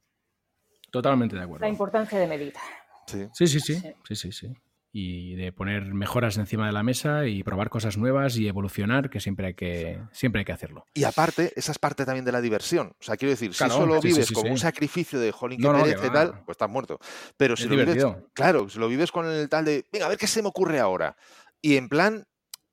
Totalmente 0.92 1.36
de 1.36 1.42
acuerdo. 1.44 1.64
La 1.66 1.70
importancia 1.70 2.20
de 2.20 2.28
meditar. 2.28 2.64
Sí. 3.08 3.28
Sí, 3.34 3.48
sí, 3.48 3.60
sí, 3.60 3.76
Sí. 3.76 3.94
sí, 4.08 4.16
sí, 4.16 4.32
sí. 4.32 4.54
Y 4.94 5.36
de 5.36 5.54
poner 5.54 5.86
mejoras 5.94 6.38
encima 6.38 6.66
de 6.68 6.74
la 6.74 6.84
mesa 6.84 7.26
y 7.26 7.44
probar 7.44 7.70
cosas 7.70 7.98
nuevas 7.98 8.36
y 8.36 8.50
evolucionar, 8.50 9.10
que 9.10 9.22
siempre 9.22 9.48
hay 9.48 9.54
que, 9.54 10.02
siempre 10.12 10.40
hay 10.42 10.46
que 10.46 10.52
hacerlo. 10.52 10.86
Y 10.94 11.06
aparte, 11.06 11.54
esa 11.56 11.72
es 11.72 11.80
parte 11.80 12.04
también 12.06 12.26
de 12.26 12.34
la 12.34 12.42
diversión. 12.42 12.88
O 13.00 13.04
sea, 13.04 13.16
quiero 13.16 13.30
decir, 13.30 13.52
Claro, 13.56 13.74
si 13.74 13.80
solo 13.80 14.02
sí, 14.02 14.10
vives 14.10 14.28
sí, 14.28 14.34
como 14.34 14.48
sí. 14.48 14.52
un 14.52 14.58
sacrificio 14.60 15.18
de 15.18 15.32
jolín, 15.32 15.62
No, 15.62 15.72
no, 15.72 15.86
que 15.86 15.92
y 15.92 15.94
va. 15.94 16.12
tal, 16.12 16.32
pues 16.44 16.56
estás 16.56 16.70
muerto. 16.70 17.00
Pero 17.38 17.56
si 17.56 17.64
Es 17.64 17.70
lo 17.70 17.78
vives, 17.78 18.06
claro, 18.34 18.68
si 18.68 18.80
lo 18.80 18.90
vives 18.90 19.14
con 19.14 19.26
el 19.28 19.48
tal 19.48 19.64
de, 19.64 19.86
venga, 19.94 20.08
a 20.08 20.10
ver 20.10 20.18
qué 20.18 20.28
se 20.28 20.42
me 20.42 20.50
ocurre 20.50 20.80
ahora. 20.82 21.16
Y 21.62 21.78
en 21.78 21.88
plan, 21.88 22.26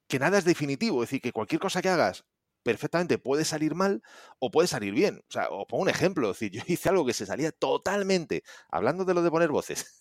que 0.09 0.19
nada 0.19 0.39
es 0.39 0.45
definitivo. 0.45 1.05
Es 1.05 1.11
decir, 1.11 1.21
que 1.21 1.31
cualquier 1.31 1.61
cosa 1.61 1.81
que 1.83 1.89
hagas 1.89 2.25
perfectamente 2.69 3.19
puede 3.19 3.45
salir 3.45 3.75
mal 3.75 4.03
o 4.39 4.51
puede 4.51 4.69
salir 4.69 4.93
bien. 4.95 5.19
O 5.29 5.33
sea, 5.33 5.49
os 5.51 5.67
pongo 5.69 5.83
un 5.85 5.89
ejemplo. 5.91 6.31
Es 6.31 6.39
decir, 6.39 6.53
yo 6.61 6.63
hice 6.67 6.89
algo 6.91 7.07
que 7.07 7.15
se 7.15 7.27
salía 7.27 7.53
totalmente, 7.53 8.43
hablando 8.71 9.05
de 9.05 9.15
lo 9.15 9.23
de 9.23 9.31
poner 9.31 9.51
voces, 9.51 10.01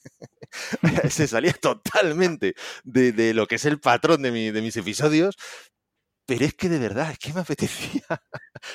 se 1.10 1.28
salía 1.28 1.54
totalmente 1.54 2.56
de, 2.84 3.12
de 3.12 3.34
lo 3.34 3.48
que 3.48 3.56
es 3.56 3.66
el 3.66 3.80
patrón 3.80 4.22
de, 4.22 4.32
mi- 4.32 4.52
de 4.52 4.62
mis 4.62 4.78
episodios. 4.78 5.36
Pero 6.26 6.46
es 6.46 6.54
que 6.56 6.70
de 6.70 6.80
verdad, 6.80 7.12
es 7.12 7.20
que 7.20 7.34
me 7.34 7.42
apetecía. 7.42 8.04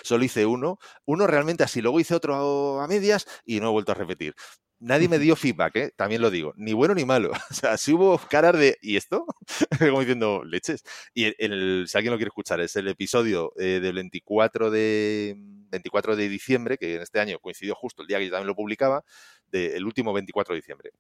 Solo 0.03 0.25
hice 0.25 0.47
uno, 0.47 0.79
uno 1.05 1.27
realmente 1.27 1.65
así, 1.65 1.81
luego 1.83 2.01
hice 2.01 2.15
otro 2.15 2.81
a 2.81 2.87
medias 2.89 3.27
y 3.45 3.61
no 3.61 3.69
he 3.69 3.73
vuelto 3.73 3.93
a 3.93 3.95
repetir. 3.95 4.35
Nadie 4.79 5.09
me 5.09 5.21
dio 5.21 5.37
feedback, 5.37 5.77
¿eh? 5.77 5.93
también 5.97 6.21
lo 6.23 6.31
digo, 6.31 6.55
ni 6.57 6.73
bueno 6.73 6.95
ni 6.95 7.05
malo. 7.05 7.31
O 7.51 7.55
sea, 7.55 7.77
si 7.79 7.93
hubo 7.93 8.19
caras 8.19 8.59
de 8.59 8.79
¿y 8.83 8.97
esto? 8.97 9.25
Como 9.79 10.01
diciendo 10.01 10.43
leches. 10.45 10.83
Y 11.15 11.25
el, 11.25 11.37
el- 11.39 11.85
si 11.89 11.97
alguien 11.97 12.11
lo 12.13 12.19
quiere 12.19 12.29
escuchar, 12.31 12.61
es 12.61 12.75
el 12.77 12.89
episodio 12.89 13.53
eh, 13.59 13.79
del 13.81 13.95
24 13.95 14.71
de, 14.73 15.37
24 15.39 16.17
de 16.17 16.29
diciembre, 16.29 16.79
que 16.79 16.97
en 16.97 17.03
este 17.03 17.21
año 17.21 17.39
coincidió 17.41 17.75
justo 17.77 18.03
el 18.03 18.09
día 18.09 18.19
que 18.19 18.25
yo 18.27 18.33
también 18.33 18.49
lo 18.49 18.57
publicaba, 18.57 19.05
del 19.47 19.85
último 19.87 20.13
24 20.13 20.55
de 20.55 20.61
diciembre 20.61 20.91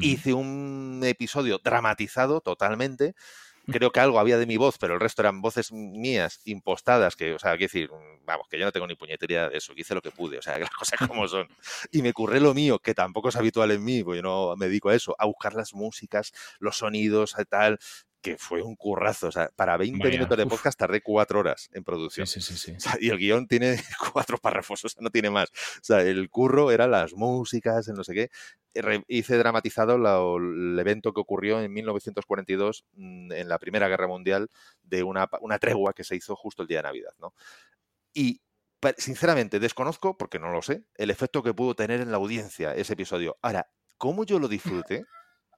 hice 0.00 0.32
un 0.32 1.00
episodio 1.04 1.58
dramatizado 1.62 2.40
totalmente. 2.40 3.14
Creo 3.70 3.90
que 3.90 4.00
algo 4.00 4.18
había 4.18 4.38
de 4.38 4.46
mi 4.46 4.56
voz, 4.56 4.78
pero 4.78 4.94
el 4.94 5.00
resto 5.00 5.22
eran 5.22 5.40
voces 5.40 5.72
mías 5.72 6.40
impostadas, 6.44 7.16
que, 7.16 7.34
o 7.34 7.38
sea, 7.38 7.52
quiero 7.52 7.72
decir, 7.72 7.90
vamos, 8.24 8.46
que 8.48 8.58
yo 8.58 8.64
no 8.64 8.72
tengo 8.72 8.86
ni 8.86 8.96
puñetería 8.96 9.48
de 9.48 9.58
eso, 9.58 9.74
que 9.74 9.82
hice 9.82 9.94
lo 9.94 10.02
que 10.02 10.10
pude, 10.10 10.38
o 10.38 10.42
sea, 10.42 10.54
que 10.54 10.60
las 10.70 10.70
cosas 10.70 11.08
como 11.08 11.26
son. 11.28 11.48
Y 11.90 12.02
me 12.02 12.12
curré 12.12 12.40
lo 12.40 12.54
mío, 12.54 12.78
que 12.78 12.94
tampoco 12.94 13.28
es 13.28 13.36
habitual 13.36 13.70
en 13.70 13.84
mí, 13.84 14.02
porque 14.02 14.18
yo 14.18 14.22
no 14.22 14.56
me 14.56 14.66
dedico 14.66 14.88
a 14.90 14.94
eso, 14.94 15.14
a 15.18 15.26
buscar 15.26 15.54
las 15.54 15.74
músicas, 15.74 16.32
los 16.58 16.78
sonidos, 16.78 17.34
tal, 17.48 17.78
que 18.22 18.36
fue 18.38 18.62
un 18.62 18.76
currazo. 18.76 19.28
O 19.28 19.32
sea, 19.32 19.50
para 19.56 19.76
20 19.76 19.98
Vaya, 19.98 20.10
minutos 20.10 20.36
de 20.36 20.44
uf. 20.44 20.50
podcast 20.50 20.78
tardé 20.78 21.00
cuatro 21.00 21.40
horas 21.40 21.68
en 21.72 21.84
producción. 21.84 22.26
sí, 22.26 22.40
sí, 22.40 22.56
sí. 22.56 22.72
O 22.72 22.80
sea, 22.80 22.96
y 23.00 23.08
el 23.10 23.18
guion 23.18 23.46
tiene 23.48 23.76
cuatro 24.12 24.38
párrafos, 24.38 24.84
o 24.84 24.88
sea, 24.88 25.02
no 25.02 25.10
tiene 25.10 25.30
más. 25.30 25.48
O 25.50 25.82
sea, 25.84 26.02
el 26.02 26.28
curro 26.30 26.70
era 26.70 26.86
las 26.86 27.14
músicas, 27.14 27.88
el 27.88 27.94
no 27.94 28.04
sé 28.04 28.14
qué. 28.14 28.30
Re- 28.74 29.04
Hice 29.08 29.36
dramatizado 29.36 29.98
la- 29.98 30.20
el 30.38 30.78
evento 30.78 31.12
que 31.12 31.20
ocurrió 31.20 31.60
en 31.60 31.72
1942 31.72 32.84
mm, 32.94 33.32
en 33.32 33.48
la 33.48 33.58
Primera 33.58 33.88
Guerra 33.88 34.06
Mundial 34.06 34.48
de 34.82 35.02
una, 35.02 35.28
una 35.40 35.58
tregua 35.58 35.92
que 35.92 36.04
se 36.04 36.16
hizo 36.16 36.36
justo 36.36 36.62
el 36.62 36.68
día 36.68 36.78
de 36.78 36.82
Navidad, 36.84 37.12
¿no? 37.18 37.34
Y 38.12 38.40
sinceramente 38.96 39.60
desconozco, 39.60 40.16
porque 40.16 40.38
no 40.38 40.50
lo 40.52 40.62
sé, 40.62 40.84
el 40.96 41.10
efecto 41.10 41.42
que 41.42 41.52
pudo 41.54 41.74
tener 41.74 42.00
en 42.00 42.10
la 42.10 42.16
audiencia 42.16 42.74
ese 42.74 42.92
episodio. 42.94 43.36
Ahora, 43.42 43.68
¿cómo 43.98 44.24
yo 44.24 44.38
lo 44.38 44.48
disfruté? 44.86 45.04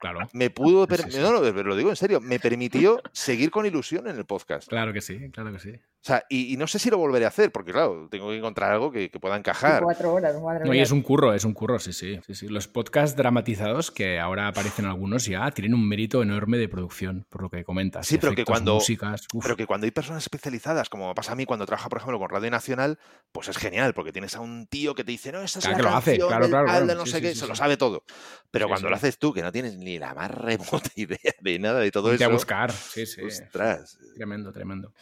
Claro, 0.03 0.29
Me 0.33 0.51
pudo, 0.51 0.83
Sí, 0.83 0.89
per- 0.89 1.03
sí, 1.05 1.13
sí. 1.13 1.19
no, 1.21 1.31
no, 1.33 1.41
pero 1.41 1.63
lo 1.63 1.77
digo 1.77 1.89
en 1.91 1.95
serio, 1.95 2.21
me 2.21 2.41
permitió 2.41 3.01
seguir 3.13 3.53
con 3.53 3.67
ilusión 3.67 4.09
en 4.09 4.17
el 4.17 4.25
podcast. 4.25 4.69
claro 4.69 4.93
que 4.93 5.01
sí, 5.01 5.31
claro 5.31 5.53
que 5.53 5.61
sí. 5.61 5.73
O 6.03 6.05
sea, 6.05 6.25
y, 6.29 6.53
y 6.53 6.57
no 6.57 6.67
sé 6.67 6.81
si 6.81 6.91
lo 6.91 6.99
volveré 6.99 7.27
a 7.27 7.29
hacer, 7.29 7.53
porque 7.53 7.71
claro, 7.71 8.09
tengo 8.11 8.29
que 8.31 8.37
encontrar 8.37 8.73
algo 8.73 8.91
que, 8.91 9.09
que 9.09 9.21
pueda 9.21 9.37
encajar. 9.37 9.85
Cuatro 9.85 10.13
horas, 10.15 10.35
madre 10.43 10.65
No, 10.65 10.75
y 10.75 10.81
es 10.81 10.91
un 10.91 11.01
curro, 11.01 11.33
es 11.33 11.45
un 11.45 11.55
curro, 11.55 11.79
sí, 11.79 11.93
sí, 11.93 12.19
sí, 12.27 12.35
sí. 12.35 12.49
Los 12.49 12.67
podcasts 12.67 13.17
dramatizados, 13.17 13.93
que 13.93 14.19
ahora 14.19 14.49
aparecen 14.49 14.85
algunos 14.87 15.27
ya, 15.27 15.49
tienen 15.53 15.75
un 15.75 15.89
mérito 15.89 16.21
enorme 16.21 16.59
de 16.59 16.69
producción, 16.69 17.25
por 17.31 17.43
lo 17.43 17.51
que 17.51 17.63
comentas. 17.63 18.05
Sí, 18.09 18.19
pero 18.19 18.35
que 18.35 18.45
cuando- 18.45 18.75
músicas. 18.75 19.29
Pero 19.41 19.57
que 19.57 19.65
cuando 19.65 19.85
hay 19.85 19.93
personas 19.93 20.25
especializadas, 20.25 20.89
como 20.89 21.15
pasa 21.15 21.33
a 21.33 21.35
mí 21.37 21.47
cuando 21.47 21.67
trabajo, 21.67 21.89
por 21.89 21.99
ejemplo, 21.99 22.19
con 22.19 22.31
Radio 22.31 22.51
Nacional, 22.51 22.99
pues 23.31 23.47
es 23.47 23.57
genial, 23.57 23.95
porque 23.95 24.11
tienes 24.11 24.35
a 24.35 24.41
un 24.41 24.67
tío 24.67 24.97
que 24.97 25.05
te 25.05 25.13
dice, 25.13 25.31
no, 25.31 25.41
esa 25.43 25.61
es 25.61 25.65
Claro 25.67 25.79
la 25.79 25.85
que 25.85 25.91
lo 25.93 25.97
hace, 25.97 26.11
canción 26.19 26.29
claro, 26.31 26.43
del 26.43 26.51
claro, 26.51 26.67
tal, 26.67 26.75
claro. 26.79 26.87
de 26.89 26.95
no 26.97 27.05
Sí, 27.07 27.11
sé 27.13 27.17
sí, 27.19 27.23
qué, 27.23 27.35
sí, 27.35 27.39
se 27.39 27.47
lo 27.47 27.55
sabe 27.55 27.77
todo. 27.77 28.03
Pero 28.51 28.65
Sí, 28.65 28.69
cuando 28.71 28.89
sí. 28.89 28.91
lo 28.91 28.97
haces 28.97 29.19
tú, 29.19 29.33
que 29.33 29.43
no 29.43 29.53
tienes 29.53 29.77
ni 29.77 30.01
la 30.01 30.15
más 30.15 30.33
remota 30.33 30.91
idea 30.97 31.17
de 31.41 31.59
nada 31.61 31.79
de 31.79 31.93
todo 31.93 32.09
Ponte 32.09 32.25
eso, 32.25 32.25
a 32.25 32.35
buscar, 32.35 32.73
sí, 32.73 33.07
sí. 33.07 33.21
ostras, 33.23 33.99
Tremendo, 34.17 34.51
tremendo. 34.53 34.93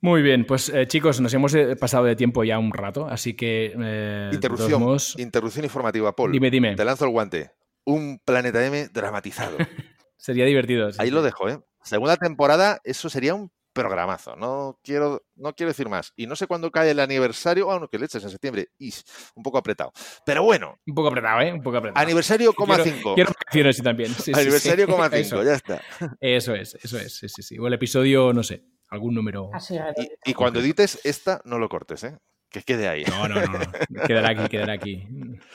Muy 0.00 0.22
bien, 0.22 0.44
pues 0.46 0.68
eh, 0.68 0.86
chicos, 0.86 1.20
nos 1.20 1.32
hemos 1.34 1.54
eh, 1.54 1.76
pasado 1.76 2.04
de 2.04 2.16
tiempo 2.16 2.44
ya 2.44 2.58
un 2.58 2.72
rato, 2.72 3.06
así 3.08 3.34
que... 3.34 3.74
eh, 3.78 4.30
interrupción, 4.32 4.80
modos, 4.82 5.14
interrupción 5.18 5.64
informativa, 5.64 6.14
Paul. 6.14 6.32
dime, 6.32 6.50
dime. 6.50 6.74
Te 6.76 6.84
lanzo 6.84 7.04
el 7.04 7.10
guante. 7.12 7.52
Un 7.84 8.20
Planeta 8.24 8.64
M 8.66 8.88
dramatizado. 8.88 9.56
Sería 10.16 10.44
divertido. 10.44 10.90
sí, 10.92 10.98
Ahí 11.00 11.08
sí. 11.08 11.14
lo 11.14 11.22
dejo, 11.22 11.48
¿eh? 11.48 11.60
Segunda 11.82 12.16
temporada, 12.16 12.80
eso 12.84 13.08
sería 13.08 13.34
un 13.34 13.52
programazo. 13.72 14.34
No 14.36 14.80
quiero, 14.82 15.22
no 15.36 15.52
quiero 15.54 15.70
decir 15.70 15.88
más. 15.88 16.12
Y 16.16 16.26
no 16.26 16.34
sé 16.34 16.46
cuándo 16.46 16.70
cae 16.72 16.90
el 16.90 16.98
aniversario. 16.98 17.70
Ah, 17.70 17.78
no, 17.78 17.88
que 17.88 17.98
leches 17.98 18.24
en 18.24 18.30
septiembre. 18.30 18.68
Is, 18.78 19.04
un 19.36 19.42
poco 19.42 19.58
apretado. 19.58 19.92
Pero 20.24 20.42
bueno, 20.42 20.80
Un 20.86 20.94
poco 20.94 21.08
apretado, 21.08 21.40
¿eh? 21.42 21.52
Un 21.52 21.62
poco 21.62 21.76
apretado. 21.76 22.02
aniversario 22.02 22.52
coma 22.54 22.76
Quiero- 22.76 22.90
5. 22.96 23.14
Quiero 23.14 23.30
vacaciones 23.30 23.82
también. 23.82 24.12
Sí. 24.14 24.32
Aniversario 24.34 24.86
coma 24.88 25.06
Eso. 25.12 25.36
5, 25.36 25.44
ya 25.44 25.54
está. 25.54 25.82
Eso 26.20 26.54
es, 26.54 26.74
eso 26.82 26.98
es, 26.98 27.16
sí, 27.18 27.28
sí, 27.28 27.42
sí. 27.42 27.58
O 27.58 27.66
el 27.68 27.74
episodio, 27.74 28.32
no 28.32 28.42
sé, 28.42 28.64
algún 28.88 29.14
número. 29.14 29.50
Así 29.52 29.76
es. 29.76 29.82
Y, 30.24 30.30
y 30.30 30.34
cuando 30.34 30.60
edites 30.60 31.00
esta, 31.04 31.40
no 31.44 31.58
lo 31.58 31.68
cortes, 31.68 32.04
¿eh? 32.04 32.18
Que 32.48 32.62
quede 32.62 32.88
ahí. 32.88 33.04
No, 33.04 33.26
no, 33.28 33.34
no, 33.44 33.58
no. 33.58 34.02
Quedará 34.06 34.30
aquí, 34.30 34.48
quedará 34.48 34.72
aquí. 34.74 35.04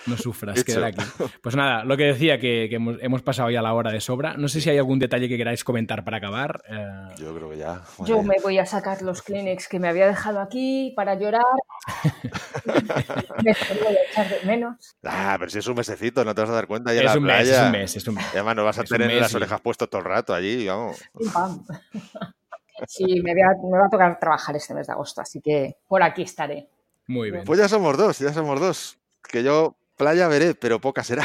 No 0.06 0.18
sufras, 0.18 0.58
Hecho. 0.60 0.66
quedará 0.66 0.88
aquí. 0.88 1.02
Pues 1.42 1.56
nada, 1.56 1.86
lo 1.86 1.96
que 1.96 2.04
decía, 2.04 2.38
que, 2.38 2.68
que 2.70 2.76
hemos, 2.76 2.98
hemos 3.02 3.22
pasado 3.22 3.50
ya 3.50 3.62
la 3.62 3.74
hora 3.74 3.92
de 3.92 4.02
sobra. 4.02 4.36
No 4.36 4.50
sé 4.50 4.60
si 4.60 4.70
hay 4.70 4.78
algún 4.78 5.00
detalle 5.00 5.30
que 5.30 5.38
queráis 5.38 5.64
comentar 5.64 6.04
para 6.04 6.18
acabar. 6.18 6.62
Eh, 6.70 7.16
Yo 7.18 7.34
creo 7.34 7.50
que 7.50 7.58
ya. 7.58 7.82
Yo 8.06 8.22
me 8.22 8.36
voy 8.44 8.60
a 8.60 8.66
sacar 8.66 9.02
los 9.02 9.22
Kleenex 9.22 9.70
que 9.70 9.80
me 9.80 9.88
había 9.88 10.06
dejado 10.06 10.42
aquí 10.42 10.92
para 10.96 11.16
llorar. 11.16 11.42
me 12.66 12.74
voy 12.74 13.96
a 13.96 14.10
echar 14.12 14.30
de 14.30 14.46
menos. 14.46 14.96
Ah, 15.04 15.38
pero 15.40 15.50
si 15.50 15.60
es 15.60 15.68
un 15.68 15.76
mesecito, 15.78 16.24
no 16.26 16.36
te 16.36 16.42
vas 16.42 16.50
a 16.50 16.54
dar 16.54 16.68
cuenta. 16.68 16.94
Ya 16.94 17.00
es 17.00 17.06
la 17.06 17.18
un 17.18 17.24
mes, 17.24 17.36
playa. 17.38 17.56
es 17.62 17.66
un 17.66 17.72
mes, 17.72 17.96
es 17.96 18.08
un 18.08 18.16
mes. 18.16 18.26
Y 18.34 18.36
además 18.36 18.56
no 18.58 18.64
vas 18.66 18.78
a 18.80 18.84
Es 18.84 18.90
tener 18.90 19.08
mes 19.08 19.22
las 19.22 19.32
y- 19.34 19.38
orejas 19.38 19.62
puestas 19.62 19.90
todo 19.90 20.00
el 20.00 20.06
rato 20.06 20.34
allí, 20.34 20.68
vamos. 20.68 21.02
Pam. 21.34 21.64
Sí, 22.88 23.22
me, 23.22 23.34
voy 23.34 23.42
a- 23.42 23.70
me 23.72 23.78
va 23.78 23.86
a 23.86 23.90
tocar 23.90 24.20
trabajar 24.20 24.56
este 24.56 24.74
mes 24.74 24.88
de 24.88 24.94
agosto, 24.94 25.22
así 25.22 25.42
que 25.42 25.78
por 25.88 26.02
aquí 26.04 26.24
estaré. 26.24 26.68
Muy 27.08 27.32
bien. 27.32 27.44
Pues 27.44 27.60
ya 27.60 27.68
somos 27.68 27.98
dos, 27.98 28.20
ya 28.20 28.32
somos 28.34 28.60
dos. 28.60 28.98
Que 29.30 29.44
yo 29.44 29.76
playa 29.98 30.28
veré, 30.28 30.56
pero 30.56 30.80
poca 30.80 31.04
será. 31.04 31.24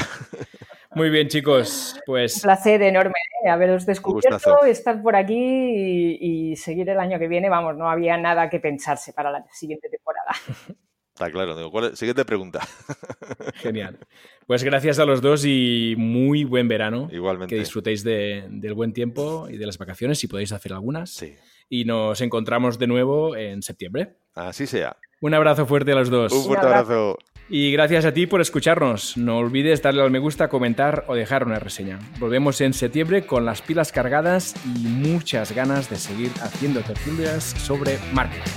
Muy 0.94 1.10
bien, 1.10 1.28
chicos. 1.28 1.94
Un 1.96 2.00
Pues 2.06 2.40
placer 2.40 2.82
enorme 2.82 3.14
¿eh? 3.44 3.48
haberos 3.50 3.84
descubierto, 3.86 4.34
gustazo. 4.36 4.64
estar 4.64 5.02
por 5.02 5.14
aquí 5.16 5.34
y, 5.36 6.50
y 6.52 6.56
seguir 6.56 6.88
el 6.88 6.98
año 6.98 7.18
que 7.18 7.28
viene. 7.28 7.48
Vamos, 7.50 7.76
no 7.76 7.90
había 7.90 8.16
nada 8.16 8.48
que 8.48 8.60
pensarse 8.60 9.12
para 9.12 9.30
la 9.30 9.44
siguiente 9.52 9.88
temporada. 9.90 10.32
Está 11.16 11.30
claro. 11.30 11.56
Digo, 11.56 11.70
¿cuál 11.70 11.86
es? 11.92 11.98
Siguiente 11.98 12.26
pregunta. 12.26 12.60
genial. 13.54 13.98
Pues 14.46 14.62
gracias 14.62 14.98
a 14.98 15.06
los 15.06 15.22
dos 15.22 15.46
y 15.46 15.94
muy 15.96 16.44
buen 16.44 16.68
verano. 16.68 17.08
Igualmente. 17.10 17.54
Que 17.54 17.58
disfrutéis 17.58 18.04
de- 18.04 18.44
del 18.50 18.74
buen 18.74 18.92
tiempo 18.92 19.48
y 19.50 19.56
de 19.56 19.64
las 19.64 19.78
vacaciones, 19.78 20.18
si 20.18 20.26
podéis 20.28 20.52
hacer 20.52 20.74
algunas. 20.74 21.08
Sí. 21.10 21.34
Y 21.70 21.86
nos 21.86 22.20
encontramos 22.20 22.78
de 22.78 22.86
nuevo 22.86 23.34
en 23.34 23.62
septiembre. 23.62 24.18
Así 24.34 24.66
sea. 24.66 24.98
Un 25.22 25.32
abrazo 25.32 25.64
fuerte 25.64 25.92
a 25.92 25.94
los 25.94 26.10
dos. 26.10 26.32
Un 26.34 26.44
fuerte 26.44 26.66
abrazo. 26.66 26.92
abrazo. 26.92 27.18
Y 27.48 27.72
gracias 27.72 28.04
a 28.04 28.12
ti 28.12 28.26
por 28.26 28.42
escucharnos. 28.42 29.16
No 29.16 29.38
olvides 29.38 29.80
darle 29.80 30.02
al 30.02 30.10
me 30.10 30.18
gusta, 30.18 30.48
comentar 30.48 31.04
o 31.08 31.14
dejar 31.14 31.44
una 31.46 31.58
reseña. 31.58 31.98
Volvemos 32.18 32.60
en 32.60 32.74
septiembre 32.74 33.24
con 33.24 33.46
las 33.46 33.62
pilas 33.62 33.90
cargadas 33.90 34.54
y 34.66 34.80
muchas 34.86 35.52
ganas 35.52 35.88
de 35.88 35.96
seguir 35.96 36.30
haciendo 36.42 36.80
tertulias 36.82 37.42
sobre 37.42 37.98
marketing. 38.12 38.50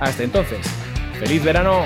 Hasta 0.00 0.22
entonces, 0.22 0.66
¡feliz 1.18 1.42
verano! 1.42 1.84